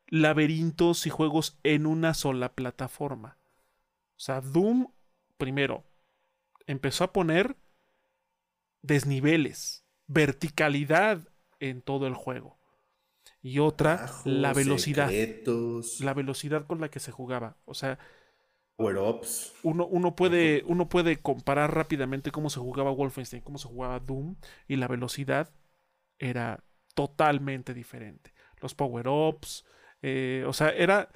laberintos 0.09 1.07
y 1.07 1.11
juegos 1.11 1.59
en 1.63 1.87
una 1.87 2.15
sola 2.15 2.53
plataforma. 2.55 3.39
O 4.17 4.21
sea, 4.21 4.41
Doom, 4.41 4.87
primero, 5.37 5.85
empezó 6.67 7.05
a 7.05 7.13
poner 7.13 7.57
desniveles, 8.83 9.85
verticalidad 10.07 11.29
en 11.61 11.83
todo 11.83 12.07
el 12.07 12.15
juego. 12.15 12.59
Y 13.43 13.59
otra, 13.59 14.11
la 14.25 14.53
velocidad. 14.53 15.11
La 16.01 16.15
velocidad 16.15 16.67
con 16.67 16.81
la 16.81 16.91
que 16.91 17.01
se 17.01 17.13
jugaba. 17.13 17.57
O 17.65 17.75
sea, 17.75 17.99
Uno, 19.63 19.87
uno, 19.87 20.17
puede, 20.17 20.65
uno 20.67 20.89
puede 20.89 21.21
comparar 21.21 21.75
rápidamente 21.75 22.31
cómo 22.33 22.51
se 22.51 22.61
jugaba 22.61 22.91
Wolfenstein, 22.91 23.43
cómo 23.43 23.59
se 23.59 23.69
jugaba 23.69 24.01
Doom, 24.01 24.37
y 24.67 24.77
la 24.77 24.89
velocidad 24.89 25.51
era 26.19 26.65
totalmente 26.95 27.75
diferente. 27.75 28.35
Los 28.61 28.75
power-ups, 28.75 29.65
eh, 30.03 30.45
o 30.47 30.53
sea, 30.53 30.71
era 30.71 31.11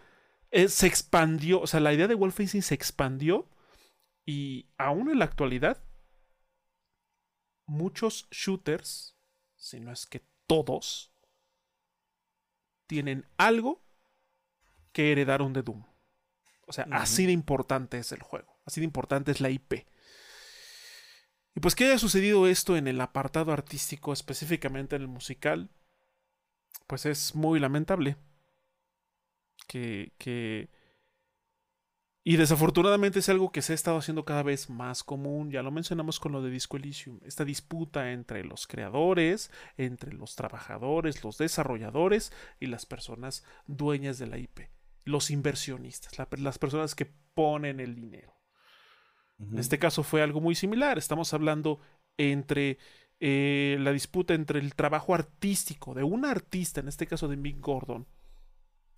eh, 0.50 0.68
se 0.68 0.86
expandió, 0.86 1.60
o 1.60 1.66
sea, 1.66 1.80
la 1.80 1.92
idea 1.92 2.08
de 2.08 2.14
Wolfenstein 2.14 2.62
se 2.62 2.74
expandió 2.74 3.48
y 4.24 4.70
aún 4.78 5.10
en 5.10 5.18
la 5.18 5.26
actualidad 5.26 5.82
muchos 7.66 8.28
shooters, 8.30 9.16
si 9.56 9.80
no 9.80 9.92
es 9.92 10.06
que 10.06 10.24
todos, 10.46 11.12
tienen 12.86 13.26
algo 13.36 13.84
que 14.92 15.12
heredaron 15.12 15.52
de 15.52 15.62
Doom. 15.62 15.84
O 16.66 16.72
sea, 16.72 16.86
así 16.92 17.26
de 17.26 17.32
importante 17.32 17.98
es 17.98 18.12
el 18.12 18.22
juego, 18.22 18.58
así 18.64 18.80
de 18.80 18.86
importante 18.86 19.30
es 19.30 19.40
la 19.40 19.50
IP. 19.50 19.86
Y 21.54 21.60
pues 21.60 21.74
que 21.74 21.86
haya 21.86 21.98
sucedido 21.98 22.46
esto 22.46 22.76
en 22.76 22.88
el 22.88 23.00
apartado 23.00 23.52
artístico, 23.52 24.12
específicamente 24.12 24.96
en 24.96 25.02
el 25.02 25.08
musical, 25.08 25.70
pues 26.86 27.04
es 27.04 27.34
muy 27.34 27.60
lamentable 27.60 28.16
que, 29.68 30.68
Y 32.24 32.36
desafortunadamente 32.36 33.20
es 33.20 33.28
algo 33.28 33.52
que 33.52 33.62
se 33.62 33.72
ha 33.72 33.74
estado 33.74 33.98
haciendo 33.98 34.24
cada 34.24 34.42
vez 34.42 34.68
más 34.68 35.04
común, 35.04 35.50
ya 35.50 35.62
lo 35.62 35.70
mencionamos 35.70 36.18
con 36.18 36.32
lo 36.32 36.42
de 36.42 36.50
Disco 36.50 36.76
Elysium, 36.76 37.20
esta 37.24 37.44
disputa 37.44 38.12
entre 38.12 38.44
los 38.44 38.66
creadores, 38.66 39.50
entre 39.76 40.12
los 40.12 40.34
trabajadores, 40.34 41.22
los 41.22 41.38
desarrolladores 41.38 42.32
y 42.58 42.66
las 42.66 42.84
personas 42.86 43.44
dueñas 43.66 44.18
de 44.18 44.26
la 44.26 44.38
IP, 44.38 44.68
los 45.04 45.30
inversionistas, 45.30 46.18
las 46.18 46.58
personas 46.58 46.94
que 46.94 47.10
ponen 47.34 47.78
el 47.80 47.94
dinero. 47.94 48.34
En 49.38 49.60
este 49.60 49.78
caso 49.78 50.02
fue 50.02 50.20
algo 50.20 50.40
muy 50.40 50.56
similar, 50.56 50.98
estamos 50.98 51.32
hablando 51.32 51.78
entre 52.16 52.78
eh, 53.20 53.76
la 53.80 53.92
disputa 53.92 54.34
entre 54.34 54.58
el 54.58 54.74
trabajo 54.74 55.14
artístico 55.14 55.94
de 55.94 56.02
un 56.02 56.24
artista, 56.24 56.80
en 56.80 56.88
este 56.88 57.06
caso 57.06 57.28
de 57.28 57.36
Mick 57.36 57.60
Gordon, 57.60 58.06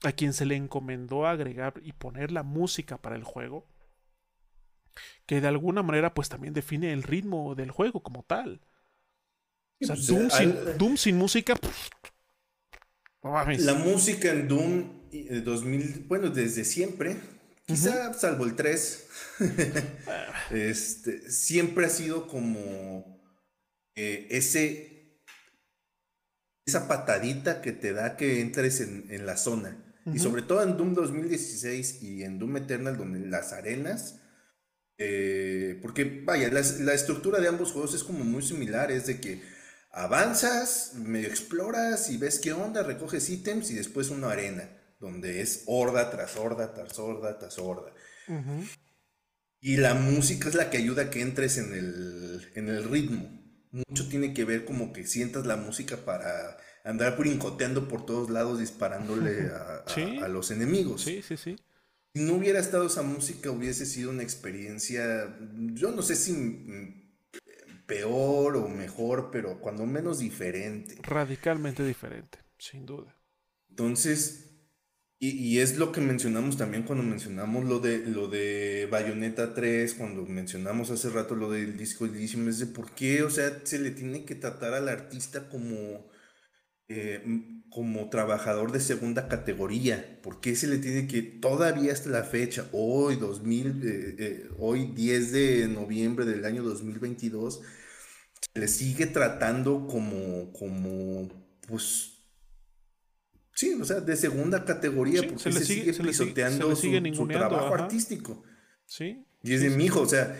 a 0.02 0.12
quien 0.12 0.32
se 0.32 0.46
le 0.46 0.56
encomendó 0.56 1.26
agregar 1.26 1.74
y 1.82 1.92
poner 1.92 2.32
la 2.32 2.42
música 2.42 2.96
para 2.96 3.16
el 3.16 3.24
juego, 3.24 3.66
que 5.26 5.40
de 5.40 5.48
alguna 5.48 5.82
manera 5.82 6.14
pues 6.14 6.28
también 6.28 6.54
define 6.54 6.92
el 6.92 7.02
ritmo 7.02 7.54
del 7.54 7.70
juego 7.70 8.02
como 8.02 8.22
tal. 8.22 8.60
O 9.82 9.86
sea, 9.86 9.94
pues, 9.94 10.06
Doom, 10.78 10.96
sin, 10.96 11.16
música... 11.16 11.54
la 13.22 13.74
música 13.74 14.30
en 14.30 14.48
Doom 14.48 15.10
2000, 15.44 15.82
eh, 15.82 16.04
bueno, 16.06 16.30
desde 16.30 16.64
siempre, 16.64 17.16
quizá 17.66 18.12
salvo 18.14 18.44
el 18.44 18.56
3, 18.56 19.08
este, 20.50 21.30
siempre 21.30 21.86
ha 21.86 21.90
sido 21.90 22.26
como 22.26 23.22
eh, 23.94 24.26
ese, 24.30 25.22
esa 26.66 26.88
patadita 26.88 27.62
que 27.62 27.72
te 27.72 27.92
da 27.92 28.16
que 28.16 28.40
entres 28.40 28.80
en 28.80 29.24
la 29.24 29.36
zona. 29.36 29.89
Y 30.06 30.18
sobre 30.18 30.42
todo 30.42 30.62
en 30.62 30.76
Doom 30.76 30.94
2016 30.94 32.02
y 32.02 32.22
en 32.22 32.38
Doom 32.38 32.56
Eternal, 32.56 32.96
donde 32.96 33.20
las 33.26 33.52
arenas. 33.52 34.20
Eh, 34.98 35.78
porque, 35.82 36.22
vaya, 36.24 36.50
la, 36.50 36.94
estructura 36.94 37.40
de 37.40 37.48
ambos 37.48 37.72
juegos 37.72 37.94
es 37.94 38.04
como 38.04 38.24
muy 38.24 38.42
similar: 38.42 38.90
es 38.90 39.06
de 39.06 39.20
que 39.20 39.42
avanzas, 39.92 40.94
medio 40.94 41.28
exploras 41.28 42.10
y 42.10 42.16
ves 42.16 42.38
qué 42.38 42.52
onda, 42.52 42.82
recoges 42.82 43.28
ítems 43.28 43.70
y 43.70 43.74
después 43.74 44.10
una 44.10 44.30
arena, 44.30 44.70
donde 44.98 45.40
es 45.40 45.64
horda 45.66 46.10
tras 46.10 46.36
horda, 46.36 46.72
tras 46.72 46.98
horda, 46.98 47.38
tras 47.38 47.58
horda. 47.58 47.92
Y 49.60 49.76
la 49.76 49.94
música 49.94 50.48
es 50.48 50.54
la 50.54 50.70
que 50.70 50.78
ayuda 50.78 51.02
a 51.02 51.10
que 51.10 51.20
entres 51.20 51.58
en 51.58 51.74
el, 51.74 52.50
en 52.54 52.68
el 52.68 52.84
ritmo. 52.84 53.38
Mucho 53.72 54.08
tiene 54.08 54.32
que 54.32 54.44
ver 54.44 54.64
como 54.64 54.92
que 54.92 55.06
sientas 55.06 55.46
la 55.46 55.56
música 55.56 55.98
para 55.98 56.56
andar 56.84 57.16
brincoteando 57.16 57.88
por 57.88 58.06
todos 58.06 58.30
lados 58.30 58.58
disparándole 58.58 59.50
a, 60.22 60.28
los 60.28 60.50
enemigos. 60.50 61.02
Sí, 61.02 61.22
sí, 61.22 61.36
sí. 61.36 61.56
Si 62.14 62.22
no 62.22 62.34
hubiera 62.34 62.58
estado 62.58 62.86
esa 62.86 63.02
música, 63.02 63.50
hubiese 63.50 63.86
sido 63.86 64.10
una 64.10 64.22
experiencia, 64.22 65.36
yo 65.74 65.92
no 65.92 66.02
sé 66.02 66.16
si 66.16 67.12
peor 67.86 68.56
o 68.56 68.68
mejor, 68.68 69.30
pero 69.30 69.60
cuando 69.60 69.86
menos 69.86 70.18
diferente. 70.18 70.96
Radicalmente 71.02 71.84
diferente, 71.84 72.38
sin 72.58 72.84
duda. 72.84 73.16
Entonces, 73.68 74.50
y, 75.22 75.58
es 75.58 75.76
lo 75.76 75.92
que 75.92 76.00
mencionamos 76.00 76.56
también 76.56 76.84
cuando 76.84 77.04
mencionamos 77.04 77.66
lo 77.66 77.78
de, 77.78 77.98
lo 77.98 78.28
de 78.28 78.88
Bayonetta 78.90 79.52
3, 79.52 79.92
cuando 79.94 80.24
mencionamos 80.24 80.90
hace 80.90 81.10
rato 81.10 81.34
lo 81.34 81.50
del 81.50 81.76
disco 81.76 82.06
Elysium, 82.06 82.48
es 82.48 82.58
de 82.58 82.66
por 82.66 82.92
qué, 82.92 83.22
o 83.22 83.28
sea, 83.28 83.60
se 83.64 83.78
le 83.78 83.90
tiene 83.90 84.24
que 84.24 84.34
tratar 84.34 84.72
al 84.72 84.88
artista 84.88 85.50
como 85.50 86.09
eh, 86.92 87.22
como 87.70 88.10
trabajador 88.10 88.72
de 88.72 88.80
segunda 88.80 89.28
categoría? 89.28 90.18
¿Por 90.22 90.40
qué 90.40 90.56
se 90.56 90.66
le 90.66 90.78
tiene 90.78 91.06
que, 91.06 91.22
todavía 91.22 91.92
hasta 91.92 92.10
la 92.10 92.24
fecha, 92.24 92.66
hoy, 92.72 93.14
2000, 93.14 93.66
eh, 93.66 94.16
eh, 94.18 94.48
hoy 94.58 94.86
10 94.86 95.32
de 95.32 95.68
noviembre 95.68 96.24
del 96.24 96.44
año 96.44 96.64
2022, 96.64 97.60
se 98.40 98.60
le 98.60 98.66
sigue 98.66 99.06
tratando 99.06 99.86
como, 99.86 100.52
como, 100.52 101.28
pues, 101.68 102.18
sí, 103.54 103.74
o 103.80 103.84
sea, 103.84 104.00
de 104.00 104.16
segunda 104.16 104.64
categoría, 104.64 105.22
porque 105.22 105.52
se, 105.52 105.64
sigue, 105.64 105.92
pisoteando 105.92 106.74
su, 106.74 107.28
trabajo 107.28 107.72
artístico. 107.72 108.42
Sí. 108.84 109.24
Y 109.44 109.54
es 109.54 109.60
de 109.60 109.70
mi 109.70 109.84
hijo, 109.84 110.00
o 110.00 110.08
sea, 110.08 110.36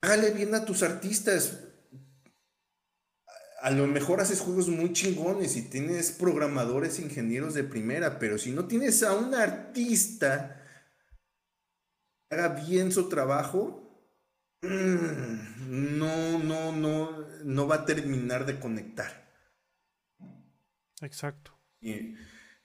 hágale 0.00 0.30
bien 0.30 0.54
a 0.54 0.64
tus 0.64 0.82
artistas 0.82 1.69
a 3.60 3.70
lo 3.70 3.86
mejor 3.86 4.20
haces 4.20 4.40
juegos 4.40 4.68
muy 4.68 4.92
chingones 4.92 5.56
y 5.56 5.62
tienes 5.62 6.12
programadores, 6.12 6.98
ingenieros 6.98 7.54
de 7.54 7.64
primera, 7.64 8.18
pero 8.18 8.38
si 8.38 8.52
no 8.52 8.66
tienes 8.66 9.02
a 9.02 9.12
un 9.14 9.34
artista 9.34 10.62
que 12.28 12.36
haga 12.36 12.60
bien 12.60 12.90
su 12.90 13.08
trabajo, 13.08 14.08
mm, 14.62 15.98
no, 15.98 16.38
no, 16.38 16.72
no, 16.72 17.26
no 17.44 17.68
va 17.68 17.76
a 17.76 17.84
terminar 17.84 18.46
de 18.46 18.58
conectar. 18.58 19.28
Exacto. 21.02 21.52
Y, 21.80 22.14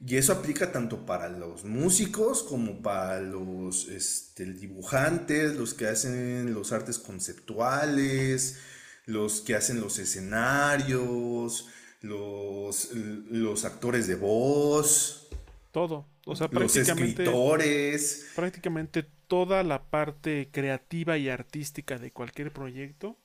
eso 0.08 0.34
aplica 0.34 0.72
tanto 0.72 1.06
para 1.06 1.30
los 1.30 1.64
músicos 1.64 2.44
como 2.44 2.82
para 2.82 3.22
los 3.22 3.88
este, 3.88 4.46
dibujantes, 4.46 5.56
los 5.56 5.74
que 5.74 5.88
hacen 5.88 6.54
los 6.54 6.74
artes 6.74 7.00
conceptuales, 7.00 8.60
los 9.06 9.42
que 9.42 9.56
hacen 9.56 9.80
los 9.80 10.00
escenarios, 10.00 11.68
los, 12.02 12.92
los 12.94 13.66
actores 13.66 14.08
de 14.08 14.16
voz. 14.16 15.28
Todo. 15.72 16.08
O 16.26 16.36
sea, 16.36 16.48
los 16.52 16.76
escritores. 16.76 18.32
Prácticamente 18.36 19.04
toda 19.28 19.64
la 19.64 19.90
parte 19.90 20.50
creativa 20.52 21.18
y 21.18 21.30
artística 21.30 21.98
de 21.98 22.12
cualquier 22.12 22.52
proyecto. 22.52 23.18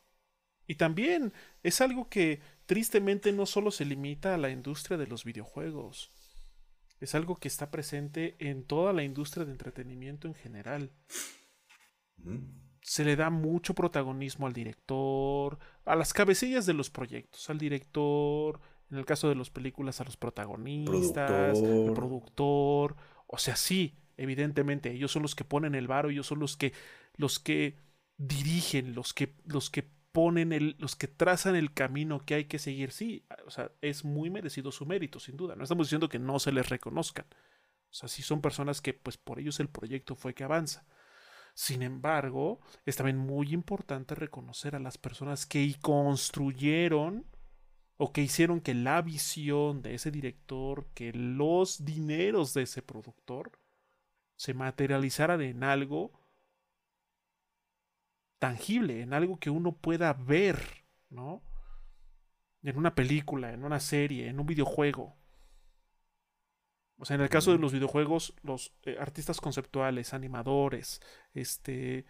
Y 0.66 0.76
también 0.76 1.32
es 1.62 1.80
algo 1.80 2.08
que 2.08 2.40
tristemente 2.66 3.32
no 3.32 3.46
solo 3.46 3.70
se 3.70 3.84
limita 3.84 4.34
a 4.34 4.38
la 4.38 4.50
industria 4.50 4.96
de 4.96 5.06
los 5.06 5.24
videojuegos. 5.24 6.12
Es 7.00 7.14
algo 7.14 7.36
que 7.36 7.48
está 7.48 7.70
presente 7.70 8.36
en 8.38 8.64
toda 8.64 8.92
la 8.92 9.02
industria 9.02 9.44
de 9.44 9.52
entretenimiento 9.52 10.28
en 10.28 10.34
general. 10.34 10.92
Se 12.82 13.04
le 13.04 13.16
da 13.16 13.30
mucho 13.30 13.74
protagonismo 13.74 14.46
al 14.46 14.52
director, 14.52 15.58
a 15.84 15.96
las 15.96 16.12
cabecillas 16.12 16.66
de 16.66 16.74
los 16.74 16.90
proyectos, 16.90 17.50
al 17.50 17.58
director, 17.58 18.60
en 18.90 18.98
el 18.98 19.04
caso 19.04 19.28
de 19.28 19.34
las 19.34 19.50
películas, 19.50 20.00
a 20.00 20.04
los 20.04 20.16
protagonistas, 20.16 21.58
al 21.62 21.92
productor. 21.94 22.96
O 23.26 23.38
sea, 23.38 23.56
sí, 23.56 23.96
evidentemente, 24.16 24.92
ellos 24.92 25.12
son 25.12 25.22
los 25.22 25.34
que 25.34 25.44
ponen 25.44 25.74
el 25.74 25.86
varo, 25.86 26.10
ellos 26.10 26.26
son 26.26 26.40
los 26.40 26.56
que, 26.56 26.72
los 27.16 27.38
que 27.38 27.76
dirigen, 28.16 28.94
los 28.94 29.14
que, 29.14 29.36
los 29.44 29.70
que 29.70 29.88
ponen 30.12 30.52
el, 30.52 30.76
los 30.78 30.96
que 30.96 31.06
trazan 31.08 31.56
el 31.56 31.72
camino 31.72 32.24
que 32.24 32.34
hay 32.34 32.44
que 32.46 32.58
seguir. 32.58 32.90
Sí, 32.90 33.24
o 33.46 33.50
sea, 33.50 33.70
es 33.80 34.04
muy 34.04 34.30
merecido 34.30 34.72
su 34.72 34.86
mérito, 34.86 35.20
sin 35.20 35.36
duda. 35.36 35.54
No 35.54 35.62
estamos 35.62 35.86
diciendo 35.86 36.08
que 36.08 36.18
no 36.18 36.38
se 36.38 36.52
les 36.52 36.68
reconozcan. 36.68 37.26
O 37.90 37.92
sea, 37.92 38.08
sí 38.08 38.22
son 38.22 38.40
personas 38.40 38.80
que, 38.80 38.94
pues, 38.94 39.16
por 39.16 39.38
ellos 39.38 39.60
el 39.60 39.68
proyecto 39.68 40.14
fue 40.14 40.34
que 40.34 40.44
avanza. 40.44 40.86
Sin 41.60 41.82
embargo, 41.82 42.58
es 42.86 42.96
también 42.96 43.18
muy 43.18 43.52
importante 43.52 44.14
reconocer 44.14 44.74
a 44.74 44.78
las 44.78 44.96
personas 44.96 45.44
que 45.44 45.76
construyeron 45.82 47.26
o 47.98 48.14
que 48.14 48.22
hicieron 48.22 48.62
que 48.62 48.72
la 48.72 49.02
visión 49.02 49.82
de 49.82 49.94
ese 49.94 50.10
director, 50.10 50.86
que 50.94 51.12
los 51.12 51.84
dineros 51.84 52.54
de 52.54 52.62
ese 52.62 52.80
productor 52.80 53.52
se 54.36 54.54
materializaran 54.54 55.42
en 55.42 55.62
algo 55.62 56.12
tangible, 58.38 59.02
en 59.02 59.12
algo 59.12 59.38
que 59.38 59.50
uno 59.50 59.72
pueda 59.72 60.14
ver, 60.14 60.86
¿no? 61.10 61.42
En 62.62 62.78
una 62.78 62.94
película, 62.94 63.52
en 63.52 63.66
una 63.66 63.80
serie, 63.80 64.28
en 64.28 64.40
un 64.40 64.46
videojuego. 64.46 65.19
O 67.00 67.06
sea, 67.06 67.16
en 67.16 67.22
el 67.22 67.30
caso 67.30 67.52
de 67.52 67.58
los 67.58 67.72
videojuegos, 67.72 68.34
los 68.42 68.74
eh, 68.82 68.96
artistas 69.00 69.40
conceptuales, 69.40 70.12
animadores, 70.12 71.00
este, 71.32 72.04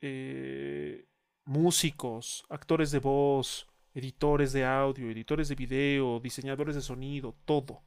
eh, 0.00 1.08
músicos, 1.44 2.44
actores 2.50 2.92
de 2.92 3.00
voz, 3.00 3.66
editores 3.92 4.52
de 4.52 4.64
audio, 4.64 5.10
editores 5.10 5.48
de 5.48 5.56
video, 5.56 6.20
diseñadores 6.20 6.76
de 6.76 6.82
sonido, 6.82 7.36
todo. 7.44 7.82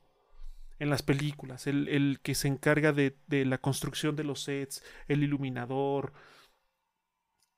En 0.78 0.90
las 0.90 1.04
películas, 1.04 1.68
el, 1.68 2.20
que 2.22 2.36
se 2.36 2.50
encarga 2.50 2.92
de, 2.92 3.16
la 3.46 3.58
construcción 3.58 4.16
de 4.18 4.26
los 4.26 4.44
sets, 4.44 4.84
el 5.08 5.24
iluminador. 5.24 6.12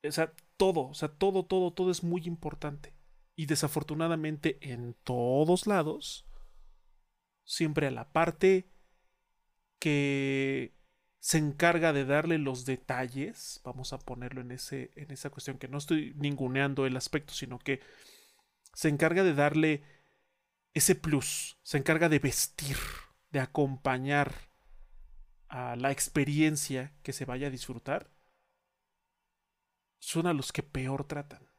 O 0.08 0.12
sea, 0.12 0.32
todo, 0.56 0.90
o 0.90 0.94
sea, 0.94 1.10
todo, 1.10 1.44
todo, 1.46 1.74
todo 1.74 1.90
es 1.90 2.04
muy 2.04 2.22
importante. 2.26 2.94
Y 3.36 3.48
desafortunadamente 3.48 4.58
en 4.62 4.94
todos 5.04 5.66
lados, 5.66 6.29
siempre 7.50 7.88
a 7.88 7.92
la 7.92 8.14
parte 8.14 8.70
que 9.80 10.76
se 11.20 11.40
encarga 11.40 11.94
de 11.94 12.06
darle 12.06 12.38
los 12.38 12.64
detalles, 12.64 13.60
vamos 13.64 13.92
a 13.92 13.98
ponerlo 13.98 14.42
en, 14.42 14.52
ese, 14.52 14.92
en 14.96 15.10
esa 15.10 15.32
cuestión, 15.32 15.58
que 15.58 15.68
no 15.68 15.80
estoy 15.80 16.14
ninguneando 16.16 16.86
el 16.86 16.96
aspecto, 16.96 17.34
sino 17.34 17.58
que 17.58 17.82
se 18.74 18.88
encarga 18.88 19.24
de 19.24 19.34
darle 19.34 19.84
ese 20.76 20.94
plus, 20.94 21.58
se 21.64 21.80
encarga 21.80 22.08
de 22.08 22.20
vestir, 22.20 22.78
de 23.32 23.40
acompañar 23.40 24.32
a 25.48 25.76
la 25.76 25.90
experiencia 25.90 26.94
que 27.02 27.14
se 27.14 27.26
vaya 27.26 27.48
a 27.48 27.52
disfrutar, 27.52 28.12
son 29.98 30.28
a 30.28 30.34
los 30.34 30.52
que 30.52 30.62
peor 30.62 31.06
tratan, 31.06 31.50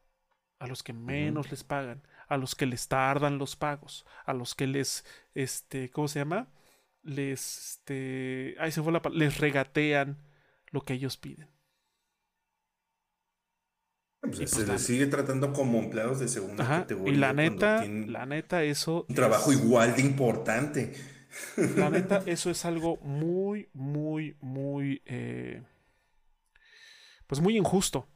a 0.60 0.68
los 0.68 0.84
que 0.84 0.92
menos 0.92 1.50
les 1.50 1.64
pagan, 1.64 2.06
a 2.30 2.36
los 2.36 2.54
que 2.54 2.64
les 2.64 2.86
tardan 2.86 3.38
los 3.38 3.56
pagos, 3.56 4.06
a 4.24 4.32
los 4.32 4.54
que 4.54 4.68
les, 4.68 5.04
este, 5.34 5.90
¿cómo 5.90 6.06
se 6.06 6.20
llama? 6.20 6.48
Les, 7.02 7.58
este, 7.58 8.54
ahí 8.60 8.70
se 8.70 8.82
fue 8.82 8.92
la 8.92 9.02
les 9.12 9.38
regatean 9.38 10.16
lo 10.68 10.82
que 10.82 10.94
ellos 10.94 11.16
piden. 11.16 11.50
Pues, 14.20 14.36
se 14.36 14.56
pues 14.56 14.68
les 14.68 14.82
sigue 14.82 15.06
tratando 15.08 15.52
como 15.52 15.80
empleados 15.80 16.20
de 16.20 16.28
segunda 16.28 16.64
categoría. 16.64 17.12
Y 17.12 17.16
la 17.16 17.32
neta, 17.32 17.84
la 17.84 18.26
neta, 18.26 18.62
eso. 18.62 19.06
Un 19.08 19.14
trabajo 19.16 19.52
igual 19.52 19.96
de 19.96 20.02
importante. 20.02 20.94
La 21.76 21.90
neta, 21.90 22.22
eso 22.26 22.48
es 22.48 22.64
algo 22.64 22.98
muy, 22.98 23.70
muy, 23.72 24.36
muy. 24.40 25.02
Eh, 25.04 25.64
pues 27.26 27.40
muy 27.40 27.56
injusto 27.56 28.06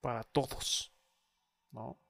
para 0.00 0.24
todos. 0.24 0.92
¿No? 1.70 2.03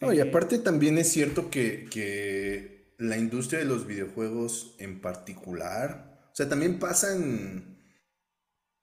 No, 0.00 0.12
y 0.12 0.20
aparte 0.20 0.58
también 0.58 0.98
es 0.98 1.10
cierto 1.10 1.50
que, 1.50 1.86
que 1.90 2.94
la 2.98 3.16
industria 3.16 3.60
de 3.60 3.66
los 3.66 3.86
videojuegos 3.86 4.74
en 4.78 5.00
particular. 5.00 6.28
O 6.32 6.36
sea, 6.36 6.48
también 6.48 6.78
pasa 6.78 7.14
en. 7.14 7.76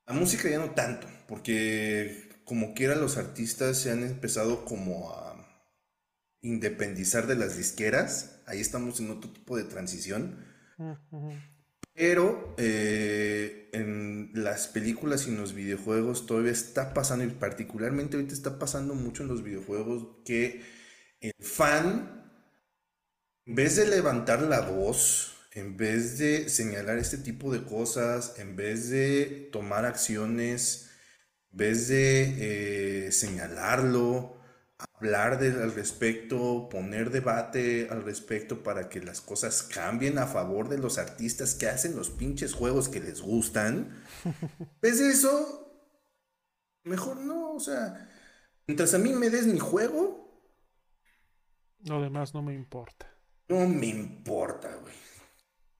La 0.05 0.13
música 0.13 0.49
ya 0.49 0.59
no 0.59 0.71
tanto, 0.71 1.07
porque 1.27 2.29
como 2.43 2.73
quiera 2.73 2.95
los 2.95 3.17
artistas 3.17 3.77
se 3.77 3.91
han 3.91 4.03
empezado 4.03 4.65
como 4.65 5.13
a 5.13 5.33
independizar 6.41 7.25
de 7.25 7.35
las 7.35 7.55
disqueras. 7.57 8.41
Ahí 8.45 8.59
estamos 8.59 8.99
en 8.99 9.11
otro 9.11 9.31
tipo 9.31 9.55
de 9.55 9.63
transición. 9.63 10.45
Pero 11.93 12.55
eh, 12.57 13.69
en 13.71 14.31
las 14.33 14.67
películas 14.67 15.25
y 15.25 15.29
en 15.29 15.37
los 15.37 15.53
videojuegos 15.53 16.25
todavía 16.25 16.51
está 16.51 16.93
pasando, 16.93 17.23
y 17.23 17.29
particularmente 17.29 18.17
ahorita 18.17 18.33
está 18.33 18.59
pasando 18.59 18.95
mucho 18.95 19.23
en 19.23 19.29
los 19.29 19.43
videojuegos, 19.43 20.17
que 20.25 20.63
el 21.23 21.45
fan, 21.45 22.23
en 23.45 23.55
vez 23.55 23.75
de 23.77 23.87
levantar 23.87 24.41
la 24.41 24.61
voz, 24.61 25.35
en 25.51 25.77
vez 25.77 26.17
de 26.17 26.49
señalar 26.49 26.97
este 26.97 27.17
tipo 27.17 27.51
de 27.53 27.63
cosas, 27.63 28.35
en 28.37 28.55
vez 28.55 28.89
de 28.89 29.49
tomar 29.51 29.85
acciones 29.85 30.89
vez 31.53 31.87
de 31.87 33.07
eh, 33.07 33.11
señalarlo, 33.11 34.37
hablar 34.77 35.33
al 35.35 35.73
respecto, 35.73 36.67
poner 36.69 37.11
debate 37.11 37.87
al 37.89 38.03
respecto 38.03 38.63
para 38.63 38.89
que 38.89 39.01
las 39.01 39.21
cosas 39.21 39.63
cambien 39.63 40.17
a 40.17 40.27
favor 40.27 40.67
de 40.69 40.79
los 40.79 40.97
artistas 40.97 41.55
que 41.55 41.67
hacen 41.67 41.95
los 41.95 42.09
pinches 42.09 42.53
juegos 42.53 42.89
que 42.89 42.99
les 42.99 43.21
gustan, 43.21 44.03
¿ves 44.81 44.99
eso? 45.01 45.69
Mejor 46.83 47.17
no, 47.17 47.53
o 47.53 47.59
sea, 47.59 48.09
mientras 48.67 48.93
a 48.93 48.97
mí 48.97 49.13
me 49.13 49.29
des 49.29 49.47
mi 49.47 49.59
juego. 49.59 50.22
Lo 51.85 52.01
demás 52.01 52.33
no 52.33 52.41
me 52.41 52.53
importa. 52.53 53.07
No 53.49 53.67
me 53.67 53.87
importa, 53.87 54.75
güey. 54.81 54.93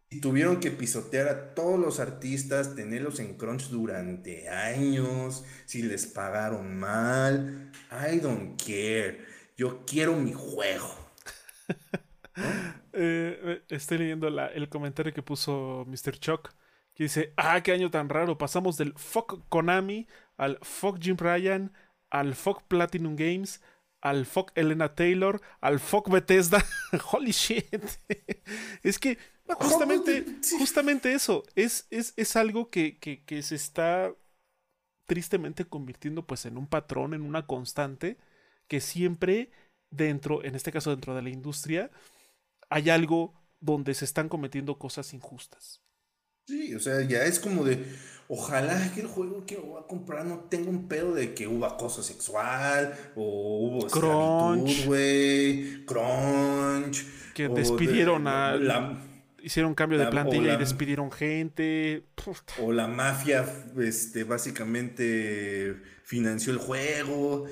Y 0.10 0.20
tuvieron 0.20 0.60
que 0.60 0.70
pisotear 0.70 1.28
a 1.28 1.56
todos 1.56 1.80
los 1.80 2.00
artistas, 2.00 2.76
tenerlos 2.76 3.20
en 3.20 3.36
crunch 3.36 3.70
durante 3.70 4.48
años, 4.48 5.44
si 5.66 5.82
les 5.82 6.06
pagaron 6.06 6.78
mal. 6.78 7.72
I 7.92 8.20
don't 8.20 8.62
care. 8.62 9.26
Yo 9.58 9.86
quiero 9.86 10.16
mi 10.16 10.34
juego. 10.34 10.90
Eh, 12.96 13.40
eh, 13.44 13.64
estoy 13.70 13.98
leyendo 13.98 14.28
el 14.28 14.70
comentario 14.70 15.12
que 15.14 15.24
puso 15.24 15.84
Mr. 15.88 16.20
Chuck. 16.20 16.54
Que 16.94 17.06
dice, 17.06 17.34
ah, 17.38 17.62
qué 17.64 17.72
año 17.72 17.90
tan 17.90 18.08
raro. 18.08 18.38
Pasamos 18.38 18.78
del 18.78 18.94
fuck 18.96 19.48
Konami 19.50 20.08
al 20.38 20.60
fuck 20.62 21.00
Jim 21.02 21.18
Ryan 21.18 21.72
al 22.14 22.36
fuck 22.36 22.62
Platinum 22.68 23.16
Games 23.16 23.62
al 24.04 24.26
fuck 24.26 24.52
Elena 24.56 24.96
Taylor, 24.96 25.42
al 25.62 25.80
fuck 25.80 26.10
Bethesda. 26.10 26.64
Holy 27.12 27.32
shit. 27.32 27.84
es 28.84 29.00
que 29.00 29.18
justamente, 29.48 30.26
justamente 30.60 31.14
eso, 31.14 31.44
es, 31.56 31.88
es, 31.90 32.36
algo 32.36 32.70
que, 32.70 32.98
se 33.42 33.56
está 33.56 34.14
tristemente 35.06 35.66
convirtiendo 35.66 36.28
pues 36.28 36.46
en 36.46 36.58
un 36.58 36.68
patrón, 36.68 37.14
en 37.14 37.22
una 37.22 37.48
constante, 37.48 38.18
que 38.68 38.82
siempre 38.82 39.52
dentro, 39.90 40.44
en 40.44 40.56
este 40.56 40.74
caso 40.74 40.90
dentro 40.90 41.16
de 41.16 41.22
la 41.22 41.30
industria, 41.30 41.90
hay 42.70 42.90
algo 42.90 43.34
donde 43.62 43.94
se 43.94 44.04
están 44.04 44.28
cometiendo 44.28 44.78
cosas 44.78 45.14
injustas. 45.14 45.82
Sí, 46.46 46.76
o 46.76 46.80
sea, 46.80 47.02
ya 47.02 47.24
es 47.26 47.40
como 47.40 47.64
de, 47.64 47.86
ojalá 48.28 48.92
que 48.94 49.02
el 49.02 49.08
juego 49.08 49.46
que 49.46 49.58
voy 49.58 49.82
a 49.82 49.88
comprar 49.88 50.26
no 50.26 50.42
tenga 50.50 50.70
un 50.70 50.88
pedo 50.88 51.14
de 51.14 51.34
que 51.34 51.48
hubo 51.48 51.66
acoso 51.66 52.04
sexual 52.04 52.94
o 53.16 53.68
hubo 53.68 53.88
crunch, 53.88 54.86
güey, 54.86 55.86
crunch. 55.86 57.06
Que 57.34 57.48
despidieron 57.48 58.28
a... 58.28 58.56
La, 58.56 59.02
hicieron 59.44 59.76
cambio 59.76 60.00
de 60.00 60.08
plantilla 60.08 60.54
y 60.54 60.58
despidieron 60.58 61.12
gente. 61.12 62.06
O 62.62 62.72
la 62.72 62.88
mafia, 62.88 63.46
este, 63.78 64.24
básicamente 64.24 65.76
financió 66.04 66.54
el 66.54 66.60
juego. 66.60 67.46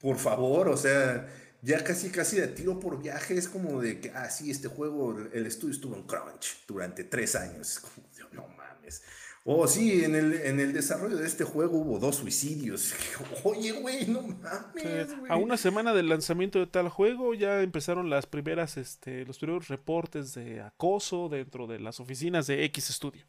Por 0.00 0.16
favor, 0.16 0.68
o 0.68 0.76
sea, 0.76 1.28
ya 1.66 1.82
casi 1.82 2.10
casi 2.10 2.36
de 2.36 2.46
tiro 2.46 2.78
por 2.78 3.02
viaje 3.02 3.36
es 3.36 3.48
como 3.48 3.80
de 3.82 4.00
que, 4.00 4.10
ah, 4.10 4.30
sí, 4.30 4.52
este 4.52 4.68
juego, 4.68 5.18
el 5.32 5.46
estudio 5.46 5.74
estuvo 5.74 5.96
en 5.96 6.04
crunch 6.04 6.64
durante 6.68 7.02
tres 7.02 7.34
años. 7.34 7.80
como, 7.80 8.06
no 8.32 8.46
mames. 8.56 9.02
Oh, 9.42 9.66
sí, 9.66 10.04
en 10.04 10.14
el, 10.14 10.32
en 10.34 10.60
el 10.60 10.72
desarrollo 10.72 11.16
de 11.16 11.26
este 11.26 11.42
juego 11.42 11.78
hubo 11.78 11.98
dos 11.98 12.16
suicidios. 12.16 12.94
Oye, 13.44 13.72
güey, 13.72 14.06
no 14.06 14.22
mames. 14.22 15.08
a 15.28 15.34
una 15.34 15.56
semana 15.56 15.92
del 15.92 16.08
lanzamiento 16.08 16.60
de 16.60 16.68
tal 16.68 16.88
juego 16.88 17.34
ya 17.34 17.60
empezaron 17.60 18.10
las 18.10 18.26
primeras, 18.26 18.76
este, 18.76 19.24
los 19.24 19.38
primeros 19.38 19.66
reportes 19.66 20.34
de 20.34 20.60
acoso 20.60 21.28
dentro 21.28 21.66
de 21.66 21.80
las 21.80 21.98
oficinas 21.98 22.46
de 22.46 22.64
X 22.66 22.84
Studio. 22.92 23.26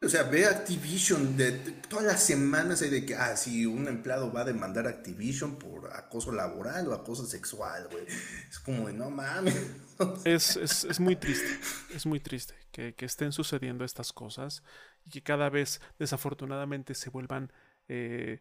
O 0.00 0.08
sea, 0.08 0.22
ve 0.22 0.46
Activision, 0.46 1.36
de, 1.36 1.50
todas 1.88 2.04
las 2.04 2.22
semanas 2.22 2.82
hay 2.82 2.90
de 2.90 3.04
que, 3.04 3.16
ah, 3.16 3.36
si 3.36 3.66
un 3.66 3.88
empleado 3.88 4.32
va 4.32 4.42
a 4.42 4.44
demandar 4.44 4.86
Activision 4.86 5.58
por 5.58 5.92
acoso 5.92 6.30
laboral 6.30 6.86
o 6.86 6.94
acoso 6.94 7.26
sexual, 7.26 7.88
güey. 7.90 8.04
Es 8.48 8.60
como 8.60 8.86
de, 8.86 8.92
no 8.92 9.10
mames. 9.10 9.56
es, 10.24 10.56
es, 10.56 10.84
es 10.84 11.00
muy 11.00 11.16
triste, 11.16 11.48
es 11.92 12.06
muy 12.06 12.20
triste 12.20 12.54
que, 12.70 12.94
que 12.94 13.06
estén 13.06 13.32
sucediendo 13.32 13.84
estas 13.84 14.12
cosas 14.12 14.62
y 15.04 15.10
que 15.10 15.22
cada 15.22 15.50
vez 15.50 15.80
desafortunadamente 15.98 16.94
se 16.94 17.10
vuelvan 17.10 17.52
eh, 17.88 18.40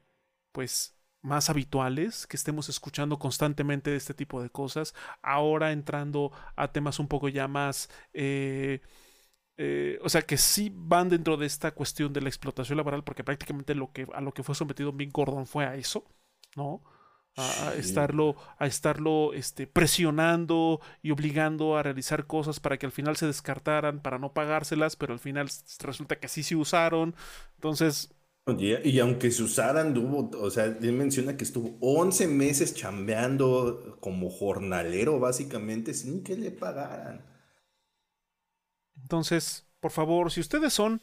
pues 0.52 0.94
más 1.22 1.50
habituales, 1.50 2.28
que 2.28 2.38
estemos 2.38 2.70
escuchando 2.70 3.18
constantemente 3.18 3.90
de 3.90 3.98
este 3.98 4.14
tipo 4.14 4.44
de 4.44 4.52
cosas, 4.52 4.94
ahora 5.24 5.72
entrando 5.72 6.32
a 6.56 6.72
temas 6.72 7.00
un 7.00 7.08
poco 7.08 7.30
ya 7.30 7.48
más... 7.48 7.90
Eh, 8.14 8.82
eh, 9.58 10.00
o 10.04 10.10
sea, 10.10 10.22
que 10.22 10.38
sí 10.38 10.72
van 10.74 11.10
dentro 11.10 11.38
de 11.38 11.46
esta 11.46 11.72
cuestión 11.72 12.14
de 12.14 12.22
la 12.22 12.30
explotación 12.30 12.78
laboral, 12.78 13.04
porque 13.04 13.24
prácticamente 13.24 13.76
lo 13.76 13.92
que, 13.92 14.08
a 14.14 14.22
lo 14.22 14.34
que 14.34 14.44
fue 14.44 14.56
sometido 14.56 14.94
Big 14.94 15.12
Gordon 15.12 15.46
fue 15.46 15.66
a 15.66 15.76
eso, 15.76 16.06
¿no? 16.56 16.82
a, 17.38 17.74
estarlo, 17.76 18.36
a 18.58 18.66
estarlo 18.66 19.34
este, 19.34 19.68
presionando 19.68 20.82
y 21.02 21.12
obligando 21.12 21.78
a 21.78 21.84
realizar 21.84 22.26
cosas 22.26 22.60
para 22.60 22.78
que 22.78 22.88
al 22.88 22.92
final 22.92 23.16
se 23.16 23.28
descartaran, 23.28 24.02
para 24.02 24.18
no 24.18 24.34
pagárselas, 24.34 24.96
pero 24.96 25.14
al 25.14 25.20
final 25.20 25.50
resulta 25.80 26.20
que 26.20 26.28
sí 26.28 26.44
se 26.44 26.56
usaron. 26.56 27.16
Entonces... 27.56 28.14
Y, 28.60 29.00
aunque 29.00 29.30
se 29.30 29.44
usaran, 29.44 29.94
tuvo, 29.94 30.32
o 30.40 30.50
sea, 30.50 30.66
él 30.66 30.94
menciona 30.94 31.36
que 31.36 31.44
estuvo 31.44 31.78
11 31.82 32.28
meses 32.28 32.74
chambeando 32.74 33.98
como 34.00 34.30
jornalero, 34.30 35.20
básicamente, 35.20 35.94
sin 35.94 36.24
que 36.24 36.38
le 36.38 36.52
pagaran. 36.52 37.26
Entonces, 39.02 39.66
por 39.80 39.92
favor, 39.92 40.32
si 40.32 40.40
ustedes 40.42 40.74
son 40.74 41.02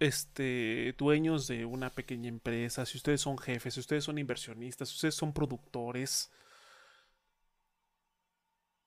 este, 0.00 0.94
dueños 0.98 1.46
de 1.46 1.64
una 1.64 1.90
pequeña 1.94 2.28
empresa, 2.28 2.86
si 2.86 2.98
ustedes 2.98 3.20
son 3.20 3.38
jefes, 3.38 3.74
si 3.74 3.80
ustedes 3.80 4.04
son 4.04 4.18
inversionistas, 4.18 4.88
si 4.88 4.94
ustedes 4.96 5.14
son 5.14 5.32
productores, 5.32 6.30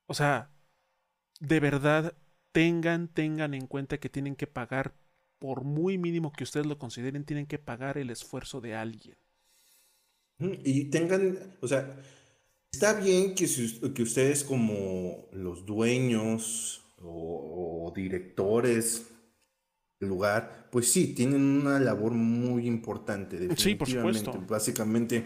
o 0.07 0.13
sea, 0.13 0.49
de 1.39 1.59
verdad 1.59 2.15
tengan, 2.51 3.07
tengan 3.07 3.53
en 3.53 3.67
cuenta 3.67 3.99
que 3.99 4.09
tienen 4.09 4.35
que 4.35 4.47
pagar, 4.47 4.93
por 5.39 5.63
muy 5.63 5.97
mínimo 5.97 6.33
que 6.33 6.43
ustedes 6.43 6.65
lo 6.65 6.77
consideren, 6.77 7.23
tienen 7.25 7.45
que 7.47 7.59
pagar 7.59 7.97
el 7.97 8.09
esfuerzo 8.09 8.59
de 8.59 8.75
alguien. 8.75 9.17
Y 10.39 10.85
tengan, 10.85 11.57
o 11.61 11.67
sea, 11.67 11.97
está 12.71 12.93
bien 12.99 13.35
que, 13.35 13.45
que 13.93 14.03
ustedes 14.03 14.43
como 14.43 15.27
los 15.31 15.65
dueños 15.65 16.85
o 17.03 17.91
directores 17.95 19.03
lugar, 20.07 20.69
pues 20.71 20.91
sí, 20.91 21.13
tienen 21.13 21.41
una 21.41 21.79
labor 21.79 22.13
muy 22.13 22.67
importante. 22.67 23.49
Sí, 23.57 23.75
por 23.75 23.89
supuesto. 23.89 24.33
Básicamente, 24.47 25.23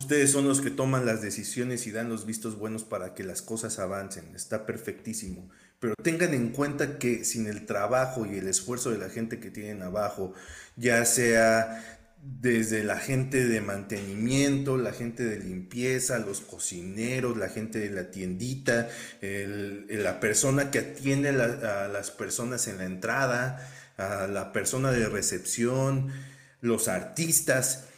ustedes 0.00 0.30
son 0.30 0.48
los 0.48 0.60
que 0.60 0.70
toman 0.70 1.06
las 1.06 1.22
decisiones 1.22 1.86
y 1.86 1.92
dan 1.92 2.08
los 2.08 2.26
vistos 2.26 2.58
buenos 2.58 2.84
para 2.84 3.14
que 3.14 3.24
las 3.24 3.42
cosas 3.42 3.78
avancen. 3.78 4.34
Está 4.34 4.66
perfectísimo. 4.66 5.48
Pero 5.78 5.94
tengan 6.02 6.32
en 6.32 6.50
cuenta 6.50 6.98
que 6.98 7.24
sin 7.24 7.46
el 7.46 7.66
trabajo 7.66 8.24
y 8.24 8.38
el 8.38 8.48
esfuerzo 8.48 8.90
de 8.90 8.98
la 8.98 9.10
gente 9.10 9.38
que 9.38 9.50
tienen 9.50 9.82
abajo, 9.82 10.32
ya 10.76 11.04
sea 11.04 11.95
desde 12.28 12.82
la 12.82 12.98
gente 12.98 13.46
de 13.46 13.60
mantenimiento, 13.60 14.76
la 14.76 14.92
gente 14.92 15.24
de 15.24 15.38
limpieza, 15.38 16.18
los 16.18 16.40
cocineros, 16.40 17.36
la 17.36 17.48
gente 17.48 17.78
de 17.78 17.90
la 17.90 18.10
tiendita, 18.10 18.88
la 19.20 20.20
persona 20.20 20.70
que 20.70 20.80
atiende 20.80 21.28
a 21.30 21.88
las 21.88 22.10
personas 22.10 22.66
en 22.68 22.78
la 22.78 22.84
entrada, 22.84 23.68
a 23.96 24.26
la 24.26 24.52
persona 24.52 24.90
de 24.90 25.08
recepción, 25.08 26.12
los 26.60 26.88
artistas, 26.88 27.88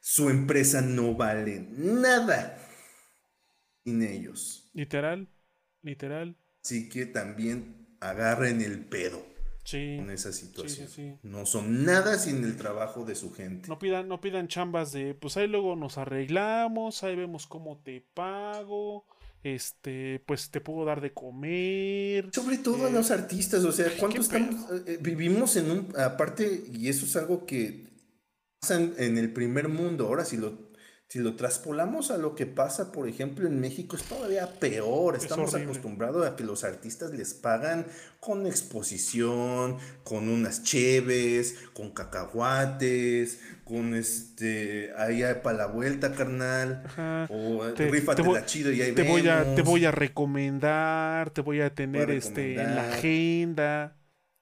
su 0.00 0.30
empresa 0.30 0.80
no 0.80 1.14
vale 1.14 1.66
nada 1.70 2.58
sin 3.84 4.02
ellos. 4.02 4.70
Literal, 4.72 5.28
literal. 5.82 6.36
Así 6.62 6.88
que 6.88 7.06
también 7.06 7.96
agarren 8.00 8.60
el 8.60 8.84
pedo 8.84 9.33
en 9.72 10.10
esa 10.10 10.32
situación. 10.32 11.18
no 11.22 11.46
son 11.46 11.84
nada 11.84 12.18
sin 12.18 12.44
el 12.44 12.56
trabajo 12.56 13.04
de 13.04 13.14
su 13.14 13.32
gente. 13.32 13.68
No 13.68 13.78
pidan, 13.78 14.08
no 14.08 14.20
pidan 14.20 14.48
chambas 14.48 14.92
de, 14.92 15.14
pues 15.14 15.36
ahí 15.36 15.46
luego 15.46 15.76
nos 15.76 15.98
arreglamos, 15.98 17.02
ahí 17.02 17.16
vemos 17.16 17.46
cómo 17.46 17.78
te 17.78 18.00
pago, 18.14 19.06
este, 19.42 20.22
pues 20.26 20.50
te 20.50 20.60
puedo 20.60 20.84
dar 20.84 21.00
de 21.00 21.12
comer. 21.12 22.30
Sobre 22.32 22.58
todo 22.58 22.86
a 22.86 22.90
eh, 22.90 22.92
los 22.92 23.10
artistas, 23.10 23.64
o 23.64 23.72
sea, 23.72 23.90
¿cuánto 23.98 24.20
estamos? 24.20 24.70
Eh, 24.70 24.82
eh, 24.86 24.98
vivimos 25.00 25.56
en 25.56 25.70
un, 25.70 25.88
aparte, 25.98 26.64
y 26.72 26.88
eso 26.88 27.06
es 27.06 27.16
algo 27.16 27.46
que 27.46 27.88
pasa 28.60 28.80
en 28.80 29.18
el 29.18 29.32
primer 29.32 29.68
mundo, 29.68 30.06
ahora 30.06 30.24
si 30.24 30.36
lo 30.36 30.73
si 31.14 31.20
lo 31.20 31.36
traspolamos 31.36 32.10
a 32.10 32.18
lo 32.18 32.34
que 32.34 32.44
pasa, 32.44 32.90
por 32.90 33.08
ejemplo, 33.08 33.46
en 33.46 33.60
México, 33.60 33.94
es 33.94 34.02
todavía 34.02 34.52
peor. 34.58 35.14
Estamos 35.14 35.54
acostumbrados 35.54 36.26
a 36.26 36.34
que 36.34 36.42
los 36.42 36.64
artistas 36.64 37.12
les 37.12 37.34
pagan 37.34 37.86
con 38.18 38.48
exposición, 38.48 39.76
con 40.02 40.28
unas 40.28 40.64
cheves, 40.64 41.54
con 41.72 41.90
cacahuates, 41.92 43.38
con 43.62 43.94
este, 43.94 44.90
ahí 44.98 45.22
para 45.40 45.56
la 45.56 45.66
vuelta, 45.66 46.10
carnal. 46.10 46.82
O 47.30 47.62
te, 47.76 47.92
la 47.92 48.44
chido 48.44 48.72
y 48.72 48.82
ahí 48.82 48.90
te 48.90 49.04
voy 49.04 49.28
a 49.28 49.54
Te 49.54 49.62
voy 49.62 49.84
a 49.84 49.92
recomendar, 49.92 51.30
te 51.30 51.42
voy 51.42 51.60
a 51.60 51.72
tener 51.72 52.10
este 52.10 52.60
en 52.60 52.74
la 52.74 52.92
agenda. 52.92 53.94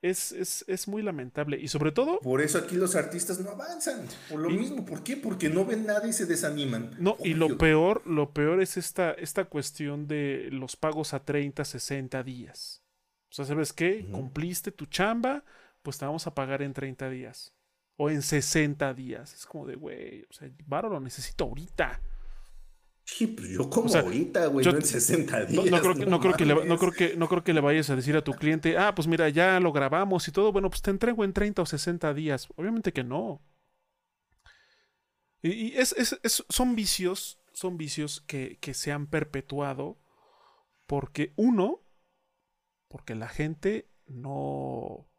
Es, 0.03 0.87
muy 0.89 1.01
lamentable. 1.01 1.57
Y 1.57 1.69
sobre 1.69 1.93
todo. 1.93 2.19
Por 2.19 2.41
eso 2.41 2.57
aquí 2.57 2.75
los 2.75 2.95
artistas 2.95 3.39
no 3.39 3.51
avanzan. 3.51 4.05
Por 4.29 4.41
lo 4.41 4.49
mismo. 4.49 4.85
¿Por 4.85 5.01
qué? 5.01 5.15
Porque 5.15 5.49
no 5.49 5.65
ven 5.65 5.85
nada 5.85 6.05
y 6.05 6.11
se 6.11 6.25
desaniman. 6.25 6.93
No, 6.99 7.15
y 7.23 7.33
lo 7.33 7.57
peor, 7.57 8.05
lo 8.05 8.33
peor 8.33 8.61
es 8.61 8.75
esta, 8.75 9.11
esta 9.11 9.45
cuestión 9.45 10.07
de 10.07 10.49
los 10.51 10.75
pagos 10.75 11.13
a 11.13 11.23
30, 11.23 11.63
60 11.63 12.21
días. 12.21 12.83
O 13.31 13.35
sea, 13.35 13.45
¿sabes 13.45 13.71
qué? 13.71 14.05
Cumpliste 14.11 14.73
tu 14.73 14.87
chamba, 14.87 15.45
pues 15.81 15.97
te 15.97 16.05
vamos 16.05 16.27
a 16.27 16.35
pagar 16.35 16.61
en 16.61 16.73
30 16.73 17.09
días. 17.09 17.53
O 17.95 18.09
en 18.09 18.21
60 18.21 18.93
días. 18.93 19.33
Es 19.33 19.45
como 19.45 19.65
de, 19.65 19.75
güey, 19.75 20.23
o 20.29 20.33
sea, 20.33 20.49
Varo 20.67 20.89
lo 20.89 20.99
necesito 20.99 21.45
ahorita. 21.45 22.01
Sí, 23.05 23.27
pues 23.27 23.49
yo 23.49 23.69
como 23.69 23.93
ahorita, 23.93 24.47
güey, 24.47 24.65
no 24.65 24.71
en 24.71 24.81
60 24.81 25.45
días. 25.45 25.65
No, 25.65 25.81
creo, 25.81 25.95
que, 25.95 26.05
no, 26.05 26.19
creo 26.19 26.33
que 26.33 26.45
le, 26.45 26.65
no, 26.65 26.77
creo 26.77 26.91
que, 26.93 27.17
no 27.17 27.27
creo 27.27 27.43
que 27.43 27.53
le 27.53 27.59
vayas 27.59 27.89
a 27.89 27.95
decir 27.95 28.15
a 28.15 28.23
tu 28.23 28.31
cliente, 28.33 28.77
ah, 28.77 28.95
pues 28.95 29.07
mira, 29.07 29.27
ya 29.29 29.59
lo 29.59 29.73
grabamos 29.73 30.27
y 30.27 30.31
todo, 30.31 30.51
bueno, 30.53 30.69
pues 30.69 30.81
te 30.81 30.91
entrego 30.91 31.23
en 31.23 31.33
30 31.33 31.61
o 31.61 31.65
60 31.65 32.13
días. 32.13 32.47
Obviamente 32.55 32.93
que 32.93 33.03
no. 33.03 33.41
Y, 35.41 35.73
es, 35.73 35.93
es, 35.93 36.45
son 36.47 36.75
vicios, 36.75 37.39
son 37.51 37.77
vicios 37.77 38.21
que, 38.21 38.57
que 38.61 38.73
se 38.73 38.93
han 38.93 39.07
perpetuado 39.07 39.99
porque 40.87 41.33
uno, 41.35 41.81
porque 42.87 43.15
la 43.15 43.27
gente 43.27 43.89
no, 44.07 45.09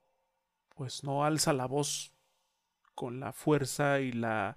pues 0.75 1.05
no 1.05 1.25
alza 1.25 1.53
la 1.53 1.67
voz 1.67 2.15
con 2.95 3.21
la 3.21 3.33
fuerza 3.33 4.01
y 4.01 4.13
la 4.13 4.57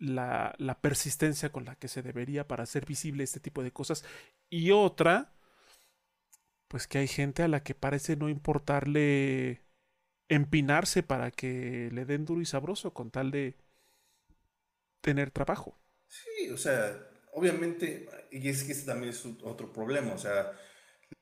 la, 0.00 0.78
persistencia 0.80 1.52
con 1.52 1.64
la 1.64 1.76
que 1.76 1.88
se 1.88 2.02
debería 2.02 2.48
para 2.48 2.64
hacer 2.64 2.86
visible 2.86 3.22
este 3.22 3.38
tipo 3.38 3.62
de 3.62 3.70
cosas. 3.70 4.04
Y 4.48 4.72
otra, 4.72 5.32
pues 6.68 6.88
que 6.88 6.98
hay 6.98 7.08
gente 7.08 7.42
a 7.42 7.48
la 7.48 7.62
que 7.62 7.74
parece 7.74 8.16
no 8.16 8.28
importarle 8.28 9.62
empinarse 10.28 11.02
para 11.02 11.30
que 11.30 11.90
le 11.92 12.04
den 12.04 12.24
duro 12.24 12.40
y 12.40 12.46
sabroso 12.46 12.94
con 12.94 13.10
tal 13.10 13.30
de 13.30 13.56
tener 15.00 15.30
trabajo. 15.30 15.78
Sí, 16.08 16.50
o 16.50 16.56
sea, 16.56 16.96
obviamente, 17.32 18.08
y 18.30 18.48
es 18.48 18.64
que 18.64 18.72
ese 18.72 18.86
también 18.86 19.10
es 19.10 19.24
otro 19.24 19.72
problema, 19.72 20.12
o 20.14 20.18
sea, 20.18 20.52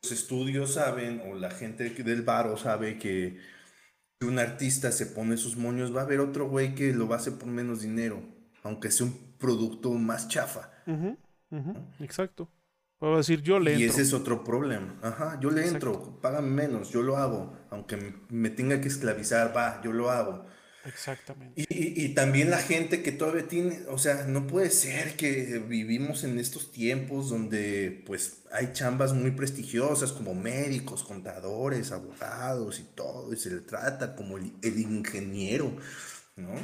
los 0.02 0.12
estudios 0.12 0.74
saben 0.74 1.22
o 1.26 1.34
la 1.34 1.50
gente 1.50 1.90
del 1.90 2.22
baro 2.22 2.56
sabe 2.56 2.98
que 2.98 3.38
un 4.20 4.38
artista 4.38 4.92
se 4.92 5.06
pone 5.06 5.36
sus 5.36 5.56
moños, 5.56 5.94
va 5.94 6.02
a 6.02 6.05
haber 6.05 6.20
otro 6.20 6.48
güey 6.48 6.74
que 6.74 6.92
lo 6.92 7.09
va 7.09 7.16
a 7.16 7.18
hacer 7.18 7.38
por 7.38 7.48
menos 7.48 7.80
dinero, 7.80 8.22
aunque 8.62 8.90
sea 8.90 9.06
un 9.06 9.35
producto 9.39 9.90
más 9.93 10.28
chafa. 10.28 10.70
Exacto. 12.01 12.48
Puedo 12.98 13.16
decir, 13.16 13.43
yo 13.43 13.60
le 13.60 13.72
entro. 13.72 13.86
Y 13.86 13.89
ese 13.89 14.02
es 14.02 14.12
otro 14.12 14.43
problema. 14.43 14.98
Ajá, 15.02 15.39
yo 15.40 15.51
le 15.51 15.66
entro, 15.66 16.20
pagan 16.20 16.52
menos, 16.52 16.90
yo 16.90 17.02
lo 17.02 17.16
hago. 17.16 17.56
Aunque 17.70 18.14
me 18.28 18.51
tenga 18.51 18.80
que 18.80 18.89
esclavizar, 18.89 19.56
va, 19.56 19.80
yo 19.82 19.93
lo 19.93 20.10
hago. 20.10 20.47
Exactamente. 20.85 21.66
Y, 21.68 22.09
también 22.10 22.51
la 22.51 22.59
gente 22.59 23.02
que 23.02 23.12
todavía 23.12 23.47
tiene, 23.47 23.80
o 23.89 23.98
sea, 23.98 24.24
no 24.24 24.47
puede 24.47 24.70
ser 24.70 25.16
que 25.16 25.59
vivimos 25.59 26.24
en 26.24 26.39
estos 26.39 26.72
tiempos 26.72 27.28
donde 27.28 28.02
pues 28.06 28.44
hay 28.52 28.72
chambas 28.72 29.12
muy 29.12 29.32
prestigiosas 29.32 30.12
como 30.12 30.35
médicos, 30.35 31.05
contadores, 31.05 31.93
abogados 31.93 32.80
y 32.80 32.85
todo, 32.94 33.32
y 33.32 33.36
se 33.36 33.51
le 33.51 33.60
trata 33.60 34.16
como 34.16 34.39
el, 34.39 34.52
ingeniero, 34.62 35.72
¿no? 36.36 36.55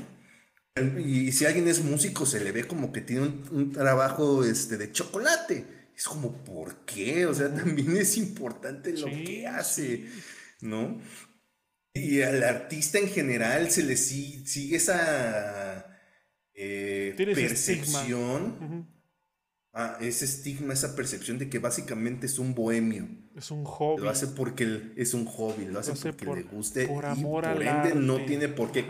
Y, 0.76 1.30
si 1.30 1.46
alguien 1.46 1.68
es 1.68 1.84
músico 1.84 2.26
se 2.26 2.40
le 2.40 2.50
ve 2.50 2.66
como 2.66 2.92
que 2.92 3.00
tiene 3.00 3.22
un, 3.52 3.72
trabajo 3.72 4.44
este, 4.44 4.76
de 4.76 4.90
chocolate. 4.90 5.64
Es 5.96 6.04
como, 6.04 6.42
¿por 6.42 6.84
qué? 6.84 7.26
O 7.26 7.34
sea, 7.34 7.54
también 7.54 7.96
es 7.96 8.16
importante 8.16 8.92
lo 8.92 9.06
que 9.06 9.46
hace, 9.46 10.06
¿no? 10.60 11.00
Y 11.94 12.22
al 12.22 12.42
artista 12.42 12.98
en 12.98 13.08
general 13.08 13.70
se 13.70 13.84
le 13.84 13.96
sigue, 13.96 14.74
esa 14.74 15.86
eh, 16.52 17.14
percepción. 17.16 18.88
Ah, 19.76 19.98
ese 20.00 20.24
estigma, 20.24 20.72
esa 20.72 20.94
percepción 20.94 21.36
de 21.36 21.50
que 21.50 21.58
básicamente 21.58 22.26
es 22.26 22.38
un 22.38 22.54
bohemio. 22.54 23.08
Es 23.34 23.50
un 23.50 23.64
hobby. 23.64 24.02
Lo 24.02 24.08
hace 24.08 24.28
porque 24.28 24.92
es 24.94 25.14
un 25.14 25.26
hobby, 25.26 25.64
lo 25.64 25.80
hace, 25.80 25.94
porque 26.12 26.26
le 26.26 26.42
guste. 26.44 26.86
Por 26.86 27.04
amor 27.04 27.44
y 27.44 27.54
por 27.54 27.62
ende 27.64 27.94
no 27.96 28.24
tiene 28.24 28.46
por 28.46 28.70
qué 28.70 28.86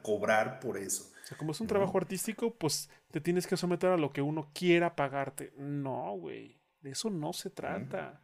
cobrar 0.00 0.58
por 0.58 0.78
eso. 0.78 1.12
O 1.22 1.26
sea, 1.26 1.36
como 1.36 1.52
es 1.52 1.60
un 1.60 1.66
trabajo 1.66 1.98
artístico, 1.98 2.54
pues 2.54 2.88
te 3.10 3.20
tienes 3.20 3.46
que 3.46 3.58
someter 3.58 3.90
a 3.90 3.98
lo 3.98 4.10
que 4.10 4.22
uno 4.22 4.50
quiera 4.54 4.96
pagarte. 4.96 5.52
No, 5.58 6.16
güey. 6.16 6.56
De 6.80 6.92
eso 6.92 7.10
no 7.10 7.34
se 7.34 7.50
trata. 7.50 8.22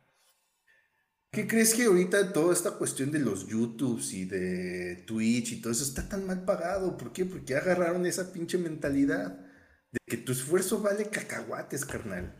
¿Qué 1.31 1.47
crees 1.47 1.75
que 1.75 1.85
ahorita 1.85 2.33
toda 2.33 2.55
esta 2.55 2.71
cuestión 2.73 3.11
de 3.11 3.19
los 3.19 3.47
YouTubes 3.49 4.15
y 4.15 4.25
de 4.25 5.05
Twitch 5.07 5.53
y 5.53 5.61
todo 5.61 5.73
eso 5.73 5.85
está 5.85 6.09
tan 6.09 6.27
mal 6.27 6.45
pagado? 6.47 6.97
¿Por 6.97 7.13
qué? 7.13 7.27
Porque 7.27 7.55
agarraron 7.55 8.07
esa 8.07 8.33
pinche 8.33 8.57
mentalidad 8.57 9.52
de 9.93 9.99
que 10.07 10.17
tu 10.17 10.33
esfuerzo 10.33 10.81
vale 10.81 11.09
cacahuates, 11.09 11.85
carnal. 11.85 12.35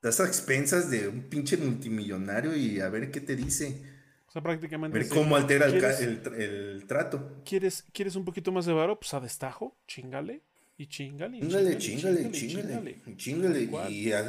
Das 0.00 0.20
a 0.20 0.26
expensas 0.26 0.90
de 0.90 1.08
un 1.08 1.22
pinche 1.22 1.56
multimillonario 1.56 2.56
y 2.56 2.80
a 2.80 2.88
ver 2.88 3.10
qué 3.10 3.20
te 3.20 3.36
dice. 3.36 3.82
O 4.26 4.32
sea, 4.32 4.42
prácticamente. 4.42 4.98
Ver 4.98 5.08
cómo 5.08 5.36
altera 5.36 5.66
el, 5.66 6.84
trato. 6.86 7.42
¿quieres, 7.44 7.84
¿Quieres 7.92 8.16
un 8.16 8.24
poquito 8.24 8.50
más 8.50 8.66
de 8.66 8.72
varo? 8.72 8.98
Pues 8.98 9.12
a 9.14 9.20
destajo, 9.20 9.76
chingale. 9.86 10.42
Y 10.78 10.86
chingale, 10.86 11.38
chingale, 11.38 11.78
chingale, 12.32 13.02
chingale, 13.16 13.68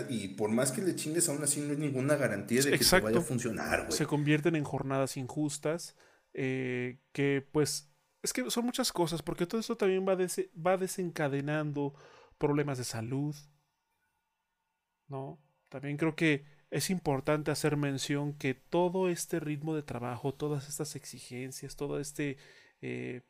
Y, 0.10 0.28
por 0.30 0.52
más 0.52 0.72
que 0.72 0.82
le 0.82 0.94
chingues, 0.96 1.28
aún 1.30 1.42
así 1.42 1.62
no 1.62 1.72
hay 1.72 1.78
ninguna 1.78 2.16
garantía 2.16 2.62
de 2.62 2.78
que 2.78 3.02
vaya 3.02 3.18
a 3.18 3.22
funcionar, 3.22 3.92
Se 3.92 4.06
convierten 4.06 4.56
en 4.56 4.64
jornadas 4.64 5.18
injustas, 5.18 5.96
eh, 6.34 7.00
que 7.12 7.48
pues, 7.52 7.90
es 8.22 8.34
que 8.34 8.52
son 8.52 8.66
muchas 8.66 8.92
cosas, 8.92 9.22
porque 9.24 9.48
todo 9.48 9.62
esto 9.62 9.78
también 9.78 10.06
va, 10.08 10.16
va 10.16 10.78
desencadenando 10.78 11.96
problemas 12.44 12.78
de 12.78 12.84
salud, 12.84 13.34
¿no? 15.08 15.40
También 15.70 15.96
creo 15.96 16.14
que 16.14 16.44
es 16.72 16.90
importante 16.90 17.52
hacer 17.52 17.78
mención 17.78 18.34
que 18.34 18.54
todo 18.54 19.08
este 19.08 19.40
ritmo 19.40 19.74
de 19.76 19.82
trabajo, 19.82 20.34
todas 20.34 20.68
estas 20.68 20.98
exigencias, 20.98 21.78
todo 21.78 22.02
este... 22.02 22.38
Eh, 22.82 23.22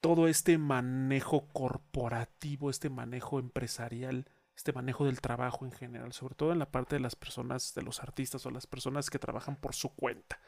todo 0.00 0.26
este 0.26 0.58
manejo 0.58 1.46
corporativo, 1.52 2.70
este 2.70 2.88
manejo 2.88 3.38
empresarial, 3.38 4.26
este 4.56 4.72
manejo 4.72 5.04
del 5.04 5.20
trabajo 5.20 5.66
en 5.66 5.72
general, 5.72 6.12
sobre 6.14 6.34
todo 6.34 6.52
en 6.52 6.58
la 6.58 6.70
parte 6.70 6.96
de 6.96 7.00
las 7.00 7.14
personas, 7.14 7.74
de 7.74 7.82
los 7.82 8.00
artistas 8.00 8.44
o 8.46 8.50
las 8.50 8.66
personas 8.66 9.10
que 9.10 9.18
trabajan 9.18 9.56
por 9.56 9.74
su 9.74 9.94
cuenta. 9.94 10.40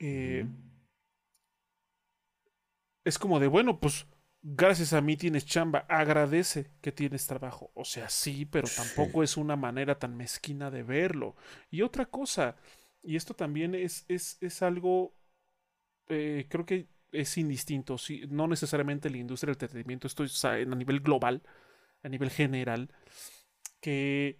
Eh, 0.00 0.44
es 3.04 3.18
como 3.18 3.38
de, 3.38 3.46
bueno, 3.46 3.78
pues 3.78 4.06
gracias 4.48 4.92
a 4.92 5.00
mí 5.00 5.16
tienes 5.16 5.44
chamba, 5.44 5.86
agradece 5.88 6.70
que 6.80 6.92
tienes 6.92 7.26
trabajo. 7.26 7.72
O 7.74 7.84
sea, 7.84 8.08
sí, 8.08 8.44
pero 8.44 8.68
tampoco 8.68 9.24
es 9.24 9.36
una 9.36 9.56
manera 9.56 9.98
tan 9.98 10.16
mezquina 10.16 10.70
de 10.70 10.84
verlo. 10.84 11.34
Y 11.68 11.82
otra 11.82 12.06
cosa, 12.06 12.54
y 13.02 13.16
esto 13.16 13.34
también 13.34 13.74
es, 13.74 14.04
es, 14.08 14.38
es 14.40 14.62
algo, 14.62 15.16
eh, 16.08 16.46
creo 16.48 16.64
que 16.64 16.88
es 17.10 17.36
indistinto. 17.38 17.96
no 18.28 18.46
necesariamente 18.46 19.10
la 19.10 19.16
industria 19.16 19.48
del 19.48 19.56
entretenimiento, 19.56 20.06
esto 20.06 20.22
es 20.22 20.44
a, 20.44 20.56
nivel 20.58 21.00
global, 21.00 21.42
a 22.04 22.08
nivel 22.08 22.30
general, 22.30 22.88
que 23.80 24.38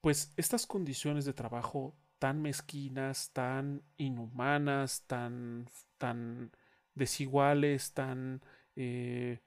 pues 0.00 0.32
estas 0.36 0.66
condiciones 0.66 1.24
de 1.24 1.32
trabajo 1.32 1.96
tan 2.18 2.42
mezquinas, 2.42 3.30
tan 3.32 3.84
inhumanas, 3.98 5.04
tan, 5.06 5.68
tan 5.96 6.50
desiguales, 6.94 7.92
tan... 7.92 8.42
Eh, 8.80 9.40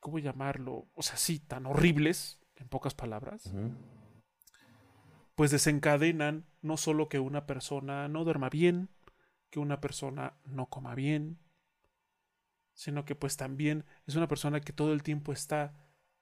¿Cómo 0.00 0.18
llamarlo? 0.18 0.88
O 0.94 1.02
sea, 1.02 1.16
sí, 1.16 1.38
tan 1.38 1.64
horribles, 1.66 2.40
en 2.56 2.68
pocas 2.68 2.94
palabras, 2.94 3.52
pues 5.36 5.52
desencadenan 5.52 6.44
no 6.60 6.76
solo 6.76 7.08
que 7.08 7.20
una 7.20 7.46
persona 7.46 8.08
no 8.08 8.24
duerma 8.24 8.50
bien, 8.50 8.88
que 9.48 9.60
una 9.60 9.80
persona 9.80 10.40
no 10.44 10.66
coma 10.66 10.96
bien, 10.96 11.38
sino 12.74 13.04
que 13.04 13.14
pues 13.14 13.36
también 13.36 13.84
es 14.06 14.16
una 14.16 14.26
persona 14.26 14.60
que 14.60 14.72
todo 14.72 14.92
el 14.92 15.04
tiempo 15.04 15.32
está 15.32 15.74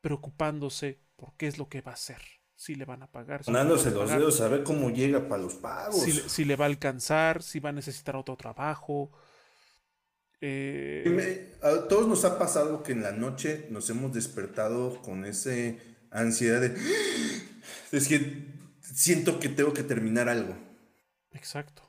preocupándose 0.02 1.00
por 1.16 1.34
qué 1.38 1.46
es 1.46 1.56
lo 1.56 1.70
que 1.70 1.80
va 1.80 1.92
a 1.92 1.94
hacer, 1.94 2.20
si 2.54 2.74
le 2.74 2.84
van 2.84 3.02
a 3.02 3.10
pagar. 3.10 3.44
Si 3.44 3.50
los 3.50 4.10
dedos 4.10 4.42
a 4.42 4.48
ver 4.48 4.62
cómo 4.62 4.90
llega 4.90 5.26
para 5.26 5.42
los 5.42 5.54
pagos. 5.54 6.02
Si, 6.02 6.44
le 6.44 6.56
va 6.56 6.66
a 6.66 6.68
alcanzar, 6.68 7.42
si 7.42 7.60
va 7.60 7.70
a 7.70 7.72
necesitar 7.72 8.14
otro 8.16 8.36
trabajo. 8.36 9.10
Eh, 10.40 11.56
a 11.62 11.88
todos 11.88 12.06
nos 12.06 12.24
ha 12.24 12.38
pasado 12.38 12.82
que 12.82 12.92
en 12.92 13.02
la 13.02 13.12
noche 13.12 13.66
nos 13.70 13.88
hemos 13.90 14.12
despertado 14.12 15.00
con 15.02 15.24
esa 15.24 15.50
ansiedad 16.10 16.60
de... 16.60 16.74
Es 17.92 18.08
que 18.08 18.46
siento 18.80 19.40
que 19.40 19.48
tengo 19.48 19.72
que 19.72 19.82
terminar 19.82 20.28
algo. 20.28 20.56
Exacto. 21.32 21.82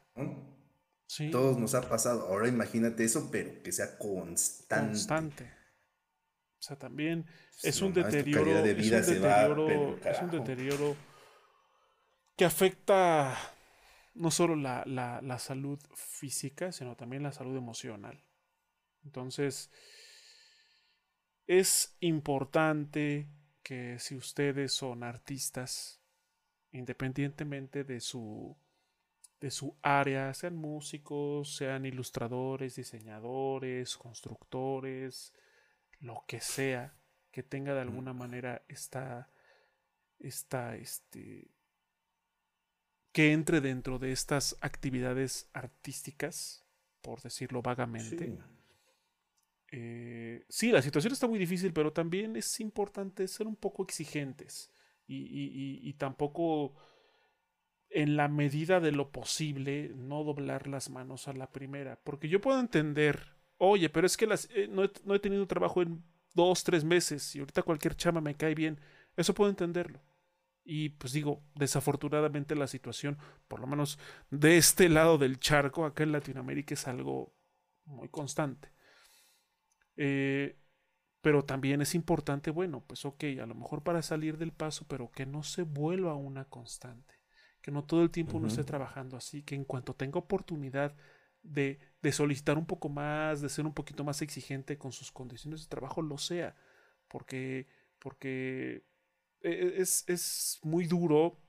Todos 1.32 1.58
nos 1.58 1.74
ha 1.74 1.88
pasado. 1.88 2.28
Ahora 2.28 2.48
imagínate 2.48 3.04
eso, 3.04 3.30
pero 3.32 3.64
que 3.64 3.72
sea 3.72 3.98
constante. 3.98 4.92
Constante. 4.92 5.44
O 6.60 6.62
sea, 6.62 6.78
también 6.78 7.26
es 7.64 7.82
un 7.82 7.94
deterioro. 7.94 8.62
De 8.62 8.74
vida 8.74 9.00
es, 9.00 9.08
un 9.08 9.22
deterioro 9.22 9.98
es 10.04 10.22
un 10.22 10.32
deterioro 10.32 10.96
que 12.36 12.46
afecta 12.46 13.38
no 14.16 14.32
solo 14.32 14.56
la, 14.56 14.84
la, 14.86 15.40
salud 15.40 15.80
física, 15.96 16.72
sino 16.72 16.96
también 16.96 17.24
la 17.24 17.32
salud 17.32 17.56
emocional. 17.56 18.24
Entonces, 19.08 19.72
es 21.48 21.96
importante 22.02 23.30
que 23.64 24.00
si 24.00 24.16
ustedes 24.16 24.74
son 24.74 25.04
artistas, 25.04 26.02
independientemente 26.72 27.86
de 27.86 28.02
su 28.02 28.58
de 29.40 29.52
su 29.52 29.78
área, 29.84 30.34
sean 30.34 30.56
músicos, 30.56 31.56
sean 31.56 31.86
ilustradores, 31.86 32.76
diseñadores, 32.76 33.96
constructores, 33.96 35.32
lo 36.00 36.24
que 36.28 36.42
sea, 36.42 36.96
que 37.32 37.44
tenga 37.44 37.76
de 37.76 37.82
alguna 37.82 38.14
manera 38.14 38.66
esta, 38.68 39.30
esta, 40.18 40.76
este, 40.76 41.52
que 43.12 43.32
entre 43.32 43.62
dentro 43.62 44.00
de 44.00 44.12
estas 44.12 44.58
actividades 44.62 45.50
artísticas, 45.54 46.66
por 47.02 47.22
decirlo 47.22 47.62
vagamente. 47.62 48.40
Eh, 49.72 50.46
sí. 50.48 50.72
la 50.72 50.82
situación 50.82 51.14
está 51.14 51.28
muy 51.28 51.40
difícil, 51.40 51.74
pero 51.74 51.92
también 51.92 52.36
es 52.36 52.60
importante 52.60 53.28
ser 53.28 53.48
un 53.48 53.56
poco 53.56 53.84
exigentes 53.84 54.72
y 55.10 55.94
tampoco 55.94 56.76
en 57.90 58.18
la 58.18 58.28
medida 58.28 58.80
de 58.80 58.92
lo 58.92 59.12
posible, 59.12 59.92
no 59.96 60.24
doblar 60.24 60.68
las 60.68 60.90
manos 60.90 61.28
a 61.28 61.34
la 61.34 61.52
primera. 61.52 62.00
Porque 62.04 62.30
yo 62.30 62.42
puedo 62.42 62.60
entender, 62.60 63.36
oye, 63.58 63.90
pero 63.90 64.08
es 64.08 64.18
que 64.18 64.28
las, 64.28 64.50
eh, 64.54 64.68
no, 64.68 64.84
he, 64.84 65.20
tenido 65.20 65.48
trabajo 65.48 65.82
en 65.82 66.04
dos, 66.34 66.64
tres 66.64 66.84
meses 66.84 67.36
y 67.36 67.40
ahorita 67.40 67.64
cualquier 67.64 67.96
chama 67.96 68.22
me 68.22 68.36
cae 68.36 68.56
bien. 68.56 68.80
Eso 69.16 69.34
puedo 69.34 69.50
entenderlo. 69.50 70.02
Y 70.64 70.90
pues 70.90 71.14
digo, 71.14 71.42
desafortunadamente 71.56 72.56
la 72.56 72.68
situación, 72.68 73.18
por 73.48 73.62
lo 73.62 73.68
menos 73.68 73.98
de 74.30 74.58
este 74.58 74.90
lado 74.90 75.18
del 75.18 75.40
charco, 75.40 75.86
acá 75.86 76.04
en 76.04 76.12
Latinoamérica, 76.12 76.74
es 76.74 76.88
algo 76.88 77.34
muy 77.86 78.10
constante. 78.10 78.70
Eh, 79.98 80.58
Pero 81.22 81.44
también 81.46 81.82
es 81.82 81.96
importante, 81.96 82.52
bueno, 82.52 82.84
pues 82.88 83.06
ok, 83.06 83.26
a 83.44 83.46
lo 83.48 83.56
mejor 83.56 83.84
para 83.84 84.02
salir 84.04 84.38
del 84.38 84.54
paso, 84.54 84.86
pero 84.88 85.12
que 85.12 85.26
no 85.26 85.44
se 85.44 85.64
vuelva 85.64 86.16
una 86.16 86.46
constante, 86.46 87.16
que 87.62 87.72
no 87.72 87.84
todo 87.86 88.04
el 88.04 88.12
tiempo 88.12 88.38
uno 88.38 88.48
esté 88.48 88.64
trabajando 88.64 89.18
así, 89.18 89.44
que 89.44 89.56
en 89.56 89.66
cuanto 89.66 89.96
tenga 89.96 90.20
oportunidad 90.20 90.96
de, 91.44 91.80
de, 92.02 92.12
solicitar 92.14 92.58
un 92.58 92.66
poco 92.68 92.90
más, 92.90 93.42
de 93.42 93.50
ser 93.50 93.66
un 93.66 93.74
poquito 93.74 94.04
más 94.06 94.22
exigente 94.22 94.78
con 94.78 94.92
sus 94.94 95.12
condiciones 95.12 95.62
de 95.64 95.68
trabajo, 95.70 96.02
lo 96.02 96.18
sea, 96.18 96.56
porque, 97.10 97.68
porque 98.00 98.84
e, 99.42 99.52
e, 99.52 99.82
es, 99.82 100.06
es 100.10 100.60
muy 100.64 100.86
duro 100.88 101.40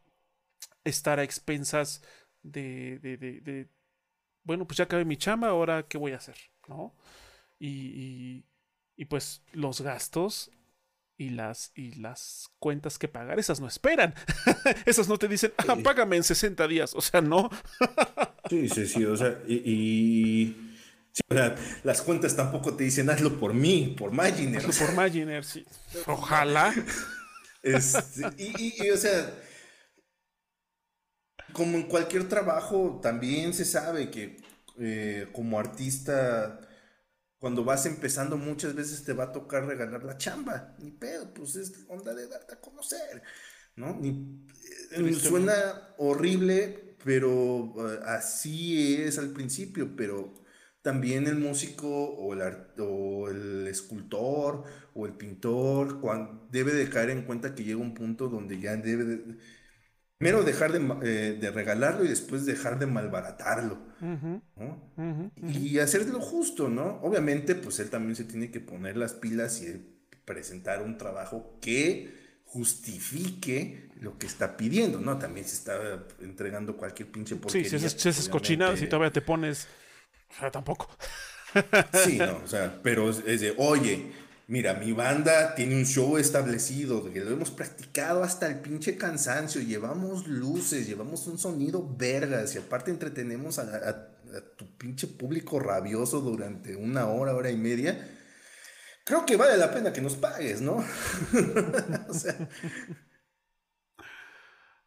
estar 0.85 1.19
a 1.19 1.25
expensas 1.25 2.03
de, 2.43 2.99
de, 3.01 3.17
de, 3.19 3.69
bueno, 4.45 4.67
pues 4.67 4.79
ya 4.79 4.85
acabé 4.85 5.05
mi 5.05 5.17
chamba, 5.17 5.49
ahora 5.49 5.87
qué 5.89 5.99
voy 5.99 6.13
a 6.13 6.17
hacer, 6.17 6.37
¿no? 6.69 6.95
Y, 7.59 8.45
y, 8.97 9.05
pues 9.07 9.43
los 9.53 9.81
gastos 9.81 10.51
y 11.17 11.31
las, 11.31 11.73
y 11.75 11.95
las 11.95 12.51
cuentas 12.59 12.99
que 12.99 13.09
pagar, 13.09 13.39
esas 13.39 13.61
no 13.61 13.67
esperan. 13.67 14.15
esas 14.87 15.09
no 15.09 15.19
te 15.19 15.29
dicen, 15.29 15.53
ah, 15.59 15.77
págame 15.83 16.17
en 16.17 16.25
60 16.25 16.69
días. 16.69 16.95
O 16.95 17.01
sea, 17.01 17.21
no. 17.21 17.51
sí, 18.51 18.69
sí, 18.69 18.87
sí. 18.87 19.05
O 19.05 19.17
sea, 19.17 19.39
y, 19.47 20.57
las 21.83 22.03
cuentas 22.03 22.37
tampoco 22.37 22.77
te 22.77 22.85
dicen, 22.85 23.11
hazlo 23.11 23.41
por 23.41 23.55
mí, 23.55 23.97
por 23.99 24.13
Maginer. 24.13 24.65
Hazlo 24.65 24.87
por 24.87 24.95
Maginer, 24.95 25.45
sí. 25.45 25.65
Ojalá. 26.07 26.73
Este, 27.63 28.23
y, 28.39 28.87
y, 28.87 28.91
o 28.91 28.97
sea, 28.97 29.35
como 31.53 31.77
en 31.77 31.85
cualquier 31.85 32.29
trabajo, 32.29 33.01
también 33.03 33.53
se 33.53 33.65
sabe 33.65 34.11
que 34.11 34.37
eh, 34.79 35.29
como 35.33 35.59
artista, 35.59 36.61
cuando 37.39 37.65
vas 37.65 37.87
empezando, 37.87 38.37
muchas 38.37 38.75
veces 38.75 39.05
te 39.05 39.13
va 39.13 39.25
a 39.25 39.33
tocar 39.33 39.67
regalar 39.67 40.05
la 40.05 40.17
chamba. 40.17 40.75
Ni 40.79 40.91
pedo, 40.91 41.33
pues 41.33 41.57
es 41.57 41.85
onda 41.89 42.15
de 42.15 42.27
darte 42.27 42.55
a 42.55 42.61
conocer, 42.61 43.23
¿no? 43.77 44.01
Eh, 44.03 45.15
suena 45.15 45.95
horrible, 45.99 46.97
pero 47.05 47.75
eh, 47.79 48.01
así 48.07 48.97
es 48.97 49.19
al 49.19 49.31
principio, 49.31 49.95
pero 49.97 50.35
también 50.83 51.27
el 51.27 51.37
músico 51.37 51.89
o 51.89 52.33
el, 52.35 52.43
o 52.79 53.29
el 53.29 53.67
escultor 53.69 54.65
o 54.95 55.07
el 55.07 55.13
pintor 55.15 56.01
debe 56.51 56.73
de 56.73 56.89
caer 56.89 57.11
en 57.11 57.23
cuenta 57.23 57.55
que 57.55 57.65
llega 57.65 57.79
un 57.79 57.95
punto 57.95 58.29
donde 58.29 58.59
ya 58.61 58.77
debe 58.77 59.05
de 59.05 59.39
Primero 60.19 60.43
dejar 60.43 60.73
de, 60.73 60.81
eh, 61.03 61.39
de, 61.41 61.51
regalarlo 61.53 62.05
y 62.05 62.09
después 62.09 62.45
dejar 62.45 62.81
de 62.81 62.87
malbaratarlo. 62.87 63.79
Y 65.37 65.79
hacer 65.79 66.07
lo 66.07 66.21
justo, 66.21 66.69
¿no? 66.69 67.01
Obviamente, 67.03 67.55
pues 67.55 67.79
él 67.81 67.91
también 67.91 68.17
se 68.17 68.25
tiene 68.25 68.51
que 68.51 68.61
poner 68.61 68.97
las 68.97 69.15
pilas 69.15 69.63
y 69.63 69.85
presentar 70.25 70.83
un 70.83 70.99
trabajo 70.99 71.59
que 71.61 72.17
justifique 72.45 73.91
lo 74.01 74.19
que 74.19 74.27
está 74.27 74.57
pidiendo, 74.57 75.01
¿no? 75.01 75.19
También 75.19 75.47
se 75.47 75.55
está 75.55 76.07
entregando 76.21 76.77
cualquier 76.77 77.11
pinche 77.11 77.37
porquería. 77.37 77.69
Sí, 77.69 77.79
si 77.79 78.09
es, 78.09 78.17
si 78.17 78.31
cochinado, 78.31 78.77
si 78.77 78.87
todavía 78.87 79.13
te 79.13 79.21
pones... 79.21 79.67
O 80.31 80.41
sea, 80.41 80.51
tampoco. 80.51 80.89
sí, 82.05 82.19
no, 82.19 82.41
o 82.45 82.47
sea, 82.47 82.79
pero 82.83 83.11
es 83.11 83.41
de, 83.41 83.55
oye, 83.57 84.13
Mira, 84.49 84.73
mi 84.73 84.93
banda 84.93 85.55
tiene 85.55 85.77
un 85.77 85.85
show 85.85 86.17
establecido, 86.17 87.13
que 87.13 87.21
lo 87.21 87.33
hemos 87.33 87.51
practicado 87.51 88.25
hasta 88.25 88.47
el 88.47 88.61
pinche 88.61 88.97
cansancio, 88.97 89.61
llevamos 89.61 90.27
luces, 90.27 90.87
llevamos 90.87 91.27
un 91.27 91.39
sonido 91.39 91.87
vergas 91.99 92.55
y 92.55 92.59
aparte 92.59 92.91
entretenemos 92.91 93.59
a, 93.59 94.09
tu 94.57 94.75
pinche 94.79 95.07
público 95.07 95.61
rabioso 95.61 96.23
durante 96.23 96.75
una 96.77 97.09
hora, 97.09 97.35
hora 97.35 97.51
y 97.51 97.59
media. 97.59 98.09
Creo 99.05 99.27
que 99.27 99.37
vale 99.37 99.59
la 99.59 99.71
pena 99.71 99.93
que 99.93 100.01
nos 100.01 100.17
pagues, 100.17 100.63
¿no? 100.63 100.77
o 102.09 102.15
sea. 102.15 102.49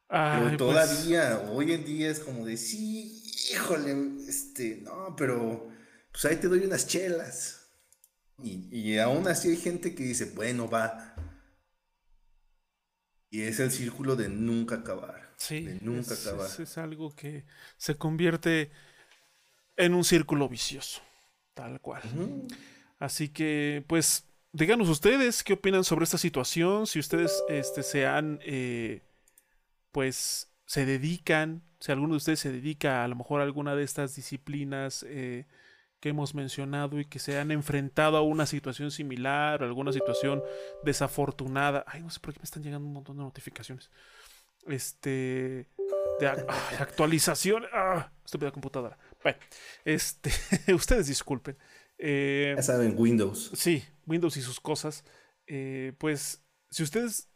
pero 0.09 0.41
pues 0.41 0.57
todavía, 0.57 1.39
hoy 1.51 1.73
en 1.73 1.85
día 1.85 2.09
es 2.09 2.19
como 2.19 2.47
de, 2.47 2.57
sí, 2.57 3.23
híjole, 3.53 3.95
este, 4.27 4.81
no, 4.81 5.15
pero 5.15 5.69
pues 6.11 6.25
ahí 6.25 6.37
te 6.37 6.47
doy 6.47 6.65
unas 6.65 6.87
chelas. 6.87 7.60
Y, 8.43 8.97
aún 8.97 9.27
así 9.27 9.49
hay 9.49 9.57
gente 9.57 9.95
que 9.95 10.03
dice, 10.03 10.31
bueno, 10.35 10.69
va. 10.69 11.15
Y 13.29 13.41
es 13.41 13.59
el 13.59 13.71
círculo 13.71 14.15
de 14.15 14.29
nunca 14.29 14.75
acabar. 14.75 15.33
Sí, 15.37 15.61
de 15.61 15.79
nunca 15.81 16.13
acabar. 16.13 16.49
Es, 16.59 16.77
algo 16.77 17.15
que 17.15 17.45
se 17.77 17.95
convierte 17.95 18.71
en 19.77 19.93
un 19.93 20.03
círculo 20.03 20.49
vicioso, 20.49 21.01
tal 21.53 21.79
cual. 21.81 22.01
Así 22.99 23.29
que, 23.29 23.83
pues, 23.87 24.25
díganos 24.51 24.89
ustedes 24.89 25.43
qué 25.43 25.53
opinan 25.53 25.83
sobre 25.83 26.03
esta 26.03 26.17
situación, 26.17 26.87
si 26.87 26.99
ustedes 26.99 27.41
este, 27.49 27.83
se 27.83 28.05
han, 28.05 28.39
eh, 28.43 29.01
pues, 29.91 30.51
se 30.65 30.85
dedican, 30.85 31.63
si 31.79 31.91
alguno 31.91 32.13
de 32.13 32.17
ustedes 32.17 32.39
se 32.39 32.51
dedica 32.51 33.01
a, 33.01 33.05
a 33.05 33.07
lo 33.07 33.15
mejor 33.15 33.41
a 33.41 33.43
alguna 33.43 33.75
de 33.75 33.83
estas 33.83 34.15
disciplinas 34.15 35.03
eh, 35.07 35.47
que 36.01 36.09
hemos 36.09 36.35
mencionado 36.35 36.99
y 36.99 37.05
que 37.05 37.19
se 37.19 37.37
han 37.37 37.51
enfrentado 37.51 38.17
a 38.17 38.21
una 38.21 38.45
situación 38.45 38.91
similar 38.91 39.61
o 39.61 39.65
alguna 39.65 39.93
situación 39.93 40.43
desafortunada. 40.83 41.85
Ay, 41.87 42.01
no 42.01 42.09
sé 42.09 42.19
por 42.19 42.33
qué 42.33 42.39
me 42.39 42.43
están 42.43 42.63
llegando 42.63 42.87
un 42.87 42.93
montón 42.93 43.17
de 43.17 43.23
notificaciones. 43.23 43.89
Este. 44.67 45.69
De 46.19 46.27
actualización. 46.27 47.65
Ah, 47.71 48.11
estúpida 48.25 48.51
computadora. 48.51 48.97
Bueno, 49.23 49.37
este. 49.85 50.31
ustedes 50.73 51.07
disculpen. 51.07 51.55
Eh, 51.99 52.53
ya 52.57 52.63
saben, 52.63 52.95
Windows. 52.97 53.51
Sí, 53.53 53.85
Windows 54.07 54.35
y 54.37 54.41
sus 54.41 54.59
cosas. 54.59 55.05
Eh, 55.45 55.93
pues, 55.99 56.43
si 56.71 56.81
ustedes 56.81 57.30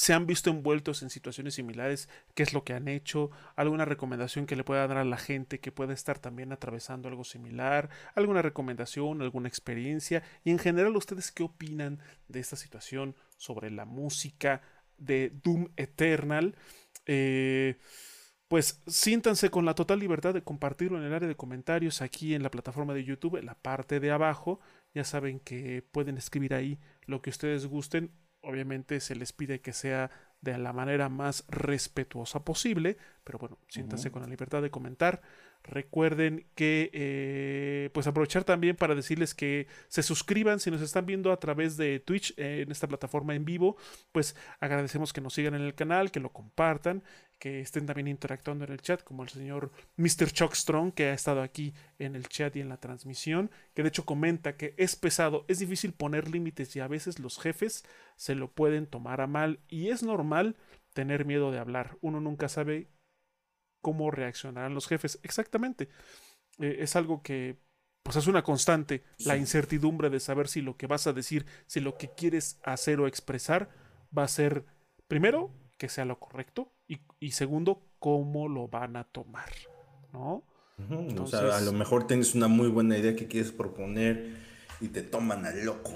se 0.00 0.14
han 0.14 0.26
visto 0.26 0.48
envueltos 0.48 1.02
en 1.02 1.10
situaciones 1.10 1.56
similares, 1.56 2.08
qué 2.34 2.42
es 2.42 2.54
lo 2.54 2.64
que 2.64 2.72
han 2.72 2.88
hecho, 2.88 3.30
alguna 3.54 3.84
recomendación 3.84 4.46
que 4.46 4.56
le 4.56 4.64
pueda 4.64 4.86
dar 4.86 4.96
a 4.96 5.04
la 5.04 5.18
gente 5.18 5.60
que 5.60 5.72
pueda 5.72 5.92
estar 5.92 6.18
también 6.18 6.52
atravesando 6.52 7.10
algo 7.10 7.22
similar, 7.22 7.90
alguna 8.14 8.40
recomendación, 8.40 9.20
alguna 9.20 9.48
experiencia 9.48 10.22
y 10.42 10.52
en 10.52 10.58
general 10.58 10.96
ustedes 10.96 11.30
qué 11.30 11.42
opinan 11.42 11.98
de 12.28 12.40
esta 12.40 12.56
situación 12.56 13.14
sobre 13.36 13.70
la 13.70 13.84
música 13.84 14.62
de 14.96 15.34
Doom 15.44 15.68
Eternal. 15.76 16.56
Eh, 17.04 17.76
pues 18.48 18.80
siéntanse 18.86 19.50
con 19.50 19.66
la 19.66 19.74
total 19.74 19.98
libertad 19.98 20.32
de 20.32 20.42
compartirlo 20.42 20.96
en 20.96 21.04
el 21.04 21.12
área 21.12 21.28
de 21.28 21.36
comentarios 21.36 22.00
aquí 22.00 22.34
en 22.34 22.42
la 22.42 22.50
plataforma 22.50 22.94
de 22.94 23.04
YouTube, 23.04 23.36
en 23.36 23.44
la 23.44 23.54
parte 23.54 24.00
de 24.00 24.12
abajo. 24.12 24.60
Ya 24.94 25.04
saben 25.04 25.40
que 25.40 25.84
pueden 25.92 26.16
escribir 26.16 26.54
ahí 26.54 26.78
lo 27.04 27.20
que 27.20 27.28
ustedes 27.28 27.66
gusten 27.66 28.12
obviamente 28.42 29.00
se 29.00 29.14
les 29.14 29.32
pide 29.32 29.60
que 29.60 29.72
sea 29.72 30.10
de 30.40 30.56
la 30.56 30.72
manera 30.72 31.08
más 31.08 31.44
respetuosa 31.48 32.44
posible, 32.44 32.96
pero 33.24 33.38
bueno, 33.38 33.58
siéntanse 33.68 34.10
con 34.10 34.22
la 34.22 34.28
libertad 34.28 34.62
de 34.62 34.70
comentar. 34.70 35.20
Recuerden 35.62 36.46
que, 36.54 36.90
eh, 36.94 37.90
pues 37.92 38.06
aprovechar 38.06 38.44
también 38.44 38.76
para 38.76 38.94
decirles 38.94 39.34
que 39.34 39.66
se 39.88 40.02
suscriban 40.02 40.58
si 40.58 40.70
nos 40.70 40.80
están 40.80 41.04
viendo 41.04 41.32
a 41.32 41.38
través 41.38 41.76
de 41.76 42.00
Twitch 42.00 42.32
eh, 42.38 42.62
en 42.62 42.72
esta 42.72 42.88
plataforma 42.88 43.34
en 43.34 43.44
vivo, 43.44 43.76
pues 44.12 44.34
agradecemos 44.58 45.12
que 45.12 45.20
nos 45.20 45.34
sigan 45.34 45.54
en 45.54 45.60
el 45.60 45.74
canal, 45.74 46.10
que 46.10 46.20
lo 46.20 46.32
compartan, 46.32 47.02
que 47.40 47.60
estén 47.60 47.86
también 47.86 48.06
interactuando 48.06 48.64
en 48.64 48.72
el 48.72 48.82
chat, 48.82 49.02
como 49.02 49.22
el 49.22 49.30
señor 49.30 49.72
Mr. 49.96 50.30
Chuck 50.30 50.54
Strong, 50.54 50.92
que 50.92 51.06
ha 51.06 51.14
estado 51.14 51.42
aquí 51.42 51.72
en 51.98 52.14
el 52.14 52.28
chat 52.28 52.54
y 52.54 52.60
en 52.60 52.68
la 52.68 52.76
transmisión, 52.76 53.50
que 53.74 53.82
de 53.82 53.88
hecho 53.88 54.04
comenta 54.04 54.56
que 54.56 54.74
es 54.76 54.94
pesado, 54.94 55.46
es 55.48 55.58
difícil 55.58 55.94
poner 55.94 56.28
límites 56.28 56.76
y 56.76 56.80
a 56.80 56.86
veces 56.86 57.18
los 57.18 57.38
jefes 57.38 57.84
se 58.16 58.34
lo 58.34 58.52
pueden 58.52 58.86
tomar 58.86 59.22
a 59.22 59.26
mal 59.26 59.58
y 59.68 59.88
es 59.88 60.02
normal 60.02 60.54
tener 60.92 61.24
miedo 61.24 61.50
de 61.50 61.58
hablar. 61.58 61.96
Uno 62.02 62.20
nunca 62.20 62.48
sabe 62.48 62.88
cómo 63.80 64.10
reaccionarán 64.10 64.74
los 64.74 64.86
jefes. 64.86 65.18
Exactamente. 65.22 65.88
Eh, 66.58 66.76
es 66.80 66.94
algo 66.94 67.22
que 67.22 67.58
pues 68.02 68.16
es 68.16 68.26
una 68.26 68.42
constante, 68.42 69.04
la 69.18 69.36
incertidumbre 69.36 70.10
de 70.10 70.20
saber 70.20 70.48
si 70.48 70.62
lo 70.62 70.76
que 70.76 70.86
vas 70.86 71.06
a 71.06 71.12
decir, 71.12 71.46
si 71.66 71.80
lo 71.80 71.96
que 71.96 72.10
quieres 72.14 72.58
hacer 72.64 72.98
o 72.98 73.06
expresar 73.06 73.68
va 74.16 74.24
a 74.24 74.28
ser, 74.28 74.64
primero, 75.06 75.52
que 75.80 75.88
sea 75.88 76.04
lo 76.04 76.20
correcto 76.20 76.74
y, 76.86 77.30
segundo, 77.30 77.88
cómo 77.98 78.48
lo 78.48 78.68
van 78.68 78.96
a 78.96 79.04
tomar, 79.04 79.50
¿no? 80.12 80.44
o 81.18 81.26
sea, 81.26 81.56
a 81.56 81.60
lo 81.62 81.72
mejor 81.72 82.06
tienes 82.06 82.34
una 82.34 82.48
muy 82.48 82.68
buena 82.68 82.98
idea 82.98 83.16
que 83.16 83.28
quieres 83.28 83.50
proponer 83.50 84.36
y 84.82 84.88
te 84.88 85.02
toman 85.02 85.46
al 85.46 85.64
loco. 85.64 85.94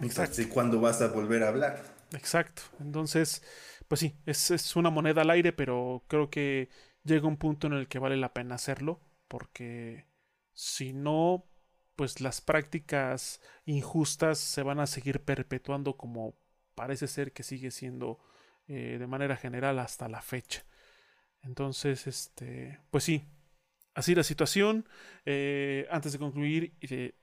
Exacto. 0.00 0.42
¿Y 0.42 0.46
cuándo 0.46 0.82
vas 0.82 1.00
a 1.00 1.08
volver 1.08 1.44
a 1.44 1.48
hablar? 1.48 1.82
Exacto. 2.12 2.60
Entonces, 2.78 3.42
pues 3.88 4.00
sí, 4.00 4.18
es, 4.26 4.76
una 4.76 4.90
moneda 4.90 5.22
al 5.22 5.30
aire, 5.30 5.54
pero 5.54 6.04
creo 6.06 6.28
que 6.28 6.68
llega 7.04 7.26
un 7.26 7.38
punto 7.38 7.66
en 7.66 7.72
el 7.72 7.88
que 7.88 7.98
vale 7.98 8.18
la 8.18 8.34
pena 8.34 8.56
hacerlo, 8.56 9.00
porque 9.28 10.06
si 10.52 10.92
no, 10.92 11.46
pues 11.96 12.20
las 12.20 12.42
prácticas 12.42 13.40
injustas 13.64 14.38
se 14.38 14.62
van 14.62 14.78
a 14.78 14.86
seguir 14.86 15.24
perpetuando 15.24 15.96
como 15.96 16.34
parece 16.74 17.06
ser 17.06 17.32
que 17.32 17.44
sigue 17.44 17.70
siendo 17.70 18.18
eh, 18.66 18.96
de 18.98 19.06
manera 19.06 19.36
general 19.36 19.78
hasta 19.78 20.08
la 20.08 20.22
fecha. 20.22 20.64
Entonces, 21.42 22.06
este, 22.06 22.80
pues 22.90 23.04
sí, 23.04 23.24
así 23.94 24.14
la 24.14 24.22
situación. 24.22 24.88
Eh, 25.26 25.86
antes 25.90 26.12
de 26.12 26.18
concluir, 26.18 26.74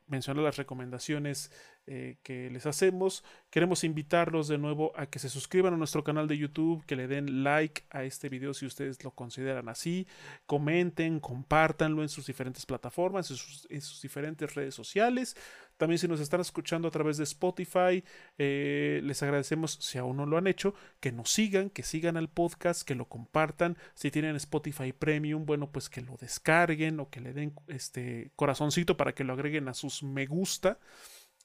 mencionar 0.07 0.43
las 0.43 0.57
recomendaciones 0.57 1.51
eh, 1.87 2.19
que 2.21 2.51
les 2.51 2.67
hacemos. 2.67 3.23
Queremos 3.49 3.83
invitarlos 3.83 4.47
de 4.47 4.59
nuevo 4.59 4.91
a 4.95 5.07
que 5.07 5.17
se 5.17 5.29
suscriban 5.29 5.73
a 5.73 5.77
nuestro 5.77 6.03
canal 6.03 6.27
de 6.27 6.37
YouTube, 6.37 6.85
que 6.85 6.95
le 6.95 7.07
den 7.07 7.43
like 7.43 7.83
a 7.89 8.03
este 8.03 8.29
video 8.29 8.53
si 8.53 8.67
ustedes 8.67 9.03
lo 9.03 9.09
consideran 9.11 9.67
así, 9.67 10.07
comenten, 10.45 11.19
compártanlo 11.19 12.03
en 12.03 12.09
sus 12.09 12.27
diferentes 12.27 12.67
plataformas, 12.67 13.31
en 13.31 13.37
sus, 13.81 14.01
diferentes 14.01 14.53
redes 14.53 14.75
sociales. 14.75 15.35
También 15.81 15.97
si 15.97 16.07
nos 16.07 16.19
están 16.19 16.41
escuchando 16.41 16.87
a 16.87 16.91
través 16.91 17.17
de 17.17 17.23
Spotify, 17.23 18.03
eh, 18.37 19.01
les 19.03 19.23
agradecemos, 19.23 19.79
si 19.81 19.97
aún 19.97 20.15
no 20.15 20.27
lo 20.27 20.37
han 20.37 20.45
hecho, 20.45 20.75
que 20.99 21.11
nos 21.11 21.31
sigan, 21.31 21.71
que 21.71 21.81
sigan 21.81 22.17
al 22.17 22.29
podcast, 22.29 22.83
que 22.83 22.93
lo 22.93 23.05
compartan. 23.05 23.75
Si 23.95 24.11
tienen 24.11 24.35
Spotify 24.35 24.93
Premium, 24.93 25.47
bueno, 25.47 25.71
pues 25.71 25.89
que 25.89 26.01
lo 26.01 26.17
descarguen 26.17 26.99
o 26.99 27.09
que 27.09 27.19
le 27.19 27.33
den 27.33 27.55
este 27.67 28.29
corazoncito 28.35 28.95
para 28.95 29.15
que 29.15 29.23
lo 29.23 29.33
agreguen 29.33 29.69
a 29.69 29.73
sus 29.73 30.03
me 30.03 30.27
gusta. 30.27 30.77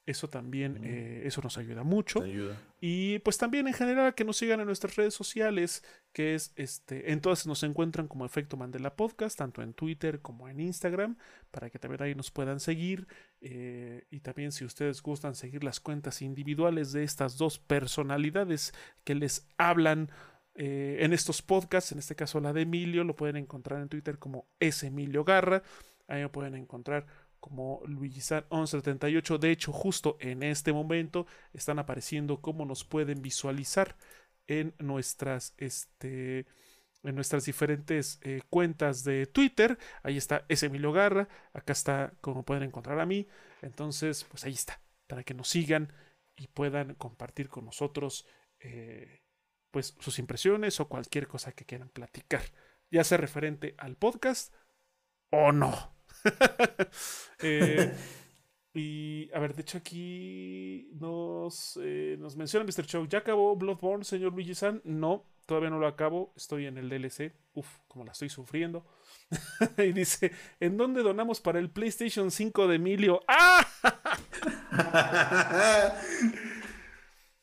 Eso 0.06 0.28
también, 0.28 0.78
eh, 0.84 1.22
eso 1.24 1.42
nos 1.42 1.58
ayuda 1.58 1.82
mucho. 1.82 2.24
Y 2.80 3.18
pues 3.18 3.38
también 3.38 3.66
en 3.66 3.74
general 3.74 4.14
que 4.14 4.24
nos 4.24 4.36
sigan 4.36 4.60
en 4.60 4.66
nuestras 4.66 4.94
redes 4.94 5.14
sociales, 5.14 5.82
que 6.12 6.36
es 6.36 6.52
este, 6.54 7.10
entonces 7.10 7.48
nos 7.48 7.64
encuentran 7.64 8.06
como 8.06 8.24
Efecto 8.24 8.56
Mandela 8.56 8.94
Podcast, 8.94 9.36
tanto 9.36 9.62
en 9.62 9.74
Twitter 9.74 10.20
como 10.20 10.48
en 10.48 10.60
Instagram, 10.60 11.16
para 11.50 11.70
que 11.70 11.80
también 11.80 12.04
ahí 12.04 12.14
nos 12.14 12.30
puedan 12.30 12.60
seguir. 12.60 13.08
Eh, 13.40 14.06
y 14.08 14.20
también 14.20 14.52
si 14.52 14.64
ustedes 14.64 15.02
gustan 15.02 15.34
seguir 15.34 15.64
las 15.64 15.80
cuentas 15.80 16.22
individuales 16.22 16.92
de 16.92 17.02
estas 17.02 17.36
dos 17.36 17.58
personalidades 17.58 18.74
que 19.02 19.16
les 19.16 19.48
hablan 19.58 20.12
eh, 20.54 20.98
en 21.00 21.12
estos 21.12 21.42
podcasts, 21.42 21.90
en 21.90 21.98
este 21.98 22.14
caso 22.14 22.38
la 22.38 22.52
de 22.52 22.62
Emilio, 22.62 23.02
lo 23.02 23.16
pueden 23.16 23.36
encontrar 23.36 23.82
en 23.82 23.88
Twitter 23.88 24.20
como 24.20 24.46
es 24.60 24.84
Emilio 24.84 25.24
Garra. 25.24 25.64
Ahí 26.06 26.22
lo 26.22 26.30
pueden 26.30 26.54
encontrar 26.54 27.06
como 27.46 27.80
Luigi 27.86 28.18
1178. 28.18 29.38
De 29.38 29.52
hecho, 29.52 29.72
justo 29.72 30.16
en 30.18 30.42
este 30.42 30.72
momento 30.72 31.28
están 31.52 31.78
apareciendo 31.78 32.40
cómo 32.40 32.66
nos 32.66 32.82
pueden 32.82 33.22
visualizar 33.22 33.96
en 34.48 34.74
nuestras, 34.80 35.54
este, 35.56 36.46
en 37.04 37.14
nuestras 37.14 37.44
diferentes 37.44 38.18
eh, 38.22 38.42
cuentas 38.50 39.04
de 39.04 39.26
Twitter. 39.26 39.78
Ahí 40.02 40.16
está 40.16 40.44
ese 40.48 40.66
Emilio 40.66 40.90
Garra. 40.90 41.28
Acá 41.52 41.72
está 41.72 42.14
como 42.20 42.44
pueden 42.44 42.64
encontrar 42.64 42.98
a 42.98 43.06
mí. 43.06 43.28
Entonces, 43.62 44.24
pues 44.24 44.42
ahí 44.42 44.54
está. 44.54 44.80
Para 45.06 45.22
que 45.22 45.34
nos 45.34 45.48
sigan 45.48 45.92
y 46.34 46.48
puedan 46.48 46.94
compartir 46.94 47.48
con 47.48 47.64
nosotros 47.64 48.26
eh, 48.58 49.22
pues 49.70 49.94
sus 50.00 50.18
impresiones 50.18 50.80
o 50.80 50.88
cualquier 50.88 51.28
cosa 51.28 51.52
que 51.52 51.64
quieran 51.64 51.90
platicar. 51.90 52.42
Ya 52.90 53.04
sea 53.04 53.18
referente 53.18 53.76
al 53.78 53.94
podcast 53.94 54.52
o 55.30 55.52
no. 55.52 55.95
Eh, 57.42 57.92
y 58.72 59.30
a 59.32 59.38
ver, 59.38 59.54
de 59.54 59.62
hecho 59.62 59.78
aquí 59.78 60.88
nos, 61.00 61.78
eh, 61.82 62.16
nos 62.18 62.36
menciona 62.36 62.64
Mr. 62.64 62.86
Chow. 62.86 63.06
¿Ya 63.06 63.18
acabó 63.18 63.56
Bloodborne, 63.56 64.04
señor 64.04 64.32
Luigi-san? 64.32 64.82
No, 64.84 65.24
todavía 65.46 65.70
no 65.70 65.78
lo 65.78 65.86
acabo. 65.86 66.32
Estoy 66.36 66.66
en 66.66 66.76
el 66.76 66.88
DLC. 66.88 67.32
Uf, 67.54 67.66
como 67.88 68.04
la 68.04 68.12
estoy 68.12 68.28
sufriendo. 68.28 68.84
y 69.78 69.92
dice, 69.92 70.32
¿en 70.60 70.76
dónde 70.76 71.02
donamos 71.02 71.40
para 71.40 71.58
el 71.58 71.70
PlayStation 71.70 72.30
5 72.30 72.68
de 72.68 72.76
Emilio? 72.76 73.20
¡Ah! 73.28 73.66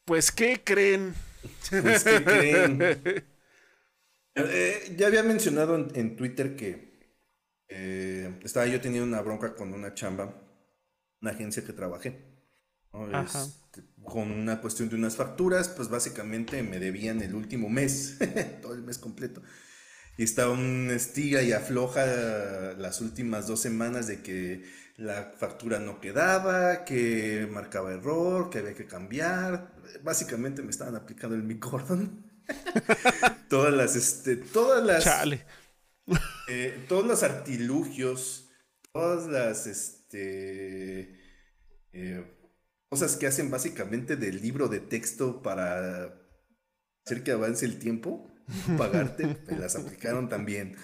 pues, 0.05 0.31
¿qué 0.31 0.61
creen? 0.64 1.15
Pues, 1.69 2.03
¿qué 2.03 2.23
creen? 2.23 2.80
Eh, 4.35 4.95
ya 4.97 5.07
había 5.07 5.23
mencionado 5.23 5.76
en 5.76 6.15
Twitter 6.15 6.55
que 6.55 6.93
eh, 7.69 8.40
estaba 8.44 8.65
yo 8.68 8.80
teniendo 8.81 9.07
una 9.07 9.22
bronca 9.22 9.56
con 9.56 9.73
una 9.73 9.94
chamba, 9.94 10.34
una 11.22 11.31
agencia 11.31 11.64
que 11.64 11.73
trabajé. 11.73 12.34
Este, 13.26 13.81
con 14.03 14.31
una 14.31 14.61
cuestión 14.61 14.90
de 14.90 14.95
unas 14.95 15.15
facturas, 15.15 15.69
pues 15.69 15.90
básicamente 15.90 16.61
me 16.61 16.77
debían 16.80 17.22
el 17.23 17.34
último 17.34 17.68
mes, 17.68 18.18
todo 18.61 18.73
el 18.73 18.84
mes 18.84 18.99
completo. 18.99 19.41
Y 20.15 20.23
estaba 20.23 20.52
un 20.52 20.91
estiga 20.91 21.41
y 21.41 21.53
afloja 21.53 22.06
las 22.77 23.02
últimas 23.02 23.48
dos 23.48 23.61
semanas 23.61 24.06
de 24.06 24.22
que 24.22 24.64
la 24.95 25.34
factura 25.35 25.80
no 25.80 25.99
quedaba, 25.99 26.85
que 26.85 27.48
marcaba 27.52 27.94
error, 27.94 28.52
que 28.52 28.60
había 28.60 28.76
que 28.76 28.85
cambiar. 28.85 29.73
Básicamente 30.03 30.61
me 30.61 30.69
estaban 30.69 30.95
aplicando 30.95 31.35
el 31.35 31.41
micordón. 31.41 32.31
todas 33.49 33.73
las, 33.73 33.95
este, 33.95 34.35
todas 34.35 34.85
las. 34.85 35.03
Chale. 35.03 35.45
Eh, 36.48 36.86
todos 36.90 37.06
los 37.06 37.24
artilugios, 37.24 38.50
todas 38.92 39.28
las 39.28 39.66
este, 39.66 41.20
eh, 41.94 42.38
cosas 42.90 43.16
que 43.16 43.28
hacen 43.28 43.50
básicamente 43.50 44.16
del 44.18 44.42
libro 44.42 44.68
de 44.68 44.80
texto 44.80 45.42
para 45.42 46.14
hacer 47.06 47.24
que 47.24 47.32
avance 47.32 47.66
el 47.66 47.80
tiempo, 47.80 48.30
pagarte, 48.78 49.38
me 49.48 49.58
las 49.58 49.76
aplicaron 49.76 50.30
también. 50.30 50.76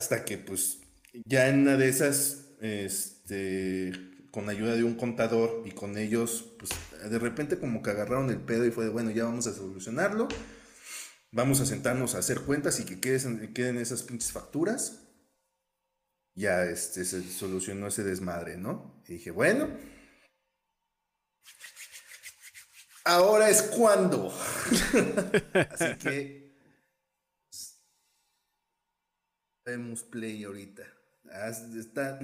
Hasta 0.00 0.24
que 0.24 0.38
pues 0.38 0.80
ya 1.24 1.48
en 1.48 1.60
una 1.60 1.76
de 1.76 1.88
esas, 1.88 2.50
este, 2.60 3.92
con 4.30 4.48
ayuda 4.48 4.74
de 4.74 4.84
un 4.84 4.94
contador 4.94 5.62
y 5.64 5.72
con 5.72 5.96
ellos, 5.96 6.54
pues 6.58 6.70
de 7.10 7.18
repente 7.18 7.58
como 7.58 7.82
que 7.82 7.90
agarraron 7.90 8.30
el 8.30 8.40
pedo 8.40 8.64
y 8.66 8.70
fue 8.70 8.84
de, 8.84 8.90
bueno, 8.90 9.10
ya 9.10 9.24
vamos 9.24 9.46
a 9.46 9.54
solucionarlo 9.54 10.28
Vamos 11.30 11.60
a 11.60 11.66
sentarnos 11.66 12.14
a 12.14 12.18
hacer 12.18 12.40
cuentas 12.40 12.80
y 12.80 12.84
que 12.84 13.00
queden, 13.00 13.52
queden 13.52 13.78
esas 13.78 14.02
pinches 14.02 14.32
facturas. 14.32 15.04
Ya 16.34 16.64
este, 16.64 17.04
se 17.04 17.22
solucionó 17.22 17.88
ese 17.88 18.04
desmadre, 18.04 18.56
¿no? 18.56 19.02
Y 19.06 19.14
dije, 19.14 19.30
bueno, 19.30 19.68
ahora 23.04 23.50
es 23.50 23.62
cuando. 23.62 24.28
Así 25.70 25.98
que 25.98 26.48
vemos 29.66 30.02
play 30.04 30.44
ahorita. 30.44 30.82
Está, 31.76 32.18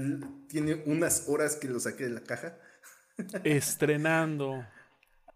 tiene 0.48 0.82
unas 0.86 1.28
horas 1.28 1.56
que 1.56 1.68
lo 1.68 1.78
saqué 1.78 2.05
de 2.05 2.10
la 2.10 2.22
caja. 2.22 2.59
Estrenando. 3.44 4.66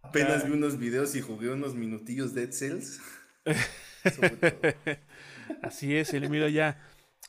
Apenas 0.02 0.46
vi 0.46 0.52
unos 0.52 0.78
videos 0.78 1.14
y 1.16 1.20
jugué 1.20 1.50
unos 1.50 1.74
minutillos 1.74 2.32
de 2.32 2.46
Dead 2.46 2.52
Cells. 2.52 3.00
Así 5.62 5.96
es, 5.96 6.12
el 6.14 6.24
Emilio 6.24 6.48
ya 6.48 6.80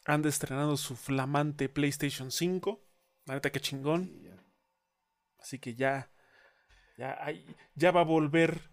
anda 0.06 0.30
estrenando 0.30 0.78
su 0.78 0.96
flamante 0.96 1.70
PlayStation 1.70 2.32
5. 2.32 2.82
La 3.26 3.36
neta 3.36 3.52
que 3.52 3.60
chingón. 3.60 4.12
Así 5.40 5.60
que 5.60 5.76
ya, 5.76 6.12
ya, 6.98 7.18
ya 7.76 7.92
va 7.92 8.02
a 8.02 8.06
volver. 8.06 8.70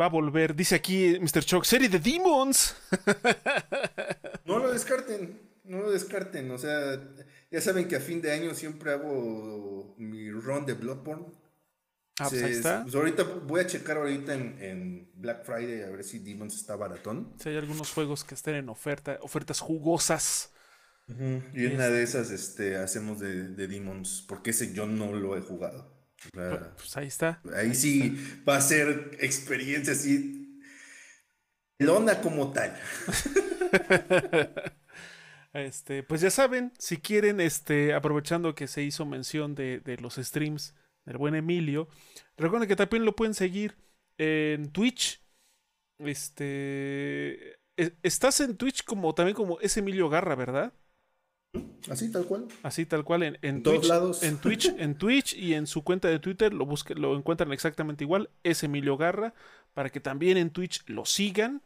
Va 0.00 0.06
a 0.06 0.08
volver, 0.08 0.56
dice 0.56 0.74
aquí 0.74 1.18
Mr. 1.20 1.44
Choc, 1.44 1.64
serie 1.64 1.88
de 1.88 1.98
Demons. 1.98 2.74
no 4.46 4.58
lo 4.58 4.72
descarten, 4.72 5.38
no 5.64 5.82
lo 5.82 5.90
descarten. 5.90 6.50
O 6.50 6.56
sea, 6.56 6.98
ya 7.50 7.60
saben 7.60 7.88
que 7.88 7.96
a 7.96 8.00
fin 8.00 8.22
de 8.22 8.32
año 8.32 8.54
siempre 8.54 8.92
hago 8.92 9.94
mi 9.98 10.30
run 10.30 10.64
de 10.64 10.72
Bloodborne. 10.72 11.26
Ah, 12.18 12.28
pues 12.28 12.42
ahí 12.42 12.52
está. 12.52 12.82
Pues 12.82 12.94
ahorita 12.94 13.22
voy 13.22 13.60
a 13.60 13.66
checar 13.66 13.96
ahorita 13.96 14.34
en, 14.34 15.10
Black 15.14 15.44
Friday 15.44 15.82
a 15.82 15.90
ver 15.90 16.04
si 16.04 16.18
Demons 16.18 16.54
está 16.54 16.76
baratón. 16.76 17.32
Si 17.38 17.48
hay 17.48 17.56
algunos 17.56 17.90
juegos 17.92 18.24
que 18.24 18.34
estén 18.34 18.56
en 18.56 18.68
oferta, 18.68 19.18
ofertas 19.22 19.60
jugosas. 19.60 20.52
Y 21.54 21.66
una 21.66 21.88
de 21.88 22.02
esas 22.02 22.30
este, 22.30 22.76
hacemos 22.76 23.18
de, 23.18 23.48
Demons, 23.48 24.24
porque 24.28 24.50
ese 24.50 24.72
yo 24.72 24.86
no 24.86 25.12
lo 25.12 25.36
he 25.36 25.40
jugado. 25.40 25.92
Pues, 26.32 26.58
pues 26.76 26.96
ahí 26.96 27.06
está. 27.08 27.40
Ahí, 27.54 27.74
sí 27.74 28.16
va 28.48 28.56
a 28.56 28.60
ser 28.60 29.16
experiencia 29.20 29.92
así. 29.92 30.60
Lona 31.78 32.20
como 32.20 32.52
tal. 32.52 32.78
este, 35.52 36.02
pues 36.02 36.20
ya 36.20 36.30
saben, 36.30 36.72
si 36.78 36.98
quieren, 36.98 37.40
este, 37.40 37.94
aprovechando 37.94 38.54
que 38.54 38.68
se 38.68 38.82
hizo 38.82 39.04
mención 39.04 39.54
de, 39.54 39.80
de 39.80 39.96
los 39.96 40.14
streams 40.14 40.74
el 41.06 41.18
buen 41.18 41.34
Emilio. 41.34 41.88
Recuerden 42.36 42.68
que 42.68 42.76
también 42.76 43.04
lo 43.04 43.16
pueden 43.16 43.34
seguir 43.34 43.76
en 44.18 44.70
Twitch. 44.70 45.22
Este. 45.98 47.58
Estás 48.02 48.40
en 48.40 48.56
Twitch 48.56 48.84
como 48.84 49.14
también 49.14 49.34
como 49.34 49.58
es 49.60 49.76
Emilio 49.76 50.08
Garra, 50.08 50.34
¿verdad? 50.34 50.72
Así 51.90 52.10
tal 52.10 52.24
cual. 52.24 52.48
Así 52.62 52.86
tal 52.86 53.04
cual 53.04 53.22
en, 53.22 53.38
en 53.42 53.62
Twitch, 53.62 53.84
lados. 53.84 54.22
En 54.22 54.38
Twitch, 54.38 54.66
en 54.78 54.96
Twitch 54.96 55.34
y 55.34 55.54
en 55.54 55.66
su 55.66 55.84
cuenta 55.84 56.08
de 56.08 56.18
Twitter 56.18 56.52
lo 56.52 56.64
busquen, 56.64 57.00
lo 57.00 57.16
encuentran 57.16 57.52
exactamente 57.52 58.04
igual. 58.04 58.30
Es 58.42 58.62
Emilio 58.62 58.96
Garra. 58.96 59.34
Para 59.74 59.90
que 59.90 60.00
también 60.00 60.36
en 60.36 60.50
Twitch 60.50 60.82
lo 60.86 61.04
sigan. 61.04 61.62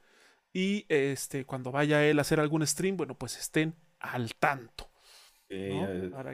Y 0.53 0.87
este, 0.89 1.45
cuando 1.45 1.71
vaya 1.71 2.05
él 2.05 2.19
a 2.19 2.23
hacer 2.23 2.41
algún 2.41 2.67
stream, 2.67 2.97
bueno, 2.97 3.15
pues 3.15 3.37
estén 3.37 3.75
al 3.99 4.35
tanto. 4.37 4.86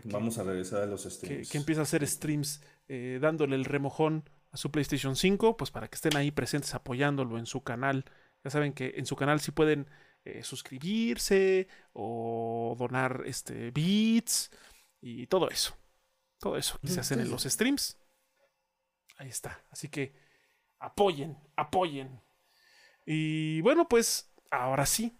Vamos 0.05 0.39
a 0.39 0.45
regresar 0.45 0.83
a 0.83 0.87
los 0.87 1.05
streams. 1.05 1.49
Que, 1.49 1.53
que 1.53 1.59
empiece 1.59 1.81
a 1.81 1.83
hacer 1.83 2.07
streams 2.07 2.63
eh, 2.89 3.19
dándole 3.21 3.57
el 3.57 3.65
remojón 3.65 4.29
a 4.51 4.57
su 4.57 4.71
PlayStation 4.71 5.17
5, 5.17 5.57
pues 5.57 5.71
para 5.71 5.89
que 5.89 5.95
estén 5.97 6.17
ahí 6.17 6.31
presentes 6.31 6.75
apoyándolo 6.75 7.39
en 7.39 7.47
su 7.47 7.63
canal. 7.63 8.05
Ya 8.45 8.51
saben 8.51 8.73
que 8.73 8.95
en 8.97 9.07
su 9.07 9.17
canal 9.17 9.41
sí 9.41 9.51
pueden 9.51 9.89
eh, 10.25 10.43
suscribirse 10.43 11.69
o 11.93 12.77
donar 12.79 13.23
este, 13.27 13.71
bits 13.71 14.51
y 15.01 15.27
todo 15.27 15.49
eso. 15.51 15.77
Todo 16.39 16.57
eso 16.57 16.79
que 16.81 16.89
se 16.89 17.01
hacen 17.01 17.21
en 17.21 17.31
los 17.31 17.45
streams. 17.45 17.99
Ahí 19.17 19.29
está. 19.29 19.65
Así 19.71 19.89
que 19.89 20.15
apoyen, 20.79 21.39
apoyen. 21.57 22.21
Y 23.07 23.61
bueno, 23.63 23.89
pues 23.89 24.33
ahora 24.51 24.87
sí, 24.87 25.17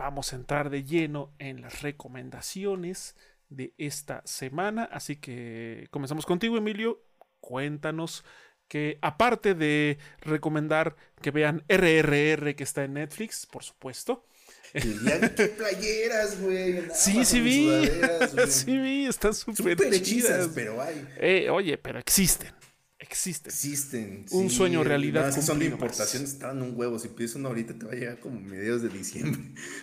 vamos 0.00 0.32
a 0.32 0.36
entrar 0.36 0.70
de 0.70 0.82
lleno 0.82 1.34
en 1.38 1.60
las 1.60 1.82
recomendaciones 1.82 3.16
de 3.50 3.74
esta 3.76 4.22
semana. 4.24 4.84
Así 4.84 5.16
que 5.16 5.88
comenzamos 5.90 6.24
contigo, 6.24 6.56
Emilio. 6.56 7.02
Cuéntanos 7.40 8.24
que 8.66 8.98
aparte 9.02 9.54
de 9.54 9.98
recomendar 10.22 10.96
que 11.20 11.30
vean 11.30 11.64
RRR 11.68 12.54
que 12.56 12.64
está 12.64 12.84
en 12.84 12.94
Netflix, 12.94 13.44
por 13.44 13.62
supuesto. 13.62 14.24
qué 14.72 15.54
playeras, 15.58 16.40
güey. 16.40 16.82
Sí, 16.94 17.26
sí 17.26 17.40
vi. 17.42 17.86
sí 18.48 18.78
vi, 18.78 19.04
están 19.04 19.34
súper 19.34 19.76
chidas. 20.00 20.48
pero 20.54 20.80
hay. 20.80 21.06
Eh, 21.18 21.50
oye, 21.50 21.76
pero 21.76 21.98
existen. 21.98 22.54
Existen. 23.00 23.50
Existen. 23.50 24.26
Un 24.30 24.50
sueño 24.50 24.84
realidad. 24.84 25.34
No, 25.34 25.42
son 25.42 25.58
de 25.58 25.64
importación, 25.64 26.22
están 26.22 26.60
un 26.60 26.78
huevo. 26.78 26.98
Si 26.98 27.08
pides 27.08 27.34
uno 27.34 27.48
ahorita 27.48 27.74
te 27.74 27.86
va 27.86 27.92
a 27.92 27.94
llegar 27.94 28.20
como 28.20 28.38
mediados 28.38 28.82
de 28.82 28.90
diciembre. 28.90 29.40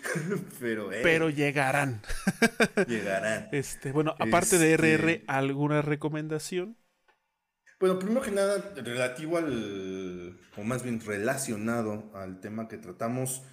pero, 0.59 0.93
eh, 0.93 0.99
pero 1.01 1.29
llegarán. 1.31 2.01
llegarán. 2.87 3.49
Este, 3.51 3.91
bueno, 3.91 4.15
aparte 4.19 4.59
de 4.59 4.77
RR, 4.77 5.11
este 5.11 5.23
¿alguna 5.27 5.81
recomendación? 5.81 6.77
Bueno, 7.79 7.97
primero 7.97 8.21
que 8.21 8.31
nada, 8.31 8.73
relativo 8.75 9.37
al, 9.37 10.39
o 10.55 10.63
más 10.63 10.83
bien 10.83 10.99
relacionado 10.99 12.11
al 12.13 12.39
tema 12.39 12.67
que 12.67 12.77
tratamos, 12.77 13.43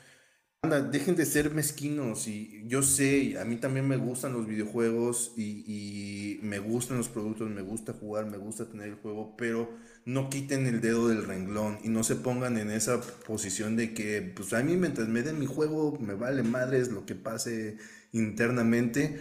dejen 0.64 1.16
de 1.16 1.26
ser 1.26 1.50
mezquinos 1.52 2.28
y 2.28 2.64
yo 2.66 2.82
sé, 2.82 3.38
a 3.38 3.44
mí 3.44 3.56
también 3.56 3.88
me 3.88 3.96
gustan 3.96 4.32
los 4.32 4.46
videojuegos 4.46 5.32
y, 5.36 6.38
me 6.42 6.58
gustan 6.58 6.98
los 6.98 7.08
productos, 7.08 7.48
me 7.50 7.62
gusta 7.62 7.94
jugar, 7.94 8.26
me 8.26 8.36
gusta 8.36 8.68
tener 8.68 8.88
el 8.88 8.94
juego, 8.96 9.34
pero 9.36 9.70
no 10.04 10.28
quiten 10.28 10.66
el 10.66 10.80
dedo 10.80 11.08
del 11.08 11.24
renglón 11.24 11.78
y 11.82 11.88
no 11.88 12.04
se 12.04 12.16
pongan 12.16 12.58
en 12.58 12.70
esa 12.70 13.00
posición 13.00 13.76
de 13.76 13.94
que, 13.94 14.20
pues 14.20 14.52
a 14.52 14.62
mí 14.62 14.76
mientras 14.76 15.08
me 15.08 15.22
den 15.22 15.38
mi 15.38 15.46
juego, 15.46 15.98
me 15.98 16.14
vale 16.14 16.42
madres 16.42 16.88
lo 16.90 17.06
que 17.06 17.14
pase 17.14 17.78
internamente, 18.12 19.18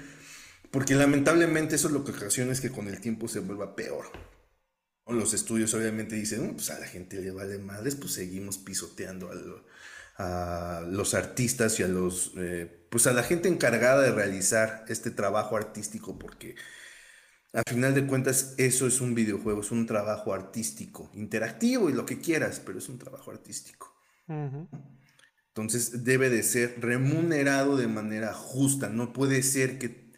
porque 0.72 0.96
lamentablemente 0.96 1.76
eso 1.76 1.88
es 1.88 1.94
lo 1.94 2.04
que 2.04 2.12
ocasiona 2.12 2.52
es 2.52 2.62
que 2.62 2.72
con 2.72 2.88
el 2.88 3.00
tiempo 3.00 3.28
se 3.28 3.40
vuelva 3.40 3.76
peor. 3.76 4.06
Los 5.08 5.34
estudios 5.34 5.74
obviamente 5.74 6.16
dicen, 6.16 6.54
pues 6.56 6.70
a 6.72 6.80
la 6.80 6.88
gente 6.88 7.22
le 7.22 7.32
vale 7.32 7.58
madres, 7.60 7.96
pues 7.96 8.14
seguimos 8.14 8.58
pisoteando 8.58 9.30
a, 10.18 10.84
los 10.88 11.14
artistas 11.14 11.80
y 11.80 11.84
a 11.84 11.88
los, 11.88 12.34
eh, 12.38 12.88
pues 12.90 13.08
a 13.08 13.14
la 13.14 13.24
gente 13.24 13.50
encargada 13.50 14.02
de 14.02 14.12
realizar 14.12 14.86
este 14.88 15.12
trabajo 15.12 15.58
artístico, 15.58 16.18
porque 16.18 16.56
a 17.54 17.62
final 17.70 17.94
de 17.94 18.08
cuentas 18.08 18.56
eso 18.58 18.88
es 18.88 19.00
un 19.02 19.14
videojuego, 19.14 19.62
es 19.62 19.72
un 19.72 19.86
trabajo 19.86 20.34
artístico, 20.34 21.12
interactivo 21.14 21.90
y 21.90 21.94
lo 21.94 22.06
que 22.06 22.20
quieras, 22.20 22.62
pero 22.66 22.80
es 22.80 22.90
un 22.90 22.98
trabajo 22.98 23.32
artístico. 23.32 23.94
Entonces 25.50 26.04
debe 26.04 26.30
de 26.30 26.42
ser 26.42 26.76
remunerado 26.80 27.78
de 27.78 27.88
manera 27.88 28.34
justa, 28.34 28.90
no 28.90 29.14
puede 29.14 29.44
ser 29.44 29.78
que 29.78 30.12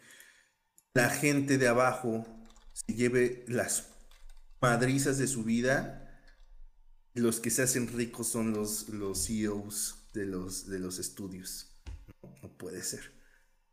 la 0.94 1.10
gente 1.10 1.58
de 1.58 1.68
abajo 1.68 2.26
se 2.72 2.94
lleve 2.94 3.44
las 3.48 3.90
madrizas 4.62 5.18
de 5.18 5.26
su 5.26 5.44
vida, 5.44 6.05
los 7.16 7.40
que 7.40 7.50
se 7.50 7.62
hacen 7.62 7.88
ricos 7.88 8.28
son 8.28 8.52
los, 8.52 8.88
los 8.90 9.26
CEOs 9.26 10.08
de 10.14 10.26
los, 10.26 10.68
de 10.68 10.78
los 10.78 10.98
estudios. 10.98 11.78
No, 12.42 12.56
puede 12.56 12.82
ser. 12.82 13.00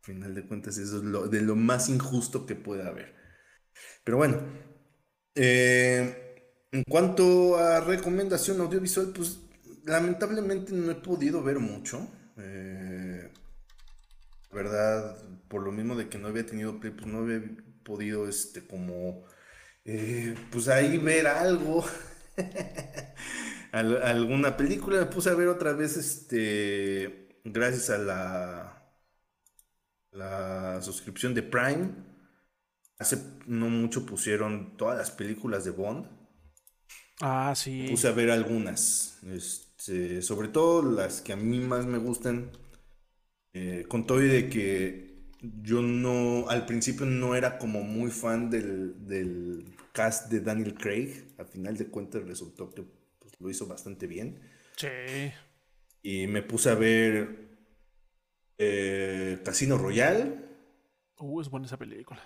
Al 0.00 0.04
final 0.04 0.34
de 0.34 0.46
cuentas, 0.46 0.78
eso 0.78 0.98
es 0.98 1.04
lo, 1.04 1.28
de 1.28 1.40
lo 1.42 1.56
más 1.56 1.88
injusto 1.88 2.46
que 2.46 2.54
puede 2.54 2.86
haber. 2.86 3.14
Pero 4.04 4.18
bueno, 4.18 4.40
eh, 5.34 6.64
en 6.72 6.84
cuanto 6.84 7.56
a 7.58 7.80
recomendación 7.80 8.60
audiovisual, 8.60 9.12
pues 9.14 9.40
lamentablemente 9.84 10.72
no 10.72 10.90
he 10.92 10.96
podido 10.96 11.42
ver 11.42 11.58
mucho. 11.58 12.08
Eh, 12.36 13.30
verdad, 14.52 15.16
por 15.48 15.62
lo 15.62 15.72
mismo 15.72 15.96
de 15.96 16.08
que 16.08 16.18
no 16.18 16.28
había 16.28 16.46
tenido 16.46 16.80
play, 16.80 16.92
pues 16.92 17.06
no 17.06 17.18
había 17.18 17.42
podido 17.84 18.28
este 18.28 18.66
como 18.66 19.24
eh, 19.84 20.34
pues 20.50 20.68
ahí 20.68 20.98
ver 20.98 21.26
algo. 21.26 21.84
Alguna 23.72 24.56
película. 24.56 25.00
Me 25.00 25.06
puse 25.06 25.30
a 25.30 25.34
ver 25.34 25.48
otra 25.48 25.72
vez, 25.72 25.96
este, 25.96 27.40
gracias 27.44 27.90
a 27.90 27.98
la, 27.98 28.98
la 30.12 30.82
suscripción 30.82 31.34
de 31.34 31.42
Prime. 31.42 31.90
Hace 32.98 33.18
no 33.46 33.68
mucho 33.68 34.06
pusieron 34.06 34.76
todas 34.76 34.96
las 34.96 35.10
películas 35.10 35.64
de 35.64 35.70
Bond. 35.70 36.06
Ah, 37.20 37.52
sí. 37.56 37.88
Puse 37.90 38.08
a 38.08 38.12
ver 38.12 38.30
algunas. 38.30 39.18
Este, 39.24 40.22
sobre 40.22 40.48
todo 40.48 40.82
las 40.82 41.20
que 41.20 41.32
a 41.32 41.36
mí 41.36 41.60
más 41.60 41.86
me 41.86 41.98
gustan. 41.98 42.50
Eh, 43.52 43.84
con 43.88 44.04
todo 44.04 44.20
y 44.22 44.26
de 44.26 44.48
que 44.48 45.30
yo 45.42 45.80
no, 45.80 46.48
al 46.48 46.66
principio 46.66 47.06
no 47.06 47.36
era 47.36 47.58
como 47.58 47.82
muy 47.82 48.10
fan 48.10 48.50
del, 48.50 49.06
del 49.06 49.73
cast 49.94 50.30
de 50.30 50.40
Daniel 50.40 50.74
Craig. 50.74 51.34
Al 51.38 51.46
final 51.46 51.78
de 51.78 51.86
cuentas 51.86 52.22
resultó 52.24 52.68
que 52.74 52.82
pues, 53.18 53.32
lo 53.40 53.48
hizo 53.48 53.66
bastante 53.66 54.06
bien. 54.06 54.40
Sí. 54.76 54.88
Y 56.02 56.26
me 56.26 56.42
puse 56.42 56.68
a 56.68 56.74
ver 56.74 57.56
eh, 58.58 59.40
Casino 59.42 59.78
Royale. 59.78 60.44
Uh, 61.18 61.40
es 61.40 61.48
buena 61.48 61.66
esa 61.66 61.78
película. 61.78 62.20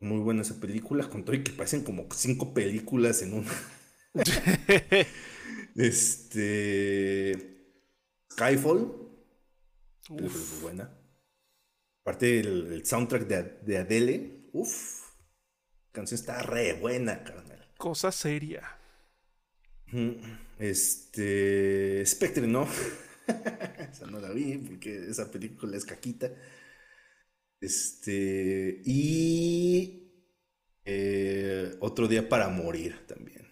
Muy 0.00 0.20
buena 0.20 0.42
esa 0.42 0.60
película, 0.60 1.10
con 1.10 1.24
todo 1.24 1.34
y 1.34 1.42
que 1.42 1.50
parecen 1.52 1.82
como 1.82 2.06
cinco 2.14 2.54
películas 2.54 3.20
en 3.22 3.34
una. 3.34 3.50
este. 5.74 7.56
Skyfall. 8.32 9.08
Muy 10.10 10.30
buena. 10.62 10.96
Aparte 12.02 12.38
el, 12.38 12.86
soundtrack 12.86 13.26
de, 13.26 13.42
de 13.66 13.78
Adele. 13.78 14.48
Uf 14.52 14.97
canción 15.98 16.18
está 16.18 16.42
re 16.42 16.74
buena, 16.74 17.24
carnal. 17.24 17.58
Cosa 17.76 18.12
seria. 18.12 18.62
Este. 20.58 22.04
Spectre, 22.06 22.46
¿no? 22.46 22.66
esa 23.92 24.06
no 24.06 24.20
la 24.20 24.30
vi, 24.30 24.58
porque 24.58 25.08
esa 25.08 25.30
película 25.30 25.76
es 25.76 25.84
caquita. 25.84 26.30
Este. 27.60 28.80
Y. 28.84 30.04
Eh, 30.84 31.76
otro 31.80 32.08
día 32.08 32.28
para 32.28 32.48
morir 32.48 33.06
también. 33.06 33.46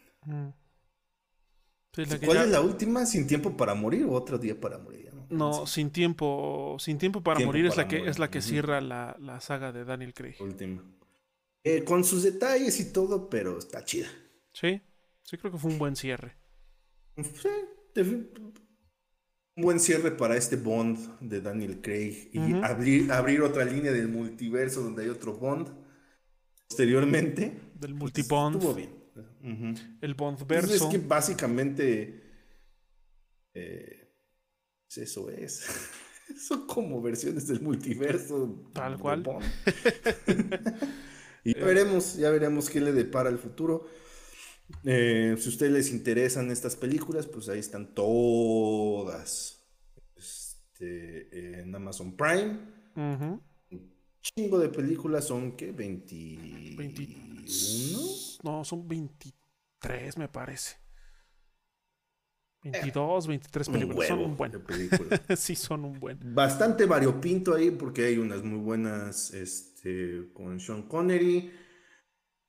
¿Cuál 2.25 2.39
es 2.39 2.49
la 2.49 2.61
última? 2.61 3.05
¿Sin 3.07 3.27
tiempo 3.27 3.57
para 3.57 3.75
morir 3.75 4.05
o 4.05 4.13
otro 4.13 4.39
día 4.39 4.59
para 4.59 4.79
morir? 4.79 5.13
No, 5.29 5.67
sin 5.67 5.91
tiempo. 5.91 6.77
Sin 6.79 6.99
tiempo 6.99 7.23
para 7.23 7.41
morir 7.41 7.67
es 7.67 7.77
la 7.77 7.89
que 7.89 8.09
es 8.09 8.19
la 8.19 8.31
que 8.31 8.41
cierra 8.41 8.81
la, 8.81 9.17
la, 9.19 9.41
saga 9.41 9.73
de 9.73 9.85
Daniel 9.85 10.15
Craig. 10.15 10.37
Última. 10.41 10.83
Eh, 11.69 11.83
con 11.83 12.05
sus 12.05 12.23
detalles 12.23 12.79
y 12.79 12.93
todo, 12.93 13.29
pero 13.29 13.59
está 13.59 13.85
chida. 13.85 14.07
Sí, 14.53 14.81
sí 15.25 15.37
creo 15.37 15.51
que 15.51 15.59
fue 15.59 15.73
un 15.73 15.79
buen 15.79 15.97
cierre. 15.97 16.37
Sí, 17.17 17.49
un 17.97 18.33
buen 19.57 19.81
cierre 19.81 20.13
para 20.13 20.37
este 20.37 20.55
Bond 20.55 21.19
de 21.19 21.41
Daniel 21.41 21.81
Craig 21.81 22.31
y 22.33 22.55
abrir, 22.63 23.11
abrir 23.11 23.43
otra 23.43 23.65
línea 23.65 23.91
del 23.91 24.07
multiverso 24.07 24.81
donde 24.81 25.03
hay 25.03 25.09
otro 25.09 25.33
Bond 25.39 25.69
posteriormente. 26.69 27.47
Del 27.75 27.95
pues, 27.95 27.95
multibond. 27.95 28.57
Estuvo 28.57 28.75
bien. 28.75 29.99
El 30.01 30.15
Bond 30.15 30.47
verso. 30.47 30.73
es 30.73 30.83
que 30.85 30.99
básicamente 30.99 32.23
eh, 33.55 34.15
pues 34.87 34.99
eso 34.99 35.31
es. 35.31 35.67
Son 36.47 36.65
como 36.69 37.03
versiones 37.03 37.49
del 37.49 37.61
multiverso. 37.61 38.71
Tal 38.73 38.97
cual. 39.01 39.25
Y 41.47 41.55
ya 41.55 41.65
veremos, 41.65 42.17
ya 42.17 42.29
veremos 42.31 42.69
qué 42.69 42.81
le 42.81 42.93
depara 42.93 43.31
el 43.31 43.39
futuro. 43.39 43.87
Eh, 44.85 45.37
si 45.39 45.47
a 45.47 45.49
ustedes 45.49 45.71
les 45.71 45.93
interesan 45.93 46.51
estas 46.51 46.75
películas, 46.75 47.29
pues 47.29 47.49
ahí 47.49 47.61
están 47.61 47.95
todas 47.95 49.65
este, 50.17 51.61
en 51.61 51.73
Amazon 51.73 52.17
Prime. 52.17 52.59
Un 52.97 53.41
chingo 54.21 54.59
de 54.59 54.71
películas 54.71 55.27
son, 55.27 55.53
¿qué? 55.53 55.71
21. 55.71 57.45
No, 58.43 58.65
son 58.65 58.89
23, 58.89 60.19
me 60.19 60.29
parece. 60.29 60.79
22, 62.71 63.27
23 63.27 63.69
películas. 63.69 64.09
son 64.09 64.19
un 64.21 64.37
buen. 64.37 64.53
sí, 65.37 65.55
son 65.55 65.85
un 65.85 65.99
buen. 65.99 66.19
Bastante 66.35 66.87
variopinto 66.87 67.55
ahí 67.55 67.71
porque 67.71 68.07
hay 68.07 68.19
unas 68.19 68.43
muy 68.43 68.59
buenas. 68.59 69.33
Este, 69.33 69.77
este, 69.87 70.33
con 70.33 70.59
Sean 70.61 70.83
Connery. 70.83 71.53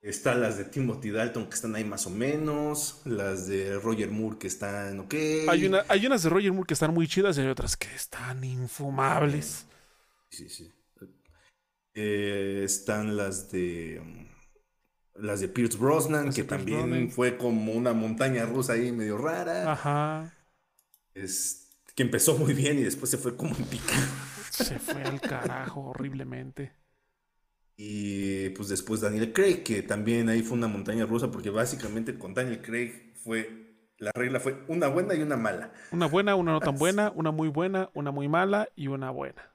Están 0.02 0.42
las 0.42 0.58
de 0.58 0.66
Timothy 0.66 1.10
Dalton 1.10 1.48
que 1.48 1.56
están 1.56 1.76
ahí 1.76 1.84
más 1.84 2.08
o 2.08 2.10
menos. 2.10 3.02
Las 3.06 3.48
de 3.48 3.80
Roger 3.80 4.10
Moore 4.10 4.38
que 4.40 4.48
están 4.48 5.00
ok. 5.00 5.14
Hay, 5.50 5.66
una, 5.66 5.84
hay 5.88 6.06
unas 6.06 6.24
de 6.24 6.30
Roger 6.30 6.52
Moore 6.54 6.68
que 6.68 6.74
están 6.74 6.94
muy 6.94 7.08
chidas 7.08 7.38
y 7.38 7.42
hay 7.42 7.48
otras 7.48 7.76
que 7.76 7.94
están 7.94 8.44
infumables. 8.44 9.66
Sí, 10.30 10.50
sí. 10.50 10.72
Eh, 11.94 12.62
están 12.64 13.18
las 13.18 13.52
de 13.52 14.02
las 15.20 15.40
de 15.40 15.48
Pierce 15.48 15.78
Brosnan, 15.78 16.32
que 16.32 16.44
también 16.44 17.12
fue 17.12 17.38
como 17.38 17.74
una 17.74 17.94
montaña 17.94 18.46
rusa 18.46 18.74
ahí 18.74 18.92
medio 18.92 19.18
rara. 19.18 19.72
Ajá. 19.72 20.34
Es, 21.14 21.68
que 21.96 22.04
empezó 22.04 22.38
muy 22.38 22.54
bien 22.54 22.78
y 22.78 22.84
después 22.84 23.10
se 23.10 23.18
fue 23.18 23.36
como 23.36 23.56
en 23.56 23.66
pica. 23.66 23.96
Se 24.52 24.80
fue 24.80 25.02
al 25.02 25.20
carajo 25.20 25.82
horriblemente. 25.82 26.74
Y 27.76 28.50
pues 28.50 28.70
después 28.70 29.02
Daniel 29.02 29.34
Craig, 29.34 29.64
que 29.64 29.84
también 29.84 30.30
ahí 30.30 30.42
fue 30.42 30.58
una 30.58 30.68
montaña 30.68 31.06
rusa, 31.06 31.30
porque 31.32 31.50
básicamente 31.50 32.18
con 32.18 32.34
Daniel 32.34 32.62
Craig 32.62 33.14
fue, 33.24 33.90
la 33.98 34.12
regla 34.14 34.40
fue 34.40 34.64
una 34.68 34.88
buena 34.88 35.14
y 35.16 35.22
una 35.22 35.38
mala. 35.38 35.74
Una 35.92 36.08
buena, 36.08 36.36
una 36.36 36.54
no 36.54 36.60
tan 36.60 36.76
buena, 36.80 37.12
una 37.16 37.32
muy 37.32 37.50
buena, 37.50 37.90
una 37.94 38.12
muy 38.12 38.28
mala 38.28 38.70
y 38.76 38.88
una 38.88 39.12
buena. 39.12 39.54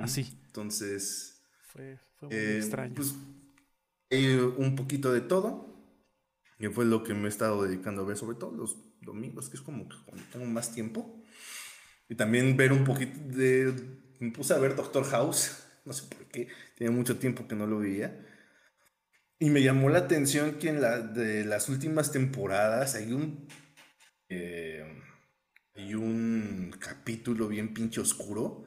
Así. 0.00 0.40
Entonces... 0.46 1.42
Fue, 1.72 1.98
muy 2.22 2.32
eh, 2.32 2.58
extraño. 2.58 2.94
Pues, 2.94 3.14
un 4.10 4.74
poquito 4.76 5.12
de 5.12 5.20
todo. 5.20 5.74
Y 6.58 6.66
fue 6.68 6.84
lo 6.84 7.02
que 7.02 7.14
me 7.14 7.26
he 7.26 7.28
estado 7.28 7.64
dedicando 7.64 8.02
a 8.02 8.06
ver, 8.06 8.16
sobre 8.16 8.36
todo 8.36 8.52
los 8.52 8.76
domingos, 9.00 9.50
que 9.50 9.56
es 9.56 9.62
como 9.62 9.88
que 9.88 9.96
cuando 10.04 10.24
tengo 10.32 10.46
más 10.46 10.72
tiempo. 10.72 11.22
Y 12.08 12.14
también 12.14 12.56
ver 12.56 12.72
un 12.72 12.84
poquito 12.84 13.18
de... 13.36 13.74
Me 14.20 14.30
puse 14.30 14.54
a 14.54 14.58
ver 14.58 14.76
Doctor 14.76 15.04
House, 15.04 15.64
no 15.84 15.92
sé 15.92 16.06
por 16.06 16.26
qué, 16.26 16.48
tenía 16.76 16.92
mucho 16.92 17.18
tiempo 17.18 17.48
que 17.48 17.56
no 17.56 17.66
lo 17.66 17.80
veía. 17.80 18.24
Y 19.38 19.50
me 19.50 19.62
llamó 19.62 19.90
la 19.90 19.98
atención 19.98 20.54
que 20.54 20.68
en 20.68 20.80
las 20.80 21.68
últimas 21.68 22.12
temporadas 22.12 22.94
hay 22.94 23.12
un... 23.12 23.48
Eh, 24.28 25.02
hay 25.76 25.94
un 25.94 26.74
capítulo 26.78 27.48
bien 27.48 27.74
pinche 27.74 28.00
oscuro 28.00 28.64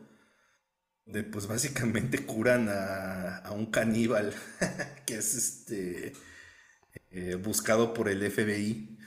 de 1.08 1.24
pues 1.24 1.48
básicamente 1.48 2.26
curan 2.26 2.68
a, 2.70 3.50
un 3.52 3.68
caníbal 3.68 4.34
que 5.06 5.16
es 5.16 5.36
este 5.36 6.14
eh, 7.12 7.36
buscado 7.36 7.94
por 7.94 8.10
el 8.10 8.30
FBI. 8.30 8.98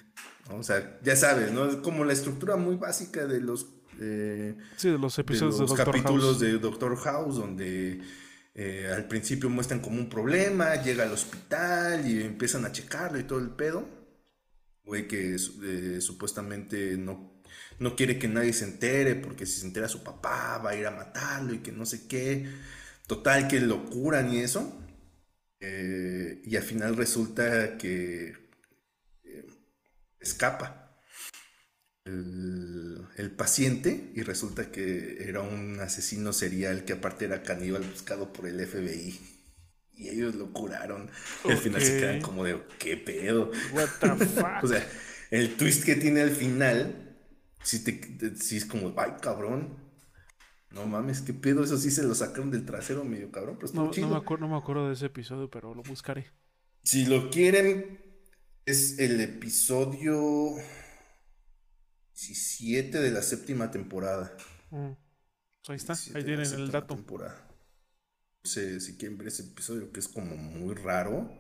O 0.52 0.62
sea, 0.62 0.98
ya 1.02 1.14
sabes, 1.14 1.52
¿no? 1.52 1.66
Es 1.66 1.76
como 1.76 2.04
la 2.04 2.12
estructura 2.12 2.56
muy 2.56 2.74
básica 2.74 3.26
de 3.26 3.40
los, 3.40 3.66
eh, 4.00 4.56
sí, 4.76 4.90
de 4.90 4.98
los 4.98 5.16
episodios 5.18 5.58
de, 5.58 5.66
los 5.66 5.74
capítulos 5.74 6.40
de 6.40 6.58
Doctor 6.58 6.96
House, 6.96 7.36
donde 7.36 8.00
eh, 8.54 8.90
al 8.92 9.06
principio 9.06 9.48
muestran 9.48 9.80
como 9.80 9.98
un 9.98 10.08
problema, 10.08 10.82
llega 10.82 11.04
al 11.04 11.12
hospital 11.12 12.10
y 12.10 12.22
empiezan 12.22 12.64
a 12.64 12.72
checarlo 12.72 13.20
y 13.20 13.24
todo 13.24 13.38
el 13.38 13.50
pedo. 13.50 13.86
Güey 14.84 15.06
que 15.06 15.38
supuestamente 15.38 16.96
no 16.96 17.29
no 17.80 17.96
quiere 17.96 18.18
que 18.18 18.28
nadie 18.28 18.52
se 18.52 18.66
entere 18.66 19.16
porque 19.16 19.46
si 19.46 19.60
se 19.60 19.66
entera 19.66 19.88
su 19.88 20.04
papá 20.04 20.58
va 20.58 20.70
a 20.70 20.76
ir 20.76 20.86
a 20.86 20.90
matarlo 20.90 21.54
y 21.54 21.58
que 21.58 21.72
no 21.72 21.86
sé 21.86 22.06
qué. 22.06 22.46
Total, 23.06 23.48
que 23.48 23.58
lo 23.58 23.86
curan 23.86 24.32
y 24.32 24.38
eso. 24.38 24.78
Eh, 25.60 26.42
y 26.44 26.56
al 26.56 26.62
final 26.62 26.96
resulta 26.96 27.78
que 27.78 28.34
eh, 29.24 29.46
escapa 30.20 31.00
el, 32.04 33.32
paciente 33.36 34.12
y 34.14 34.22
resulta 34.22 34.70
que 34.70 35.24
era 35.26 35.40
un 35.40 35.80
asesino 35.80 36.34
serial 36.34 36.84
que 36.84 36.92
aparte 36.92 37.24
era 37.24 37.42
caníbal 37.42 37.82
buscado 37.82 38.32
por 38.32 38.46
el 38.46 38.66
FBI. 38.66 39.18
Y 39.94 40.08
ellos 40.10 40.34
lo 40.34 40.52
curaron. 40.52 41.10
Y 41.46 41.50
al 41.50 41.58
final 41.58 41.82
se 41.82 41.98
quedan 41.98 42.20
como 42.20 42.44
de, 42.44 42.60
¿qué 42.78 42.98
pedo? 42.98 43.50
What 43.72 43.88
the 44.00 44.26
fuck? 44.26 44.46
o 44.64 44.68
sea, 44.68 44.86
el 45.30 45.56
twist 45.56 45.84
que 45.84 45.96
tiene 45.96 46.20
al 46.20 46.30
final 46.30 47.09
si, 47.62 47.84
te, 47.84 48.36
si 48.36 48.56
es 48.56 48.64
como, 48.64 48.92
ay, 48.96 49.12
cabrón. 49.20 49.76
No 50.70 50.86
mames, 50.86 51.20
qué 51.20 51.34
pedo, 51.34 51.64
eso 51.64 51.76
sí 51.76 51.90
se 51.90 52.04
lo 52.04 52.14
sacaron 52.14 52.50
del 52.50 52.64
trasero 52.64 53.04
medio 53.04 53.32
cabrón. 53.32 53.58
no, 53.74 53.90
no, 53.90 54.08
me 54.08 54.16
acuerdo, 54.16 54.46
no 54.46 54.52
me 54.52 54.56
acuerdo 54.56 54.86
de 54.86 54.94
ese 54.94 55.06
episodio, 55.06 55.50
pero 55.50 55.74
lo 55.74 55.82
buscaré. 55.82 56.30
Si 56.84 57.06
lo 57.06 57.28
quieren, 57.28 58.00
es 58.66 58.98
el 59.00 59.20
episodio 59.20 60.54
17 62.14 63.00
de 63.00 63.10
la 63.10 63.22
séptima 63.22 63.70
temporada. 63.72 64.32
Mm. 64.70 64.92
Ahí 65.68 65.76
está, 65.76 65.94
ahí 66.14 66.24
tienen 66.24 66.46
el 66.46 66.70
dato. 66.70 66.94
Temporada. 66.94 67.48
No 68.44 68.50
sé 68.50 68.80
si 68.80 68.96
quieren 68.96 69.18
ver 69.18 69.28
ese 69.28 69.42
episodio 69.42 69.92
que 69.92 70.00
es 70.00 70.08
como 70.08 70.36
muy 70.36 70.74
raro 70.74 71.39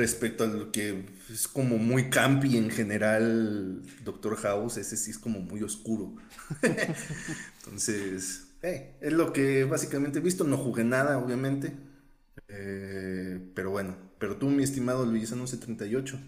respecto 0.00 0.44
a 0.44 0.46
lo 0.46 0.72
que 0.72 1.04
es 1.30 1.46
como 1.46 1.76
muy 1.76 2.08
campi 2.08 2.56
en 2.56 2.70
general, 2.70 3.82
Doctor 4.02 4.34
House, 4.36 4.78
ese 4.78 4.96
sí 4.96 5.10
es 5.10 5.18
como 5.18 5.40
muy 5.40 5.62
oscuro. 5.62 6.16
Entonces, 7.58 8.54
eh, 8.62 8.96
es 9.00 9.12
lo 9.12 9.32
que 9.34 9.64
básicamente 9.64 10.18
he 10.18 10.22
visto. 10.22 10.44
No 10.44 10.56
jugué 10.56 10.84
nada, 10.84 11.18
obviamente. 11.18 11.74
Eh, 12.48 13.52
pero 13.54 13.70
bueno, 13.70 13.94
pero 14.18 14.36
tú, 14.36 14.48
mi 14.48 14.62
estimado 14.62 15.04
Luis 15.04 15.30
1138, 15.32 16.18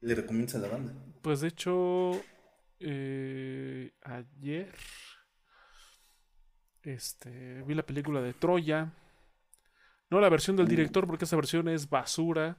¿le 0.00 0.14
recomiendas 0.16 0.56
a 0.56 0.58
la 0.58 0.68
banda? 0.68 0.92
Pues 1.22 1.40
de 1.40 1.48
hecho, 1.48 2.20
eh, 2.80 3.92
ayer 4.02 4.74
este, 6.82 7.62
vi 7.62 7.74
la 7.74 7.86
película 7.86 8.20
de 8.20 8.32
Troya. 8.32 8.92
No 10.10 10.20
la 10.20 10.28
versión 10.28 10.56
del 10.56 10.66
uh. 10.66 10.70
director, 10.70 11.06
porque 11.06 11.24
esa 11.24 11.36
versión 11.36 11.68
es 11.68 11.88
basura 11.88 12.58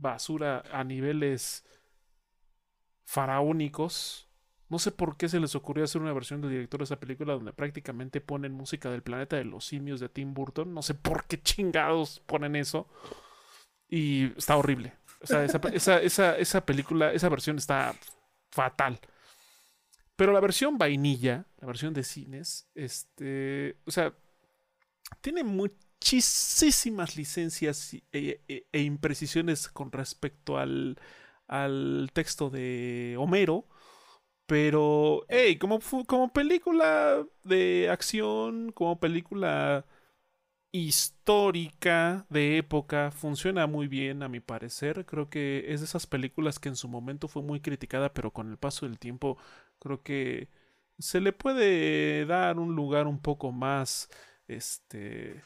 basura 0.00 0.62
a 0.72 0.84
niveles 0.84 1.64
faraónicos. 3.04 4.28
No 4.68 4.78
sé 4.78 4.92
por 4.92 5.16
qué 5.16 5.28
se 5.28 5.40
les 5.40 5.54
ocurrió 5.54 5.84
hacer 5.84 6.00
una 6.00 6.12
versión 6.12 6.40
del 6.40 6.50
director 6.50 6.78
de 6.78 6.84
esa 6.84 7.00
película 7.00 7.34
donde 7.34 7.52
prácticamente 7.52 8.20
ponen 8.20 8.52
música 8.52 8.88
del 8.90 9.02
planeta 9.02 9.36
de 9.36 9.44
los 9.44 9.64
simios 9.64 9.98
de 9.98 10.08
Tim 10.08 10.32
Burton. 10.32 10.72
No 10.72 10.82
sé 10.82 10.94
por 10.94 11.24
qué 11.24 11.42
chingados 11.42 12.20
ponen 12.20 12.54
eso. 12.54 12.88
Y 13.88 14.26
está 14.36 14.56
horrible. 14.56 14.94
O 15.22 15.26
sea, 15.26 15.44
esa, 15.44 16.36
esa, 16.36 16.64
película, 16.64 17.12
esa 17.12 17.28
versión 17.28 17.58
está 17.58 17.94
fatal. 18.50 19.00
Pero 20.14 20.32
la 20.32 20.40
versión 20.40 20.78
vainilla, 20.78 21.46
la 21.58 21.66
versión 21.66 21.92
de 21.92 22.04
cines, 22.04 22.68
este, 22.74 23.76
o 23.86 23.90
sea, 23.90 24.14
tiene 25.20 25.42
muy, 25.42 25.72
muchísimas 26.00 27.16
licencias 27.16 27.94
e, 28.12 28.40
e, 28.48 28.66
e, 28.72 28.80
imprecisiones 28.82 29.68
con 29.68 29.92
respecto 29.92 30.58
al, 30.58 30.98
al 31.46 32.10
texto 32.12 32.50
de 32.50 33.16
Homero. 33.18 33.66
Pero, 34.46 35.24
hey, 35.28 35.58
como, 35.58 35.78
como 36.06 36.32
película 36.32 37.24
de 37.44 37.88
acción, 37.90 38.72
como 38.72 38.98
película 38.98 39.86
histórica 40.72 42.26
de 42.30 42.58
época, 42.58 43.10
funciona 43.12 43.66
muy 43.66 43.88
bien 43.88 44.22
a 44.22 44.28
mi 44.28 44.40
parecer. 44.40 45.06
Creo 45.06 45.30
que 45.30 45.66
es 45.72 45.80
de 45.80 45.86
esas 45.86 46.06
películas 46.06 46.58
que 46.58 46.68
en 46.68 46.76
su 46.76 46.88
momento 46.88 47.28
fue 47.28 47.42
muy 47.42 47.60
criticada, 47.60 48.12
pero 48.14 48.32
con 48.32 48.50
el 48.50 48.58
paso 48.58 48.86
del 48.86 48.98
tiempo 48.98 49.38
creo 49.78 50.02
que 50.02 50.48
se 50.98 51.20
le 51.20 51.32
puede 51.32 52.26
dar 52.26 52.58
un 52.58 52.74
lugar 52.76 53.06
un 53.06 53.20
poco 53.20 53.52
más, 53.52 54.08
este, 54.48 55.42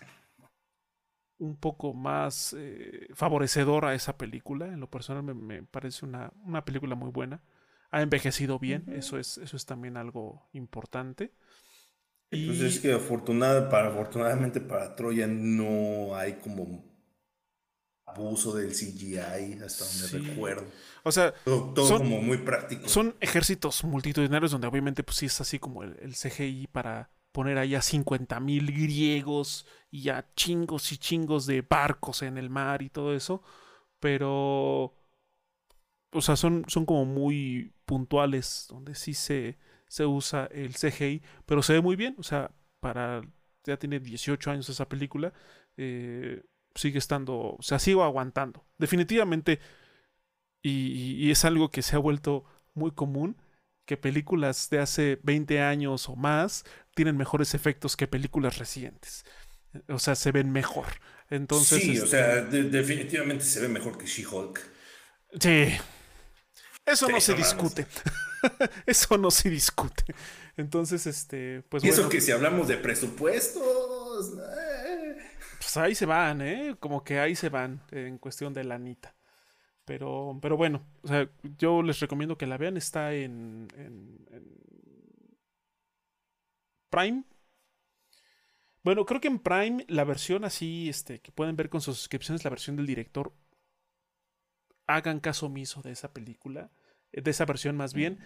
un 1.45 1.57
poco 1.57 1.93
más 1.93 2.55
eh, 2.59 3.09
favorecedor 3.15 3.85
a 3.85 3.95
esa 3.95 4.17
película. 4.17 4.67
En 4.67 4.81
lo 4.81 4.91
personal 4.91 5.23
me, 5.23 5.63
parece 5.63 6.05
una, 6.05 6.33
película 6.65 6.95
muy 6.95 7.11
buena. 7.11 7.43
Ha 7.91 8.03
envejecido 8.03 8.59
bien, 8.59 8.85
eso, 8.89 9.19
es, 9.19 9.39
eso 9.39 9.57
es 9.57 9.67
también 9.67 9.97
algo 9.97 10.49
importante. 10.53 11.33
Y... 12.31 12.47
Pues 12.47 12.61
es 12.61 12.81
que 12.81 12.93
afortunada, 12.93 13.69
para, 13.69 13.89
afortunadamente 13.89 14.61
para 14.61 14.97
Troya 14.97 15.27
no 15.29 16.17
hay 16.17 16.35
como 16.35 16.85
abuso 18.07 18.57
del 18.57 18.73
CGI 18.73 19.63
hasta 19.65 19.85
donde 19.85 20.29
recuerdo. 20.29 20.67
O 21.05 21.13
sea, 21.13 21.33
todo, 21.45 21.87
son, 21.87 21.99
como 21.99 22.21
muy 22.21 22.39
práctico. 22.39 22.89
Son 22.89 23.15
ejércitos 23.21 23.85
multitudinarios 23.85 24.51
donde 24.51 24.67
obviamente 24.67 25.05
pues 25.05 25.19
sí 25.19 25.27
es 25.27 25.41
así 25.41 25.59
como 25.59 25.85
el 25.85 26.15
CGI 26.15 26.67
para 26.67 27.11
poner 27.35 27.59
ahí 27.59 27.75
a 27.75 27.83
50 27.83 28.39
mil 28.39 28.71
griegos 28.71 29.67
y 29.91 30.09
a 30.09 30.25
chingos 30.37 30.93
y 30.93 30.99
chingos 30.99 31.47
de 31.47 31.63
barcos 31.63 32.23
en 32.23 32.39
el 32.39 32.49
mar 32.49 32.81
y 32.81 32.91
todo 32.91 33.13
eso. 33.13 33.43
Pero, 33.99 34.95
o 36.13 36.21
sea, 36.21 36.37
son, 36.37 36.65
son 36.69 36.87
como 36.87 37.05
muy 37.05 37.75
puntuales, 37.87 38.67
donde 38.71 38.95
sí 38.95 39.15
se, 39.15 39.59
se 39.89 40.07
usa 40.07 40.47
el 40.53 40.75
CGI, 40.75 41.23
pero 41.45 41.61
se 41.65 41.73
ve 41.73 41.81
muy 41.81 41.97
bien. 41.97 42.15
O 42.19 42.23
sea, 42.23 42.53
para, 42.79 43.23
ya 43.65 43.77
tiene 43.79 43.99
18 43.99 44.53
años 44.53 44.69
esa 44.69 44.89
película, 44.89 45.33
eh, 45.77 46.41
sigue 46.77 46.99
estando, 46.99 47.57
o 47.59 47.63
sea, 47.63 47.81
sigo 47.81 48.05
aguantando. 48.05 48.65
Definitivamente, 48.79 49.59
y 50.63 51.31
es 51.33 51.45
algo 51.45 51.71
que 51.71 51.83
se 51.83 51.97
ha 51.97 51.99
vuelto 51.99 52.45
muy 52.75 52.93
común, 52.93 53.37
que 53.87 53.97
películas 53.97 54.71
de 54.71 54.79
hace 54.79 55.19
20 55.23 55.61
años 55.61 56.09
o 56.09 56.17
más 56.17 56.65
tienen 56.95 57.17
mejores 57.17 57.55
efectos 57.55 57.97
que 57.97 58.07
películas 58.07 58.59
recientes. 58.59 59.25
O 59.89 59.99
sea, 59.99 60.15
se 60.15 60.33
ven 60.33 60.53
mejor. 60.53 60.87
Entonces, 61.31 61.83
sí, 61.83 61.91
o 61.99 62.05
este 62.05 62.09
sea, 62.09 62.43
definitivamente 62.43 63.45
se 63.45 63.61
ve 63.61 63.69
mejor 63.69 63.99
que 63.99 64.07
She-Hulk. 64.07 64.61
Sí. 65.41 65.75
Eso 66.87 67.09
no 67.09 67.21
se 67.21 67.35
discute. 67.35 67.87
eso 68.87 69.19
no 69.19 69.31
se 69.31 69.51
discute. 69.51 70.05
Entonces, 70.57 71.07
este, 71.07 71.63
pues 71.69 71.83
y 71.83 71.89
eso 71.89 72.09
que 72.09 72.21
si 72.21 72.31
hablamos 72.31 72.69
de 72.69 72.77
presupuestos. 72.77 74.35
Eh, 74.39 75.17
pues 75.59 75.77
ahí 75.77 75.95
se 75.95 76.07
van, 76.07 76.43
¿eh? 76.43 76.77
Como 76.79 77.03
que 77.03 77.19
ahí 77.19 77.35
se 77.35 77.49
van 77.49 77.83
en 77.91 78.19
cuestión 78.19 78.53
de 78.53 78.65
lanita. 78.65 79.14
Pero, 79.85 80.39
pero 80.41 80.57
bueno, 80.57 80.87
o 81.03 81.09
sea, 81.09 81.29
yo 81.59 81.83
les 81.83 82.01
recomiendo 82.01 82.39
que 82.39 82.47
la 82.47 82.57
vean. 82.57 82.77
Está 82.77 83.13
en, 83.15 83.69
en, 83.77 84.27
Prime. 86.91 87.25
Bueno, 88.83 89.05
creo 89.05 89.21
que 89.21 89.29
en 89.29 89.39
Prime 89.39 89.85
la 89.89 90.05
versión 90.05 90.45
así, 90.45 90.89
este, 90.89 91.21
que 91.21 91.33
pueden 91.33 91.57
ver 91.57 91.69
con 91.69 91.81
sus 91.81 91.97
suscripciones, 91.97 92.45
la 92.45 92.51
versión 92.51 92.77
del 92.77 92.87
director, 92.87 93.35
hagan 94.87 95.21
caso 95.21 95.47
omiso 95.47 95.83
de 95.83 95.93
esa 95.93 96.13
película, 96.13 96.71
de 97.13 97.31
esa 97.31 97.45
versión 97.45 97.77
más 97.77 97.95
bien. 97.95 98.19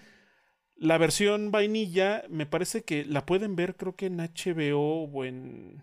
La 0.76 0.98
versión 0.98 1.50
vainilla, 1.50 2.24
me 2.28 2.46
parece 2.46 2.84
que 2.84 3.04
la 3.04 3.26
pueden 3.26 3.56
ver, 3.56 3.76
creo 3.76 3.96
que 3.96 4.06
en 4.06 4.18
HBO 4.18 5.04
o 5.04 5.24
en. 5.24 5.82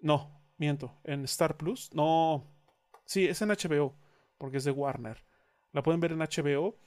No, 0.00 0.42
miento, 0.56 0.98
en 1.04 1.24
Star 1.24 1.56
Plus. 1.56 1.94
No, 1.94 2.44
sí, 3.04 3.26
es 3.26 3.40
en 3.42 3.50
HBO, 3.50 3.94
porque 4.40 4.56
es 4.56 4.64
de 4.64 4.70
Warner. 4.70 5.22
La 5.72 5.82
pueden 5.82 6.00
ver 6.00 6.12
en 6.12 6.20
HBO, 6.20 6.78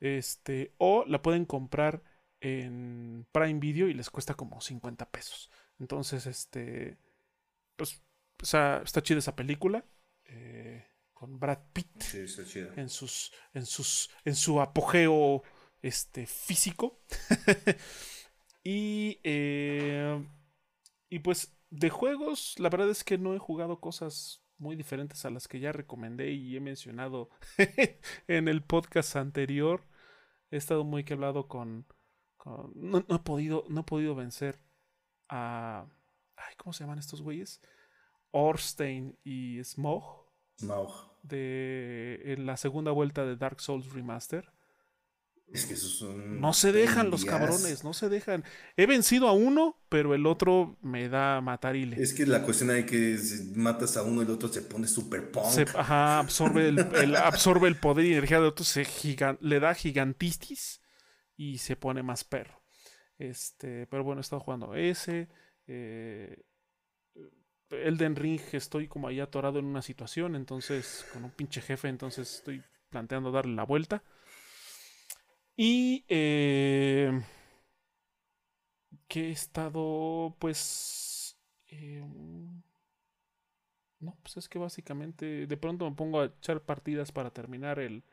este, 0.00 0.74
o 0.78 1.04
la 1.06 1.22
pueden 1.22 1.46
comprar 1.46 2.02
en 2.40 3.24
Prime 3.30 3.60
Video 3.60 3.88
y 3.88 3.94
les 3.94 4.10
cuesta 4.10 4.34
como 4.34 4.60
50 4.60 5.08
pesos. 5.08 5.48
Entonces, 5.78 6.26
este, 6.26 6.98
pues, 7.76 8.02
o 8.42 8.44
sea, 8.44 8.82
está 8.84 9.00
chida 9.00 9.20
esa 9.20 9.36
película. 9.36 9.84
Eh, 10.24 10.84
con 11.14 11.38
Brad 11.38 11.60
Pitt 11.72 12.02
sí, 12.02 12.18
está 12.18 12.44
chida. 12.44 12.74
en 12.76 12.88
sus 12.90 13.32
en 13.54 13.64
sus 13.64 14.10
en 14.24 14.34
su 14.34 14.60
apogeo 14.60 15.42
este, 15.80 16.26
físico. 16.26 17.00
y, 18.64 19.20
eh, 19.22 20.20
y 21.08 21.20
pues 21.20 21.56
de 21.70 21.90
juegos, 21.90 22.56
la 22.58 22.70
verdad 22.70 22.90
es 22.90 23.04
que 23.04 23.18
no 23.18 23.34
he 23.34 23.38
jugado 23.38 23.80
cosas 23.80 24.42
muy 24.58 24.76
diferentes 24.76 25.24
a 25.24 25.30
las 25.30 25.48
que 25.48 25.60
ya 25.60 25.72
recomendé 25.72 26.32
y 26.32 26.56
he 26.56 26.60
mencionado 26.60 27.30
en 28.28 28.48
el 28.48 28.62
podcast 28.62 29.16
anterior. 29.16 29.84
He 30.50 30.56
estado 30.56 30.84
muy 30.84 31.04
que 31.04 31.14
hablado 31.14 31.48
con... 31.48 31.86
no, 32.74 32.98
he 33.08 33.18
podido, 33.18 33.64
no 33.68 33.80
he 33.80 33.84
podido 33.84 34.14
vencer 34.14 34.60
a... 35.28 35.86
Ay, 36.36 36.54
¿Cómo 36.56 36.72
se 36.72 36.84
llaman 36.84 36.98
estos 36.98 37.22
güeyes? 37.22 37.60
Orstein 38.30 39.18
y 39.24 39.62
Smog. 39.64 40.26
Smog. 40.58 41.18
De, 41.22 42.20
en 42.24 42.46
la 42.46 42.56
segunda 42.56 42.90
vuelta 42.92 43.24
de 43.24 43.36
Dark 43.36 43.60
Souls 43.60 43.92
Remaster. 43.92 44.52
Es 45.52 45.64
que 45.64 45.74
esos 45.74 45.92
son. 45.92 46.40
No 46.40 46.52
se 46.52 46.72
dejan 46.72 47.10
los 47.10 47.24
cabrones, 47.24 47.82
no 47.82 47.94
se 47.94 48.10
dejan. 48.10 48.44
He 48.76 48.84
vencido 48.86 49.28
a 49.28 49.32
uno, 49.32 49.80
pero 49.88 50.14
el 50.14 50.26
otro 50.26 50.76
me 50.82 51.08
da 51.08 51.40
matarile. 51.40 52.00
Es 52.00 52.12
que 52.12 52.26
la 52.26 52.42
cuestión 52.42 52.70
hay 52.70 52.84
que 52.84 53.16
si 53.16 53.52
matas 53.54 53.96
a 53.96 54.02
uno, 54.02 54.20
el 54.20 54.30
otro 54.30 54.48
se 54.48 54.60
pone 54.60 54.86
super 54.86 55.30
punk. 55.30 55.46
ajá, 55.74 56.18
absorbe 56.18 56.68
el, 56.68 57.16
absorbe 57.16 57.68
el 57.68 57.76
poder 57.76 58.04
y 58.04 58.12
energía 58.12 58.38
del 58.38 58.48
otro, 58.48 58.64
se 58.64 58.86
le 59.40 59.60
da 59.60 59.74
gigantistis 59.74 60.82
y 61.36 61.58
se 61.58 61.76
pone 61.76 62.02
más 62.02 62.24
perro. 62.24 62.62
Este, 63.16 63.86
pero 63.86 64.04
bueno, 64.04 64.20
he 64.20 64.22
estado 64.22 64.40
jugando 64.40 64.74
ese. 64.74 65.28
Eh, 65.66 66.42
Elden 67.70 68.16
Ring 68.16 68.40
estoy 68.52 68.86
como 68.86 69.08
ahí 69.08 69.20
atorado 69.20 69.58
en 69.58 69.64
una 69.64 69.82
situación, 69.82 70.36
entonces, 70.36 71.06
con 71.12 71.24
un 71.24 71.30
pinche 71.30 71.60
jefe, 71.60 71.88
entonces 71.88 72.36
estoy 72.36 72.62
planteando 72.90 73.30
darle 73.30 73.54
la 73.54 73.64
vuelta. 73.64 74.02
Y 75.60 76.04
eh, 76.08 77.20
que 79.08 79.28
he 79.28 79.30
estado, 79.32 80.36
pues... 80.38 81.36
Eh, 81.66 82.00
no, 83.98 84.16
pues 84.22 84.36
es 84.36 84.48
que 84.48 84.60
básicamente 84.60 85.48
de 85.48 85.56
pronto 85.56 85.90
me 85.90 85.96
pongo 85.96 86.20
a 86.20 86.26
echar 86.26 86.62
partidas 86.62 87.10
para 87.10 87.32
terminar 87.32 87.80
el 87.80 88.04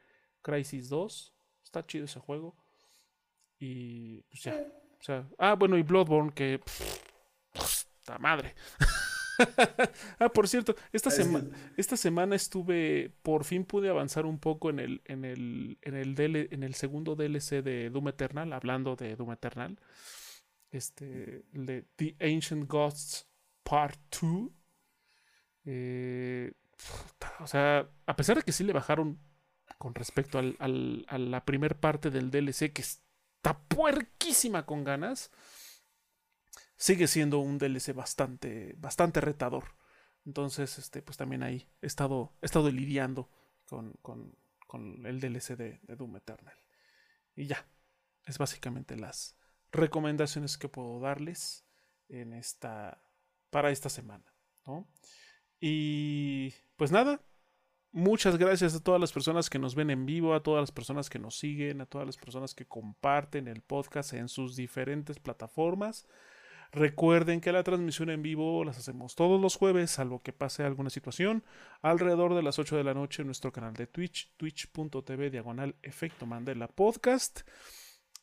Crisis 0.41 0.89
2. 0.89 1.35
Está 1.63 1.85
chido 1.85 2.05
ese 2.05 2.19
juego. 2.19 2.55
Y 3.59 4.23
pues 4.23 4.41
ya. 4.41 4.65
O 4.99 5.03
sea, 5.03 5.29
ah, 5.37 5.53
bueno, 5.53 5.77
y 5.77 5.83
Bloodborne 5.83 6.33
que... 6.33 6.59
Pff, 7.53 7.85
madre. 8.19 8.55
ah, 10.19 10.29
por 10.29 10.47
cierto, 10.47 10.75
esta, 10.91 11.09
semana 11.09 11.49
esta 11.77 11.97
semana 11.97 12.35
estuve, 12.35 13.11
por 13.21 13.43
fin 13.43 13.65
pude 13.65 13.89
avanzar 13.89 14.25
un 14.25 14.39
poco 14.39 14.69
en 14.69 14.79
el, 14.79 15.01
en 15.05 15.25
el, 15.25 15.77
en 15.81 15.95
el, 15.95 16.47
en 16.51 16.63
el 16.63 16.73
segundo 16.75 17.15
DLC 17.15 17.63
de 17.63 17.89
Doom 17.89 18.09
Eternal, 18.09 18.53
hablando 18.53 18.95
de 18.95 19.15
Doom 19.15 19.31
Eternal. 19.31 19.79
Este, 20.71 21.45
de 21.53 21.85
The 21.95 22.17
Ancient 22.19 22.67
Gods 22.67 23.29
Part 23.63 23.99
2. 24.21 24.49
Eh, 25.65 26.51
o 27.39 27.47
sea, 27.47 27.89
a 28.05 28.15
pesar 28.15 28.37
de 28.37 28.43
que 28.43 28.51
sí 28.51 28.63
le 28.63 28.73
bajaron 28.73 29.19
con 29.77 29.95
respecto 29.95 30.37
al, 30.37 31.05
a 31.07 31.17
la 31.17 31.45
primera 31.45 31.79
parte 31.79 32.09
del 32.09 32.29
DLC, 32.29 32.73
que 32.73 32.81
está 32.81 33.57
puerquísima 33.67 34.65
con 34.65 34.83
ganas 34.83 35.31
sigue 36.77 37.07
siendo 37.07 37.39
un 37.39 37.57
DLC 37.57 37.93
bastante, 37.93 38.75
bastante 38.77 39.21
retador. 39.21 39.75
Entonces, 40.25 40.77
este, 40.77 41.01
pues 41.01 41.17
también 41.17 41.43
ahí 41.43 41.67
he 41.81 41.87
estado, 41.87 42.33
he 42.41 42.45
estado 42.45 42.71
lidiando 42.71 43.29
con, 43.65 43.93
con, 44.01 44.35
con 44.67 45.05
el 45.05 45.19
DLC 45.19 45.55
de, 45.55 45.79
Doom 45.95 46.17
Eternal. 46.17 46.57
Y 47.35 47.45
ya, 47.45 47.65
es 48.25 48.37
básicamente 48.37 48.95
las 48.95 49.37
recomendaciones 49.71 50.57
que 50.57 50.69
puedo 50.69 50.99
darles 50.99 51.65
en 52.09 52.33
esta, 52.33 53.01
para 53.49 53.71
esta 53.71 53.89
semana. 53.89 54.25
¿no? 54.65 54.87
Y 55.59 56.53
pues 56.75 56.91
nada, 56.91 57.21
muchas 57.91 58.37
gracias 58.37 58.75
a 58.75 58.83
todas 58.83 58.99
las 58.99 59.13
personas 59.13 59.49
que 59.49 59.59
nos 59.59 59.75
ven 59.75 59.89
en 59.89 60.05
vivo, 60.05 60.33
a 60.33 60.43
todas 60.43 60.61
las 60.61 60.71
personas 60.71 61.09
que 61.09 61.19
nos 61.19 61.37
siguen, 61.37 61.81
a 61.81 61.85
todas 61.85 62.07
las 62.07 62.17
personas 62.17 62.53
que 62.53 62.65
comparten 62.65 63.47
el 63.47 63.61
podcast 63.61 64.13
en 64.13 64.27
sus 64.27 64.55
diferentes 64.55 65.19
plataformas. 65.19 66.07
Recuerden 66.71 67.41
que 67.41 67.51
la 67.51 67.63
transmisión 67.63 68.09
en 68.09 68.21
vivo 68.21 68.63
las 68.63 68.77
hacemos 68.77 69.15
todos 69.15 69.41
los 69.41 69.55
jueves, 69.55 69.91
salvo 69.91 70.21
que 70.21 70.33
pase 70.33 70.63
alguna 70.63 70.89
situación, 70.89 71.43
alrededor 71.81 72.35
de 72.35 72.43
las 72.43 72.59
8 72.59 72.75
de 72.77 72.83
la 72.83 72.93
noche 72.93 73.21
en 73.21 73.27
nuestro 73.27 73.51
canal 73.51 73.73
de 73.73 73.87
Twitch, 73.87 74.33
twitch.tv 74.37 75.29
diagonal 75.29 75.75
efecto 75.81 76.25
Mandela 76.25 76.67
podcast. 76.67 77.41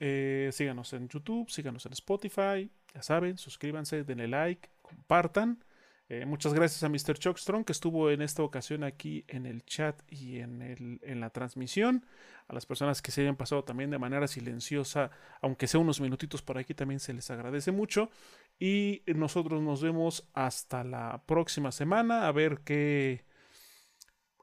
Eh, 0.01 0.51
síganos 0.53 0.93
en 0.93 1.09
YouTube, 1.09 1.49
síganos 1.49 1.87
en 1.87 1.93
Spotify, 1.93 2.71
ya 2.93 3.03
saben, 3.03 3.39
suscríbanse, 3.39 4.05
denle 4.05 4.29
like, 4.29 4.69
compartan. 4.83 5.65
Eh, 6.09 6.27
muchas 6.27 6.53
gracias 6.53 6.83
a 6.83 6.89
Mr. 6.89 7.19
Chuckstrong 7.19 7.65
que 7.65 7.73
estuvo 7.73 8.11
en 8.11 8.23
esta 8.23 8.43
ocasión 8.43 8.85
aquí 8.85 9.25
en 9.29 9.47
el 9.47 9.65
chat 9.65 10.01
y 10.09 10.41
en, 10.41 10.61
el, 10.61 11.01
en 11.03 11.21
la 11.21 11.31
transmisión. 11.31 12.05
A 12.49 12.55
las 12.55 12.67
personas 12.67 13.01
que 13.01 13.11
se 13.11 13.23
hayan 13.23 13.37
pasado 13.37 13.65
también 13.65 13.91
de 13.91 13.99
manera 13.99 14.27
silenciosa, 14.27 15.11
aunque 15.41 15.67
sea 15.67 15.81
unos 15.81 16.01
minutitos 16.01 16.43
por 16.43 16.59
aquí, 16.59 16.75
también 16.75 17.01
se 17.01 17.15
les 17.15 17.31
agradece 17.31 17.73
mucho. 17.73 18.11
Y 18.59 19.03
nosotros 19.07 19.63
nos 19.63 19.83
vemos 19.83 20.29
hasta 20.35 20.85
la 20.85 21.23
próxima 21.27 21.73
semana 21.73 22.29
a 22.29 22.33
ver 22.33 22.61
qué, 22.65 23.25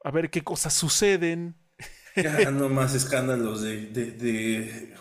a 0.04 0.12
ver 0.12 0.30
qué 0.30 0.44
cosas 0.44 0.74
suceden. 0.74 1.56
Ya 2.16 2.52
no 2.52 2.70
más 2.70 2.96
escándalos 2.96 3.62
de 3.62 4.96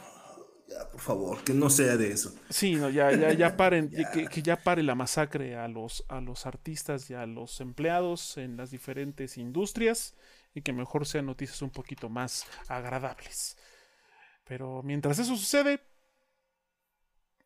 por 0.90 1.00
favor, 1.00 1.44
que 1.44 1.54
no 1.54 1.70
sea 1.70 1.96
de 1.96 2.10
eso. 2.10 2.34
Sí, 2.50 2.76
no, 2.76 2.90
ya, 2.90 3.12
ya, 3.12 3.32
ya 3.32 3.56
paren, 3.56 3.90
Que, 3.90 4.42
ya 4.42 4.56
pare 4.56 4.82
la 4.82 4.94
masacre 4.94 5.56
a 5.56 5.68
los, 5.68 6.04
a 6.08 6.20
los 6.20 6.46
artistas 6.46 7.10
y 7.10 7.14
a 7.14 7.26
los 7.26 7.60
empleados 7.60 8.36
en 8.36 8.56
las 8.56 8.70
diferentes 8.70 9.38
industrias 9.38 10.14
y 10.54 10.62
que 10.62 10.72
mejor 10.72 11.06
sean 11.06 11.26
noticias 11.26 11.62
un 11.62 11.70
poquito 11.70 12.08
más 12.08 12.46
agradables. 12.68 13.56
Pero 14.44 14.82
mientras 14.82 15.18
eso 15.18 15.36
sucede, 15.36 15.80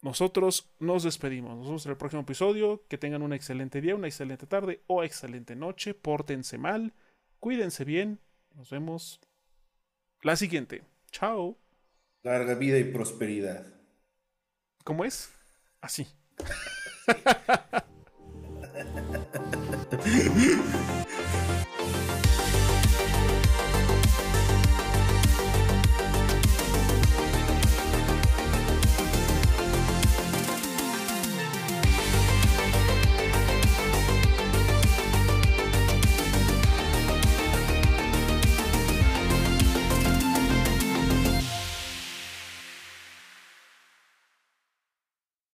nosotros 0.03 0.71
nos 0.79 1.05
despedimos. 1.05 1.57
Nos 1.57 1.67
vemos 1.67 1.87
en 1.87 1.93
el 1.93 1.99
próximo 1.99 2.23
episodio. 2.23 2.85
Que 2.89 2.99
tengan 2.99 3.23
un 3.23 3.33
excelente 3.33 3.81
día, 3.81 3.95
una 3.95 4.09
excelente 4.09 4.47
tarde 4.47 4.83
o 4.87 5.03
excelente 5.03 5.57
noche. 5.57 5.95
Pórtense 5.95 6.59
mal, 6.59 6.93
cuídense 7.39 7.85
bien. 7.85 8.21
Nos 8.55 8.71
vemos 8.71 9.21
la 10.23 10.37
siguiente. 10.37 10.83
Chao. 11.11 11.62
Larga 12.23 12.55
vida 12.55 12.79
y 12.79 12.85
prosperidad. 12.85 13.67
¿Cómo 14.85 15.05
es? 15.05 15.31
Así. 15.81 16.07